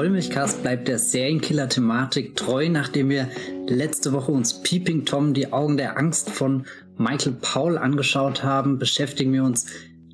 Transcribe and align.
Wollmilchcast 0.00 0.62
bleibt 0.62 0.88
der 0.88 0.98
Serienkiller-Thematik 0.98 2.34
treu, 2.34 2.70
nachdem 2.70 3.10
wir 3.10 3.28
letzte 3.68 4.14
Woche 4.14 4.32
uns 4.32 4.62
Peeping 4.62 5.04
Tom, 5.04 5.34
die 5.34 5.52
Augen 5.52 5.76
der 5.76 5.98
Angst 5.98 6.30
von 6.30 6.64
Michael 6.96 7.36
Paul 7.38 7.76
angeschaut 7.76 8.42
haben, 8.42 8.78
beschäftigen 8.78 9.30
wir 9.34 9.44
uns 9.44 9.66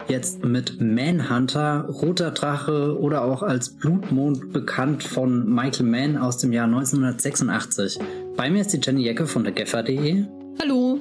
jetzt 0.08 0.44
mit 0.44 0.80
Manhunter, 0.80 1.87
Roter 1.88 2.33
Drache 2.33 2.99
oder 2.99 3.22
auch 3.22 3.44
als 3.44 3.76
Blutmond 3.76 4.53
bekannt 4.53 5.04
von 5.04 5.49
Michael 5.49 5.87
Mann 5.87 6.16
aus 6.16 6.38
dem 6.38 6.53
Jahr 6.53 6.66
1986. 6.66 8.00
Bei 8.37 8.50
mir 8.50 8.62
ist 8.62 8.72
die 8.72 8.80
Jenny 8.82 9.04
Jecke 9.04 9.28
von 9.28 9.44
der 9.44 9.53
Geffer.de. 9.53 10.24
Hallo. 10.60 10.98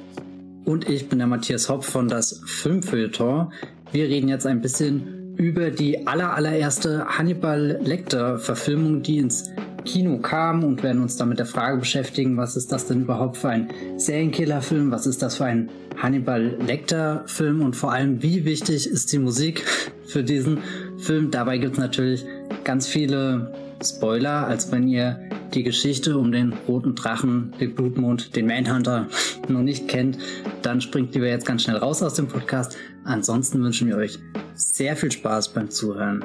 Und 0.64 0.88
ich 0.88 1.08
bin 1.08 1.18
der 1.18 1.26
Matthias 1.26 1.68
Hopp 1.68 1.82
von 1.82 2.06
das 2.06 2.40
Filmfilter. 2.46 3.50
Wir 3.90 4.04
reden 4.04 4.28
jetzt 4.28 4.46
ein 4.46 4.60
bisschen 4.60 5.15
über 5.36 5.70
die 5.70 6.06
aller, 6.06 6.34
allererste 6.34 7.06
Hannibal 7.06 7.78
Lecter 7.82 8.38
Verfilmung, 8.38 9.02
die 9.02 9.18
ins 9.18 9.50
Kino 9.84 10.18
kam 10.18 10.64
und 10.64 10.82
werden 10.82 11.02
uns 11.02 11.16
damit 11.16 11.38
der 11.38 11.46
Frage 11.46 11.78
beschäftigen, 11.78 12.36
was 12.36 12.56
ist 12.56 12.72
das 12.72 12.86
denn 12.86 13.02
überhaupt 13.02 13.36
für 13.36 13.50
ein 13.50 13.68
Serienkiller-Film, 13.96 14.90
was 14.90 15.06
ist 15.06 15.22
das 15.22 15.36
für 15.36 15.44
ein 15.44 15.68
Hannibal 15.96 16.56
Lecter-Film 16.66 17.62
und 17.62 17.76
vor 17.76 17.92
allem, 17.92 18.22
wie 18.22 18.44
wichtig 18.44 18.88
ist 18.88 19.12
die 19.12 19.18
Musik 19.18 19.64
für 20.06 20.24
diesen 20.24 20.58
Film. 20.98 21.30
Dabei 21.30 21.58
gibt 21.58 21.74
es 21.74 21.78
natürlich 21.78 22.24
ganz 22.64 22.86
viele 22.86 23.52
Spoiler, 23.82 24.46
als 24.46 24.72
wenn 24.72 24.88
ihr 24.88 25.28
die 25.54 25.62
Geschichte 25.62 26.16
um 26.16 26.32
den 26.32 26.52
roten 26.66 26.94
Drachen, 26.94 27.52
den 27.60 27.74
Blutmond, 27.74 28.34
den 28.34 28.46
Manhunter 28.46 29.08
noch 29.48 29.62
nicht 29.62 29.88
kennt, 29.88 30.18
dann 30.62 30.80
springt 30.80 31.14
lieber 31.14 31.26
jetzt 31.26 31.46
ganz 31.46 31.62
schnell 31.62 31.76
raus 31.76 32.02
aus 32.02 32.14
dem 32.14 32.28
Podcast. 32.28 32.76
Ansonsten 33.04 33.62
wünschen 33.62 33.88
wir 33.88 33.96
euch 33.96 34.18
sehr 34.54 34.96
viel 34.96 35.12
Spaß 35.12 35.52
beim 35.52 35.70
Zuhören. 35.70 36.24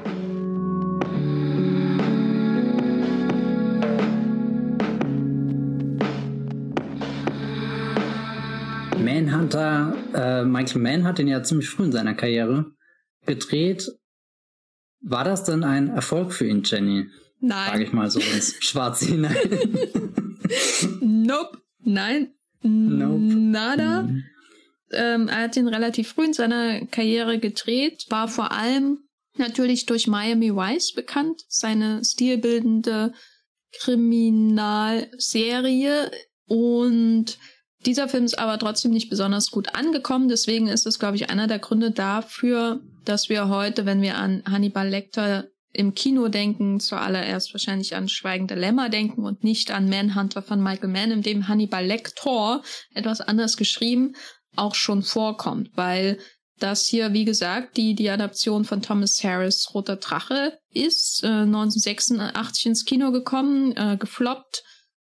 Manhunter, 8.98 9.96
äh, 10.14 10.46
Michael 10.46 10.82
Mann 10.82 11.04
hat 11.04 11.18
den 11.18 11.28
ja 11.28 11.44
ziemlich 11.44 11.70
früh 11.70 11.86
in 11.86 11.92
seiner 11.92 12.14
Karriere 12.14 12.72
gedreht. 13.26 13.92
War 15.02 15.24
das 15.24 15.44
denn 15.44 15.64
ein 15.64 15.90
Erfolg 15.90 16.32
für 16.32 16.48
ihn, 16.48 16.62
Jenny? 16.64 17.08
Nein. 17.42 17.70
Frage 17.70 17.84
ich 17.84 17.92
mal 17.92 18.10
so 18.10 18.20
ins 18.20 18.56
Schwarze 18.60 19.06
hinein. 19.06 19.36
nope. 21.02 21.62
Nein. 21.84 22.34
Nope. 22.62 23.20
Nada. 23.20 24.04
Mhm. 24.04 24.24
Ähm, 24.92 25.28
er 25.28 25.44
hat 25.44 25.58
ihn 25.58 25.68
relativ 25.68 26.10
früh 26.10 26.26
in 26.26 26.34
seiner 26.34 26.86
Karriere 26.86 27.40
gedreht, 27.40 28.06
war 28.10 28.28
vor 28.28 28.52
allem 28.52 29.00
natürlich 29.38 29.86
durch 29.86 30.08
Miami 30.08 30.54
Vice 30.54 30.92
bekannt, 30.94 31.46
seine 31.48 32.04
stilbildende 32.04 33.14
Kriminalserie 33.80 36.12
und 36.46 37.38
dieser 37.86 38.10
Film 38.10 38.26
ist 38.26 38.38
aber 38.38 38.60
trotzdem 38.60 38.92
nicht 38.92 39.10
besonders 39.10 39.50
gut 39.50 39.74
angekommen, 39.74 40.28
deswegen 40.28 40.68
ist 40.68 40.86
es, 40.86 41.00
glaube 41.00 41.16
ich, 41.16 41.30
einer 41.30 41.48
der 41.48 41.60
Gründe 41.60 41.92
dafür, 41.92 42.82
dass 43.06 43.30
wir 43.30 43.48
heute, 43.48 43.86
wenn 43.86 44.02
wir 44.02 44.18
an 44.18 44.44
Hannibal 44.46 44.90
Lecter 44.90 45.48
im 45.74 45.94
Kino 45.96 46.28
denken, 46.28 46.80
zuallererst 46.80 47.54
wahrscheinlich 47.54 47.96
an 47.96 48.10
Schweigende 48.10 48.56
Lämmer 48.56 48.90
denken 48.90 49.24
und 49.24 49.44
nicht 49.44 49.72
an 49.72 49.90
Manhunter 49.90 50.42
von 50.42 50.62
Michael 50.62 50.90
Mann, 50.90 51.12
in 51.12 51.22
dem 51.22 51.48
Hannibal 51.48 51.86
Lecter, 51.86 52.62
etwas 52.94 53.22
anders 53.22 53.58
geschrieben, 53.58 54.16
auch 54.56 54.76
schon 54.76 55.02
vorkommt, 55.04 55.72
weil 55.76 56.20
das 56.60 56.86
hier, 56.86 57.14
wie 57.14 57.26
gesagt, 57.26 57.78
die, 57.78 57.96
die 57.96 58.10
Adaption 58.10 58.66
von 58.66 58.82
Thomas 58.82 59.24
Harris 59.24 59.74
Roter 59.74 59.96
Drache 59.96 60.60
ist, 60.70 61.24
äh, 61.24 61.28
1986 61.28 62.66
ins 62.68 62.86
Kino 62.86 63.12
gekommen, 63.12 63.76
äh, 63.76 63.98
gefloppt 63.98 64.64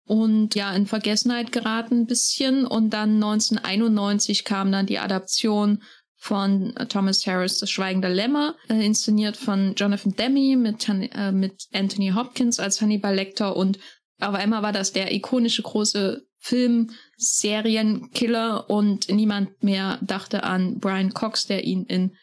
und 0.07 0.55
ja, 0.55 0.75
in 0.75 0.87
Vergessenheit 0.87 1.51
geraten 1.53 2.03
ein 2.03 2.07
bisschen. 2.07 2.67
Und 2.67 2.91
dann 2.91 3.15
1991 3.15 4.45
kam 4.45 4.71
dann 4.71 4.87
die 4.87 4.99
Adaption 4.99 5.83
von 6.25 6.75
äh, 6.77 6.87
Thomas 6.87 7.27
Harris, 7.27 7.59
Das 7.59 7.71
Schweigende 7.71 8.09
Lämmer, 8.09 8.57
äh, 8.71 8.85
inszeniert 8.85 9.37
von 9.37 9.75
Jonathan 9.75 10.17
Demme 10.17 10.57
mit, 10.57 10.89
äh, 10.89 11.33
mit 11.33 11.67
Anthony 11.75 12.13
Hopkins 12.15 12.59
als 12.59 12.81
Hannibal 12.81 13.15
Lecter 13.15 13.55
und 13.55 13.79
auf 14.21 14.35
einmal 14.35 14.63
war 14.63 14.73
das 14.73 14.93
der 14.93 15.13
ikonische 15.13 15.61
große 15.61 16.25
Film, 16.39 16.91
Serienkiller 17.19 18.71
und 18.71 19.11
niemand 19.11 19.63
mehr 19.63 19.99
dachte 20.01 20.45
an 20.45 20.79
Brian 20.79 21.13
Cox, 21.13 21.47
der 21.47 21.65
ihn 21.65 21.85
in 21.85 22.17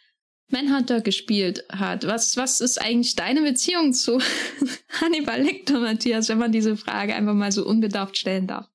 Manhunter 0.50 1.02
gespielt 1.02 1.64
hat. 1.70 2.08
Was, 2.08 2.38
was 2.38 2.60
ist 2.60 2.82
eigentlich 2.82 3.16
deine 3.16 3.44
Beziehung 3.44 3.94
zu 3.94 4.20
Hannibal 5.02 5.44
Lecter, 5.44 5.80
Matthias, 5.80 6.28
wenn 6.30 6.40
man 6.40 6.52
diese 6.52 6.76
Frage 6.76 7.14
einfach 7.14 7.36
mal 7.36 7.52
so 7.52 7.68
unbedarft 7.68 8.18
stellen 8.18 8.48
darf? 8.48 8.68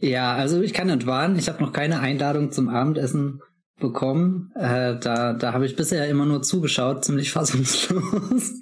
Ja, 0.00 0.34
also 0.34 0.60
ich 0.60 0.74
kann 0.74 0.88
nicht 0.88 1.06
warnen. 1.06 1.38
Ich 1.38 1.48
habe 1.48 1.62
noch 1.62 1.72
keine 1.72 2.00
Einladung 2.00 2.52
zum 2.52 2.68
Abendessen 2.68 3.40
bekommen. 3.78 4.52
Äh, 4.54 4.98
da 4.98 5.32
da 5.32 5.52
habe 5.52 5.66
ich 5.66 5.76
bisher 5.76 6.08
immer 6.08 6.26
nur 6.26 6.42
zugeschaut, 6.42 7.04
ziemlich 7.04 7.30
fassungslos 7.32 8.52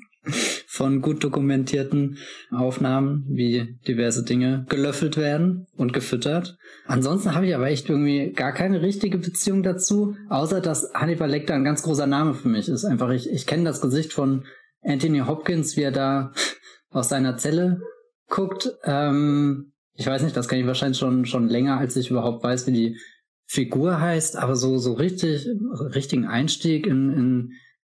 von 0.66 1.00
gut 1.00 1.24
dokumentierten 1.24 2.18
Aufnahmen, 2.50 3.24
wie 3.28 3.78
diverse 3.86 4.24
Dinge 4.24 4.66
gelöffelt 4.68 5.16
werden 5.16 5.66
und 5.76 5.92
gefüttert. 5.92 6.58
Ansonsten 6.86 7.34
habe 7.34 7.46
ich 7.46 7.54
aber 7.54 7.68
echt 7.68 7.88
irgendwie 7.88 8.32
gar 8.32 8.52
keine 8.52 8.82
richtige 8.82 9.18
Beziehung 9.18 9.62
dazu, 9.62 10.16
außer 10.28 10.60
dass 10.60 10.92
Hannibal 10.94 11.30
Lecter 11.30 11.54
ein 11.54 11.64
ganz 11.64 11.82
großer 11.82 12.06
Name 12.06 12.34
für 12.34 12.48
mich 12.48 12.68
ist. 12.68 12.84
Einfach, 12.84 13.10
ich, 13.10 13.30
ich 13.30 13.46
kenne 13.46 13.64
das 13.64 13.80
Gesicht 13.80 14.12
von 14.12 14.44
Anthony 14.82 15.20
Hopkins, 15.20 15.76
wie 15.76 15.82
er 15.82 15.92
da 15.92 16.32
aus 16.90 17.08
seiner 17.08 17.36
Zelle 17.36 17.80
guckt. 18.28 18.70
Ähm, 18.84 19.72
ich 19.94 20.06
weiß 20.06 20.22
nicht, 20.22 20.36
das 20.36 20.48
kenne 20.48 20.60
ich 20.60 20.66
wahrscheinlich 20.66 20.98
schon, 20.98 21.24
schon 21.24 21.48
länger, 21.48 21.78
als 21.78 21.96
ich 21.96 22.10
überhaupt 22.10 22.44
weiß, 22.44 22.66
wie 22.66 22.72
die 22.72 23.00
Figur 23.46 24.00
heißt, 24.00 24.36
aber 24.36 24.56
so, 24.56 24.78
so 24.78 24.94
richtig, 24.94 25.46
richtigen 25.94 26.26
Einstieg 26.26 26.86
in, 26.86 27.12
in 27.12 27.52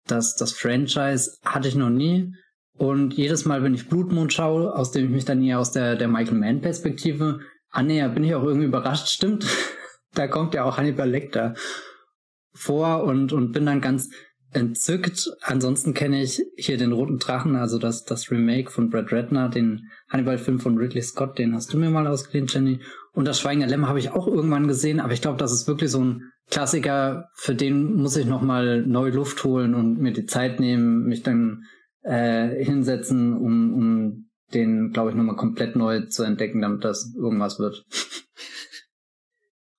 das, 0.07 0.35
das 0.35 0.53
Franchise 0.53 1.37
hatte 1.43 1.67
ich 1.67 1.75
noch 1.75 1.89
nie. 1.89 2.33
Und 2.73 3.13
jedes 3.13 3.45
Mal, 3.45 3.61
wenn 3.61 3.75
ich 3.75 3.89
Blutmond 3.89 4.33
schaue, 4.33 4.73
aus 4.73 4.91
dem 4.91 5.05
ich 5.05 5.11
mich 5.11 5.25
dann 5.25 5.43
eher 5.43 5.59
aus 5.59 5.71
der, 5.71 5.95
der 5.95 6.07
Michael 6.07 6.39
Mann-Perspektive 6.39 7.41
annäher, 7.69 8.09
bin 8.09 8.23
ich 8.23 8.33
auch 8.33 8.43
irgendwie 8.43 8.67
überrascht. 8.67 9.07
Stimmt, 9.09 9.45
da 10.13 10.27
kommt 10.27 10.53
ja 10.53 10.63
auch 10.63 10.77
Hannibal 10.77 11.09
Lecter 11.09 11.53
vor 12.53 13.03
und, 13.03 13.33
und 13.33 13.51
bin 13.51 13.65
dann 13.65 13.81
ganz 13.81 14.09
entzückt. 14.53 15.29
Ansonsten 15.41 15.93
kenne 15.93 16.21
ich 16.21 16.41
hier 16.57 16.77
den 16.77 16.91
Roten 16.91 17.19
Drachen, 17.19 17.55
also 17.55 17.77
das, 17.77 18.03
das 18.03 18.31
Remake 18.31 18.71
von 18.71 18.89
Brad 18.89 19.11
Redner, 19.11 19.49
den 19.49 19.89
Hannibal-Film 20.09 20.59
von 20.59 20.77
Ridley 20.77 21.01
Scott, 21.01 21.37
den 21.37 21.53
hast 21.53 21.73
du 21.73 21.77
mir 21.77 21.89
mal 21.89 22.07
ausgeliehen, 22.07 22.47
Jenny. 22.47 22.79
Und 23.13 23.25
das 23.25 23.39
Schweigen 23.39 23.59
der 23.59 23.69
Lämmer 23.69 23.87
habe 23.87 23.99
ich 23.99 24.11
auch 24.11 24.27
irgendwann 24.27 24.67
gesehen, 24.67 24.99
aber 24.99 25.13
ich 25.13 25.21
glaube, 25.21 25.37
das 25.37 25.51
ist 25.51 25.67
wirklich 25.67 25.91
so 25.91 26.03
ein 26.03 26.31
Klassiker, 26.49 27.29
für 27.35 27.55
den 27.55 27.95
muss 27.95 28.15
ich 28.15 28.25
nochmal 28.25 28.85
neu 28.85 29.09
Luft 29.09 29.43
holen 29.43 29.75
und 29.75 29.99
mir 29.99 30.13
die 30.13 30.25
Zeit 30.25 30.59
nehmen, 30.59 31.03
mich 31.03 31.23
dann 31.23 31.63
äh, 32.03 32.63
hinsetzen, 32.63 33.35
um, 33.35 33.73
um 33.73 34.29
den, 34.53 34.91
glaube 34.91 35.11
ich, 35.11 35.15
nochmal 35.15 35.35
komplett 35.35 35.75
neu 35.75 36.05
zu 36.07 36.23
entdecken, 36.23 36.61
damit 36.61 36.83
das 36.83 37.13
irgendwas 37.15 37.59
wird. 37.59 37.85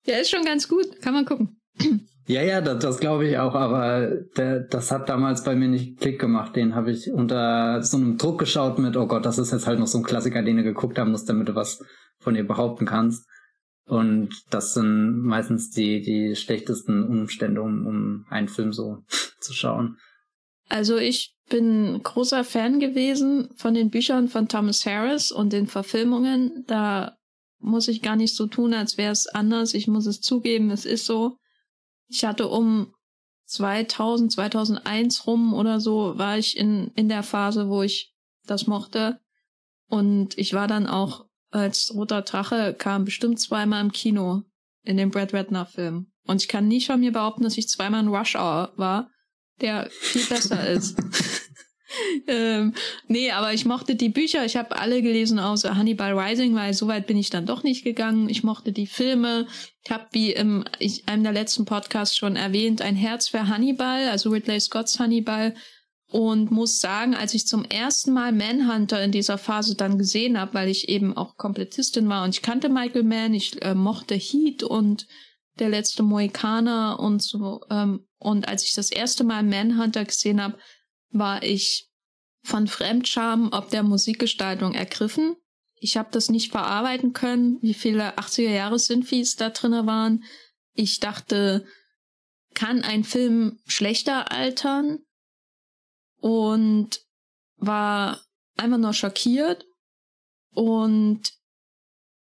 Ja, 0.05 0.17
ist 0.17 0.31
schon 0.31 0.43
ganz 0.43 0.67
gut. 0.67 1.01
Kann 1.01 1.13
man 1.13 1.23
gucken. 1.23 1.61
Ja, 2.25 2.41
ja, 2.41 2.61
das, 2.61 2.79
das 2.79 2.99
glaube 2.99 3.27
ich 3.27 3.37
auch, 3.37 3.53
aber 3.53 4.07
der, 4.37 4.61
das 4.61 4.91
hat 4.91 5.09
damals 5.09 5.43
bei 5.43 5.55
mir 5.55 5.67
nicht 5.67 5.99
Klick 5.99 6.19
gemacht. 6.19 6.55
Den 6.55 6.73
habe 6.73 6.91
ich 6.91 7.11
unter 7.11 7.81
so 7.83 7.97
einem 7.97 8.17
Druck 8.17 8.39
geschaut 8.39 8.79
mit, 8.79 8.95
oh 8.95 9.07
Gott, 9.07 9.25
das 9.25 9.37
ist 9.37 9.51
jetzt 9.51 9.67
halt 9.67 9.79
noch 9.79 9.87
so 9.87 9.97
ein 9.97 10.03
Klassiker, 10.03 10.41
den 10.41 10.57
du 10.57 10.63
geguckt 10.63 10.97
haben 10.97 11.11
musst, 11.11 11.27
damit 11.27 11.49
du 11.49 11.55
was 11.55 11.83
von 12.19 12.35
ihr 12.35 12.47
behaupten 12.47 12.85
kannst. 12.85 13.27
Und 13.85 14.29
das 14.49 14.73
sind 14.73 15.23
meistens 15.23 15.71
die, 15.71 16.01
die 16.01 16.35
schlechtesten 16.35 17.03
Umstände, 17.03 17.61
um, 17.61 17.85
um 17.85 18.25
einen 18.29 18.47
Film 18.47 18.71
so 18.71 19.03
zu 19.41 19.53
schauen. 19.53 19.97
Also 20.69 20.97
ich 20.97 21.35
bin 21.49 22.01
großer 22.01 22.45
Fan 22.45 22.79
gewesen 22.79 23.49
von 23.57 23.73
den 23.73 23.89
Büchern 23.89 24.29
von 24.29 24.47
Thomas 24.47 24.85
Harris 24.85 25.31
und 25.31 25.51
den 25.51 25.67
Verfilmungen. 25.67 26.63
Da 26.67 27.17
muss 27.59 27.89
ich 27.89 28.01
gar 28.01 28.15
nicht 28.15 28.35
so 28.35 28.47
tun, 28.47 28.73
als 28.73 28.97
wäre 28.97 29.11
es 29.11 29.27
anders. 29.27 29.73
Ich 29.73 29.87
muss 29.87 30.05
es 30.05 30.21
zugeben, 30.21 30.71
es 30.71 30.85
ist 30.85 31.05
so. 31.05 31.37
Ich 32.07 32.25
hatte 32.25 32.47
um 32.47 32.93
2000, 33.45 34.31
2001 34.31 35.27
rum 35.27 35.53
oder 35.53 35.79
so, 35.79 36.17
war 36.17 36.37
ich 36.37 36.57
in, 36.57 36.91
in 36.95 37.09
der 37.09 37.23
Phase, 37.23 37.69
wo 37.69 37.83
ich 37.83 38.13
das 38.45 38.67
mochte. 38.67 39.19
Und 39.87 40.37
ich 40.37 40.53
war 40.53 40.67
dann 40.67 40.87
auch 40.87 41.25
als 41.51 41.93
Roter 41.93 42.23
Drache 42.23 42.73
kam 42.73 43.05
bestimmt 43.05 43.39
zweimal 43.39 43.81
im 43.81 43.91
Kino 43.91 44.41
in 44.83 44.97
dem 44.97 45.11
Brad 45.11 45.33
Redner 45.33 45.65
Film. 45.65 46.11
Und 46.25 46.41
ich 46.41 46.47
kann 46.47 46.67
nicht 46.67 46.87
von 46.87 46.99
mir 46.99 47.11
behaupten, 47.11 47.43
dass 47.43 47.57
ich 47.57 47.69
zweimal 47.69 48.01
in 48.01 48.09
Rush 48.09 48.35
Hour 48.35 48.73
war, 48.75 49.11
der 49.61 49.89
viel 49.91 50.25
besser 50.25 50.67
ist. 50.67 50.97
ähm, 52.27 52.73
nee, 53.07 53.31
aber 53.31 53.53
ich 53.53 53.65
mochte 53.65 53.95
die 53.95 54.09
Bücher. 54.09 54.45
Ich 54.45 54.55
habe 54.55 54.77
alle 54.77 55.01
gelesen 55.01 55.39
außer 55.39 55.75
Hannibal 55.75 56.17
Rising, 56.17 56.55
weil 56.55 56.73
so 56.73 56.87
weit 56.87 57.07
bin 57.07 57.17
ich 57.17 57.29
dann 57.29 57.45
doch 57.45 57.63
nicht 57.63 57.83
gegangen. 57.83 58.29
Ich 58.29 58.43
mochte 58.43 58.71
die 58.71 58.87
Filme. 58.87 59.47
Ich 59.83 59.91
habe, 59.91 60.05
wie 60.11 60.31
im 60.33 60.63
ich, 60.79 61.07
einem 61.07 61.23
der 61.23 61.33
letzten 61.33 61.65
Podcasts 61.65 62.15
schon 62.15 62.35
erwähnt, 62.35 62.81
ein 62.81 62.95
Herz 62.95 63.27
für 63.27 63.47
Hannibal, 63.47 64.09
also 64.09 64.29
Ridley 64.29 64.59
Scotts 64.59 64.99
Hannibal. 64.99 65.53
und 66.09 66.51
muss 66.51 66.79
sagen, 66.79 67.15
als 67.15 67.33
ich 67.33 67.47
zum 67.47 67.65
ersten 67.65 68.13
Mal 68.13 68.33
Manhunter 68.33 69.03
in 69.03 69.11
dieser 69.11 69.39
Phase 69.39 69.75
dann 69.75 69.97
gesehen 69.97 70.39
habe, 70.39 70.53
weil 70.53 70.69
ich 70.69 70.87
eben 70.87 71.17
auch 71.17 71.37
Komplettistin 71.37 72.07
war 72.07 72.23
und 72.23 72.35
ich 72.35 72.43
kannte 72.43 72.69
Michael 72.69 73.03
Mann, 73.03 73.33
ich 73.33 73.59
äh, 73.63 73.73
mochte 73.73 74.13
Heat 74.13 74.61
und 74.61 75.07
der 75.59 75.69
letzte 75.69 76.03
Mohikaner 76.03 76.99
und 76.99 77.21
so. 77.21 77.61
Ähm, 77.69 78.05
und 78.19 78.47
als 78.47 78.63
ich 78.63 78.73
das 78.73 78.91
erste 78.91 79.23
Mal 79.23 79.43
Manhunter 79.43 80.05
gesehen 80.05 80.41
habe, 80.41 80.57
war 81.13 81.43
ich 81.43 81.89
von 82.43 82.67
Fremdscham 82.67 83.49
ob 83.53 83.69
der 83.69 83.83
Musikgestaltung 83.83 84.73
ergriffen. 84.73 85.35
Ich 85.75 85.97
habe 85.97 86.09
das 86.11 86.29
nicht 86.29 86.51
verarbeiten 86.51 87.13
können, 87.13 87.61
wie 87.61 87.73
viele 87.73 88.17
80er 88.17 88.49
Jahre 88.49 88.79
Synthes 88.79 89.35
da 89.35 89.49
drinne 89.49 89.85
waren. 89.85 90.23
Ich 90.73 90.99
dachte, 90.99 91.65
kann 92.53 92.83
ein 92.83 93.03
Film 93.03 93.59
schlechter 93.65 94.31
altern? 94.31 94.99
Und 96.17 97.01
war 97.57 98.21
einfach 98.55 98.77
nur 98.77 98.93
schockiert. 98.93 99.65
Und 100.51 101.21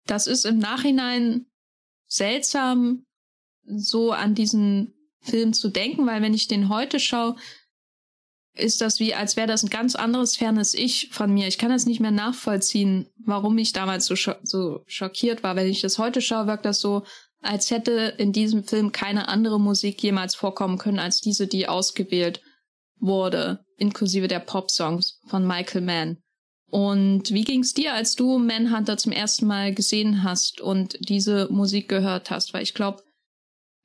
das 0.05 0.27
ist 0.27 0.45
im 0.45 0.59
Nachhinein 0.59 1.47
seltsam, 2.07 3.05
so 3.63 4.11
an 4.11 4.35
diesen 4.35 4.93
Film 5.21 5.53
zu 5.53 5.69
denken, 5.69 6.05
weil 6.05 6.21
wenn 6.21 6.33
ich 6.33 6.47
den 6.47 6.69
heute 6.69 6.99
schaue, 6.99 7.35
ist 8.59 8.81
das 8.81 8.99
wie, 8.99 9.13
als 9.13 9.35
wäre 9.35 9.47
das 9.47 9.63
ein 9.63 9.69
ganz 9.69 9.95
anderes, 9.95 10.35
fernes 10.35 10.73
Ich 10.73 11.09
von 11.11 11.33
mir. 11.33 11.47
Ich 11.47 11.57
kann 11.57 11.69
das 11.69 11.85
nicht 11.85 11.99
mehr 11.99 12.11
nachvollziehen, 12.11 13.07
warum 13.25 13.57
ich 13.57 13.73
damals 13.73 14.05
so, 14.05 14.15
scho 14.15 14.33
so 14.43 14.83
schockiert 14.85 15.43
war. 15.43 15.55
Wenn 15.55 15.67
ich 15.67 15.81
das 15.81 15.97
heute 15.97 16.21
schaue, 16.21 16.47
wirkt 16.47 16.65
das 16.65 16.79
so, 16.79 17.03
als 17.41 17.71
hätte 17.71 18.13
in 18.17 18.33
diesem 18.33 18.63
Film 18.63 18.91
keine 18.91 19.27
andere 19.27 19.59
Musik 19.59 20.01
jemals 20.01 20.35
vorkommen 20.35 20.77
können 20.77 20.99
als 20.99 21.21
diese, 21.21 21.47
die 21.47 21.67
ausgewählt 21.67 22.41
wurde, 22.99 23.63
inklusive 23.77 24.27
der 24.27 24.39
Pop-Songs 24.39 25.19
von 25.27 25.45
Michael 25.45 25.81
Mann. 25.81 26.17
Und 26.69 27.31
wie 27.31 27.45
ging's 27.45 27.73
dir, 27.73 27.93
als 27.93 28.15
du 28.15 28.39
Manhunter 28.39 28.97
zum 28.97 29.13
ersten 29.13 29.47
Mal 29.47 29.73
gesehen 29.73 30.23
hast 30.23 30.59
und 30.59 30.97
diese 30.99 31.47
Musik 31.49 31.87
gehört 31.87 32.29
hast? 32.29 32.53
Weil 32.53 32.63
ich 32.63 32.73
glaube, 32.73 33.03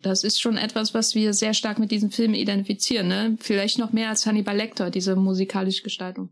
das 0.03 0.25
ist 0.25 0.41
schon 0.41 0.57
etwas, 0.57 0.95
was 0.95 1.15
wir 1.15 1.33
sehr 1.33 1.55
stark 1.55 1.79
mit 1.79 1.91
diesem 1.91 2.11
Film 2.11 2.35
identifizieren, 2.35 3.09
ne? 3.09 3.37
Vielleicht 3.41 3.79
noch 3.79 3.93
mehr 3.93 4.09
als 4.09 4.27
Hannibal 4.27 4.57
Lecter, 4.57 4.91
diese 4.91 5.17
musikalische 5.17 5.83
Gestaltung. 5.83 6.31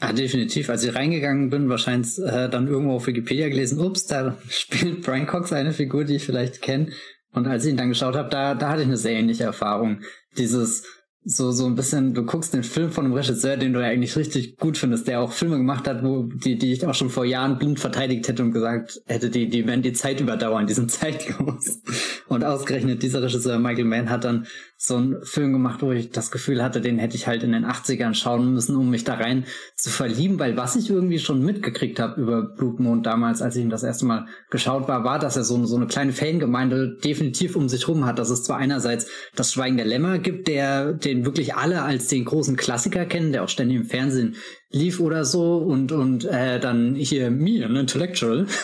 Ah, 0.00 0.12
definitiv. 0.12 0.68
Als 0.68 0.82
ich 0.82 0.94
reingegangen 0.94 1.48
bin, 1.48 1.68
wahrscheinlich 1.68 2.18
äh, 2.18 2.48
dann 2.48 2.66
irgendwo 2.66 2.94
auf 2.94 3.06
Wikipedia 3.06 3.48
gelesen, 3.48 3.78
ups, 3.78 4.06
da 4.06 4.36
spielt 4.48 5.02
Brian 5.02 5.28
Cox 5.28 5.52
eine 5.52 5.72
Figur, 5.72 6.04
die 6.04 6.16
ich 6.16 6.24
vielleicht 6.24 6.60
kenne. 6.60 6.90
Und 7.32 7.46
als 7.46 7.64
ich 7.64 7.70
ihn 7.70 7.76
dann 7.76 7.88
geschaut 7.88 8.16
habe, 8.16 8.28
da, 8.28 8.54
da 8.56 8.70
hatte 8.70 8.82
ich 8.82 8.88
eine 8.88 8.96
sehr 8.96 9.12
ähnliche 9.12 9.44
Erfahrung. 9.44 10.00
Dieses, 10.36 10.84
so, 11.24 11.52
so 11.52 11.66
ein 11.66 11.76
bisschen, 11.76 12.14
du 12.14 12.24
guckst 12.24 12.52
den 12.52 12.64
Film 12.64 12.90
von 12.90 13.04
einem 13.04 13.14
Regisseur, 13.14 13.56
den 13.56 13.72
du 13.72 13.80
ja 13.80 13.86
eigentlich 13.86 14.16
richtig 14.16 14.56
gut 14.56 14.76
findest, 14.76 15.06
der 15.06 15.20
auch 15.20 15.32
Filme 15.32 15.56
gemacht 15.56 15.86
hat, 15.86 16.02
wo, 16.02 16.24
die, 16.24 16.58
die 16.58 16.72
ich 16.72 16.84
auch 16.84 16.94
schon 16.94 17.10
vor 17.10 17.24
Jahren 17.24 17.58
blind 17.58 17.78
verteidigt 17.78 18.26
hätte 18.26 18.42
und 18.42 18.50
gesagt 18.50 19.00
hätte, 19.06 19.30
die, 19.30 19.48
die 19.48 19.66
werden 19.66 19.82
die 19.82 19.92
Zeit 19.92 20.20
überdauern, 20.20 20.66
die 20.66 20.74
sind 20.74 20.90
zeitlos. 20.90 21.80
Und 22.26 22.44
ausgerechnet 22.44 23.02
dieser 23.02 23.22
Regisseur 23.22 23.58
Michael 23.60 23.84
Mann 23.84 24.10
hat 24.10 24.24
dann 24.24 24.46
so 24.84 24.96
einen 24.96 25.22
Film 25.22 25.52
gemacht, 25.52 25.80
wo 25.80 25.92
ich 25.92 26.10
das 26.10 26.32
Gefühl 26.32 26.60
hatte, 26.60 26.80
den 26.80 26.98
hätte 26.98 27.14
ich 27.14 27.28
halt 27.28 27.44
in 27.44 27.52
den 27.52 27.64
80ern 27.64 28.14
schauen 28.14 28.52
müssen, 28.52 28.74
um 28.74 28.90
mich 28.90 29.04
da 29.04 29.14
rein 29.14 29.44
zu 29.76 29.90
verlieben, 29.90 30.40
weil 30.40 30.56
was 30.56 30.74
ich 30.74 30.90
irgendwie 30.90 31.20
schon 31.20 31.44
mitgekriegt 31.44 32.00
habe 32.00 32.20
über 32.20 32.42
Blutmond 32.42 33.06
damals, 33.06 33.42
als 33.42 33.54
ich 33.54 33.62
ihn 33.62 33.70
das 33.70 33.84
erste 33.84 34.06
Mal 34.06 34.26
geschaut 34.50 34.88
war, 34.88 35.04
war, 35.04 35.20
dass 35.20 35.36
er 35.36 35.44
so, 35.44 35.64
so 35.66 35.76
eine 35.76 35.86
kleine 35.86 36.12
Fangemeinde 36.12 36.96
definitiv 36.96 37.54
um 37.54 37.68
sich 37.68 37.86
rum 37.86 38.06
hat. 38.06 38.18
Dass 38.18 38.30
es 38.30 38.42
zwar 38.42 38.58
einerseits 38.58 39.06
das 39.36 39.52
Schweigen 39.52 39.76
der 39.76 39.86
Lämmer 39.86 40.18
gibt, 40.18 40.48
der 40.48 40.94
den 41.12 41.24
wirklich 41.24 41.54
alle 41.54 41.82
als 41.82 42.08
den 42.08 42.24
großen 42.24 42.56
Klassiker 42.56 43.04
kennen, 43.04 43.32
der 43.32 43.44
auch 43.44 43.48
ständig 43.48 43.76
im 43.76 43.84
Fernsehen 43.84 44.36
lief 44.70 45.00
oder 45.00 45.24
so 45.24 45.58
und 45.58 45.92
und 45.92 46.24
äh, 46.24 46.58
dann 46.58 46.94
hier 46.94 47.30
mir 47.30 47.66
ein 47.66 47.76
Intellectual. 47.76 48.46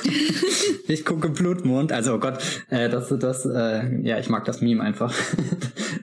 Ich 0.91 1.05
gucke 1.05 1.29
Blutmond. 1.29 1.93
Also 1.93 2.15
oh 2.15 2.19
Gott 2.19 2.39
äh, 2.71 2.89
das 2.89 3.15
das 3.21 3.45
äh, 3.45 4.01
ja 4.05 4.19
ich 4.19 4.31
mag 4.31 4.47
das 4.47 4.63
Meme 4.63 4.83
einfach. 4.83 5.15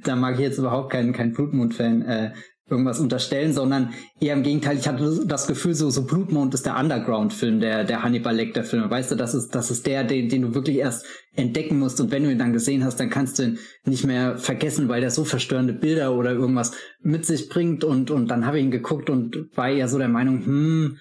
Da 0.03 0.15
mag 0.15 0.36
ich 0.36 0.42
jetzt 0.42 0.59
überhaupt 0.59 0.92
keinen 0.92 1.13
kein 1.13 1.33
Blutmond-Fan 1.33 2.03
äh, 2.03 2.31
irgendwas 2.68 3.00
unterstellen, 3.00 3.54
sondern 3.54 3.94
eher 4.20 4.34
im 4.34 4.42
Gegenteil, 4.42 4.78
ich 4.78 4.88
hatte 4.88 5.24
das 5.26 5.46
Gefühl, 5.46 5.76
so, 5.76 5.92
so 5.92 6.06
Blutmond 6.06 6.54
ist 6.56 6.66
der 6.66 6.78
Underground-Film, 6.78 7.60
der, 7.60 7.84
der 7.84 8.02
Hannibal 8.02 8.36
Lecter-Film. 8.36 8.90
Weißt 8.90 9.12
du, 9.12 9.16
das 9.16 9.36
ist, 9.36 9.54
das 9.54 9.70
ist 9.70 9.86
der, 9.86 10.04
den, 10.04 10.30
den 10.30 10.42
du 10.42 10.56
wirklich 10.56 10.78
erst 10.78 11.06
entdecken 11.36 11.78
musst 11.78 12.02
und 12.02 12.12
wenn 12.12 12.24
du 12.24 12.32
ihn 12.32 12.40
dann 12.40 12.54
gesehen 12.54 12.84
hast, 12.84 13.00
dann 13.00 13.12
kannst 13.12 13.38
du 13.38 13.44
ihn 13.44 13.60
nicht 13.86 14.06
mehr 14.06 14.38
vergessen, 14.38 14.90
weil 14.90 15.02
der 15.02 15.12
so 15.12 15.26
verstörende 15.26 15.74
Bilder 15.74 16.16
oder 16.16 16.32
irgendwas 16.32 16.72
mit 17.02 17.26
sich 17.26 17.50
bringt 17.50 17.84
und, 17.84 18.10
und 18.10 18.30
dann 18.30 18.48
habe 18.48 18.58
ich 18.58 18.64
ihn 18.64 18.72
geguckt 18.72 19.12
und 19.12 19.50
war 19.56 19.70
eher 19.70 19.88
so 19.88 20.00
der 20.00 20.10
Meinung, 20.10 20.44
hm, 20.44 20.98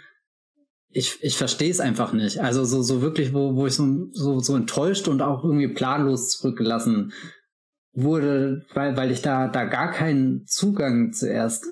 ich, 0.90 1.18
ich 1.22 1.36
verstehe 1.36 1.70
es 1.70 1.80
einfach 1.80 2.12
nicht. 2.12 2.40
Also 2.40 2.64
so, 2.64 2.82
so 2.82 3.00
wirklich, 3.00 3.32
wo, 3.32 3.56
wo 3.56 3.66
ich 3.66 3.74
so, 3.74 4.08
so, 4.12 4.38
so 4.38 4.54
enttäuscht 4.54 5.08
und 5.08 5.22
auch 5.22 5.42
irgendwie 5.42 5.68
planlos 5.68 6.28
zurückgelassen 6.28 7.12
wurde, 7.94 8.64
weil, 8.74 8.96
weil 8.96 9.10
ich 9.10 9.22
da, 9.22 9.48
da 9.48 9.64
gar 9.64 9.90
keinen 9.90 10.46
Zugang 10.46 11.12
zuerst 11.12 11.66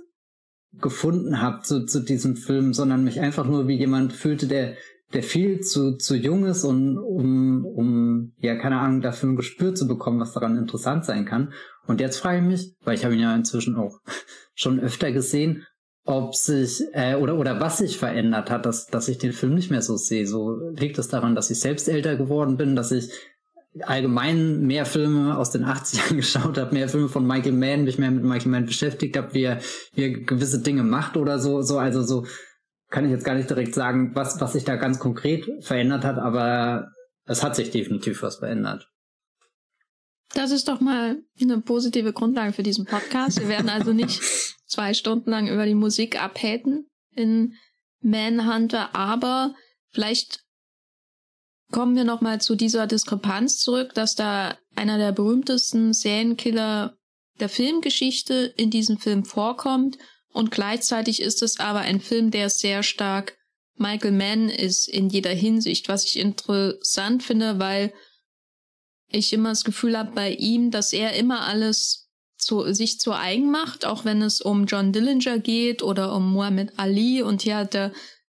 gefunden 0.81 1.43
habe 1.43 1.63
zu, 1.63 1.85
zu 1.85 2.01
diesem 2.01 2.37
Film, 2.37 2.73
sondern 2.73 3.05
mich 3.05 3.21
einfach 3.21 3.47
nur 3.47 3.69
wie 3.69 3.77
jemand 3.77 4.13
fühlte, 4.13 4.47
der, 4.47 4.75
der 5.13 5.23
viel 5.23 5.61
zu, 5.61 5.97
zu 5.97 6.17
jung 6.17 6.47
ist 6.47 6.65
und 6.65 6.97
um, 6.97 7.67
um, 7.67 8.33
ja, 8.39 8.57
keine 8.57 8.79
Ahnung, 8.79 9.03
dafür 9.03 9.31
ein 9.31 9.37
Gespür 9.37 9.75
zu 9.75 9.87
bekommen, 9.87 10.21
was 10.21 10.33
daran 10.33 10.57
interessant 10.57 11.05
sein 11.05 11.27
kann. 11.27 11.53
Und 11.87 12.01
jetzt 12.01 12.19
frage 12.19 12.39
ich 12.39 12.45
mich, 12.45 12.77
weil 12.85 12.95
ich 12.95 13.05
habe 13.05 13.15
ihn 13.15 13.21
ja 13.21 13.35
inzwischen 13.35 13.77
auch 13.77 14.01
schon 14.55 14.81
öfter 14.81 15.13
gesehen, 15.13 15.67
ob 16.05 16.35
sich 16.35 16.83
äh, 16.95 17.15
oder 17.15 17.39
oder 17.39 17.61
was 17.61 17.79
sich 17.79 17.97
verändert 17.97 18.51
hat, 18.51 18.67
dass 18.67 18.87
dass 18.87 19.07
ich 19.09 19.19
den 19.19 19.33
Film 19.33 19.55
nicht 19.55 19.71
mehr 19.71 19.83
so 19.83 19.97
sehe. 19.97 20.27
So 20.27 20.59
liegt 20.75 20.99
es 20.99 21.07
daran, 21.09 21.37
dass 21.37 21.51
ich 21.51 21.61
selbst 21.61 21.89
älter 21.89 22.17
geworden 22.17 22.57
bin, 22.57 22.75
dass 22.75 22.91
ich 22.91 23.11
allgemein 23.81 24.67
mehr 24.67 24.85
Filme 24.85 25.37
aus 25.37 25.51
den 25.51 25.65
80ern 25.65 26.15
geschaut 26.17 26.59
habe, 26.59 26.75
mehr 26.75 26.89
Filme 26.89 27.09
von 27.09 27.27
Michael 27.27 27.53
Mann, 27.53 27.85
mich 27.85 27.99
mehr 27.99 28.11
mit 28.11 28.25
Michael 28.25 28.51
Mann 28.51 28.67
beschäftigt 28.67 29.17
habe, 29.17 29.33
wie 29.35 29.45
er, 29.45 29.61
wie 29.95 30.03
er 30.03 30.11
gewisse 30.11 30.61
Dinge 30.61 30.83
macht 30.83 31.17
oder 31.17 31.39
so, 31.39 31.63
so, 31.63 31.79
also 31.79 32.03
so 32.03 32.27
kann 32.91 33.07
ich 33.07 33.11
jetzt 33.11 33.25
gar 33.25 33.35
nicht 33.35 33.49
direkt 33.49 33.75
sagen, 33.75 34.15
was, 34.15 34.41
was 34.41 34.53
sich 34.53 34.65
da 34.65 34.77
ganz 34.77 34.99
konkret 34.99 35.47
verändert 35.65 36.05
hat, 36.05 36.19
aber 36.19 36.91
es 37.25 37.43
hat 37.43 37.57
sich 37.57 37.71
definitiv 37.71 38.23
was 38.23 38.37
verändert. 38.37 38.87
Das 40.35 40.51
ist 40.51 40.69
doch 40.69 40.81
mal 40.81 41.23
eine 41.41 41.61
positive 41.61 42.13
Grundlage 42.13 42.53
für 42.53 42.63
diesen 42.63 42.87
Podcast. 42.87 43.41
Wir 43.41 43.49
werden 43.49 43.69
also 43.69 43.93
nicht 43.93 44.21
zwei 44.67 44.95
Stunden 44.95 45.31
lang 45.31 45.49
über 45.49 45.67
die 45.67 45.75
Musik 45.75 46.23
abhäten 46.23 46.87
in 47.15 47.55
Manhunter, 48.01 48.95
aber 48.95 49.55
vielleicht 49.91 50.42
kommen 51.73 51.97
wir 51.97 52.05
nochmal 52.05 52.41
zu 52.41 52.55
dieser 52.55 52.87
Diskrepanz 52.87 53.59
zurück, 53.59 53.95
dass 53.95 54.15
da 54.15 54.57
einer 54.77 54.99
der 54.99 55.13
berühmtesten 55.13 55.93
Serienkiller 55.93 56.97
der 57.41 57.49
Filmgeschichte 57.49 58.53
in 58.57 58.71
diesem 58.71 58.99
Film 58.99 59.25
vorkommt. 59.25 59.99
Und 60.33 60.51
gleichzeitig 60.51 61.21
ist 61.21 61.43
es 61.43 61.59
aber 61.59 61.81
ein 61.81 62.01
Film, 62.01 62.31
der 62.31 62.49
sehr 62.51 62.83
stark 62.83 63.37
Michael 63.77 64.13
Mann 64.13 64.49
ist 64.49 64.89
in 64.89 65.09
jeder 65.09 65.33
Hinsicht, 65.33 65.89
was 65.89 66.05
ich 66.05 66.19
interessant 66.19 67.23
finde, 67.23 67.59
weil 67.59 67.93
ich 69.09 69.33
immer 69.33 69.51
das 69.51 69.65
Gefühl 69.65 69.99
habe 69.99 70.13
bei 70.13 70.33
ihm, 70.33 70.71
dass 70.71 70.93
er 70.93 71.15
immer 71.15 71.47
alles 71.47 72.11
zu, 72.37 72.73
sich 72.73 72.99
zu 72.99 73.13
eigen 73.13 73.51
macht, 73.51 73.85
auch 73.85 74.05
wenn 74.05 74.23
es 74.23 74.41
um 74.41 74.67
John 74.67 74.93
Dillinger 74.93 75.39
geht 75.39 75.83
oder 75.83 76.15
um 76.15 76.33
Muhammad 76.33 76.73
Ali. 76.77 77.23
Und 77.23 77.43
hier 77.43 77.57
hat 77.57 77.75
er 77.75 77.93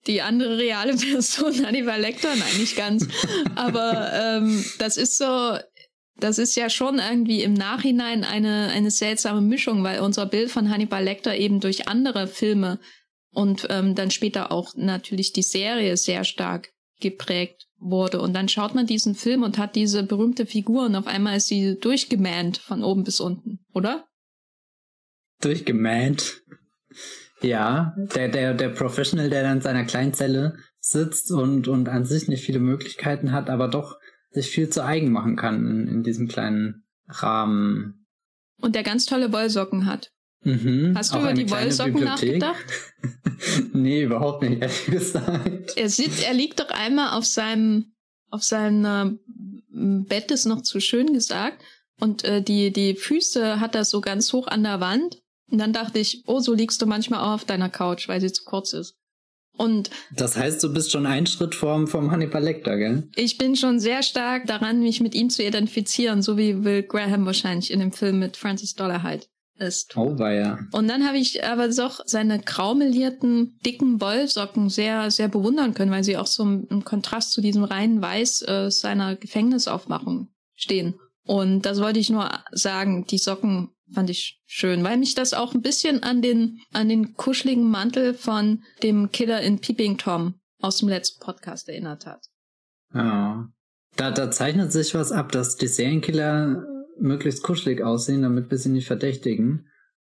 die 0.07 0.23
andere 0.23 0.59
reale 0.59 0.97
Person, 0.97 1.67
Hannibal 1.67 2.01
Lecter, 2.01 2.35
nein, 2.37 2.59
nicht 2.59 2.77
ganz. 2.77 3.07
Aber 3.55 4.13
ähm, 4.13 4.65
das 4.79 4.97
ist 4.97 5.19
so, 5.19 5.59
das 6.17 6.39
ist 6.39 6.57
ja 6.57 6.71
schon 6.71 6.99
irgendwie 6.99 7.43
im 7.43 7.55
Nachhinein 7.55 8.25
eine, 8.25 8.69
eine 8.69 8.91
seltsame 8.91 9.41
Mischung, 9.41 9.83
weil 9.83 10.01
unser 10.01 10.27
Bild 10.27 10.51
von 10.51 10.71
Hannibal 10.71 11.03
Lecter 11.03 11.37
eben 11.37 11.61
durch 11.61 11.89
andere 11.89 12.27
Filme 12.27 12.79
und 13.33 13.67
ähm, 13.71 13.95
dann 13.95 14.11
später 14.11 14.53
auch 14.53 14.75
natürlich 14.77 15.33
die 15.33 15.43
Serie 15.43 15.97
sehr 15.97 16.25
stark 16.25 16.71
geprägt 17.01 17.67
wurde. 17.79 18.21
Und 18.21 18.33
dann 18.35 18.49
schaut 18.49 18.75
man 18.75 18.87
diesen 18.87 19.15
Film 19.15 19.43
und 19.43 19.59
hat 19.59 19.75
diese 19.75 20.05
berühmte 20.05 20.47
Figur 20.47 20.87
und 20.87 20.95
auf 20.95 21.07
einmal 21.07 21.37
ist 21.37 21.49
sie 21.49 21.79
durchgemäht 21.79 22.59
von 22.59 22.85
oben 22.85 23.05
bis 23.05 23.21
unten, 23.21 23.65
oder? 23.73 24.07
Durchgemäht. 25.41 26.44
Ja, 27.45 27.95
der, 27.97 28.29
der, 28.29 28.55
der 28.55 28.71
Professional, 28.71 29.29
der 29.29 29.43
dann 29.43 29.59
in 29.59 29.63
seiner 29.63 29.85
kleinen 29.85 30.15
Zelle 30.15 30.57
sitzt 30.81 31.31
und, 31.31 31.69
und 31.69 31.89
an 31.89 32.05
sich 32.05 32.27
nicht 32.27 32.45
viele 32.45 32.59
Möglichkeiten 32.59 33.33
hat, 33.33 33.51
aber 33.51 33.69
doch 33.69 33.99
sich 34.31 34.49
viel 34.49 34.71
zu 34.71 34.83
eigen 34.83 35.13
machen 35.13 35.37
kann 35.37 35.67
in, 35.67 35.89
in 35.89 36.03
diesem 36.03 36.27
kleinen 36.27 36.85
Rahmen. 37.07 38.07
Und 38.61 38.75
der 38.75 38.83
ganz 38.83 39.05
tolle 39.05 39.33
Wollsocken 39.33 39.87
hat. 39.87 40.11
Mhm, 40.43 40.95
Hast 40.97 41.15
du 41.15 41.19
über 41.19 41.35
die 41.35 41.51
Wollsocken 41.51 41.95
Bibliothek? 41.95 42.41
nachgedacht? 42.41 42.65
nee, 43.75 44.03
überhaupt 44.03 44.43
nicht, 44.43 44.63
ehrlich 44.63 44.87
gesagt. 44.91 45.77
Er 45.77 45.89
sitzt, 45.89 46.27
er 46.27 46.35
liegt 46.35 46.61
doch 46.61 46.71
einmal 46.71 47.17
auf 47.17 47.27
seinem, 47.27 47.93
auf 48.31 48.43
seinem 48.43 49.21
Bett, 49.69 50.31
ist 50.31 50.47
noch 50.47 50.63
zu 50.63 50.81
schön 50.81 51.13
gesagt, 51.13 51.63
und 52.01 52.25
äh, 52.25 52.43
die, 52.43 52.73
die 52.73 52.95
Füße 52.95 53.61
hat 53.61 53.75
er 53.75 53.85
so 53.85 54.01
ganz 54.01 54.33
hoch 54.33 54.47
an 54.49 54.63
der 54.65 54.81
Wand 54.81 55.23
Und 55.51 55.59
dann 55.59 55.73
dachte 55.73 55.99
ich, 55.99 56.23
oh, 56.27 56.41
so 56.41 56.55
liegst 56.55 56.81
du 56.81 56.87
manchmal 56.87 57.21
auch 57.21 57.35
auf 57.35 57.45
deiner 57.45 57.69
Couch, 57.69 58.09
weil 58.09 58.21
sie 58.21 58.33
zu 58.33 58.45
kurz 58.45 58.73
ist. 58.73 58.97
Und 59.57 59.91
das 60.13 60.37
heißt, 60.37 60.63
du 60.65 60.73
bist 60.73 60.91
schon 60.91 61.07
einen 61.07 61.27
Schritt 61.27 61.55
vom, 61.55 61.87
vom 61.87 62.11
Hannibal 62.11 62.43
Lecter, 62.43 62.77
gell? 62.77 63.09
Ich 63.15 63.39
bin 63.39 63.55
schon 63.55 63.79
sehr 63.79 64.03
stark 64.03 64.47
daran, 64.47 64.81
mich 64.81 65.01
mit 65.01 65.15
ihm 65.15 65.31
zu 65.31 65.45
identifizieren, 65.45 66.23
so 66.23 66.37
wie 66.37 66.65
Will 66.65 66.83
Graham 66.83 67.25
wahrscheinlich 67.25 67.71
in 67.71 67.79
dem 67.79 67.93
Film 67.93 68.19
mit 68.19 68.37
Francis 68.37 68.75
Dollarhide 68.75 69.27
ist. 69.59 69.97
Oh, 69.97 70.19
war 70.19 70.33
ja. 70.33 70.59
Und 70.73 70.89
dann 70.89 71.07
habe 71.07 71.19
ich 71.19 71.45
aber 71.45 71.69
doch 71.69 72.01
seine 72.05 72.41
graumelierten, 72.41 73.59
dicken 73.65 74.01
Wollsocken 74.01 74.69
sehr, 74.69 75.11
sehr 75.13 75.29
bewundern 75.29 75.75
können, 75.75 75.93
weil 75.93 76.03
sie 76.03 76.17
auch 76.17 76.27
so 76.27 76.43
im, 76.43 76.85
Kontrast 76.85 77.31
zu 77.31 77.41
diesem 77.41 77.63
reinen 77.63 78.03
Weiß 78.03 78.43
äh, 78.43 78.71
seiner 78.71 79.15
Gefängnisaufmachung 79.15 80.29
stehen. 80.57 80.95
Und 81.23 81.63
das 81.63 81.81
wollte 81.81 82.01
ich 82.01 82.11
nur 82.11 82.29
sagen, 82.51 83.07
die 83.07 83.19
Socken 83.19 83.71
fand 83.95 84.11
ich 84.11 84.41
schön, 84.47 84.85
weil 84.85 84.99
mich 84.99 85.15
das 85.15 85.33
auch 85.33 85.55
ein 85.55 85.63
bisschen 85.63 86.03
an 86.03 86.23
den, 86.23 86.61
an 86.73 86.89
den 86.89 87.15
kuscheligen 87.15 87.71
Mantel 87.71 88.15
von 88.15 88.63
dem 88.83 89.11
Killer 89.11 89.41
in 89.41 89.61
Peeping 89.61 89.99
Tom 89.99 90.35
aus 90.61 90.79
dem 90.79 90.89
letzten 90.89 91.21
Podcast 91.21 91.69
erinnert 91.69 92.07
hat. 92.07 92.27
Ja. 92.93 93.49
Da, 93.97 94.11
da 94.11 94.31
zeichnet 94.31 94.73
sich 94.73 94.95
was 94.95 95.13
ab, 95.13 95.31
dass 95.31 95.57
die 95.57 95.69
Serienkiller 95.69 96.65
möglichst 96.99 97.43
kuschelig 97.43 97.83
aussehen, 97.83 98.23
damit 98.23 98.51
wir 98.51 98.59
sie 98.59 98.71
nicht 98.71 98.87
verdächtigen. 98.87 99.69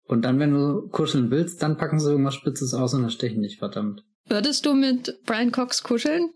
Und 0.04 0.22
dann, 0.22 0.38
wenn 0.38 0.52
du 0.52 0.88
kuscheln 0.88 1.30
willst, 1.30 1.62
dann 1.62 1.76
packen 1.76 2.00
sie 2.00 2.10
irgendwas 2.10 2.34
Spitzes 2.34 2.74
aus 2.74 2.94
und 2.94 3.04
erstechen 3.04 3.42
dich, 3.42 3.58
verdammt. 3.58 4.02
Würdest 4.26 4.66
du 4.66 4.74
mit 4.74 5.20
Brian 5.24 5.52
Cox 5.52 5.82
kuscheln? 5.82 6.30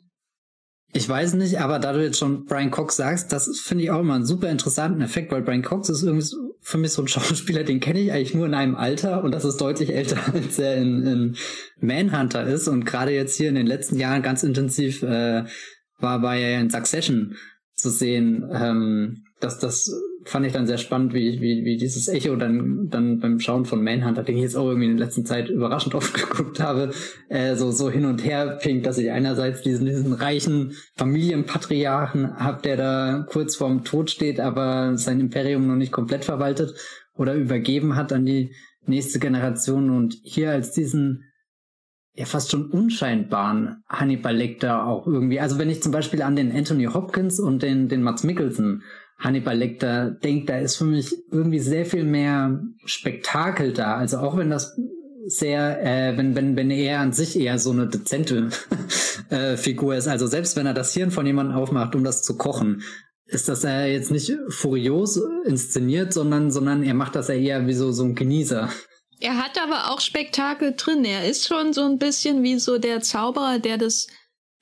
Ich 0.95 1.09
weiß 1.09 1.35
nicht, 1.35 1.59
aber 1.59 1.79
da 1.79 1.95
du 1.95 2.03
jetzt 2.03 2.19
schon 2.19 2.45
Brian 2.45 2.71
Cox 2.71 2.97
sagst, 2.97 3.33
das 3.33 3.59
finde 3.59 3.85
ich 3.85 3.91
auch 3.91 4.01
immer 4.01 4.15
einen 4.15 4.27
super 4.27 4.51
interessanten 4.51 5.01
Effekt, 5.01 5.33
weil 5.33 5.41
Brian 5.41 5.63
Cox 5.63 5.89
ist 5.89 6.03
irgendwie 6.03 6.27
für 6.61 6.77
mich 6.77 6.93
so 6.93 7.03
ein 7.03 7.09
Schauspieler, 7.09 7.65
den 7.65 7.81
kenne 7.81 8.01
ich 8.01 8.13
eigentlich 8.13 8.35
nur 8.35 8.45
in 8.45 8.55
einem 8.55 8.75
Alter 8.75 9.25
und 9.25 9.33
das 9.33 9.47
ist 9.47 9.57
deutlich 9.57 9.95
älter, 9.95 10.19
als 10.35 10.59
er 10.59 10.77
in, 10.77 11.07
in 11.07 11.37
Manhunter 11.81 12.45
ist 12.45 12.69
und 12.69 12.85
gerade 12.85 13.13
jetzt 13.13 13.37
hier 13.37 13.49
in 13.49 13.55
den 13.55 13.67
letzten 13.67 13.97
Jahren 13.99 14.23
ganz 14.23 14.43
intensiv 14.43 15.03
äh, 15.03 15.45
war, 15.99 16.37
er 16.37 16.61
in 16.61 16.69
Succession 16.69 17.37
zu 17.75 17.89
sehen. 17.89 18.47
Ähm, 18.53 19.25
dass 19.43 19.59
das 19.59 19.91
fand 20.25 20.47
ich 20.47 20.53
dann 20.53 20.67
sehr 20.67 20.79
spannend, 20.79 21.15
wie, 21.15 21.41
wie, 21.41 21.65
wie 21.65 21.77
dieses 21.77 22.09
Echo 22.09 22.37
dann, 22.37 22.89
dann 22.89 23.19
beim 23.19 23.41
Schauen 23.41 23.65
von 23.65 23.83
Manhunter, 23.83 24.23
den 24.23 24.37
ich 24.37 24.43
jetzt 24.43 24.57
auch 24.57 24.69
irgendwie 24.69 24.89
in 24.89 24.97
der 24.97 25.07
letzten 25.07 25.27
Zeit 25.27 25.49
überraschend 25.49 25.95
oft 25.97 26.15
geguckt 26.15 26.61
habe, 26.61 26.93
äh, 27.29 27.57
so, 27.57 27.71
so 27.71 27.91
hin 27.91 28.05
und 28.05 28.25
her 28.25 28.59
pinkt, 28.63 28.87
dass 28.87 28.99
ich 28.99 29.11
einerseits 29.11 29.63
diesen, 29.63 29.87
diesen 29.87 30.13
reichen 30.13 30.77
Familienpatriarchen 30.95 32.37
hab, 32.37 32.63
der 32.63 32.77
da 32.77 33.27
kurz 33.29 33.57
vorm 33.57 33.85
Tod 33.85 34.11
steht, 34.11 34.39
aber 34.41 34.97
sein 34.97 35.21
Imperium 35.21 35.67
noch 35.67 35.77
nicht 35.77 35.93
komplett 35.93 36.25
verwaltet 36.25 36.75
oder 37.15 37.35
übergeben 37.35 37.97
hat 37.97 38.13
an 38.13 38.25
die 38.25 38.55
nächste 38.87 39.19
Generation 39.19 39.91
und 39.91 40.17
hier 40.23 40.51
als 40.51 40.73
diesen 40.73 41.25
ja 42.15 42.27
fast 42.27 42.51
schon 42.51 42.71
unscheinbaren 42.71 43.83
Hannibal 43.89 44.37
Lecter 44.37 44.87
auch 44.87 45.07
irgendwie. 45.07 45.41
Also 45.41 45.59
wenn 45.59 45.71
ich 45.71 45.83
zum 45.83 45.93
Beispiel 45.93 46.23
an 46.23 46.37
den 46.37 46.53
Anthony 46.53 46.85
Hopkins 46.85 47.41
und 47.41 47.63
den, 47.63 47.89
den 47.89 48.03
Mats 48.03 48.23
Mikkelsen 48.23 48.83
Hannibal 49.23 49.57
Lecter 49.57 50.11
denkt, 50.11 50.51
da 50.51 50.59
ist 50.59 50.77
für 50.77 50.85
mich 50.85 51.15
irgendwie 51.31 51.61
sehr 51.61 51.87
viel 51.87 52.05
mehr 52.05 52.61
Spektakel 52.85 53.73
da. 53.73 53.97
Also 53.97 54.19
auch 54.19 54.37
wenn 54.37 54.51
das 54.51 54.77
sehr, 55.27 55.81
äh, 55.85 56.17
wenn, 56.17 56.35
wenn, 56.35 56.57
wenn 56.57 56.71
er 56.71 57.01
an 57.01 57.13
sich 57.13 57.39
eher 57.39 57.59
so 57.59 57.71
eine 57.71 57.87
dezente 57.87 58.51
äh, 59.31 59.57
Figur 59.57 59.95
ist. 59.95 60.09
Also 60.09 60.27
selbst 60.27 60.57
wenn 60.57 60.67
er 60.67 60.75
das 60.75 60.93
Hirn 60.93 61.11
von 61.11 61.27
jemandem 61.27 61.57
aufmacht, 61.57 61.95
um 61.95 62.03
das 62.03 62.23
zu 62.23 62.37
kochen, 62.37 62.83
ist 63.27 63.49
das 63.49 63.65
er 63.65 63.91
jetzt 63.91 64.11
nicht 64.11 64.33
furios 64.49 65.21
inszeniert, 65.45 66.13
sondern, 66.13 66.51
sondern 66.51 66.83
er 66.83 66.95
macht 66.95 67.15
das 67.15 67.29
ja 67.29 67.35
eher 67.35 67.67
wie 67.67 67.73
so, 67.73 67.93
so 67.93 68.05
ein 68.05 68.15
Genießer. 68.15 68.69
Er 69.21 69.39
hat 69.39 69.57
aber 69.63 69.91
auch 69.91 70.01
Spektakel 70.01 70.75
drin. 70.77 71.05
Er 71.05 71.29
ist 71.29 71.47
schon 71.47 71.73
so 71.73 71.83
ein 71.83 71.99
bisschen 71.99 72.43
wie 72.43 72.59
so 72.59 72.79
der 72.79 73.01
Zauberer, 73.01 73.61
der 73.61 73.79
das 73.79 74.09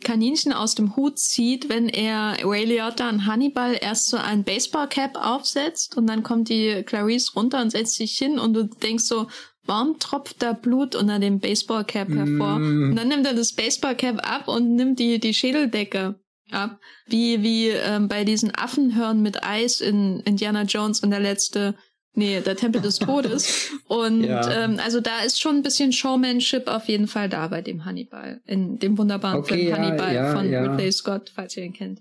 Kaninchen 0.02 0.52
aus 0.52 0.75
dem 0.75 0.97
Hut 0.97 1.19
zieht, 1.19 1.69
wenn 1.69 1.88
er 1.88 2.37
Ray 2.42 2.64
Liotta 2.64 3.09
und 3.09 3.26
Hannibal 3.26 3.76
erst 3.80 4.09
so 4.09 4.16
ein 4.16 4.45
Baseballcap 4.45 5.16
aufsetzt 5.16 5.97
und 5.97 6.07
dann 6.07 6.23
kommt 6.23 6.49
die 6.49 6.83
Clarice 6.85 7.33
runter 7.35 7.61
und 7.61 7.71
setzt 7.71 7.95
sich 7.95 8.16
hin 8.16 8.38
und 8.38 8.54
du 8.54 8.64
denkst 8.64 9.04
so, 9.04 9.26
warum 9.64 9.99
tropft 9.99 10.42
da 10.42 10.52
Blut 10.52 10.95
unter 10.97 11.19
dem 11.19 11.38
Baseballcap 11.38 12.09
hervor? 12.09 12.59
Mm. 12.59 12.90
Und 12.90 12.97
dann 12.97 13.09
nimmt 13.09 13.26
er 13.26 13.35
das 13.35 13.52
Baseballcap 13.52 14.26
ab 14.28 14.49
und 14.49 14.75
nimmt 14.75 14.99
die, 14.99 15.21
die 15.21 15.35
Schädeldecke 15.35 16.19
ab. 16.50 16.80
Wie, 17.07 17.42
wie 17.42 17.69
ähm, 17.69 18.09
bei 18.09 18.25
diesen 18.25 18.52
Affenhörn 18.54 19.23
mit 19.23 19.45
Eis 19.45 19.80
in 19.80 20.21
Indiana 20.21 20.62
Jones 20.62 21.00
und 21.00 21.11
der 21.11 21.21
letzte 21.21 21.75
Nee, 22.14 22.40
der 22.40 22.56
Tempel 22.56 22.80
des 22.80 22.98
Todes. 22.98 23.70
Und 23.86 24.24
ja. 24.24 24.64
ähm, 24.64 24.80
also 24.82 25.00
da 25.00 25.20
ist 25.20 25.40
schon 25.40 25.56
ein 25.56 25.62
bisschen 25.62 25.92
Showmanship 25.92 26.66
auf 26.66 26.86
jeden 26.88 27.06
Fall 27.06 27.28
da 27.28 27.46
bei 27.48 27.62
dem 27.62 27.84
Hannibal. 27.84 28.40
In 28.46 28.78
dem 28.78 28.98
wunderbaren 28.98 29.38
okay, 29.38 29.54
Film 29.54 29.68
ja, 29.68 29.76
Hannibal 29.76 30.14
ja, 30.14 30.32
von 30.34 30.52
Ridley 30.52 30.90
Scott, 30.90 31.30
falls 31.34 31.56
ihr 31.56 31.64
ihn 31.64 31.72
kennt. 31.72 32.00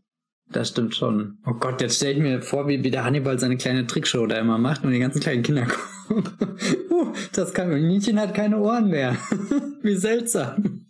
Das 0.51 0.69
stimmt 0.69 0.95
schon. 0.95 1.37
Oh 1.45 1.53
Gott, 1.53 1.79
jetzt 1.79 1.97
stell 1.97 2.13
ich 2.13 2.19
mir 2.19 2.41
vor, 2.41 2.67
wie, 2.67 2.83
wie 2.83 2.89
der 2.89 3.03
Hannibal 3.03 3.37
seine 3.37 3.57
kleine 3.57 3.85
Trickshow 3.85 4.25
da 4.25 4.37
immer 4.37 4.57
macht 4.57 4.83
und 4.83 4.91
die 4.91 4.99
ganzen 4.99 5.19
kleinen 5.19 5.43
Kinder 5.43 5.67
kommen. 5.67 6.23
uh, 6.89 7.13
das 7.33 7.53
kann 7.53 7.69
Mädchen 7.69 8.19
hat 8.19 8.33
keine 8.33 8.59
Ohren 8.59 8.89
mehr. 8.89 9.15
wie 9.83 9.95
seltsam. 9.95 10.87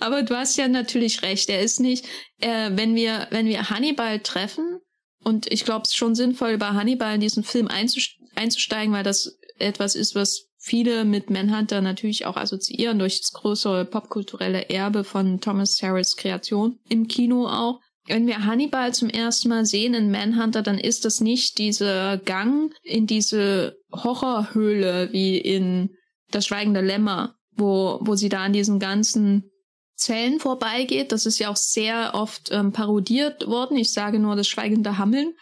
Aber 0.00 0.22
du 0.22 0.34
hast 0.34 0.56
ja 0.56 0.68
natürlich 0.68 1.22
recht. 1.22 1.50
Er 1.50 1.60
ist 1.60 1.80
nicht, 1.80 2.06
äh, 2.40 2.70
wenn 2.72 2.94
wir, 2.94 3.26
wenn 3.30 3.44
wir 3.44 3.68
Hannibal 3.68 4.20
treffen, 4.20 4.80
und 5.26 5.52
ich 5.52 5.64
glaube, 5.64 5.82
es 5.82 5.88
ist 5.90 5.96
schon 5.96 6.14
sinnvoll, 6.14 6.50
über 6.52 6.74
Hannibal 6.74 7.16
in 7.16 7.20
diesen 7.20 7.42
Film 7.42 7.66
einzusteigen, 7.66 8.94
weil 8.94 9.02
das 9.02 9.36
etwas 9.58 9.96
ist, 9.96 10.14
was 10.14 10.46
viele 10.56 11.04
mit 11.04 11.30
Manhunter 11.30 11.80
natürlich 11.80 12.26
auch 12.26 12.36
assoziieren 12.36 13.00
durch 13.00 13.18
das 13.22 13.32
größere 13.32 13.86
popkulturelle 13.86 14.70
Erbe 14.70 15.02
von 15.02 15.40
Thomas 15.40 15.82
Harris 15.82 16.14
Kreation 16.14 16.78
im 16.88 17.08
Kino 17.08 17.48
auch. 17.48 17.80
Wenn 18.06 18.28
wir 18.28 18.46
Hannibal 18.46 18.94
zum 18.94 19.10
ersten 19.10 19.48
Mal 19.48 19.66
sehen 19.66 19.94
in 19.94 20.12
Manhunter, 20.12 20.62
dann 20.62 20.78
ist 20.78 21.04
das 21.04 21.20
nicht 21.20 21.58
dieser 21.58 22.18
Gang 22.18 22.72
in 22.84 23.08
diese 23.08 23.78
Horrorhöhle 23.92 25.08
wie 25.10 25.38
in 25.38 25.90
Das 26.30 26.46
Schweigende 26.46 26.82
Lämmer, 26.82 27.34
wo, 27.50 27.98
wo 28.00 28.14
sie 28.14 28.28
da 28.28 28.44
an 28.44 28.52
diesen 28.52 28.78
ganzen 28.78 29.50
Zellen 29.96 30.40
vorbeigeht. 30.40 31.12
Das 31.12 31.26
ist 31.26 31.38
ja 31.38 31.50
auch 31.50 31.56
sehr 31.56 32.12
oft 32.14 32.50
ähm, 32.52 32.72
parodiert 32.72 33.46
worden. 33.46 33.76
Ich 33.76 33.92
sage 33.92 34.18
nur 34.18 34.36
das 34.36 34.48
schweigende 34.48 34.98
Hammeln. 34.98 35.34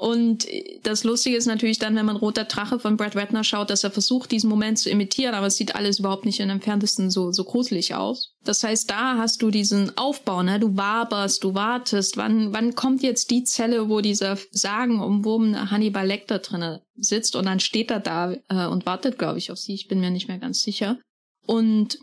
Und 0.00 0.46
das 0.82 1.04
Lustige 1.04 1.36
ist 1.36 1.44
natürlich 1.44 1.78
dann, 1.78 1.94
wenn 1.94 2.06
man 2.06 2.16
Roter 2.16 2.44
Drache 2.44 2.78
von 2.78 2.96
Brad 2.96 3.16
Ratner 3.16 3.44
schaut, 3.44 3.68
dass 3.68 3.84
er 3.84 3.90
versucht, 3.90 4.30
diesen 4.30 4.48
Moment 4.48 4.78
zu 4.78 4.88
imitieren, 4.88 5.34
aber 5.34 5.48
es 5.48 5.56
sieht 5.56 5.74
alles 5.74 5.98
überhaupt 5.98 6.24
nicht 6.24 6.40
in 6.40 6.48
entferntesten 6.48 7.10
so, 7.10 7.32
so 7.32 7.44
gruselig 7.44 7.94
aus. 7.94 8.32
Das 8.42 8.64
heißt, 8.64 8.90
da 8.90 9.18
hast 9.18 9.42
du 9.42 9.50
diesen 9.50 9.98
Aufbau, 9.98 10.42
ne? 10.42 10.58
Du 10.58 10.74
waberst, 10.74 11.44
du 11.44 11.52
wartest. 11.52 12.16
Wann, 12.16 12.54
wann 12.54 12.74
kommt 12.74 13.02
jetzt 13.02 13.30
die 13.30 13.44
Zelle, 13.44 13.90
wo 13.90 14.00
dieser 14.00 14.38
sagenumwobene 14.52 15.70
Hannibal 15.70 16.06
Lecter 16.06 16.38
drinne 16.38 16.82
sitzt 16.94 17.36
und 17.36 17.44
dann 17.44 17.60
steht 17.60 17.90
er 17.90 18.00
da 18.00 18.32
äh, 18.48 18.66
und 18.68 18.86
wartet, 18.86 19.18
glaube 19.18 19.36
ich, 19.36 19.52
auf 19.52 19.58
sie. 19.58 19.74
Ich 19.74 19.86
bin 19.86 20.00
mir 20.00 20.10
nicht 20.10 20.28
mehr 20.28 20.38
ganz 20.38 20.62
sicher. 20.62 20.98
Und 21.46 21.98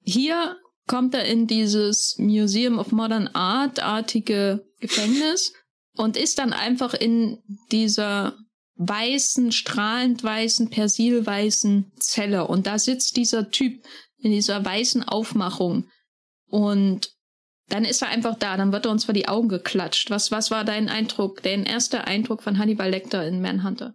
hier 0.00 0.56
kommt 0.86 1.14
er 1.14 1.24
in 1.24 1.46
dieses 1.46 2.16
Museum 2.18 2.78
of 2.78 2.92
Modern 2.92 3.28
Art 3.28 3.82
artige 3.82 4.64
Gefängnis 4.80 5.52
und 5.96 6.16
ist 6.16 6.38
dann 6.38 6.52
einfach 6.52 6.94
in 6.94 7.38
dieser 7.70 8.36
weißen, 8.76 9.52
strahlend 9.52 10.24
weißen, 10.24 10.70
persilweißen 10.70 11.92
Zelle. 11.98 12.46
Und 12.46 12.66
da 12.66 12.78
sitzt 12.78 13.16
dieser 13.16 13.50
Typ 13.50 13.84
in 14.18 14.32
dieser 14.32 14.64
weißen 14.64 15.04
Aufmachung. 15.04 15.88
Und 16.48 17.12
dann 17.68 17.84
ist 17.84 18.02
er 18.02 18.08
einfach 18.08 18.36
da, 18.38 18.56
dann 18.56 18.72
wird 18.72 18.86
er 18.86 18.92
uns 18.92 19.04
vor 19.04 19.14
die 19.14 19.28
Augen 19.28 19.48
geklatscht. 19.48 20.10
Was, 20.10 20.30
was 20.30 20.50
war 20.50 20.64
dein 20.64 20.88
Eindruck, 20.88 21.42
dein 21.42 21.64
erster 21.64 22.06
Eindruck 22.06 22.42
von 22.42 22.58
Hannibal 22.58 22.90
Lecter 22.90 23.26
in 23.26 23.40
Manhunter? 23.40 23.94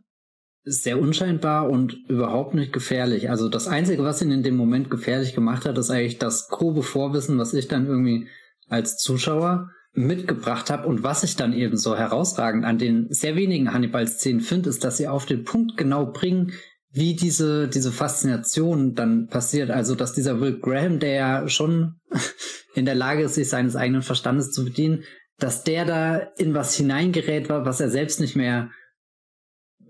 Sehr 0.67 0.99
unscheinbar 0.99 1.69
und 1.69 1.93
überhaupt 2.09 2.53
nicht 2.53 2.73
gefährlich. 2.73 3.29
Also 3.29 3.47
das 3.47 3.67
Einzige, 3.67 4.03
was 4.03 4.21
ihn 4.21 4.31
in 4.31 4.43
dem 4.43 4.57
Moment 4.57 4.89
gefährlich 4.89 5.33
gemacht 5.33 5.65
hat, 5.65 5.77
ist 5.77 5.89
eigentlich 5.89 6.19
das 6.19 6.49
grobe 6.49 6.83
Vorwissen, 6.83 7.37
was 7.37 7.53
ich 7.53 7.67
dann 7.67 7.87
irgendwie 7.87 8.27
als 8.67 8.97
Zuschauer 8.97 9.69
mitgebracht 9.93 10.69
habe 10.69 10.87
und 10.87 11.03
was 11.03 11.23
ich 11.23 11.35
dann 11.35 11.53
eben 11.53 11.77
so 11.77 11.95
herausragend 11.95 12.65
an 12.65 12.77
den 12.77 13.07
sehr 13.09 13.35
wenigen 13.35 13.73
Hannibal-Szenen 13.73 14.41
finde, 14.41 14.69
ist, 14.69 14.83
dass 14.83 14.97
sie 14.97 15.07
auf 15.07 15.25
den 15.25 15.43
Punkt 15.43 15.77
genau 15.77 16.05
bringen, 16.05 16.51
wie 16.91 17.15
diese, 17.15 17.67
diese 17.67 17.91
Faszination 17.91 18.93
dann 18.93 19.27
passiert. 19.27 19.71
Also, 19.71 19.95
dass 19.95 20.13
dieser 20.13 20.41
Will 20.41 20.59
Graham, 20.59 20.99
der 20.99 21.13
ja 21.13 21.47
schon 21.49 21.95
in 22.75 22.85
der 22.85 22.95
Lage 22.95 23.23
ist, 23.23 23.35
sich 23.35 23.49
seines 23.49 23.75
eigenen 23.75 24.01
Verstandes 24.01 24.51
zu 24.51 24.65
bedienen, 24.65 25.03
dass 25.39 25.63
der 25.63 25.85
da 25.85 26.17
in 26.37 26.53
was 26.53 26.75
hineingerät 26.75 27.49
war, 27.49 27.65
was 27.65 27.79
er 27.79 27.89
selbst 27.89 28.19
nicht 28.19 28.35
mehr 28.35 28.71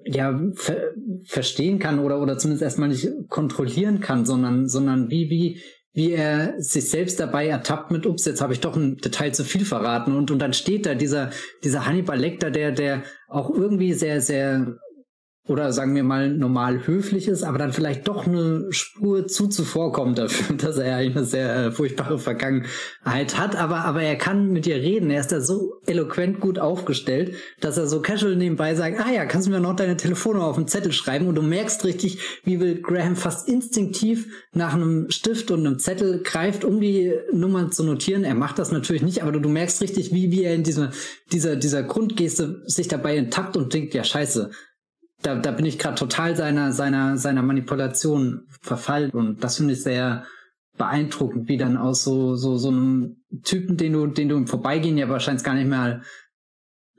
ja 0.07 0.39
ver 0.53 0.93
verstehen 1.23 1.79
kann 1.79 1.99
oder 1.99 2.21
oder 2.21 2.37
zumindest 2.37 2.63
erstmal 2.63 2.89
nicht 2.89 3.09
kontrollieren 3.29 3.99
kann, 3.99 4.25
sondern 4.25 4.67
sondern 4.67 5.09
wie 5.09 5.29
wie 5.29 5.61
wie 5.93 6.11
er 6.11 6.53
sich 6.61 6.91
selbst 6.91 7.19
dabei 7.19 7.47
ertappt 7.47 7.89
mit, 7.89 8.05
ups, 8.05 8.25
jetzt 8.25 8.39
habe 8.39 8.53
ich 8.53 8.59
doch 8.59 8.75
ein 8.75 8.97
Detail 8.97 9.31
zu 9.31 9.43
viel 9.43 9.65
verraten 9.65 10.15
und 10.15 10.29
und 10.29 10.39
dann 10.39 10.53
steht 10.53 10.85
da 10.85 10.95
dieser 10.95 11.31
dieser 11.63 11.85
Hannibal 11.85 12.19
Lecter, 12.19 12.51
der 12.51 12.71
der 12.71 13.03
auch 13.27 13.49
irgendwie 13.49 13.93
sehr 13.93 14.21
sehr 14.21 14.77
oder 15.47 15.71
sagen 15.71 15.95
wir 15.95 16.03
mal 16.03 16.29
normal 16.29 16.85
höflich 16.85 17.27
ist, 17.27 17.43
aber 17.43 17.57
dann 17.57 17.71
vielleicht 17.71 18.07
doch 18.07 18.27
eine 18.27 18.67
Spur 18.71 19.27
zu 19.27 19.47
zuvorkommt 19.47 20.17
dafür, 20.17 20.55
dass 20.57 20.77
er 20.77 20.97
eine 20.97 21.23
sehr 21.23 21.55
äh, 21.55 21.71
furchtbare 21.71 22.19
Vergangenheit 22.19 23.37
hat. 23.37 23.55
Aber, 23.55 23.85
aber 23.85 24.01
er 24.01 24.17
kann 24.17 24.51
mit 24.51 24.65
dir 24.65 24.75
reden. 24.75 25.09
Er 25.09 25.21
ist 25.21 25.31
da 25.31 25.39
so 25.39 25.81
eloquent 25.85 26.39
gut 26.39 26.59
aufgestellt, 26.59 27.35
dass 27.61 27.77
er 27.77 27.87
so 27.87 28.01
casual 28.01 28.35
nebenbei 28.35 28.75
sagt, 28.75 28.99
ah 28.99 29.11
ja, 29.11 29.25
kannst 29.25 29.47
du 29.47 29.51
mir 29.51 29.59
noch 29.59 29.75
deine 29.75 29.95
Telefonnummer 29.95 30.47
auf 30.47 30.57
den 30.57 30.67
Zettel 30.67 30.91
schreiben? 30.91 31.27
Und 31.27 31.35
du 31.35 31.41
merkst 31.41 31.85
richtig, 31.85 32.19
wie 32.43 32.59
Will 32.59 32.81
Graham 32.81 33.15
fast 33.15 33.47
instinktiv 33.47 34.27
nach 34.51 34.73
einem 34.73 35.09
Stift 35.09 35.49
und 35.51 35.65
einem 35.65 35.79
Zettel 35.79 36.21
greift, 36.23 36.65
um 36.65 36.81
die 36.81 37.13
Nummer 37.31 37.71
zu 37.71 37.83
notieren. 37.83 38.23
Er 38.25 38.35
macht 38.35 38.59
das 38.59 38.71
natürlich 38.71 39.01
nicht, 39.01 39.23
aber 39.23 39.31
du, 39.31 39.39
du 39.39 39.49
merkst 39.49 39.81
richtig, 39.81 40.13
wie, 40.13 40.31
wie 40.31 40.43
er 40.43 40.55
in 40.55 40.63
dieser, 40.63 40.91
dieser, 41.31 41.55
dieser 41.55 41.83
Grundgeste 41.83 42.63
sich 42.65 42.87
dabei 42.87 43.15
enttappt 43.15 43.55
und 43.55 43.73
denkt, 43.73 43.93
ja 43.93 44.03
scheiße, 44.03 44.51
da, 45.21 45.35
da 45.35 45.51
bin 45.51 45.65
ich 45.65 45.79
gerade 45.79 45.95
total 45.95 46.35
seiner, 46.35 46.71
seiner, 46.73 47.17
seiner 47.17 47.41
Manipulation 47.41 48.47
verfallen. 48.61 49.11
Und 49.11 49.43
das 49.43 49.57
finde 49.57 49.73
ich 49.73 49.83
sehr 49.83 50.25
beeindruckend, 50.77 51.49
wie 51.49 51.57
dann 51.57 51.77
aus 51.77 52.03
so, 52.03 52.35
so, 52.35 52.57
so 52.57 52.69
einem 52.69 53.17
Typen, 53.43 53.77
den 53.77 53.93
du, 53.93 54.07
den 54.07 54.29
du 54.29 54.37
im 54.37 54.47
Vorbeigehen 54.47 54.97
ja 54.97 55.09
wahrscheinlich 55.09 55.43
gar 55.43 55.55
nicht 55.55 55.67
mehr 55.67 56.01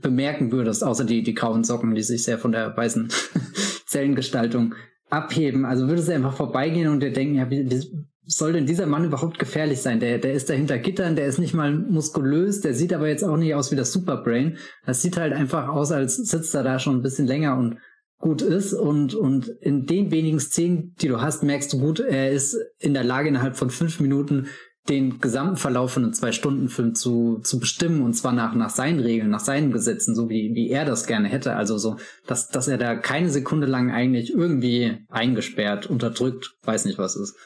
bemerken 0.00 0.52
würdest, 0.52 0.84
außer 0.84 1.04
die, 1.04 1.22
die 1.22 1.34
grauen 1.34 1.64
Socken, 1.64 1.94
die 1.94 2.02
sich 2.02 2.22
sehr 2.24 2.38
von 2.38 2.52
der 2.52 2.76
weißen 2.76 3.08
Zellengestaltung 3.86 4.74
abheben. 5.10 5.64
Also 5.64 5.88
würdest 5.88 6.08
du 6.08 6.12
einfach 6.12 6.34
vorbeigehen 6.34 6.88
und 6.88 7.00
dir 7.00 7.12
denken, 7.12 7.36
ja, 7.36 7.50
wie, 7.50 7.70
wie 7.70 8.04
soll 8.26 8.52
denn 8.52 8.66
dieser 8.66 8.86
Mann 8.86 9.04
überhaupt 9.04 9.38
gefährlich 9.38 9.80
sein? 9.80 10.00
Der, 10.00 10.18
der 10.18 10.34
ist 10.34 10.50
da 10.50 10.54
hinter 10.54 10.78
Gittern, 10.78 11.16
der 11.16 11.26
ist 11.26 11.38
nicht 11.38 11.54
mal 11.54 11.72
muskulös, 11.72 12.60
der 12.60 12.74
sieht 12.74 12.92
aber 12.92 13.08
jetzt 13.08 13.24
auch 13.24 13.36
nicht 13.36 13.54
aus 13.54 13.72
wie 13.72 13.76
das 13.76 13.92
Superbrain. 13.92 14.58
Das 14.84 15.02
sieht 15.02 15.16
halt 15.16 15.32
einfach 15.32 15.68
aus, 15.68 15.92
als 15.92 16.16
sitzt 16.16 16.54
er 16.54 16.62
da 16.62 16.78
schon 16.78 16.96
ein 16.96 17.02
bisschen 17.02 17.26
länger 17.26 17.56
und 17.56 17.78
gut 18.18 18.42
ist 18.42 18.72
und, 18.72 19.14
und 19.14 19.48
in 19.48 19.86
den 19.86 20.10
wenigen 20.10 20.40
Szenen, 20.40 20.94
die 21.00 21.08
du 21.08 21.20
hast, 21.20 21.42
merkst 21.42 21.72
du 21.72 21.78
gut, 21.78 22.00
er 22.00 22.32
ist 22.32 22.56
in 22.78 22.94
der 22.94 23.04
Lage, 23.04 23.28
innerhalb 23.28 23.56
von 23.56 23.70
fünf 23.70 24.00
Minuten 24.00 24.48
den 24.88 25.20
gesamten 25.20 25.56
Verlauf 25.56 25.92
von 25.92 26.04
einem 26.04 26.14
Zwei-Stunden-Film 26.14 26.94
zu, 26.94 27.40
zu 27.42 27.58
bestimmen 27.60 28.02
und 28.02 28.14
zwar 28.14 28.32
nach, 28.32 28.54
nach 28.54 28.70
seinen 28.70 29.00
Regeln, 29.00 29.30
nach 29.30 29.40
seinen 29.40 29.70
Gesetzen, 29.70 30.14
so 30.14 30.28
wie, 30.30 30.54
wie 30.54 30.70
er 30.70 30.84
das 30.84 31.06
gerne 31.06 31.28
hätte. 31.28 31.56
Also 31.56 31.76
so, 31.78 31.96
dass, 32.26 32.48
dass 32.48 32.68
er 32.68 32.78
da 32.78 32.96
keine 32.96 33.30
Sekunde 33.30 33.66
lang 33.66 33.90
eigentlich 33.90 34.30
irgendwie 34.30 35.04
eingesperrt, 35.08 35.86
unterdrückt, 35.86 36.56
weiß 36.62 36.86
nicht 36.86 36.98
was 36.98 37.16
ist. 37.16 37.36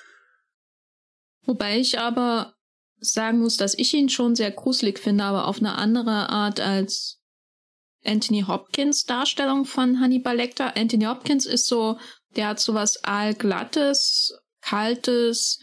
Wobei 1.45 1.79
ich 1.81 1.99
aber 1.99 2.55
sagen 3.01 3.41
muss, 3.41 3.57
dass 3.57 3.77
ich 3.77 3.93
ihn 3.95 4.09
schon 4.09 4.37
sehr 4.37 4.53
gruselig 4.53 5.01
finde, 5.01 5.25
aber 5.25 5.49
auf 5.49 5.59
eine 5.59 5.75
andere 5.75 6.31
Art 6.31 6.61
als 6.61 7.22
Anthony 8.05 8.43
Hopkins 8.43 9.05
Darstellung 9.05 9.65
von 9.65 10.01
Hannibal 10.01 10.37
Lecter. 10.37 10.77
Anthony 10.77 11.05
Hopkins 11.05 11.47
ist 11.47 11.67
so, 11.67 11.99
der 12.37 12.49
hat 12.49 12.61
so 12.61 12.75
was 12.75 13.03
allglattes, 13.05 14.35
kaltes, 14.61 15.61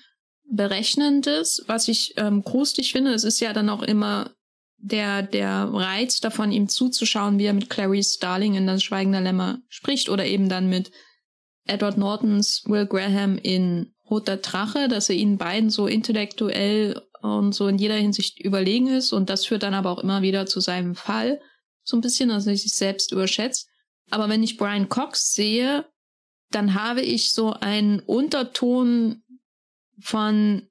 berechnendes, 0.49 1.63
was 1.67 1.87
ich 1.87 2.13
ähm, 2.17 2.43
gruselig 2.43 2.91
finde. 2.91 3.13
Es 3.13 3.23
ist 3.23 3.39
ja 3.39 3.53
dann 3.53 3.69
auch 3.69 3.83
immer 3.83 4.31
der, 4.77 5.21
der 5.21 5.69
Reiz 5.71 6.19
davon, 6.19 6.51
ihm 6.51 6.69
zuzuschauen, 6.69 7.37
wie 7.37 7.45
er 7.45 7.53
mit 7.53 7.69
Clarice 7.69 8.15
Starling 8.15 8.55
in 8.55 8.67
Das 8.67 8.81
Schweigende 8.81 9.19
Lämmer 9.19 9.59
spricht 9.67 10.09
oder 10.09 10.25
eben 10.25 10.49
dann 10.49 10.69
mit 10.69 10.91
Edward 11.65 11.97
Nortons 11.97 12.63
Will 12.65 12.85
Graham 12.85 13.37
in 13.37 13.93
Roter 14.09 14.37
Drache, 14.37 14.87
dass 14.87 15.09
er 15.09 15.15
ihnen 15.15 15.37
beiden 15.37 15.69
so 15.69 15.85
intellektuell 15.85 17.01
und 17.21 17.53
so 17.53 17.67
in 17.67 17.77
jeder 17.77 17.95
Hinsicht 17.95 18.39
überlegen 18.39 18.87
ist 18.87 19.11
und 19.11 19.29
das 19.29 19.45
führt 19.45 19.63
dann 19.63 19.73
aber 19.73 19.91
auch 19.91 19.99
immer 19.99 20.21
wieder 20.21 20.45
zu 20.45 20.61
seinem 20.61 20.95
Fall 20.95 21.39
so 21.89 21.97
ein 21.97 22.01
bisschen, 22.01 22.31
also 22.31 22.49
ich 22.51 22.73
selbst 22.73 23.11
überschätzt. 23.11 23.67
Aber 24.09 24.29
wenn 24.29 24.43
ich 24.43 24.57
Brian 24.57 24.89
Cox 24.89 25.33
sehe, 25.33 25.85
dann 26.51 26.73
habe 26.73 27.01
ich 27.01 27.33
so 27.33 27.53
einen 27.53 27.99
Unterton 27.99 29.23
von 29.99 30.67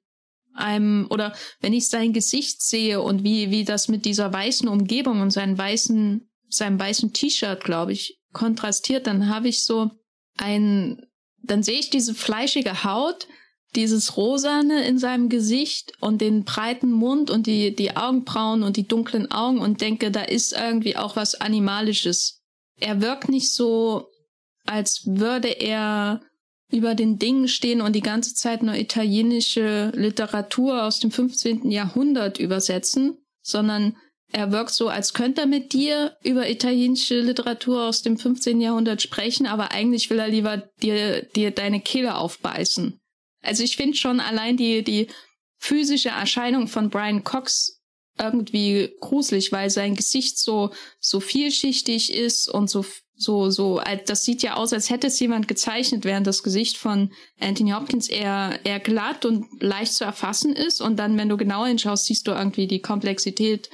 einem, 0.53 1.07
oder 1.09 1.35
wenn 1.61 1.73
ich 1.73 1.87
sein 1.89 2.11
Gesicht 2.13 2.61
sehe 2.61 3.01
und 3.01 3.23
wie, 3.23 3.51
wie 3.51 3.63
das 3.63 3.87
mit 3.87 4.05
dieser 4.05 4.31
weißen 4.33 4.67
Umgebung 4.67 5.21
und 5.21 5.31
seinen 5.31 5.57
weißen, 5.57 6.29
seinem 6.49 6.79
weißen 6.79 7.13
T-Shirt, 7.13 7.63
glaube 7.63 7.93
ich, 7.93 8.19
kontrastiert, 8.33 9.07
dann 9.07 9.29
habe 9.29 9.47
ich 9.47 9.63
so 9.63 9.91
ein, 10.37 11.05
dann 11.43 11.63
sehe 11.63 11.79
ich 11.79 11.89
diese 11.89 12.13
fleischige 12.13 12.83
Haut, 12.83 13.27
dieses 13.75 14.17
Rosane 14.17 14.85
in 14.87 14.97
seinem 14.97 15.29
Gesicht 15.29 15.93
und 15.99 16.21
den 16.21 16.43
breiten 16.43 16.91
Mund 16.91 17.29
und 17.29 17.45
die, 17.45 17.75
die 17.75 17.95
Augenbrauen 17.95 18.63
und 18.63 18.77
die 18.77 18.87
dunklen 18.87 19.29
Augen 19.31 19.59
und 19.59 19.81
denke, 19.81 20.11
da 20.11 20.23
ist 20.23 20.53
irgendwie 20.53 20.97
auch 20.97 21.15
was 21.15 21.35
Animalisches. 21.35 22.41
Er 22.79 23.01
wirkt 23.01 23.29
nicht 23.29 23.51
so, 23.51 24.07
als 24.65 25.03
würde 25.05 25.49
er 25.49 26.21
über 26.71 26.95
den 26.95 27.17
Dingen 27.17 27.47
stehen 27.47 27.81
und 27.81 27.93
die 27.95 28.01
ganze 28.01 28.33
Zeit 28.33 28.63
nur 28.63 28.75
italienische 28.75 29.91
Literatur 29.95 30.83
aus 30.83 30.99
dem 30.99 31.11
15. 31.11 31.71
Jahrhundert 31.71 32.39
übersetzen, 32.39 33.17
sondern 33.41 33.97
er 34.31 34.51
wirkt 34.51 34.71
so, 34.71 34.89
als 34.89 35.13
könnte 35.13 35.41
er 35.41 35.47
mit 35.47 35.73
dir 35.73 36.15
über 36.23 36.47
italienische 36.47 37.19
Literatur 37.19 37.87
aus 37.87 38.03
dem 38.03 38.17
15. 38.17 38.61
Jahrhundert 38.61 39.01
sprechen, 39.01 39.47
aber 39.47 39.71
eigentlich 39.71 40.09
will 40.11 40.19
er 40.19 40.27
lieber 40.27 40.57
dir, 40.83 41.23
dir 41.35 41.49
deine 41.49 41.81
Kehle 41.81 42.15
aufbeißen. 42.15 42.98
Also 43.41 43.63
ich 43.63 43.77
finde 43.77 43.97
schon 43.97 44.19
allein 44.19 44.57
die, 44.57 44.83
die 44.83 45.07
physische 45.57 46.09
Erscheinung 46.09 46.67
von 46.67 46.89
Brian 46.89 47.23
Cox 47.23 47.79
irgendwie 48.17 48.93
gruselig, 48.99 49.51
weil 49.51 49.69
sein 49.69 49.95
Gesicht 49.95 50.37
so, 50.37 50.71
so 50.99 51.19
vielschichtig 51.19 52.13
ist 52.13 52.49
und 52.49 52.69
so, 52.69 52.85
so, 53.15 53.49
so, 53.49 53.81
das 54.05 54.23
sieht 54.23 54.43
ja 54.43 54.55
aus, 54.55 54.71
als 54.71 54.89
hätte 54.89 55.07
es 55.07 55.19
jemand 55.19 55.47
gezeichnet, 55.47 56.05
während 56.05 56.27
das 56.27 56.43
Gesicht 56.43 56.77
von 56.77 57.11
Anthony 57.39 57.71
Hopkins 57.71 58.07
eher, 58.07 58.59
eher 58.63 58.79
glatt 58.79 59.25
und 59.25 59.45
leicht 59.61 59.93
zu 59.93 60.05
erfassen 60.05 60.53
ist. 60.53 60.81
Und 60.81 60.97
dann, 60.97 61.17
wenn 61.17 61.29
du 61.29 61.35
genauer 61.35 61.67
hinschaust, 61.67 62.05
siehst 62.05 62.27
du 62.27 62.31
irgendwie 62.31 62.67
die 62.67 62.81
Komplexität 62.81 63.69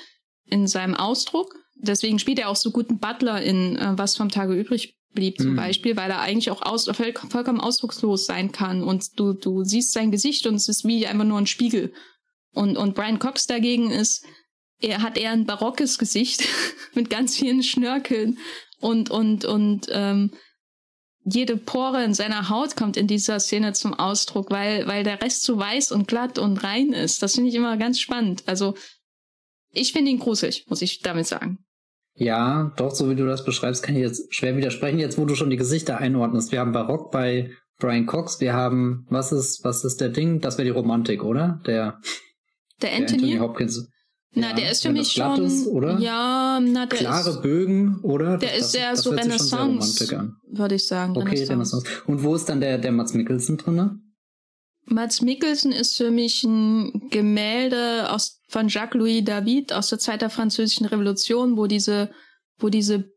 in 0.46 0.68
seinem 0.68 0.96
Ausdruck. 0.96 1.56
Deswegen 1.76 2.18
spielt 2.20 2.40
er 2.40 2.50
auch 2.50 2.56
so 2.56 2.72
guten 2.72 3.00
Butler 3.00 3.42
in 3.42 3.76
äh, 3.76 3.98
Was 3.98 4.16
vom 4.16 4.30
Tage 4.30 4.54
übrig 4.54 4.96
blieb 5.16 5.40
zum 5.40 5.52
mhm. 5.52 5.56
Beispiel, 5.56 5.96
weil 5.98 6.12
er 6.12 6.22
eigentlich 6.22 6.52
auch 6.52 6.62
aus, 6.62 6.86
vollkommen 6.86 7.60
ausdruckslos 7.60 8.26
sein 8.26 8.52
kann 8.52 8.84
und 8.84 9.20
du, 9.20 9.34
du 9.34 9.64
siehst 9.64 9.94
sein 9.94 10.12
Gesicht 10.12 10.46
und 10.46 10.56
es 10.56 10.70
ist 10.70 10.86
wie 10.86 11.08
einfach 11.08 11.26
nur 11.26 11.40
ein 11.40 11.48
Spiegel. 11.48 11.94
Und, 12.54 12.78
und 12.78 12.94
Brian 12.94 13.20
Cox 13.20 13.48
dagegen 13.48 13.90
ist, 13.90 14.26
er 14.80 15.02
hat 15.02 15.18
eher 15.18 15.32
ein 15.32 15.46
barockes 15.46 15.98
Gesicht 15.98 16.48
mit 16.94 17.10
ganz 17.10 17.36
vielen 17.36 17.64
Schnörkeln 17.64 18.38
und, 18.80 19.10
und, 19.10 19.46
und 19.46 19.88
ähm, 19.90 20.32
jede 21.24 21.58
Pore 21.58 22.04
in 22.04 22.14
seiner 22.14 22.50
Haut 22.50 22.76
kommt 22.76 22.98
in 22.98 23.08
dieser 23.08 23.40
Szene 23.40 23.74
zum 23.74 23.96
Ausdruck, 23.96 24.52
weil, 24.52 24.86
weil 24.86 25.04
der 25.04 25.22
Rest 25.24 25.44
so 25.44 25.58
weiß 25.58 25.92
und 25.92 26.08
glatt 26.08 26.38
und 26.38 26.58
rein 26.64 26.94
ist. 26.94 27.24
Das 27.24 27.34
finde 27.34 27.50
ich 27.50 27.56
immer 27.56 27.78
ganz 27.78 28.00
spannend. 28.00 28.44
Also 28.46 28.76
ich 29.72 29.92
finde 29.92 30.12
ihn 30.12 30.20
gruselig, 30.20 30.66
muss 30.68 30.84
ich 30.84 31.00
damit 31.00 31.26
sagen. 31.26 31.65
Ja, 32.18 32.72
doch, 32.78 32.96
so 32.96 33.10
wie 33.10 33.16
du 33.16 33.26
das 33.26 33.44
beschreibst, 33.44 33.84
kann 33.84 33.96
ich 33.96 34.02
jetzt 34.02 34.34
schwer 34.34 34.56
widersprechen, 34.56 35.00
jetzt 35.00 35.18
wo 35.18 35.26
du 35.26 35.36
schon 35.36 35.50
die 35.50 35.58
Gesichter 35.58 35.98
einordnest. 35.98 36.52
Wir 36.52 36.62
haben 36.62 36.72
Barock 36.72 37.12
bei 37.12 37.52
Brian 37.78 38.06
Cox, 38.06 38.40
wir 38.40 38.54
haben, 38.54 39.06
was 39.10 39.34
ist, 39.34 39.66
was 39.66 39.84
ist 39.84 40.00
der 40.00 40.10
Ding? 40.10 40.40
Das 40.40 40.58
wäre 40.58 40.66
die 40.66 40.72
Romantik, 40.72 41.24
oder? 41.24 41.62
Der, 41.66 42.00
der 42.82 42.94
Anthony, 42.94 43.06
der 43.06 43.16
Anthony 43.16 43.38
Hopkins. 43.40 43.90
Na, 44.32 44.50
ja, 44.50 44.56
der 44.56 44.72
ist 44.72 44.82
für 44.82 44.92
mich 44.92 45.12
schon, 45.12 45.46
ist, 45.46 45.68
oder? 45.68 45.98
ja, 46.00 46.60
na, 46.62 46.86
der 46.86 47.00
Klare 47.00 47.30
ist, 47.30 47.42
Bögen, 47.42 48.00
oder? 48.02 48.38
Der 48.38 48.50
das, 48.50 48.60
ist 48.60 48.72
sehr 48.74 48.96
so 48.96 49.12
Renaissance, 49.12 50.10
würde 50.52 50.76
ich 50.76 50.88
sagen. 50.88 51.16
Okay, 51.16 51.44
Renaissance. 51.44 51.52
Renaissance. 51.52 51.88
Und 52.06 52.24
wo 52.24 52.36
ist 52.36 52.48
dann 52.48 52.60
der, 52.60 52.78
der 52.78 52.92
Mats 52.92 53.14
Mikkelsen 53.14 53.58
drinne? 53.58 54.00
Mats 54.86 55.22
Mikkelsen 55.22 55.72
ist 55.72 55.98
für 55.98 56.12
mich 56.12 56.44
ein 56.44 57.10
Gemälde 57.10 58.12
aus, 58.12 58.42
von 58.48 58.68
Jacques-Louis 58.68 59.24
David 59.24 59.74
aus 59.74 59.90
der 59.90 60.00
Zeit 60.00 60.22
der 60.22 60.30
Französischen 60.30 60.86
Revolution, 60.86 61.58
wo 61.58 61.66
diese, 61.66 62.12
wo 62.60 62.70
diese 62.70 63.12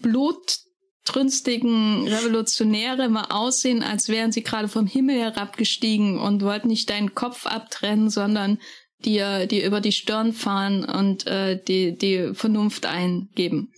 bluttrünstigen 0.00 2.06
Revolutionäre 2.06 3.08
mal 3.08 3.26
aussehen, 3.30 3.82
als 3.82 4.08
wären 4.08 4.32
sie 4.32 4.42
gerade 4.42 4.68
vom 4.68 4.86
Himmel 4.86 5.18
herabgestiegen 5.18 6.18
und 6.18 6.42
wollten 6.42 6.68
nicht 6.68 6.90
deinen 6.90 7.14
Kopf 7.14 7.46
abtrennen, 7.46 8.10
sondern 8.10 8.58
dir, 9.04 9.46
dir 9.46 9.66
über 9.66 9.80
die 9.80 9.92
Stirn 9.92 10.34
fahren 10.34 10.84
und 10.84 11.26
äh, 11.26 11.62
die, 11.62 11.96
die 11.96 12.34
Vernunft 12.34 12.86
eingeben. 12.86 13.72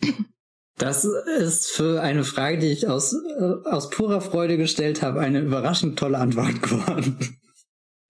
Das 0.78 1.04
ist 1.04 1.68
für 1.68 2.02
eine 2.02 2.22
Frage, 2.22 2.58
die 2.58 2.66
ich 2.66 2.86
aus, 2.86 3.14
äh, 3.14 3.68
aus 3.68 3.88
purer 3.88 4.20
Freude 4.20 4.58
gestellt 4.58 5.02
habe, 5.02 5.20
eine 5.20 5.40
überraschend 5.40 5.98
tolle 5.98 6.18
Antwort 6.18 6.62
geworden. 6.62 7.38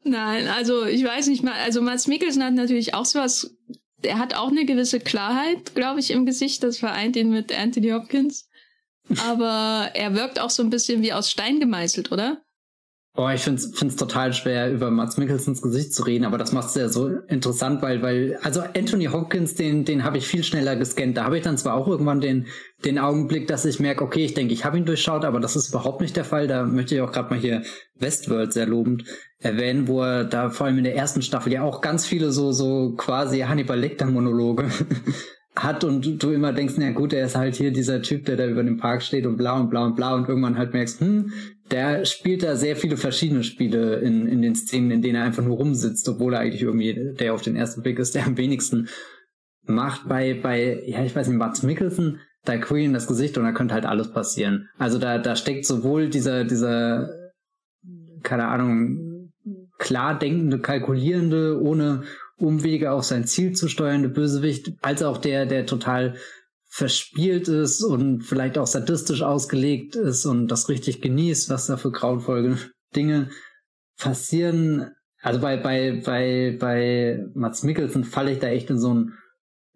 Nein, 0.03 0.49
also 0.49 0.85
ich 0.85 1.05
weiß 1.05 1.29
nicht 1.29 1.43
mal, 1.43 1.55
also 1.65 1.81
Mats 1.83 2.07
Mikkelsen 2.07 2.43
hat 2.43 2.55
natürlich 2.55 2.95
auch 2.95 3.05
sowas, 3.05 3.57
er 4.03 4.19
hat 4.19 4.35
auch 4.35 4.51
eine 4.51 4.65
gewisse 4.65 5.01
Klarheit, 5.01 5.75
glaube 5.75 6.01
ich, 6.01 6.11
im 6.11 6.27
Gesicht, 6.27 6.63
das 6.63 6.79
vereint 6.79 7.17
ihn 7.17 7.31
mit 7.31 7.57
Anthony 7.57 7.91
Hopkins. 7.91 8.49
Aber 9.25 9.91
er 9.95 10.15
wirkt 10.15 10.41
auch 10.41 10.51
so 10.51 10.63
ein 10.63 10.71
bisschen 10.71 11.03
wie 11.03 11.13
aus 11.13 11.31
Stein 11.31 11.61
gemeißelt, 11.61 12.11
oder? 12.11 12.43
Oh, 13.19 13.31
ich 13.31 13.41
finde 13.41 13.63
es 13.63 13.97
total 13.97 14.35
schwer, 14.35 14.71
über 14.71 14.91
Mats 14.91 15.17
Mikkelsens 15.17 15.63
Gesicht 15.63 15.95
zu 15.95 16.03
reden, 16.03 16.27
aber 16.27 16.37
das 16.37 16.53
macht 16.53 16.69
es 16.69 16.75
ja 16.75 16.91
so 16.91 17.09
interessant, 17.29 17.81
weil, 17.81 18.03
weil, 18.03 18.39
also 18.43 18.61
Anthony 18.61 19.07
Hopkins, 19.07 19.55
den, 19.55 19.87
den 19.87 20.05
habe 20.05 20.19
ich 20.19 20.27
viel 20.27 20.45
schneller 20.45 20.77
gescannt. 20.77 21.17
Da 21.17 21.25
habe 21.25 21.39
ich 21.39 21.43
dann 21.43 21.57
zwar 21.57 21.75
auch 21.75 21.89
irgendwann 21.89 22.21
den, 22.21 22.47
den 22.85 22.99
Augenblick, 22.99 23.47
dass 23.49 23.65
ich 23.65 23.81
merke, 23.81 24.05
okay, 24.05 24.27
ich 24.27 24.35
denke, 24.35 24.53
ich 24.53 24.67
habe 24.67 24.77
ihn 24.77 24.85
durchschaut, 24.85 25.25
aber 25.25 25.41
das 25.41 25.57
ist 25.57 25.71
überhaupt 25.71 26.03
nicht 26.03 26.15
der 26.15 26.27
Fall. 26.27 26.47
Da 26.47 26.65
möchte 26.65 26.95
ich 26.95 27.01
auch 27.01 27.11
gerade 27.11 27.31
mal 27.31 27.41
hier 27.41 27.63
Westworld 27.99 28.53
sehr 28.53 28.67
lobend 28.67 29.05
erwähnen, 29.39 29.89
wo 29.89 30.03
er 30.03 30.25
da 30.25 30.51
vor 30.51 30.67
allem 30.67 30.77
in 30.77 30.85
der 30.85 30.97
ersten 30.97 31.23
Staffel 31.23 31.55
ja 31.55 31.63
auch 31.63 31.81
ganz 31.81 32.05
viele 32.05 32.33
so, 32.33 32.53
so 32.53 32.97
quasi 32.99 33.41
Hannibal 33.41 33.81
Lecter-Monologe 33.81 34.67
hat 35.57 35.85
und 35.85 36.23
du 36.23 36.33
immer 36.33 36.53
denkst, 36.53 36.75
na 36.77 36.91
gut, 36.91 37.15
er 37.15 37.25
ist 37.25 37.37
halt 37.37 37.55
hier 37.55 37.73
dieser 37.73 38.03
Typ, 38.03 38.27
der 38.27 38.37
da 38.37 38.47
über 38.47 38.63
dem 38.63 38.77
Park 38.77 39.03
steht 39.03 39.25
und 39.25 39.39
bla 39.39 39.59
und 39.59 39.71
bla 39.71 39.87
und 39.87 39.97
bla 39.97 40.15
und 40.15 40.29
irgendwann 40.29 40.59
halt 40.59 40.75
merkst, 40.75 41.01
hm, 41.01 41.33
der 41.71 42.05
spielt 42.05 42.43
da 42.43 42.57
sehr 42.57 42.77
viele 42.77 42.97
verschiedene 42.97 43.43
Spiele 43.43 43.97
in, 43.97 44.27
in 44.27 44.43
den 44.43 44.55
Szenen, 44.55 44.91
in 44.91 45.03
denen 45.03 45.17
er 45.17 45.25
einfach 45.25 45.43
nur 45.43 45.57
rumsitzt, 45.57 46.09
obwohl 46.09 46.35
er 46.35 46.41
eigentlich 46.41 46.63
irgendwie 46.63 47.15
der 47.19 47.35
auf 47.35 47.43
den 47.43 47.57
ersten 47.57 47.83
Blick 47.83 47.99
ist, 47.99 48.15
der 48.15 48.27
am 48.27 48.37
wenigsten 48.37 48.89
macht 49.65 50.09
bei, 50.09 50.35
bei, 50.35 50.83
ja, 50.87 51.05
ich 51.05 51.17
weiß 51.17 51.27
nicht, 51.27 51.39
Mats 51.39 51.63
Mikkelsen, 51.63 52.21
da 52.45 52.57
queen 52.57 52.93
das 52.93 53.09
Gesicht 53.09 53.37
und 53.37 53.45
da 53.45 53.53
könnte 53.53 53.75
halt 53.75 53.85
alles 53.85 54.13
passieren. 54.13 54.69
Also 54.79 54.99
da, 54.99 55.19
da 55.19 55.35
steckt 55.35 55.67
sowohl 55.67 56.09
dieser, 56.09 56.45
dieser, 56.45 57.11
keine 58.23 58.47
Ahnung, 58.47 59.33
klar 59.79 60.19
denkende, 60.19 60.61
kalkulierende, 60.61 61.61
ohne 61.61 62.05
Umwege 62.39 62.93
auf 62.93 63.05
sein 63.05 63.25
Ziel 63.25 63.53
zu 63.53 63.69
steuernde 63.69 64.09
Bösewicht, 64.09 64.73
als 64.83 65.03
auch 65.03 65.19
der, 65.19 65.47
der 65.47 65.67
total 65.67 66.15
verspielt 66.77 67.49
ist 67.49 67.83
und 67.83 68.21
vielleicht 68.21 68.59
auch 68.59 68.67
sadistisch 68.67 69.23
ausgelegt 69.23 69.97
ist 69.97 70.27
und 70.27 70.49
das 70.49 70.69
richtig 70.69 71.01
genießt, 71.01 71.49
was 71.49 71.69
da 71.69 71.79
für 71.79 71.91
grauenvolle 71.91 72.59
Dinge 72.95 73.31
passieren. 73.97 74.91
Also 75.23 75.41
bei, 75.41 75.57
bei, 75.57 76.03
bei, 76.05 76.55
bei 76.61 77.25
Mats 77.33 77.63
Mikkelsen 77.63 78.05
falle 78.05 78.33
ich 78.33 78.41
da 78.41 78.49
echt 78.49 78.69
in 78.69 78.79
so 78.79 78.93
ein 78.93 79.15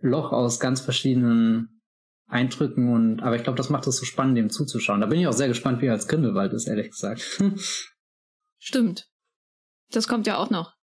Loch 0.03 0.33
aus 0.33 0.61
ganz 0.61 0.83
verschiedenen 0.83 1.81
Eindrücken 2.27 2.93
und, 2.93 3.23
aber 3.23 3.37
ich 3.37 3.45
glaube, 3.45 3.57
das 3.57 3.71
macht 3.71 3.87
es 3.87 3.97
so 3.97 4.05
spannend, 4.05 4.37
dem 4.37 4.51
zuzuschauen. 4.51 5.01
Da 5.01 5.07
bin 5.07 5.21
ich 5.21 5.27
auch 5.27 5.33
sehr 5.33 5.49
gespannt, 5.49 5.81
wie 5.81 5.87
er 5.87 5.95
als 5.95 6.07
Grindelwald 6.07 6.53
ist, 6.53 6.69
ehrlich 6.69 6.91
gesagt. 6.91 7.41
Stimmt. 8.59 9.09
Das 9.91 10.07
kommt 10.07 10.27
ja 10.27 10.37
auch 10.37 10.51
noch. 10.51 10.75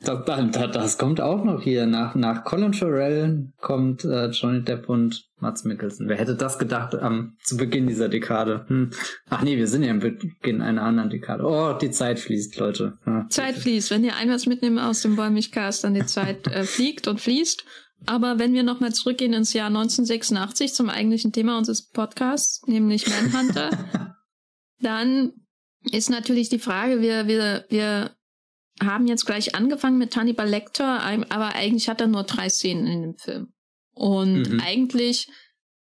Das, 0.00 0.24
das, 0.24 0.70
das, 0.70 0.98
kommt 0.98 1.20
auch 1.20 1.42
noch 1.42 1.60
hier. 1.60 1.86
Nach, 1.86 2.14
nach 2.14 2.44
Colin 2.44 2.72
Farrell 2.72 3.52
kommt 3.60 4.04
äh, 4.04 4.28
Johnny 4.28 4.62
Depp 4.62 4.88
und 4.88 5.28
Mats 5.40 5.64
Mikkelsen. 5.64 6.08
Wer 6.08 6.16
hätte 6.16 6.36
das 6.36 6.58
gedacht 6.58 6.94
am 6.94 7.36
zu 7.42 7.56
Beginn 7.56 7.88
dieser 7.88 8.08
Dekade? 8.08 8.64
Hm. 8.68 8.90
Ach 9.28 9.42
nee, 9.42 9.56
wir 9.56 9.66
sind 9.66 9.82
ja 9.82 9.90
am 9.90 9.98
Beginn 9.98 10.62
einer 10.62 10.82
anderen 10.82 11.10
Dekade. 11.10 11.44
Oh, 11.44 11.72
die 11.72 11.90
Zeit 11.90 12.20
fließt, 12.20 12.58
Leute. 12.58 12.96
Ja. 13.06 13.26
Zeit 13.28 13.56
fließt. 13.56 13.90
Wenn 13.90 14.04
ihr 14.04 14.14
ein 14.14 14.30
was 14.30 14.46
mitnehmt 14.46 14.78
aus 14.78 15.02
dem 15.02 15.16
Bäumigcast, 15.16 15.82
dann 15.82 15.94
die 15.94 16.06
Zeit 16.06 16.46
äh, 16.46 16.62
fliegt 16.64 17.08
und 17.08 17.20
fließt. 17.20 17.64
Aber 18.06 18.38
wenn 18.38 18.54
wir 18.54 18.62
nochmal 18.62 18.92
zurückgehen 18.92 19.32
ins 19.32 19.52
Jahr 19.52 19.66
1986 19.66 20.74
zum 20.74 20.90
eigentlichen 20.90 21.32
Thema 21.32 21.58
unseres 21.58 21.88
Podcasts, 21.88 22.62
nämlich 22.68 23.04
Manhunter, 23.08 23.70
dann 24.80 25.32
ist 25.90 26.08
natürlich 26.08 26.48
die 26.48 26.60
Frage, 26.60 27.00
wir, 27.00 27.26
wir, 27.26 27.64
wir 27.68 28.12
haben 28.82 29.06
jetzt 29.06 29.26
gleich 29.26 29.54
angefangen 29.54 29.98
mit 29.98 30.14
Hannibal 30.16 30.48
Lecter, 30.48 31.02
aber 31.02 31.54
eigentlich 31.54 31.88
hat 31.88 32.00
er 32.00 32.06
nur 32.06 32.24
drei 32.24 32.48
Szenen 32.48 32.86
in 32.86 33.02
dem 33.02 33.16
Film. 33.16 33.52
Und 33.92 34.50
mhm. 34.50 34.60
eigentlich 34.60 35.28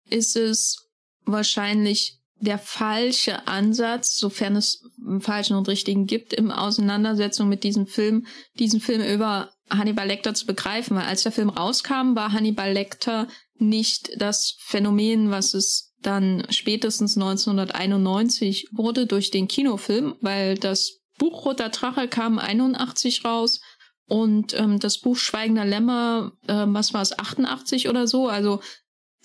ist 0.10 0.36
es 0.36 0.88
wahrscheinlich 1.26 2.20
der 2.40 2.60
falsche 2.60 3.48
Ansatz, 3.48 4.18
sofern 4.18 4.56
es 4.56 4.84
einen 5.06 5.22
falschen 5.22 5.58
und 5.58 5.68
richtigen 5.68 6.06
gibt, 6.06 6.34
im 6.34 6.52
Auseinandersetzung 6.52 7.50
mit 7.50 7.64
diesem 7.64 7.88
Film, 7.88 8.28
diesen 8.60 8.80
Film 8.80 9.02
über 9.02 9.52
Hannibal 9.70 10.08
Lecter 10.08 10.34
zu 10.34 10.46
begreifen, 10.46 10.96
weil 10.96 11.06
als 11.06 11.24
der 11.24 11.32
Film 11.32 11.50
rauskam, 11.50 12.16
war 12.16 12.32
Hannibal 12.32 12.72
Lecter 12.72 13.28
nicht 13.56 14.12
das 14.18 14.56
Phänomen, 14.60 15.32
was 15.32 15.54
es 15.54 15.96
dann 16.02 16.46
spätestens 16.50 17.18
1991 17.18 18.70
wurde 18.72 19.08
durch 19.08 19.32
den 19.32 19.48
Kinofilm, 19.48 20.16
weil 20.22 20.56
das 20.56 21.00
Buch 21.18 21.46
Roter 21.46 21.70
Drache 21.70 22.08
kam 22.08 22.40
81 22.40 23.26
raus 23.26 23.60
und 24.08 24.54
ähm, 24.54 24.80
das 24.80 25.00
Buch 25.00 25.18
Schweigender 25.18 25.66
Lämmer, 25.66 26.32
äh, 26.48 26.66
was 26.68 26.94
war 26.94 27.02
es, 27.02 27.18
88 27.18 27.90
oder 27.90 28.08
so. 28.08 28.28
Also 28.28 28.62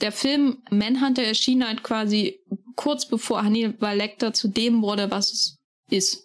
der 0.01 0.13
Film 0.13 0.63
Manhunter 0.71 1.23
erschien 1.23 1.67
halt 1.67 1.83
quasi 1.83 2.41
kurz 2.75 3.07
bevor 3.07 3.43
Hannibal 3.45 3.97
Lecter 3.97 4.33
zu 4.33 4.49
dem 4.49 4.83
wurde, 4.83 5.11
was 5.11 5.33
es 5.33 5.59
ist. 5.91 6.25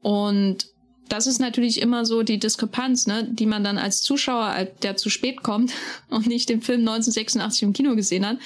Und 0.00 0.66
das 1.08 1.26
ist 1.26 1.40
natürlich 1.40 1.80
immer 1.80 2.04
so 2.04 2.22
die 2.22 2.38
Diskrepanz, 2.38 3.06
ne, 3.06 3.26
die 3.28 3.46
man 3.46 3.64
dann 3.64 3.78
als 3.78 4.02
Zuschauer, 4.02 4.68
der 4.82 4.96
zu 4.96 5.10
spät 5.10 5.42
kommt 5.42 5.72
und 6.08 6.26
nicht 6.26 6.48
den 6.48 6.60
Film 6.60 6.80
1986 6.80 7.62
im 7.62 7.72
Kino 7.72 7.96
gesehen 7.96 8.26
hat, 8.26 8.38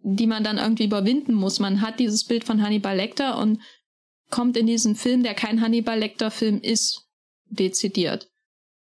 die 0.00 0.26
man 0.26 0.44
dann 0.44 0.58
irgendwie 0.58 0.84
überwinden 0.84 1.34
muss. 1.34 1.58
Man 1.58 1.80
hat 1.80 1.98
dieses 1.98 2.24
Bild 2.24 2.44
von 2.44 2.62
Hannibal 2.62 2.96
Lecter 2.96 3.38
und 3.38 3.60
kommt 4.30 4.56
in 4.56 4.66
diesen 4.66 4.94
Film, 4.94 5.22
der 5.22 5.34
kein 5.34 5.60
Hannibal 5.60 5.98
Lecter-Film 5.98 6.60
ist, 6.60 7.06
dezidiert. 7.46 8.30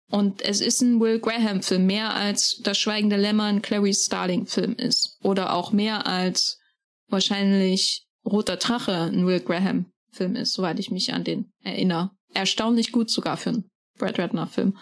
Und 0.09 0.41
es 0.41 0.61
ist 0.61 0.81
ein 0.81 0.99
Will 0.99 1.19
Graham-Film, 1.19 1.85
mehr 1.85 2.13
als 2.13 2.59
Das 2.63 2.77
Schweigende 2.77 3.17
Lämmer 3.17 3.43
ein 3.45 3.61
Clarice 3.61 4.05
Starling-Film 4.05 4.75
ist. 4.75 5.17
Oder 5.21 5.53
auch 5.53 5.71
mehr 5.71 6.07
als 6.07 6.59
wahrscheinlich 7.09 8.07
Roter 8.25 8.57
Drache 8.57 8.93
ein 8.93 9.27
Will 9.27 9.41
Graham-Film 9.41 10.35
ist, 10.35 10.53
soweit 10.53 10.79
ich 10.79 10.91
mich 10.91 11.13
an 11.13 11.23
den 11.23 11.51
erinnere. 11.61 12.11
Erstaunlich 12.33 12.91
gut 12.91 13.09
sogar 13.09 13.37
für 13.37 13.49
einen 13.49 13.69
Brad 13.97 14.17
Ratner-Film. 14.17 14.77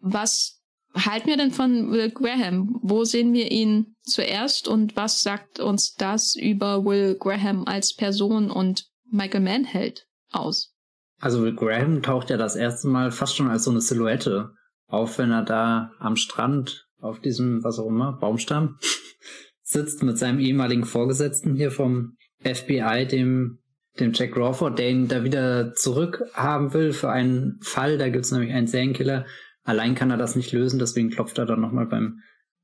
Was 0.00 0.60
halten 0.94 1.28
wir 1.28 1.36
denn 1.36 1.50
von 1.50 1.90
Will 1.90 2.10
Graham? 2.10 2.78
Wo 2.82 3.04
sehen 3.04 3.32
wir 3.32 3.50
ihn 3.50 3.96
zuerst 4.02 4.68
und 4.68 4.96
was 4.96 5.22
sagt 5.22 5.58
uns 5.58 5.94
das 5.94 6.36
über 6.36 6.84
Will 6.84 7.16
Graham 7.16 7.64
als 7.66 7.94
Person 7.94 8.50
und 8.50 8.86
Michael 9.10 9.40
Mann 9.40 9.64
hält 9.64 10.06
aus. 10.30 10.74
Also 11.20 11.42
Will 11.42 11.54
Graham 11.54 12.02
taucht 12.02 12.30
ja 12.30 12.36
das 12.36 12.56
erste 12.56 12.88
Mal 12.88 13.10
fast 13.10 13.36
schon 13.36 13.48
als 13.48 13.64
so 13.64 13.70
eine 13.70 13.80
Silhouette 13.80 14.52
auf, 14.86 15.18
wenn 15.18 15.30
er 15.30 15.42
da 15.42 15.92
am 15.98 16.16
Strand 16.16 16.88
auf 17.00 17.20
diesem, 17.20 17.62
was 17.64 17.78
auch 17.78 17.86
immer, 17.86 18.12
Baumstamm 18.12 18.78
sitzt 19.62 20.02
mit 20.02 20.18
seinem 20.18 20.38
ehemaligen 20.38 20.84
Vorgesetzten 20.84 21.54
hier 21.54 21.70
vom 21.70 22.16
FBI, 22.40 23.06
dem, 23.06 23.58
dem 23.98 24.12
Jack 24.12 24.32
Crawford, 24.32 24.78
der 24.78 24.90
ihn 24.90 25.08
da 25.08 25.24
wieder 25.24 25.74
zurückhaben 25.74 26.72
will 26.72 26.92
für 26.92 27.10
einen 27.10 27.58
Fall. 27.62 27.98
Da 27.98 28.08
gibt's 28.08 28.30
nämlich 28.30 28.52
einen 28.52 28.66
Serienkiller. 28.66 29.26
Allein 29.64 29.94
kann 29.94 30.10
er 30.10 30.16
das 30.16 30.36
nicht 30.36 30.52
lösen, 30.52 30.78
deswegen 30.78 31.10
klopft 31.10 31.38
er 31.38 31.46
dann 31.46 31.60
nochmal 31.60 31.86
beim 31.86 32.20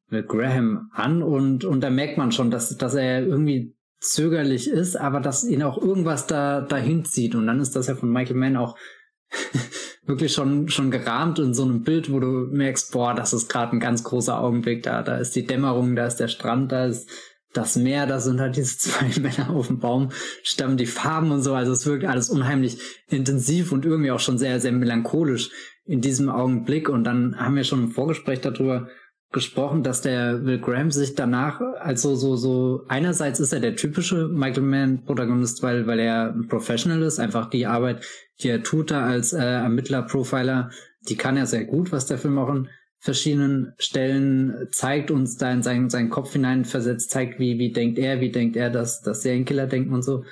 Will 0.08 0.22
Graham 0.22 0.90
an 0.92 1.22
und, 1.22 1.64
und 1.64 1.80
da 1.80 1.90
merkt 1.90 2.18
man 2.18 2.32
schon, 2.32 2.50
dass, 2.50 2.76
dass 2.76 2.94
er 2.94 3.26
irgendwie 3.26 3.74
zögerlich 4.12 4.68
ist, 4.68 4.96
aber 4.96 5.20
dass 5.20 5.44
ihn 5.44 5.62
auch 5.62 5.78
irgendwas 5.78 6.26
da 6.26 6.60
dahin 6.60 7.04
zieht. 7.04 7.34
Und 7.34 7.46
dann 7.46 7.60
ist 7.60 7.76
das 7.76 7.86
ja 7.86 7.94
von 7.94 8.10
Michael 8.10 8.36
Mann 8.36 8.56
auch 8.56 8.76
wirklich 10.06 10.32
schon 10.32 10.68
schon 10.68 10.90
gerahmt 10.90 11.38
in 11.38 11.54
so 11.54 11.64
einem 11.64 11.82
Bild, 11.82 12.12
wo 12.12 12.20
du 12.20 12.48
merkst, 12.50 12.92
boah, 12.92 13.14
das 13.14 13.32
ist 13.32 13.48
gerade 13.48 13.72
ein 13.72 13.80
ganz 13.80 14.04
großer 14.04 14.38
Augenblick 14.38 14.82
da. 14.82 15.02
Da 15.02 15.16
ist 15.16 15.34
die 15.34 15.46
Dämmerung, 15.46 15.96
da 15.96 16.06
ist 16.06 16.16
der 16.16 16.28
Strand, 16.28 16.72
da 16.72 16.86
ist 16.86 17.08
das 17.54 17.76
Meer, 17.76 18.06
da 18.06 18.20
sind 18.20 18.40
halt 18.40 18.56
diese 18.56 18.76
zwei 18.78 19.20
Männer 19.20 19.50
auf 19.50 19.68
dem 19.68 19.78
Baum, 19.78 20.10
stammen 20.42 20.76
die 20.76 20.86
Farben 20.86 21.30
und 21.30 21.42
so. 21.42 21.54
Also 21.54 21.72
es 21.72 21.86
wirkt 21.86 22.04
alles 22.04 22.28
unheimlich 22.28 22.78
intensiv 23.08 23.72
und 23.72 23.84
irgendwie 23.84 24.10
auch 24.10 24.20
schon 24.20 24.38
sehr, 24.38 24.60
sehr 24.60 24.72
melancholisch 24.72 25.50
in 25.84 26.00
diesem 26.00 26.28
Augenblick. 26.28 26.88
Und 26.88 27.04
dann 27.04 27.36
haben 27.38 27.56
wir 27.56 27.64
schon 27.64 27.84
im 27.84 27.90
Vorgespräch 27.90 28.40
darüber 28.40 28.88
gesprochen, 29.34 29.82
dass 29.82 30.00
der 30.00 30.46
Will 30.46 30.58
Graham 30.58 30.90
sich 30.90 31.14
danach, 31.14 31.60
also 31.78 32.14
so, 32.14 32.36
so, 32.36 32.84
einerseits 32.88 33.40
ist 33.40 33.52
er 33.52 33.60
der 33.60 33.76
typische 33.76 34.28
Michael 34.28 34.62
Mann-Protagonist, 34.62 35.62
weil, 35.62 35.86
weil 35.86 35.98
er 35.98 36.32
ein 36.32 36.48
Professional 36.48 37.02
ist, 37.02 37.18
einfach 37.18 37.50
die 37.50 37.66
Arbeit, 37.66 38.02
die 38.40 38.48
er 38.48 38.62
tut 38.62 38.90
da 38.90 39.04
als 39.04 39.34
äh, 39.34 39.42
Ermittler-Profiler, 39.44 40.70
die 41.08 41.16
kann 41.16 41.36
er 41.36 41.46
sehr 41.46 41.64
gut, 41.64 41.92
was 41.92 42.06
der 42.06 42.16
Film 42.16 42.38
auch 42.38 42.48
in 42.48 42.68
verschiedenen 42.98 43.74
Stellen 43.76 44.68
zeigt, 44.70 45.10
uns 45.10 45.36
da 45.36 45.52
in 45.52 45.62
seinen, 45.62 45.90
seinen 45.90 46.08
Kopf 46.08 46.32
hineinversetzt, 46.32 47.10
zeigt, 47.10 47.38
wie, 47.38 47.58
wie 47.58 47.72
denkt 47.72 47.98
er, 47.98 48.20
wie 48.20 48.30
denkt 48.30 48.56
er, 48.56 48.70
dass, 48.70 49.02
dass 49.02 49.20
Serienkiller 49.20 49.66
denken 49.66 49.92
und 49.92 50.02
so 50.02 50.24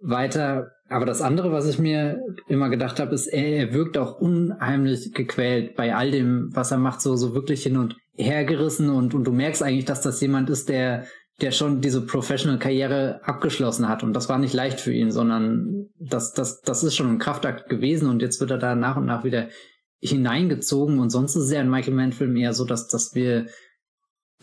weiter. 0.00 0.72
Aber 0.88 1.06
das 1.06 1.20
andere, 1.20 1.52
was 1.52 1.68
ich 1.68 1.78
mir 1.78 2.20
immer 2.48 2.68
gedacht 2.68 2.98
habe, 2.98 3.14
ist, 3.14 3.28
er, 3.28 3.46
er 3.46 3.74
wirkt 3.74 3.96
auch 3.96 4.18
unheimlich 4.18 5.12
gequält 5.12 5.76
bei 5.76 5.94
all 5.94 6.10
dem, 6.10 6.48
was 6.52 6.72
er 6.72 6.78
macht, 6.78 7.00
so, 7.00 7.14
so 7.14 7.34
wirklich 7.34 7.62
hin 7.62 7.76
und 7.76 7.96
hergerissen 8.16 8.90
und, 8.90 9.14
und 9.14 9.24
du 9.24 9.32
merkst 9.32 9.62
eigentlich, 9.62 9.84
dass 9.84 10.02
das 10.02 10.20
jemand 10.20 10.50
ist, 10.50 10.68
der, 10.68 11.06
der 11.40 11.50
schon 11.50 11.80
diese 11.80 12.00
Professional-Karriere 12.00 13.20
abgeschlossen 13.24 13.88
hat. 13.88 14.02
Und 14.02 14.14
das 14.14 14.28
war 14.28 14.38
nicht 14.38 14.54
leicht 14.54 14.80
für 14.80 14.92
ihn, 14.92 15.10
sondern 15.10 15.88
das, 15.98 16.32
das, 16.32 16.62
das 16.62 16.82
ist 16.82 16.96
schon 16.96 17.10
ein 17.10 17.18
Kraftakt 17.18 17.68
gewesen 17.68 18.08
und 18.08 18.22
jetzt 18.22 18.40
wird 18.40 18.50
er 18.50 18.58
da 18.58 18.74
nach 18.74 18.96
und 18.96 19.06
nach 19.06 19.24
wieder 19.24 19.48
hineingezogen. 20.00 20.98
Und 20.98 21.10
sonst 21.10 21.36
ist 21.36 21.44
es 21.44 21.52
ja 21.52 21.60
in 21.60 21.70
Michael 21.70 21.94
Mann-Filmen 21.94 22.36
eher 22.36 22.54
so, 22.54 22.64
dass, 22.64 22.88
dass 22.88 23.14
wir 23.14 23.46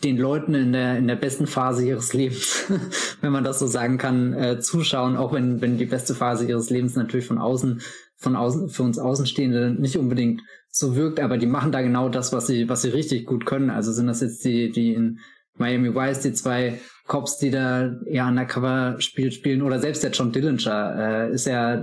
den 0.02 0.18
Leuten 0.18 0.54
in 0.54 0.72
der, 0.72 0.98
in 0.98 1.06
der 1.06 1.16
besten 1.16 1.46
Phase 1.46 1.86
ihres 1.86 2.12
Lebens, 2.12 2.64
wenn 3.20 3.32
man 3.32 3.44
das 3.44 3.58
so 3.58 3.66
sagen 3.66 3.98
kann, 3.98 4.34
äh, 4.34 4.60
zuschauen, 4.60 5.16
auch 5.16 5.32
wenn, 5.32 5.60
wenn 5.60 5.78
die 5.78 5.86
beste 5.86 6.14
Phase 6.14 6.46
ihres 6.46 6.70
Lebens 6.70 6.96
natürlich 6.96 7.26
von 7.26 7.38
außen, 7.38 7.80
von 8.16 8.36
außen, 8.36 8.68
für 8.68 8.82
uns 8.82 8.98
Außenstehende 8.98 9.70
nicht 9.70 9.96
unbedingt 9.98 10.42
so 10.68 10.96
wirkt, 10.96 11.20
aber 11.20 11.38
die 11.38 11.46
machen 11.46 11.72
da 11.72 11.82
genau 11.82 12.08
das, 12.08 12.32
was 12.32 12.46
sie, 12.46 12.68
was 12.68 12.82
sie 12.82 12.88
richtig 12.88 13.26
gut 13.26 13.46
können. 13.46 13.70
Also 13.70 13.92
sind 13.92 14.06
das 14.06 14.20
jetzt 14.20 14.44
die, 14.44 14.70
die 14.70 14.94
in 14.94 15.20
Miami 15.56 15.94
Vice, 15.94 16.20
die 16.20 16.32
zwei 16.32 16.80
Cops, 17.06 17.38
die 17.38 17.50
da 17.50 18.00
eher 18.06 18.26
undercover 18.26 18.96
spielt, 18.98 19.34
spielen, 19.34 19.62
oder 19.62 19.78
selbst 19.78 20.02
der 20.02 20.10
John 20.10 20.32
Dillinger, 20.32 20.96
äh, 20.98 21.32
ist 21.32 21.46
ja 21.46 21.82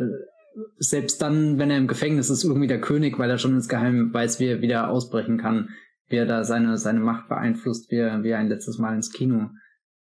selbst 0.78 1.22
dann, 1.22 1.58
wenn 1.58 1.72
er 1.72 1.78
im 1.78 1.88
Gefängnis 1.88 2.30
ist, 2.30 2.44
irgendwie 2.44 2.68
der 2.68 2.82
König, 2.82 3.18
weil 3.18 3.30
er 3.30 3.38
schon 3.38 3.56
insgeheim 3.56 4.14
weiß, 4.14 4.40
wie 4.42 4.48
er 4.48 4.62
wieder 4.62 4.90
ausbrechen 4.90 5.38
kann 5.38 5.70
wie 6.12 6.18
er 6.18 6.26
da 6.26 6.44
seine, 6.44 6.78
seine 6.78 7.00
Macht 7.00 7.30
beeinflusst, 7.30 7.90
wie 7.90 7.98
er, 7.98 8.24
wie 8.24 8.30
er 8.30 8.40
ein 8.40 8.50
letztes 8.50 8.78
Mal 8.78 8.96
ins 8.96 9.12
Kino 9.12 9.50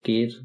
geht. 0.03 0.43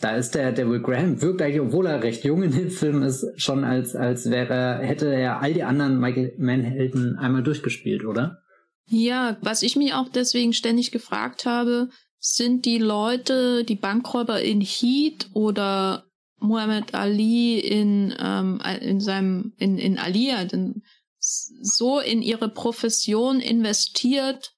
Da 0.00 0.14
ist 0.14 0.34
der, 0.34 0.52
der 0.52 0.68
Will 0.68 0.82
Graham 0.82 1.22
wirkt 1.22 1.40
eigentlich, 1.40 1.60
obwohl 1.60 1.86
er 1.86 2.02
recht 2.02 2.24
jung 2.24 2.42
in 2.42 2.52
dem 2.52 2.70
Film 2.70 3.02
ist, 3.02 3.26
schon 3.36 3.64
als, 3.64 3.96
als 3.96 4.30
wäre, 4.30 4.78
hätte 4.82 5.12
er 5.12 5.40
all 5.40 5.54
die 5.54 5.62
anderen 5.62 5.98
Michael 5.98 6.34
Mann-Helden 6.38 7.16
einmal 7.16 7.42
durchgespielt, 7.42 8.04
oder? 8.04 8.42
Ja, 8.88 9.38
was 9.40 9.62
ich 9.62 9.74
mich 9.74 9.94
auch 9.94 10.08
deswegen 10.08 10.52
ständig 10.52 10.90
gefragt 10.92 11.46
habe, 11.46 11.88
sind 12.18 12.66
die 12.66 12.78
Leute, 12.78 13.64
die 13.64 13.74
Bankräuber 13.74 14.42
in 14.42 14.60
Heat 14.60 15.28
oder 15.32 16.04
Muhammad 16.38 16.94
Ali 16.94 17.58
in, 17.58 18.14
ähm, 18.18 18.60
in 18.80 19.00
seinem, 19.00 19.54
in, 19.56 19.78
in 19.78 19.98
Alia, 19.98 20.44
denn 20.44 20.82
so 21.18 22.00
in 22.00 22.22
ihre 22.22 22.48
Profession 22.48 23.40
investiert, 23.40 24.54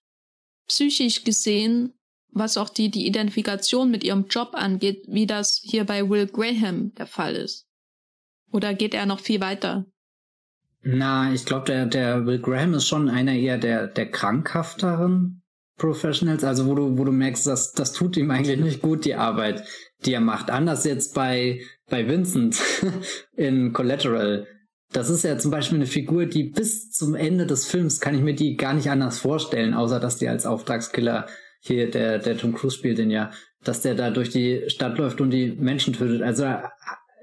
psychisch 0.66 1.24
gesehen, 1.24 1.94
was 2.30 2.56
auch 2.56 2.68
die, 2.68 2.90
die 2.90 3.06
Identifikation 3.06 3.90
mit 3.90 4.04
ihrem 4.04 4.26
Job 4.28 4.50
angeht, 4.52 5.04
wie 5.08 5.26
das 5.26 5.60
hier 5.62 5.84
bei 5.84 6.08
Will 6.08 6.26
Graham 6.26 6.92
der 6.94 7.06
Fall 7.06 7.34
ist? 7.34 7.66
Oder 8.52 8.74
geht 8.74 8.94
er 8.94 9.06
noch 9.06 9.20
viel 9.20 9.40
weiter? 9.40 9.86
Na, 10.82 11.32
ich 11.32 11.44
glaube, 11.44 11.66
der, 11.66 11.86
der 11.86 12.26
Will 12.26 12.38
Graham 12.38 12.74
ist 12.74 12.86
schon 12.86 13.08
einer 13.08 13.34
eher 13.34 13.58
der, 13.58 13.88
der 13.88 14.10
krankhafteren 14.10 15.42
Professionals, 15.76 16.44
also 16.44 16.66
wo 16.66 16.74
du, 16.74 16.98
wo 16.98 17.04
du 17.04 17.12
merkst, 17.12 17.46
dass 17.46 17.72
das 17.72 17.92
tut 17.92 18.16
ihm 18.16 18.30
eigentlich 18.30 18.58
nicht 18.58 18.82
gut, 18.82 19.04
die 19.04 19.14
Arbeit, 19.14 19.64
die 20.04 20.12
er 20.12 20.20
macht. 20.20 20.50
Anders 20.50 20.84
jetzt 20.84 21.14
bei, 21.14 21.60
bei 21.88 22.08
Vincent 22.08 22.60
in 23.36 23.72
Collateral 23.72 24.46
das 24.92 25.10
ist 25.10 25.24
ja 25.24 25.36
zum 25.38 25.50
Beispiel 25.50 25.78
eine 25.78 25.86
Figur, 25.86 26.26
die 26.26 26.44
bis 26.44 26.90
zum 26.90 27.14
Ende 27.14 27.46
des 27.46 27.66
Films 27.66 28.00
kann 28.00 28.14
ich 28.14 28.22
mir 28.22 28.34
die 28.34 28.56
gar 28.56 28.72
nicht 28.72 28.90
anders 28.90 29.18
vorstellen, 29.18 29.74
außer 29.74 30.00
dass 30.00 30.16
die 30.16 30.28
als 30.28 30.46
Auftragskiller 30.46 31.26
hier, 31.60 31.90
der, 31.90 32.18
der 32.18 32.36
Tom 32.38 32.54
Cruise 32.54 32.76
spielt 32.76 32.98
den 32.98 33.10
ja, 33.10 33.30
dass 33.64 33.82
der 33.82 33.94
da 33.94 34.10
durch 34.10 34.30
die 34.30 34.64
Stadt 34.68 34.98
läuft 34.98 35.20
und 35.20 35.30
die 35.30 35.52
Menschen 35.52 35.94
tötet. 35.94 36.22
Also 36.22 36.44
da, 36.44 36.72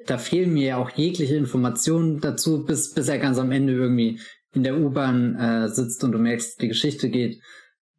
da 0.06 0.18
fehlen 0.18 0.54
mir 0.54 0.68
ja 0.68 0.78
auch 0.78 0.92
jegliche 0.92 1.36
Informationen 1.36 2.20
dazu, 2.20 2.66
bis, 2.66 2.94
bis 2.94 3.08
er 3.08 3.20
ganz 3.20 3.38
am 3.38 3.52
Ende 3.52 3.74
irgendwie 3.74 4.20
in 4.54 4.64
der 4.64 4.78
U-Bahn 4.78 5.36
äh, 5.36 5.70
sitzt 5.70 6.04
und 6.04 6.12
du 6.12 6.18
merkst, 6.18 6.62
die 6.62 6.68
Geschichte 6.68 7.10
geht, 7.10 7.42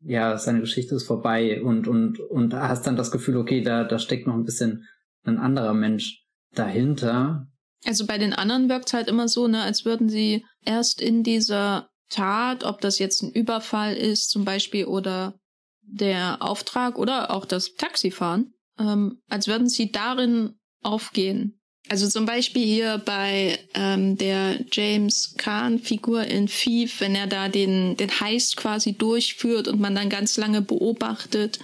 ja, 0.00 0.38
seine 0.38 0.60
Geschichte 0.60 0.94
ist 0.94 1.06
vorbei 1.06 1.62
und, 1.62 1.88
und, 1.88 2.20
und 2.20 2.54
hast 2.54 2.86
dann 2.86 2.96
das 2.96 3.10
Gefühl, 3.10 3.36
okay, 3.36 3.62
da, 3.62 3.84
da 3.84 3.98
steckt 3.98 4.26
noch 4.26 4.34
ein 4.34 4.44
bisschen 4.44 4.86
ein 5.24 5.38
anderer 5.38 5.74
Mensch 5.74 6.24
dahinter. 6.54 7.48
Also 7.84 8.06
bei 8.06 8.18
den 8.18 8.32
anderen 8.32 8.68
wirkt 8.68 8.88
es 8.88 8.94
halt 8.94 9.08
immer 9.08 9.28
so, 9.28 9.48
ne, 9.48 9.62
als 9.62 9.84
würden 9.84 10.08
sie 10.08 10.44
erst 10.64 11.00
in 11.00 11.22
dieser 11.22 11.88
Tat, 12.08 12.64
ob 12.64 12.80
das 12.80 12.98
jetzt 12.98 13.22
ein 13.22 13.32
Überfall 13.32 13.96
ist 13.96 14.30
zum 14.30 14.44
Beispiel 14.44 14.84
oder 14.84 15.38
der 15.86 16.42
Auftrag 16.42 16.98
oder 16.98 17.30
auch 17.30 17.44
das 17.44 17.74
Taxifahren, 17.74 18.52
ähm, 18.78 19.20
als 19.28 19.48
würden 19.48 19.68
sie 19.68 19.92
darin 19.92 20.54
aufgehen. 20.82 21.60
Also 21.88 22.08
zum 22.08 22.26
Beispiel 22.26 22.64
hier 22.64 22.98
bei 22.98 23.58
ähm, 23.74 24.18
der 24.18 24.58
James 24.72 25.34
Kahn-Figur 25.38 26.24
in 26.24 26.48
Thief, 26.48 27.00
wenn 27.00 27.14
er 27.14 27.28
da 27.28 27.48
den, 27.48 27.96
den 27.96 28.10
Heist 28.20 28.56
quasi 28.56 28.94
durchführt 28.94 29.68
und 29.68 29.80
man 29.80 29.94
dann 29.94 30.10
ganz 30.10 30.36
lange 30.36 30.62
beobachtet 30.62 31.60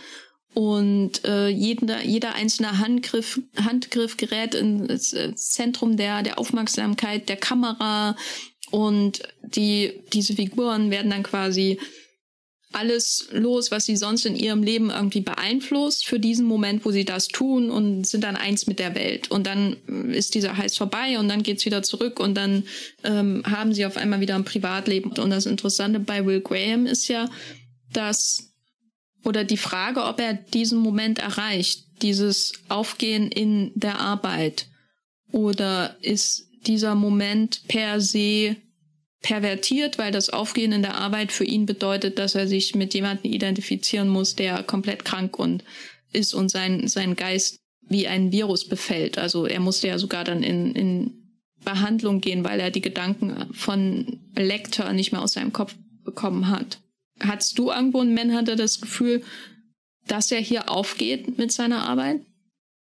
und 0.54 1.24
äh, 1.24 1.48
jeder, 1.48 2.04
jeder 2.04 2.34
einzelne 2.34 2.78
Handgriff, 2.78 3.40
Handgriff 3.56 4.16
gerät 4.16 4.54
ins 4.54 5.16
Zentrum 5.34 5.96
der, 5.96 6.22
der 6.22 6.38
Aufmerksamkeit 6.38 7.28
der 7.28 7.36
Kamera 7.36 8.16
und 8.70 9.22
die, 9.42 10.02
diese 10.12 10.34
Figuren 10.34 10.90
werden 10.90 11.10
dann 11.10 11.22
quasi 11.22 11.80
alles 12.72 13.28
los, 13.30 13.70
was 13.70 13.86
sie 13.86 13.96
sonst 13.96 14.26
in 14.26 14.36
ihrem 14.36 14.62
Leben 14.62 14.90
irgendwie 14.90 15.20
beeinflusst, 15.20 16.06
für 16.06 16.18
diesen 16.18 16.46
Moment, 16.46 16.84
wo 16.84 16.90
sie 16.90 17.04
das 17.04 17.28
tun 17.28 17.70
und 17.70 18.06
sind 18.06 18.24
dann 18.24 18.36
eins 18.36 18.66
mit 18.66 18.78
der 18.78 18.94
Welt. 18.94 19.30
Und 19.30 19.46
dann 19.46 19.76
ist 20.12 20.34
dieser 20.34 20.56
Heiß 20.56 20.76
vorbei 20.76 21.18
und 21.18 21.28
dann 21.28 21.42
geht's 21.42 21.64
wieder 21.64 21.82
zurück 21.82 22.20
und 22.20 22.34
dann 22.34 22.64
ähm, 23.04 23.42
haben 23.46 23.72
sie 23.72 23.86
auf 23.86 23.96
einmal 23.96 24.20
wieder 24.20 24.34
ein 24.34 24.44
Privatleben. 24.44 25.12
Und 25.12 25.30
das 25.30 25.46
Interessante 25.46 26.00
bei 26.00 26.24
Will 26.26 26.40
Graham 26.40 26.86
ist 26.86 27.08
ja, 27.08 27.28
dass 27.92 28.48
oder 29.24 29.44
die 29.44 29.56
Frage, 29.56 30.02
ob 30.04 30.20
er 30.20 30.34
diesen 30.34 30.78
Moment 30.78 31.20
erreicht, 31.20 31.84
dieses 32.02 32.52
Aufgehen 32.68 33.30
in 33.30 33.70
der 33.76 34.00
Arbeit, 34.00 34.66
oder 35.30 35.96
ist 36.00 36.48
dieser 36.66 36.94
Moment 36.94 37.62
per 37.66 38.00
se 38.00 38.56
pervertiert, 39.22 39.98
weil 39.98 40.12
das 40.12 40.28
Aufgehen 40.28 40.72
in 40.72 40.82
der 40.82 40.96
Arbeit 40.96 41.32
für 41.32 41.44
ihn 41.44 41.64
bedeutet, 41.64 42.18
dass 42.18 42.34
er 42.34 42.48
sich 42.48 42.74
mit 42.74 42.92
jemandem 42.92 43.32
identifizieren 43.32 44.08
muss, 44.08 44.34
der 44.34 44.62
komplett 44.62 45.04
krank 45.04 45.38
und 45.38 45.64
ist 46.12 46.34
und 46.34 46.50
sein, 46.50 46.88
sein 46.88 47.16
Geist 47.16 47.58
wie 47.88 48.08
ein 48.08 48.32
Virus 48.32 48.68
befällt. 48.68 49.18
Also 49.18 49.46
er 49.46 49.60
musste 49.60 49.88
ja 49.88 49.98
sogar 49.98 50.24
dann 50.24 50.42
in, 50.42 50.74
in 50.74 51.22
Behandlung 51.64 52.20
gehen, 52.20 52.44
weil 52.44 52.60
er 52.60 52.70
die 52.70 52.80
Gedanken 52.80 53.52
von 53.52 54.20
Lecter 54.36 54.92
nicht 54.92 55.12
mehr 55.12 55.22
aus 55.22 55.34
seinem 55.34 55.52
Kopf 55.52 55.74
bekommen 56.04 56.48
hat. 56.48 56.80
Hattest 57.20 57.58
du 57.58 57.70
irgendwo 57.70 58.02
in 58.02 58.14
Manhunter 58.14 58.56
das 58.56 58.80
Gefühl, 58.80 59.22
dass 60.08 60.32
er 60.32 60.40
hier 60.40 60.70
aufgeht 60.70 61.38
mit 61.38 61.52
seiner 61.52 61.86
Arbeit? 61.88 62.22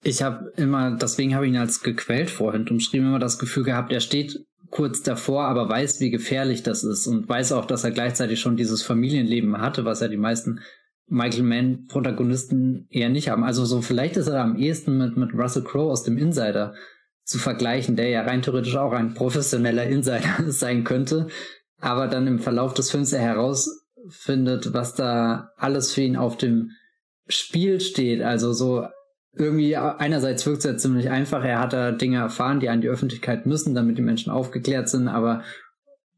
Ich 0.03 0.21
habe 0.21 0.53
immer, 0.57 0.91
deswegen 0.91 1.35
habe 1.35 1.45
ich 1.45 1.53
ihn 1.53 1.57
als 1.57 1.81
gequält 1.81 2.29
vorhin 2.29 2.67
umschrieben, 2.67 3.07
immer 3.07 3.19
das 3.19 3.39
Gefühl 3.39 3.63
gehabt, 3.63 3.91
er 3.91 4.01
steht 4.01 4.43
kurz 4.75 5.01
davor, 5.01 5.45
aber 5.45 5.69
weiß, 5.69 6.01
wie 6.01 6.11
gefährlich 6.11 6.61
das 6.61 6.83
ist 6.83 7.07
und 7.07 7.29
weiß 7.29 7.53
auch, 7.53 7.65
dass 7.65 7.85
er 7.85 7.91
gleichzeitig 7.91 8.41
schon 8.41 8.57
dieses 8.57 8.83
Familienleben 8.83 9.61
hatte, 9.61 9.85
was 9.85 10.01
ja 10.01 10.09
die 10.09 10.17
meisten 10.17 10.59
Michael 11.07 11.43
Mann 11.43 11.87
Protagonisten 11.87 12.85
eher 12.89 13.07
nicht 13.07 13.29
haben. 13.29 13.45
Also 13.45 13.63
so 13.63 13.81
vielleicht 13.81 14.17
ist 14.17 14.27
er 14.27 14.41
am 14.41 14.57
ehesten 14.57 14.97
mit, 14.97 15.15
mit 15.15 15.33
Russell 15.33 15.63
Crowe 15.63 15.89
aus 15.89 16.03
dem 16.03 16.17
Insider 16.17 16.73
zu 17.23 17.39
vergleichen, 17.39 17.95
der 17.95 18.09
ja 18.09 18.23
rein 18.23 18.41
theoretisch 18.41 18.75
auch 18.75 18.91
ein 18.91 19.13
professioneller 19.13 19.85
Insider 19.85 20.35
sein 20.47 20.83
könnte, 20.83 21.27
aber 21.79 22.09
dann 22.09 22.27
im 22.27 22.39
Verlauf 22.39 22.73
des 22.73 22.91
Films 22.91 23.13
er 23.13 23.21
heraus 23.21 23.87
findet, 24.09 24.73
was 24.73 24.93
da 24.93 25.51
alles 25.55 25.93
für 25.93 26.01
ihn 26.01 26.17
auf 26.17 26.35
dem 26.35 26.71
Spiel 27.29 27.79
steht. 27.79 28.21
Also 28.21 28.51
so 28.51 28.85
irgendwie 29.35 29.75
einerseits 29.75 30.45
wirkt 30.45 30.59
es 30.59 30.65
ja 30.65 30.77
ziemlich 30.77 31.09
einfach. 31.09 31.43
Er 31.43 31.59
hat 31.59 31.73
da 31.73 31.91
Dinge 31.91 32.17
erfahren, 32.17 32.59
die 32.59 32.69
an 32.69 32.81
die 32.81 32.89
Öffentlichkeit 32.89 33.45
müssen, 33.45 33.75
damit 33.75 33.97
die 33.97 34.01
Menschen 34.01 34.31
aufgeklärt 34.31 34.89
sind, 34.89 35.07
aber 35.07 35.43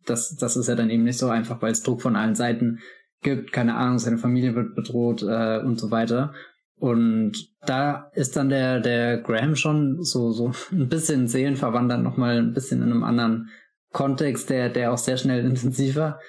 das, 0.06 0.36
das 0.36 0.56
ist 0.56 0.68
ja 0.68 0.76
dann 0.76 0.90
eben 0.90 1.04
nicht 1.04 1.18
so 1.18 1.28
einfach, 1.30 1.62
weil 1.62 1.72
es 1.72 1.84
Druck 1.84 2.02
von 2.02 2.16
allen 2.16 2.36
Seiten 2.36 2.80
gibt. 3.22 3.52
Keine 3.52 3.76
Ahnung, 3.76 4.00
seine 4.00 4.18
Familie 4.18 4.56
wird 4.56 4.76
bedroht 4.76 5.24
äh, 5.24 5.60
und 5.60 5.80
so 5.80 5.92
weiter. 5.92 6.34
Und 6.80 7.34
da 7.66 8.12
ist 8.14 8.36
dann 8.36 8.50
der, 8.50 8.80
der 8.80 9.18
Graham 9.18 9.56
schon 9.56 10.04
so, 10.04 10.32
so 10.32 10.52
ein 10.72 10.90
bisschen 10.90 11.28
seelenverwandert, 11.28 12.02
nochmal 12.02 12.38
ein 12.38 12.54
bisschen 12.54 12.82
in 12.82 12.92
einem 12.92 13.04
anderen 13.04 13.50
Kontext, 13.92 14.50
der, 14.50 14.70
der 14.70 14.92
auch 14.92 14.98
sehr 14.98 15.18
schnell 15.18 15.46
intensiver 15.46 16.20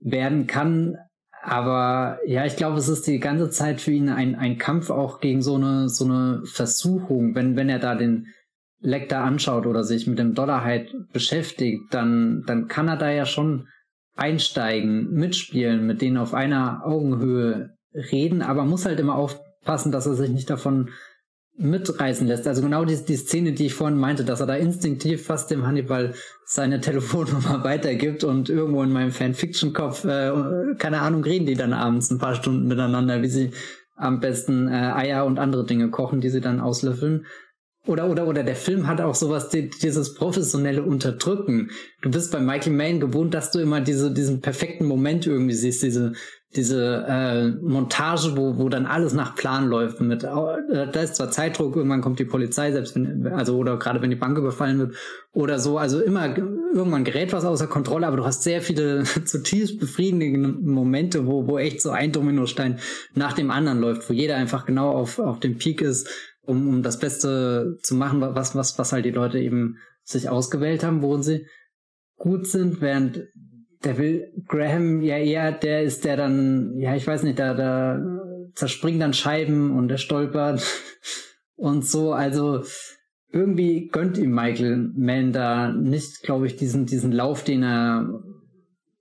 werden 0.00 0.46
kann. 0.46 0.96
Aber 1.44 2.20
ja, 2.24 2.46
ich 2.46 2.54
glaube, 2.54 2.78
es 2.78 2.88
ist 2.88 3.06
die 3.08 3.18
ganze 3.18 3.50
Zeit 3.50 3.80
für 3.80 3.90
ihn 3.90 4.08
ein, 4.08 4.36
ein 4.36 4.58
Kampf 4.58 4.90
auch 4.90 5.20
gegen 5.20 5.42
so 5.42 5.56
eine, 5.56 5.88
so 5.88 6.04
eine 6.04 6.42
Versuchung. 6.44 7.34
Wenn, 7.34 7.56
wenn 7.56 7.68
er 7.68 7.80
da 7.80 7.96
den 7.96 8.28
Lecter 8.78 9.22
anschaut 9.22 9.66
oder 9.66 9.82
sich 9.82 10.06
mit 10.06 10.20
dem 10.20 10.34
Dollarheit 10.34 10.94
beschäftigt, 11.12 11.82
dann, 11.90 12.44
dann 12.46 12.68
kann 12.68 12.86
er 12.86 12.96
da 12.96 13.10
ja 13.10 13.26
schon 13.26 13.66
einsteigen, 14.14 15.12
mitspielen, 15.12 15.84
mit 15.84 16.00
denen 16.00 16.16
auf 16.16 16.32
einer 16.32 16.86
Augenhöhe 16.86 17.76
reden, 17.92 18.42
aber 18.42 18.64
muss 18.64 18.86
halt 18.86 19.00
immer 19.00 19.16
aufpassen, 19.16 19.90
dass 19.90 20.06
er 20.06 20.14
sich 20.14 20.30
nicht 20.30 20.48
davon 20.48 20.90
mitreißen 21.58 22.26
lässt. 22.26 22.46
Also 22.46 22.62
genau 22.62 22.84
die, 22.84 22.96
die 22.96 23.16
Szene, 23.16 23.52
die 23.52 23.66
ich 23.66 23.74
vorhin 23.74 23.98
meinte, 23.98 24.24
dass 24.24 24.40
er 24.40 24.46
da 24.46 24.54
instinktiv 24.54 25.24
fast 25.24 25.50
dem 25.50 25.66
Hannibal 25.66 26.14
seine 26.44 26.80
Telefonnummer 26.82 27.62
weitergibt 27.64 28.24
und 28.24 28.48
irgendwo 28.48 28.82
in 28.82 28.92
meinem 28.92 29.12
Fanfiction-Kopf, 29.12 30.04
äh, 30.04 30.32
keine 30.78 31.00
Ahnung, 31.00 31.24
reden 31.24 31.46
die 31.46 31.54
dann 31.54 31.72
abends 31.72 32.10
ein 32.10 32.18
paar 32.18 32.34
Stunden 32.34 32.68
miteinander, 32.68 33.22
wie 33.22 33.28
sie 33.28 33.50
am 33.96 34.20
besten 34.20 34.68
äh, 34.68 34.72
Eier 34.72 35.24
und 35.26 35.38
andere 35.38 35.64
Dinge 35.64 35.90
kochen, 35.90 36.20
die 36.20 36.30
sie 36.30 36.40
dann 36.40 36.60
auslöffeln. 36.60 37.26
Oder, 37.84 38.08
oder, 38.08 38.28
oder 38.28 38.44
der 38.44 38.54
Film 38.54 38.86
hat 38.86 39.00
auch 39.00 39.14
sowas, 39.14 39.48
dieses 39.48 40.14
professionelle 40.14 40.84
Unterdrücken. 40.84 41.70
Du 42.00 42.10
bist 42.10 42.30
bei 42.30 42.38
Michael 42.38 42.74
Mann 42.74 43.00
gewohnt, 43.00 43.34
dass 43.34 43.50
du 43.50 43.58
immer 43.58 43.80
diese, 43.80 44.12
diesen 44.12 44.40
perfekten 44.40 44.86
Moment 44.86 45.26
irgendwie 45.26 45.54
siehst, 45.54 45.82
diese, 45.82 46.12
diese 46.54 47.04
äh, 47.08 47.48
Montage, 47.48 48.36
wo, 48.36 48.58
wo 48.58 48.68
dann 48.68 48.86
alles 48.86 49.14
nach 49.14 49.34
Plan 49.34 49.68
läuft. 49.68 50.00
Mit, 50.00 50.22
äh, 50.22 50.26
da 50.28 51.00
ist 51.00 51.16
zwar 51.16 51.32
Zeitdruck, 51.32 51.74
irgendwann 51.74 52.02
kommt 52.02 52.20
die 52.20 52.24
Polizei, 52.24 52.70
selbst 52.70 52.94
wenn, 52.94 53.26
also 53.26 53.56
oder 53.56 53.76
gerade 53.78 54.00
wenn 54.00 54.10
die 54.10 54.16
Bank 54.16 54.38
überfallen 54.38 54.78
wird 54.78 54.94
oder 55.32 55.58
so. 55.58 55.78
Also 55.78 56.00
immer 56.00 56.36
irgendwann 56.36 57.02
gerät 57.02 57.32
was 57.32 57.44
außer 57.44 57.66
Kontrolle, 57.66 58.06
aber 58.06 58.18
du 58.18 58.24
hast 58.24 58.44
sehr 58.44 58.62
viele 58.62 59.02
zutiefst 59.24 59.80
befriedigende 59.80 60.48
Momente, 60.48 61.26
wo, 61.26 61.48
wo 61.48 61.58
echt 61.58 61.80
so 61.80 61.90
ein 61.90 62.12
Dominostein 62.12 62.78
nach 63.14 63.32
dem 63.32 63.50
anderen 63.50 63.80
läuft, 63.80 64.08
wo 64.08 64.12
jeder 64.12 64.36
einfach 64.36 64.66
genau 64.66 64.90
auf, 64.90 65.18
auf 65.18 65.40
dem 65.40 65.58
Peak 65.58 65.80
ist 65.80 66.08
um, 66.44 66.68
um 66.68 66.82
das 66.82 66.98
Beste 66.98 67.78
zu 67.82 67.94
machen, 67.94 68.20
was, 68.20 68.54
was, 68.54 68.78
was 68.78 68.92
halt 68.92 69.04
die 69.04 69.10
Leute 69.10 69.38
eben 69.38 69.76
sich 70.02 70.28
ausgewählt 70.28 70.82
haben, 70.82 71.02
worin 71.02 71.22
sie 71.22 71.46
gut 72.16 72.46
sind, 72.46 72.80
während 72.80 73.28
der 73.84 73.98
will 73.98 74.32
Graham 74.46 75.00
ja 75.02 75.18
eher 75.18 75.52
der 75.52 75.82
ist, 75.82 76.04
der 76.04 76.16
dann, 76.16 76.78
ja, 76.78 76.94
ich 76.94 77.06
weiß 77.06 77.24
nicht, 77.24 77.38
da, 77.38 77.54
da 77.54 78.00
zerspringen 78.54 79.00
dann 79.00 79.12
Scheiben 79.12 79.76
und 79.76 79.90
er 79.90 79.98
stolpert 79.98 80.64
und 81.56 81.84
so. 81.84 82.12
Also 82.12 82.62
irgendwie 83.30 83.88
gönnt 83.88 84.18
ihm 84.18 84.34
Michael 84.34 84.92
Mann 84.94 85.32
da 85.32 85.72
nicht, 85.72 86.22
glaube 86.22 86.46
ich, 86.46 86.56
diesen, 86.56 86.86
diesen 86.86 87.12
Lauf, 87.12 87.44
den 87.44 87.62
er 87.62 88.22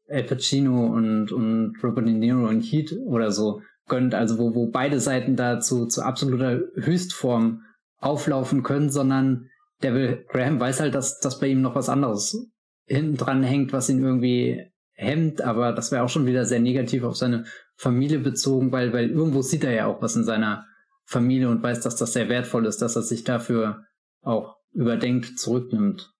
Al 0.09 0.23
Pacino 0.23 0.87
und, 0.87 1.31
und 1.31 1.75
Robert 1.83 2.05
De 2.05 2.13
Niro 2.13 2.47
und 2.47 2.61
Heat 2.61 2.93
oder 3.05 3.31
so 3.31 3.61
gönnt, 3.87 4.15
also 4.15 4.37
wo, 4.37 4.55
wo 4.55 4.67
beide 4.67 4.99
Seiten 4.99 5.35
da 5.35 5.59
zu, 5.59 5.87
absoluter 6.01 6.61
Höchstform 6.75 7.63
auflaufen 7.99 8.63
können, 8.63 8.89
sondern 8.89 9.49
der 9.81 9.93
will, 9.93 10.25
Graham 10.29 10.59
weiß 10.59 10.79
halt, 10.79 10.95
dass, 10.95 11.19
dass 11.19 11.39
bei 11.39 11.47
ihm 11.47 11.61
noch 11.61 11.75
was 11.75 11.89
anderes 11.89 12.37
hinten 12.85 13.17
dran 13.17 13.43
hängt, 13.43 13.73
was 13.73 13.89
ihn 13.89 14.01
irgendwie 14.01 14.71
hemmt, 14.93 15.41
aber 15.41 15.73
das 15.73 15.91
wäre 15.91 16.03
auch 16.03 16.09
schon 16.09 16.25
wieder 16.25 16.45
sehr 16.45 16.59
negativ 16.59 17.03
auf 17.03 17.15
seine 17.15 17.45
Familie 17.75 18.19
bezogen, 18.19 18.71
weil, 18.71 18.93
weil 18.93 19.09
irgendwo 19.09 19.41
sieht 19.41 19.63
er 19.63 19.71
ja 19.71 19.85
auch 19.87 20.01
was 20.01 20.15
in 20.15 20.23
seiner 20.23 20.65
Familie 21.05 21.49
und 21.49 21.63
weiß, 21.63 21.81
dass 21.81 21.95
das 21.95 22.13
sehr 22.13 22.29
wertvoll 22.29 22.65
ist, 22.65 22.81
dass 22.81 22.95
er 22.95 23.01
sich 23.01 23.23
dafür 23.23 23.85
auch 24.21 24.55
überdenkt 24.71 25.39
zurücknimmt. 25.39 26.11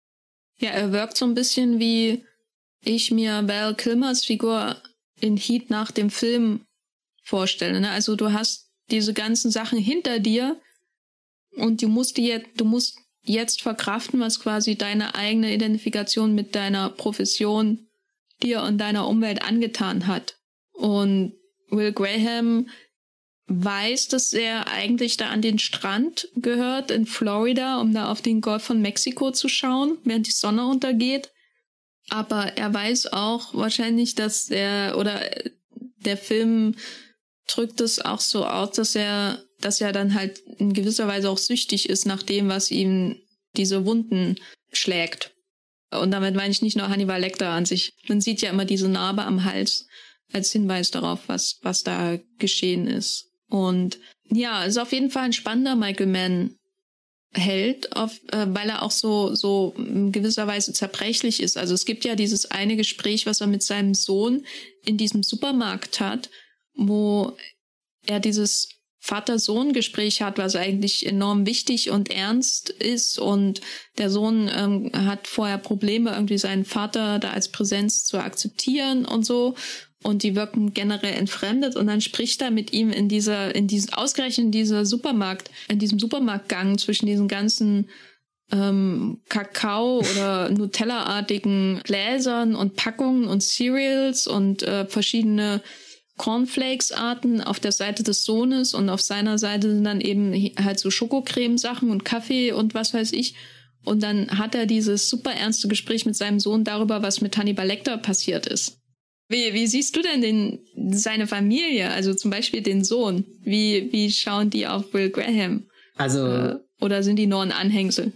Ja, 0.57 0.71
er 0.71 0.91
wirkt 0.91 1.17
so 1.17 1.25
ein 1.25 1.35
bisschen 1.35 1.79
wie 1.79 2.25
ich 2.83 3.11
mir 3.11 3.47
Val 3.47 3.75
Kilmers 3.75 4.25
Figur 4.25 4.75
in 5.19 5.37
Heat 5.37 5.69
nach 5.69 5.91
dem 5.91 6.09
Film 6.09 6.65
vorstelle. 7.21 7.79
Ne? 7.79 7.89
Also 7.89 8.15
du 8.15 8.31
hast 8.31 8.69
diese 8.89 9.13
ganzen 9.13 9.51
Sachen 9.51 9.79
hinter 9.79 10.19
dir 10.19 10.59
und 11.55 11.81
du 11.81 11.87
musst 11.87 12.17
die 12.17 12.27
jetzt, 12.27 12.49
du 12.55 12.65
musst 12.65 12.97
jetzt 13.23 13.61
verkraften, 13.61 14.19
was 14.19 14.39
quasi 14.39 14.75
deine 14.75 15.15
eigene 15.15 15.53
Identifikation 15.53 16.33
mit 16.33 16.55
deiner 16.55 16.89
Profession 16.89 17.87
dir 18.41 18.63
und 18.63 18.77
deiner 18.79 19.07
Umwelt 19.07 19.43
angetan 19.43 20.07
hat. 20.07 20.37
Und 20.73 21.33
Will 21.69 21.93
Graham 21.93 22.67
weiß, 23.47 24.07
dass 24.07 24.33
er 24.33 24.69
eigentlich 24.69 25.17
da 25.17 25.29
an 25.29 25.41
den 25.41 25.59
Strand 25.59 26.29
gehört 26.35 26.89
in 26.89 27.05
Florida, 27.05 27.79
um 27.79 27.93
da 27.93 28.09
auf 28.11 28.21
den 28.21 28.41
Golf 28.41 28.63
von 28.63 28.81
Mexiko 28.81 29.31
zu 29.31 29.49
schauen, 29.49 29.97
während 30.03 30.27
die 30.27 30.31
Sonne 30.31 30.65
untergeht. 30.65 31.31
Aber 32.09 32.57
er 32.57 32.73
weiß 32.73 33.13
auch 33.13 33.53
wahrscheinlich, 33.53 34.15
dass 34.15 34.49
er 34.49 34.97
oder 34.97 35.21
der 35.97 36.17
Film 36.17 36.75
drückt 37.55 37.81
es 37.81 37.99
auch 37.99 38.19
so 38.19 38.45
aus, 38.45 38.71
dass 38.71 38.95
er, 38.95 39.43
dass 39.59 39.81
er 39.81 39.91
dann 39.91 40.13
halt 40.13 40.39
in 40.57 40.73
gewisser 40.73 41.07
Weise 41.07 41.29
auch 41.29 41.37
süchtig 41.37 41.89
ist 41.89 42.05
nach 42.05 42.23
dem, 42.23 42.49
was 42.49 42.71
ihm 42.71 43.17
diese 43.57 43.85
Wunden 43.85 44.37
schlägt. 44.71 45.33
Und 45.91 46.11
damit 46.11 46.35
meine 46.35 46.51
ich 46.51 46.61
nicht 46.61 46.77
nur 46.77 46.89
Hannibal 46.89 47.19
Lecter 47.19 47.49
an 47.49 47.65
sich. 47.65 47.93
Man 48.07 48.21
sieht 48.21 48.41
ja 48.41 48.49
immer 48.49 48.65
diese 48.65 48.87
Narbe 48.87 49.23
am 49.23 49.43
Hals 49.43 49.85
als 50.31 50.51
Hinweis 50.51 50.91
darauf, 50.91 51.27
was, 51.27 51.59
was 51.61 51.83
da 51.83 52.17
geschehen 52.39 52.87
ist. 52.87 53.25
Und 53.49 53.99
ja, 54.29 54.63
ist 54.63 54.77
auf 54.77 54.93
jeden 54.93 55.11
Fall 55.11 55.23
ein 55.23 55.33
spannender 55.33 55.75
Michael 55.75 56.07
Mann 56.07 56.55
Held, 57.33 57.95
auf, 57.95 58.19
äh, 58.33 58.45
weil 58.49 58.67
er 58.67 58.83
auch 58.83 58.91
so, 58.91 59.33
so 59.35 59.73
in 59.77 60.11
gewisser 60.11 60.47
Weise 60.47 60.73
zerbrechlich 60.73 61.41
ist. 61.41 61.57
Also 61.57 61.73
es 61.73 61.85
gibt 61.85 62.03
ja 62.03 62.15
dieses 62.15 62.51
eine 62.51 62.75
Gespräch, 62.75 63.25
was 63.25 63.39
er 63.39 63.47
mit 63.47 63.63
seinem 63.63 63.93
Sohn 63.93 64.45
in 64.83 64.97
diesem 64.97 65.23
Supermarkt 65.23 66.01
hat, 66.01 66.29
wo 66.75 67.37
er 68.05 68.19
dieses 68.19 68.69
Vater-Sohn-Gespräch 69.03 70.21
hat, 70.21 70.37
was 70.37 70.55
eigentlich 70.55 71.07
enorm 71.07 71.47
wichtig 71.47 71.89
und 71.89 72.11
ernst 72.11 72.69
ist. 72.69 73.17
Und 73.17 73.59
der 73.97 74.11
Sohn 74.11 74.49
ähm, 74.55 74.91
hat 74.93 75.27
vorher 75.27 75.57
Probleme, 75.57 76.11
irgendwie 76.11 76.37
seinen 76.37 76.65
Vater 76.65 77.17
da 77.17 77.31
als 77.31 77.49
Präsenz 77.49 78.05
zu 78.05 78.19
akzeptieren 78.19 79.05
und 79.05 79.25
so. 79.25 79.55
Und 80.03 80.21
die 80.21 80.35
wirken 80.35 80.73
generell 80.75 81.15
entfremdet. 81.15 81.75
Und 81.75 81.87
dann 81.87 81.99
spricht 81.99 82.43
er 82.43 82.51
mit 82.51 82.73
ihm 82.73 82.91
in 82.91 83.09
dieser, 83.09 83.53
in 83.55 83.67
diesem, 83.67 83.93
ausgerechnet 83.93 84.45
in 84.45 84.51
dieser 84.51 84.85
Supermarkt, 84.85 85.49
in 85.67 85.79
diesem 85.79 85.97
Supermarktgang 85.97 86.77
zwischen 86.77 87.07
diesen 87.07 87.27
ganzen 87.27 87.89
ähm, 88.51 89.19
Kakao 89.29 89.99
oder 89.99 90.49
Nutella-artigen 90.51 91.81
Gläsern 91.83 92.55
und 92.55 92.75
Packungen 92.75 93.27
und 93.27 93.41
Cereals 93.41 94.27
und 94.27 94.61
äh, 94.61 94.85
verschiedene 94.85 95.61
Cornflakes-Arten 96.17 97.41
auf 97.41 97.59
der 97.59 97.71
Seite 97.71 98.03
des 98.03 98.23
Sohnes 98.23 98.73
und 98.73 98.89
auf 98.89 99.01
seiner 99.01 99.37
Seite 99.37 99.73
sind 99.73 99.83
dann 99.83 100.01
eben 100.01 100.33
halt 100.63 100.79
so 100.79 100.91
Schokocreme-Sachen 100.91 101.89
und 101.89 102.05
Kaffee 102.05 102.51
und 102.51 102.73
was 102.73 102.93
weiß 102.93 103.13
ich. 103.13 103.35
Und 103.83 104.03
dann 104.03 104.37
hat 104.37 104.53
er 104.53 104.65
dieses 104.65 105.09
super 105.09 105.31
ernste 105.31 105.67
Gespräch 105.67 106.05
mit 106.05 106.15
seinem 106.15 106.39
Sohn 106.39 106.63
darüber, 106.63 107.01
was 107.01 107.21
mit 107.21 107.37
Hannibal 107.37 107.65
Lecter 107.65 107.97
passiert 107.97 108.45
ist. 108.45 108.77
Wie, 109.27 109.53
wie 109.53 109.65
siehst 109.65 109.95
du 109.95 110.01
denn 110.01 110.21
den, 110.21 110.59
seine 110.93 111.25
Familie, 111.25 111.89
also 111.89 112.13
zum 112.13 112.31
Beispiel 112.31 112.61
den 112.61 112.83
Sohn? 112.83 113.25
Wie, 113.41 113.89
wie 113.91 114.11
schauen 114.11 114.49
die 114.49 114.67
auf 114.67 114.93
Will 114.93 115.09
Graham? 115.09 115.67
Also. 115.95 116.27
Äh, 116.27 116.55
oder 116.81 117.01
sind 117.01 117.15
die 117.15 117.27
nur 117.27 117.41
ein 117.41 117.51
Anhängsel? 117.51 118.11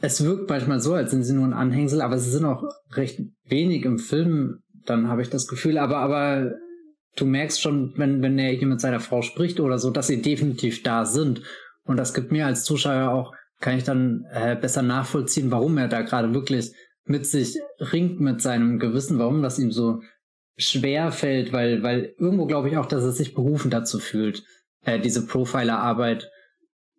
Es 0.00 0.22
wirkt 0.24 0.50
manchmal 0.50 0.80
so, 0.80 0.94
als 0.94 1.12
sind 1.12 1.22
sie 1.22 1.34
nur 1.34 1.46
ein 1.46 1.52
Anhängsel, 1.52 2.02
aber 2.02 2.18
sie 2.18 2.30
sind 2.30 2.44
auch 2.44 2.64
recht 2.92 3.20
wenig 3.48 3.84
im 3.84 3.98
Film, 3.98 4.58
dann 4.84 5.08
habe 5.08 5.22
ich 5.22 5.30
das 5.30 5.46
Gefühl. 5.46 5.78
Aber, 5.78 5.98
aber 5.98 6.52
du 7.16 7.24
merkst 7.24 7.60
schon, 7.60 7.92
wenn, 7.96 8.22
wenn 8.22 8.38
er 8.38 8.52
hier 8.52 8.66
mit 8.66 8.80
seiner 8.80 9.00
Frau 9.00 9.22
spricht 9.22 9.58
oder 9.58 9.78
so, 9.78 9.90
dass 9.90 10.06
sie 10.06 10.22
definitiv 10.22 10.82
da 10.82 11.04
sind. 11.04 11.42
Und 11.84 11.96
das 11.96 12.14
gibt 12.14 12.30
mir 12.30 12.46
als 12.46 12.64
Zuschauer 12.64 13.12
auch, 13.12 13.34
kann 13.60 13.78
ich 13.78 13.84
dann 13.84 14.26
äh, 14.32 14.54
besser 14.54 14.82
nachvollziehen, 14.82 15.50
warum 15.50 15.78
er 15.78 15.88
da 15.88 16.02
gerade 16.02 16.34
wirklich 16.34 16.72
mit 17.04 17.26
sich 17.26 17.58
ringt 17.80 18.20
mit 18.20 18.42
seinem 18.42 18.78
Gewissen, 18.78 19.18
warum 19.18 19.42
das 19.42 19.58
ihm 19.58 19.72
so 19.72 20.02
schwer 20.56 21.12
fällt, 21.12 21.52
weil, 21.52 21.82
weil 21.82 22.14
irgendwo 22.18 22.46
glaube 22.46 22.68
ich 22.68 22.76
auch, 22.76 22.86
dass 22.86 23.04
er 23.04 23.12
sich 23.12 23.34
berufen 23.34 23.70
dazu 23.70 23.98
fühlt, 23.98 24.44
äh, 24.84 24.98
diese 24.98 25.26
Profiler-Arbeit 25.26 26.30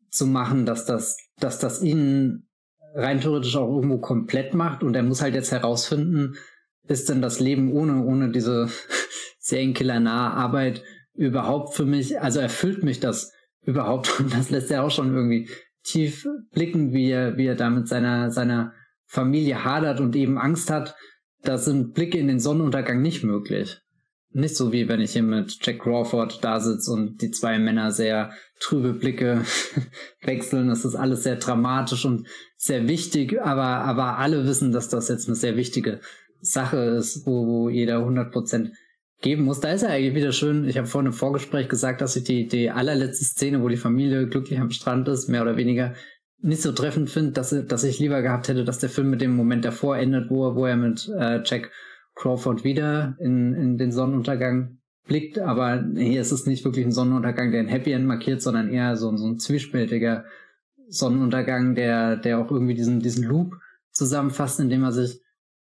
zu 0.09 0.25
machen, 0.25 0.65
dass 0.65 0.85
das, 0.85 1.17
dass 1.39 1.59
das 1.59 1.81
ihn 1.83 2.47
rein 2.95 3.21
theoretisch 3.21 3.55
auch 3.55 3.73
irgendwo 3.75 3.99
komplett 3.99 4.53
macht 4.53 4.83
und 4.83 4.95
er 4.95 5.03
muss 5.03 5.21
halt 5.21 5.35
jetzt 5.35 5.51
herausfinden, 5.51 6.37
ist 6.87 7.09
denn 7.09 7.21
das 7.21 7.39
Leben 7.39 7.71
ohne, 7.73 8.03
ohne 8.03 8.31
diese 8.31 8.69
serienkiller-nahe 9.47 10.33
Arbeit 10.33 10.83
überhaupt 11.13 11.73
für 11.73 11.85
mich, 11.85 12.19
also 12.19 12.39
erfüllt 12.39 12.83
mich 12.83 12.99
das 12.99 13.31
überhaupt 13.63 14.19
und 14.19 14.33
das 14.33 14.49
lässt 14.49 14.71
er 14.71 14.83
auch 14.83 14.91
schon 14.91 15.13
irgendwie 15.13 15.49
tief 15.83 16.27
blicken, 16.51 16.93
wie 16.93 17.09
er, 17.09 17.37
wie 17.37 17.47
er 17.47 17.55
da 17.55 17.69
mit 17.69 17.87
seiner, 17.87 18.29
seiner 18.29 18.73
Familie 19.05 19.63
hadert 19.63 20.01
und 20.01 20.15
eben 20.15 20.37
Angst 20.37 20.69
hat. 20.69 20.95
Da 21.43 21.57
sind 21.57 21.93
Blicke 21.93 22.17
in 22.17 22.27
den 22.27 22.41
Sonnenuntergang 22.41 23.01
nicht 23.01 23.23
möglich. 23.23 23.79
Nicht 24.31 24.57
so 24.57 24.73
wie 24.73 24.89
wenn 24.89 24.99
ich 24.99 25.13
hier 25.13 25.23
mit 25.23 25.65
Jack 25.65 25.79
Crawford 25.79 26.43
da 26.43 26.59
sitze 26.59 26.91
und 26.91 27.21
die 27.21 27.31
zwei 27.31 27.57
Männer 27.57 27.91
sehr 27.91 28.31
trübe 28.59 28.91
Blicke 28.91 29.45
wechseln. 30.23 30.67
Das 30.67 30.83
ist 30.83 30.95
alles 30.95 31.23
sehr 31.23 31.37
dramatisch 31.37 32.03
und 32.03 32.27
sehr 32.57 32.89
wichtig, 32.89 33.41
aber, 33.41 33.63
aber 33.63 34.17
alle 34.17 34.45
wissen, 34.45 34.73
dass 34.73 34.89
das 34.89 35.07
jetzt 35.07 35.27
eine 35.27 35.35
sehr 35.35 35.55
wichtige 35.55 36.01
Sache 36.41 36.77
ist, 36.77 37.25
wo, 37.25 37.47
wo 37.47 37.69
jeder 37.69 37.99
100% 37.99 38.71
geben 39.21 39.43
muss. 39.43 39.59
Da 39.59 39.71
ist 39.71 39.83
er 39.83 39.89
eigentlich 39.89 40.15
wieder 40.15 40.31
schön. 40.31 40.67
Ich 40.67 40.77
habe 40.77 40.87
vorhin 40.87 41.07
im 41.07 41.13
Vorgespräch 41.13 41.69
gesagt, 41.69 42.01
dass 42.01 42.15
ich 42.15 42.23
die, 42.23 42.47
die 42.47 42.69
allerletzte 42.69 43.25
Szene, 43.25 43.61
wo 43.63 43.69
die 43.69 43.77
Familie 43.77 44.27
glücklich 44.27 44.59
am 44.59 44.71
Strand 44.71 45.07
ist, 45.07 45.27
mehr 45.27 45.41
oder 45.41 45.57
weniger 45.57 45.93
nicht 46.39 46.61
so 46.61 46.71
treffend 46.71 47.09
finde, 47.09 47.31
dass, 47.31 47.55
dass 47.67 47.83
ich 47.83 47.99
lieber 47.99 48.21
gehabt 48.21 48.47
hätte, 48.47 48.63
dass 48.63 48.79
der 48.79 48.89
Film 48.89 49.09
mit 49.09 49.21
dem 49.21 49.35
Moment 49.35 49.65
davor 49.65 49.97
endet, 49.97 50.29
wo, 50.29 50.55
wo 50.55 50.65
er 50.65 50.75
mit 50.75 51.09
äh, 51.17 51.41
Jack 51.43 51.71
Crawford 52.13 52.63
wieder 52.63 53.15
in, 53.19 53.53
in 53.53 53.77
den 53.77 53.91
Sonnenuntergang 53.91 54.77
blickt. 55.07 55.39
Aber 55.39 55.83
hier 55.95 56.21
ist 56.21 56.31
es 56.31 56.45
nicht 56.45 56.63
wirklich 56.63 56.85
ein 56.85 56.91
Sonnenuntergang, 56.91 57.51
der 57.51 57.61
ein 57.61 57.67
Happy 57.67 57.91
End 57.91 58.05
markiert, 58.05 58.41
sondern 58.41 58.69
eher 58.69 58.95
so, 58.97 59.15
so 59.17 59.27
ein 59.27 59.39
zwiespältiger 59.39 60.25
Sonnenuntergang, 60.89 61.73
der, 61.73 62.17
der 62.17 62.39
auch 62.39 62.51
irgendwie 62.51 62.75
diesen, 62.75 62.99
diesen 62.99 63.23
Loop 63.23 63.55
zusammenfasst, 63.91 64.59
in 64.59 64.69
dem 64.69 64.83
er 64.83 64.91
sich 64.91 65.21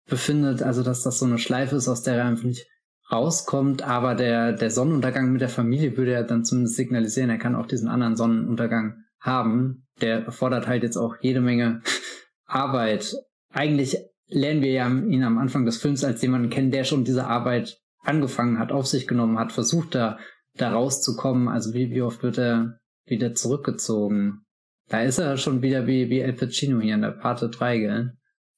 befindet. 0.09 0.63
Also, 0.63 0.83
dass 0.83 1.03
das 1.03 1.19
so 1.19 1.27
eine 1.27 1.39
Schleife 1.39 1.77
ist, 1.77 1.89
aus 1.89 2.03
der 2.03 2.17
er 2.17 2.25
einfach 2.25 2.45
nicht 2.45 2.67
rauskommt, 3.13 3.83
aber 3.83 4.15
der, 4.15 4.53
der 4.53 4.71
Sonnenuntergang 4.71 5.31
mit 5.31 5.43
der 5.43 5.49
Familie 5.49 5.97
würde 5.97 6.13
ja 6.13 6.23
dann 6.23 6.45
zumindest 6.45 6.77
signalisieren, 6.77 7.31
er 7.31 7.39
kann 7.39 7.55
auch 7.55 7.67
diesen 7.67 7.89
anderen 7.89 8.17
Sonnenuntergang 8.17 9.05
haben, 9.21 9.87
der 10.01 10.33
fordert 10.33 10.67
halt 10.67 10.83
jetzt 10.83 10.97
auch 10.97 11.17
jede 11.21 11.41
Menge 11.41 11.83
Arbeit. 12.47 13.15
Eigentlich 13.53 13.99
lernen 14.29 14.63
wir 14.63 14.73
ja 14.73 14.89
ihn 14.89 15.23
am 15.23 15.39
Anfang 15.39 15.67
des 15.67 15.77
Films 15.77 16.05
als 16.05 16.23
jemanden 16.23 16.51
kennen, 16.51 16.71
der 16.71 16.85
schon 16.85 17.05
diese 17.05 17.27
Arbeit 17.27 17.79
angefangen 18.01 18.59
hat, 18.59 18.73
auf 18.73 18.87
sich 18.87 19.07
genommen 19.07 19.39
hat, 19.39 19.53
versucht 19.53 19.95
da, 19.95 20.19
da 20.57 20.73
rauszukommen. 20.73 21.49
Also 21.49 21.75
wie, 21.75 21.91
wie 21.91 22.03
oft 22.03 22.23
wird 22.23 22.39
er 22.39 22.79
wieder 23.07 23.35
zurückgezogen? 23.35 24.45
Da 24.89 25.03
ist 25.03 25.19
er 25.19 25.37
schon 25.37 25.63
wieder 25.63 25.87
wie, 25.87 26.11
wie 26.11 26.21
El 26.21 26.33
Pacino 26.33 26.81
hier 26.81 26.95
in 26.95 27.03
der 27.03 27.13
Pate 27.13 27.49
3, 27.49 27.79
gell? 27.79 28.13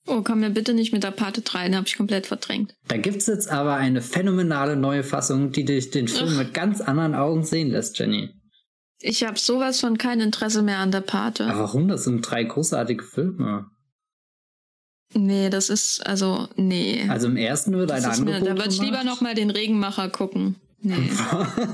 Oh, 0.06 0.20
komm 0.22 0.40
mir 0.40 0.50
bitte 0.50 0.74
nicht 0.74 0.92
mit 0.92 1.02
der 1.02 1.12
Pate 1.12 1.40
3, 1.40 1.64
den 1.64 1.76
habe 1.76 1.86
ich 1.86 1.96
komplett 1.96 2.26
verdrängt. 2.26 2.74
Da 2.88 2.98
gibt's 2.98 3.26
jetzt 3.26 3.48
aber 3.50 3.76
eine 3.76 4.02
phänomenale 4.02 4.76
neue 4.76 5.02
Fassung, 5.02 5.50
die 5.50 5.64
dich 5.64 5.90
den 5.90 6.08
Film 6.08 6.32
Ach. 6.34 6.38
mit 6.38 6.54
ganz 6.54 6.80
anderen 6.82 7.14
Augen 7.14 7.42
sehen 7.42 7.70
lässt, 7.70 7.98
Jenny. 7.98 8.30
Ich 9.00 9.24
habe 9.24 9.38
sowas 9.38 9.80
von 9.80 9.98
kein 9.98 10.20
Interesse 10.20 10.62
mehr 10.62 10.78
an 10.78 10.90
der 10.90 11.00
Pate. 11.00 11.46
Aber 11.46 11.60
warum? 11.60 11.88
Das 11.88 12.04
sind 12.04 12.20
drei 12.20 12.44
großartige 12.44 13.02
Filme. 13.02 13.66
Nee, 15.14 15.48
das 15.48 15.70
ist, 15.70 16.04
also, 16.06 16.48
nee. 16.56 17.06
Also 17.08 17.28
im 17.28 17.36
ersten 17.36 17.72
wird 17.72 17.90
ein 17.92 18.04
Angebot 18.04 18.26
mir, 18.26 18.40
Da 18.40 18.56
würde 18.56 18.70
ich 18.70 18.80
lieber 18.80 19.04
noch 19.04 19.20
mal 19.20 19.34
den 19.34 19.50
Regenmacher 19.50 20.08
gucken. 20.08 20.56
Nee. 20.84 21.10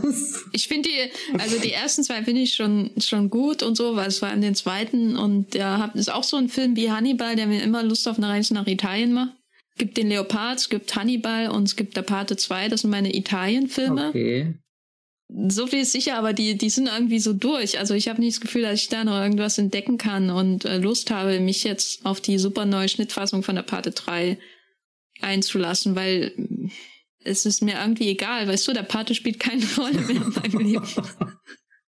Was? 0.02 0.44
Ich 0.52 0.68
finde 0.68 0.88
die, 0.88 1.38
also 1.38 1.58
die 1.58 1.72
ersten 1.72 2.04
zwei 2.04 2.22
finde 2.22 2.42
ich 2.42 2.54
schon, 2.54 2.90
schon 2.98 3.28
gut 3.28 3.62
und 3.62 3.76
so, 3.76 3.96
weil 3.96 4.06
es 4.06 4.22
war 4.22 4.32
in 4.32 4.40
den 4.40 4.54
zweiten 4.54 5.16
und 5.16 5.54
der 5.54 5.90
ist 5.94 6.12
auch 6.12 6.22
so 6.22 6.36
ein 6.36 6.48
Film 6.48 6.76
wie 6.76 6.92
Hannibal, 6.92 7.34
der 7.34 7.48
mir 7.48 7.62
immer 7.62 7.82
Lust 7.82 8.06
auf 8.06 8.18
eine 8.18 8.28
Reise 8.28 8.54
nach 8.54 8.68
Italien 8.68 9.12
macht. 9.12 9.32
Es 9.72 9.78
gibt 9.78 9.96
den 9.96 10.08
Leopard, 10.08 10.58
es 10.58 10.68
gibt 10.68 10.94
Hannibal 10.94 11.50
und 11.50 11.64
es 11.64 11.74
gibt 11.74 11.96
der 11.96 12.02
Pate 12.02 12.36
2, 12.36 12.68
das 12.68 12.82
sind 12.82 12.90
meine 12.90 13.14
Italien-Filme. 13.14 14.10
Okay. 14.10 14.54
So 15.48 15.66
viel 15.66 15.80
ist 15.80 15.92
sicher, 15.92 16.16
aber 16.16 16.32
die, 16.32 16.56
die 16.56 16.70
sind 16.70 16.88
irgendwie 16.88 17.20
so 17.20 17.32
durch. 17.32 17.78
Also 17.78 17.94
ich 17.94 18.08
habe 18.08 18.20
nicht 18.20 18.36
das 18.36 18.40
Gefühl, 18.40 18.62
dass 18.62 18.80
ich 18.80 18.88
da 18.88 19.04
noch 19.04 19.20
irgendwas 19.20 19.58
entdecken 19.58 19.98
kann 19.98 20.30
und 20.30 20.64
äh, 20.64 20.78
Lust 20.78 21.10
habe, 21.10 21.40
mich 21.40 21.64
jetzt 21.64 22.04
auf 22.06 22.20
die 22.20 22.38
super 22.38 22.64
neue 22.64 22.88
Schnittfassung 22.88 23.42
von 23.42 23.56
der 23.56 23.62
Pate 23.62 23.90
3 23.90 24.38
einzulassen, 25.20 25.94
weil 25.96 26.32
es 27.24 27.46
ist 27.46 27.62
mir 27.62 27.74
irgendwie 27.80 28.08
egal, 28.08 28.48
weißt 28.48 28.68
du, 28.68 28.72
der 28.72 28.82
Pate 28.82 29.14
spielt 29.14 29.40
keine 29.40 29.64
Rolle 29.78 30.00
mehr 30.00 30.16
in 30.16 30.30
meinem 30.30 30.58
Leben. 30.58 30.88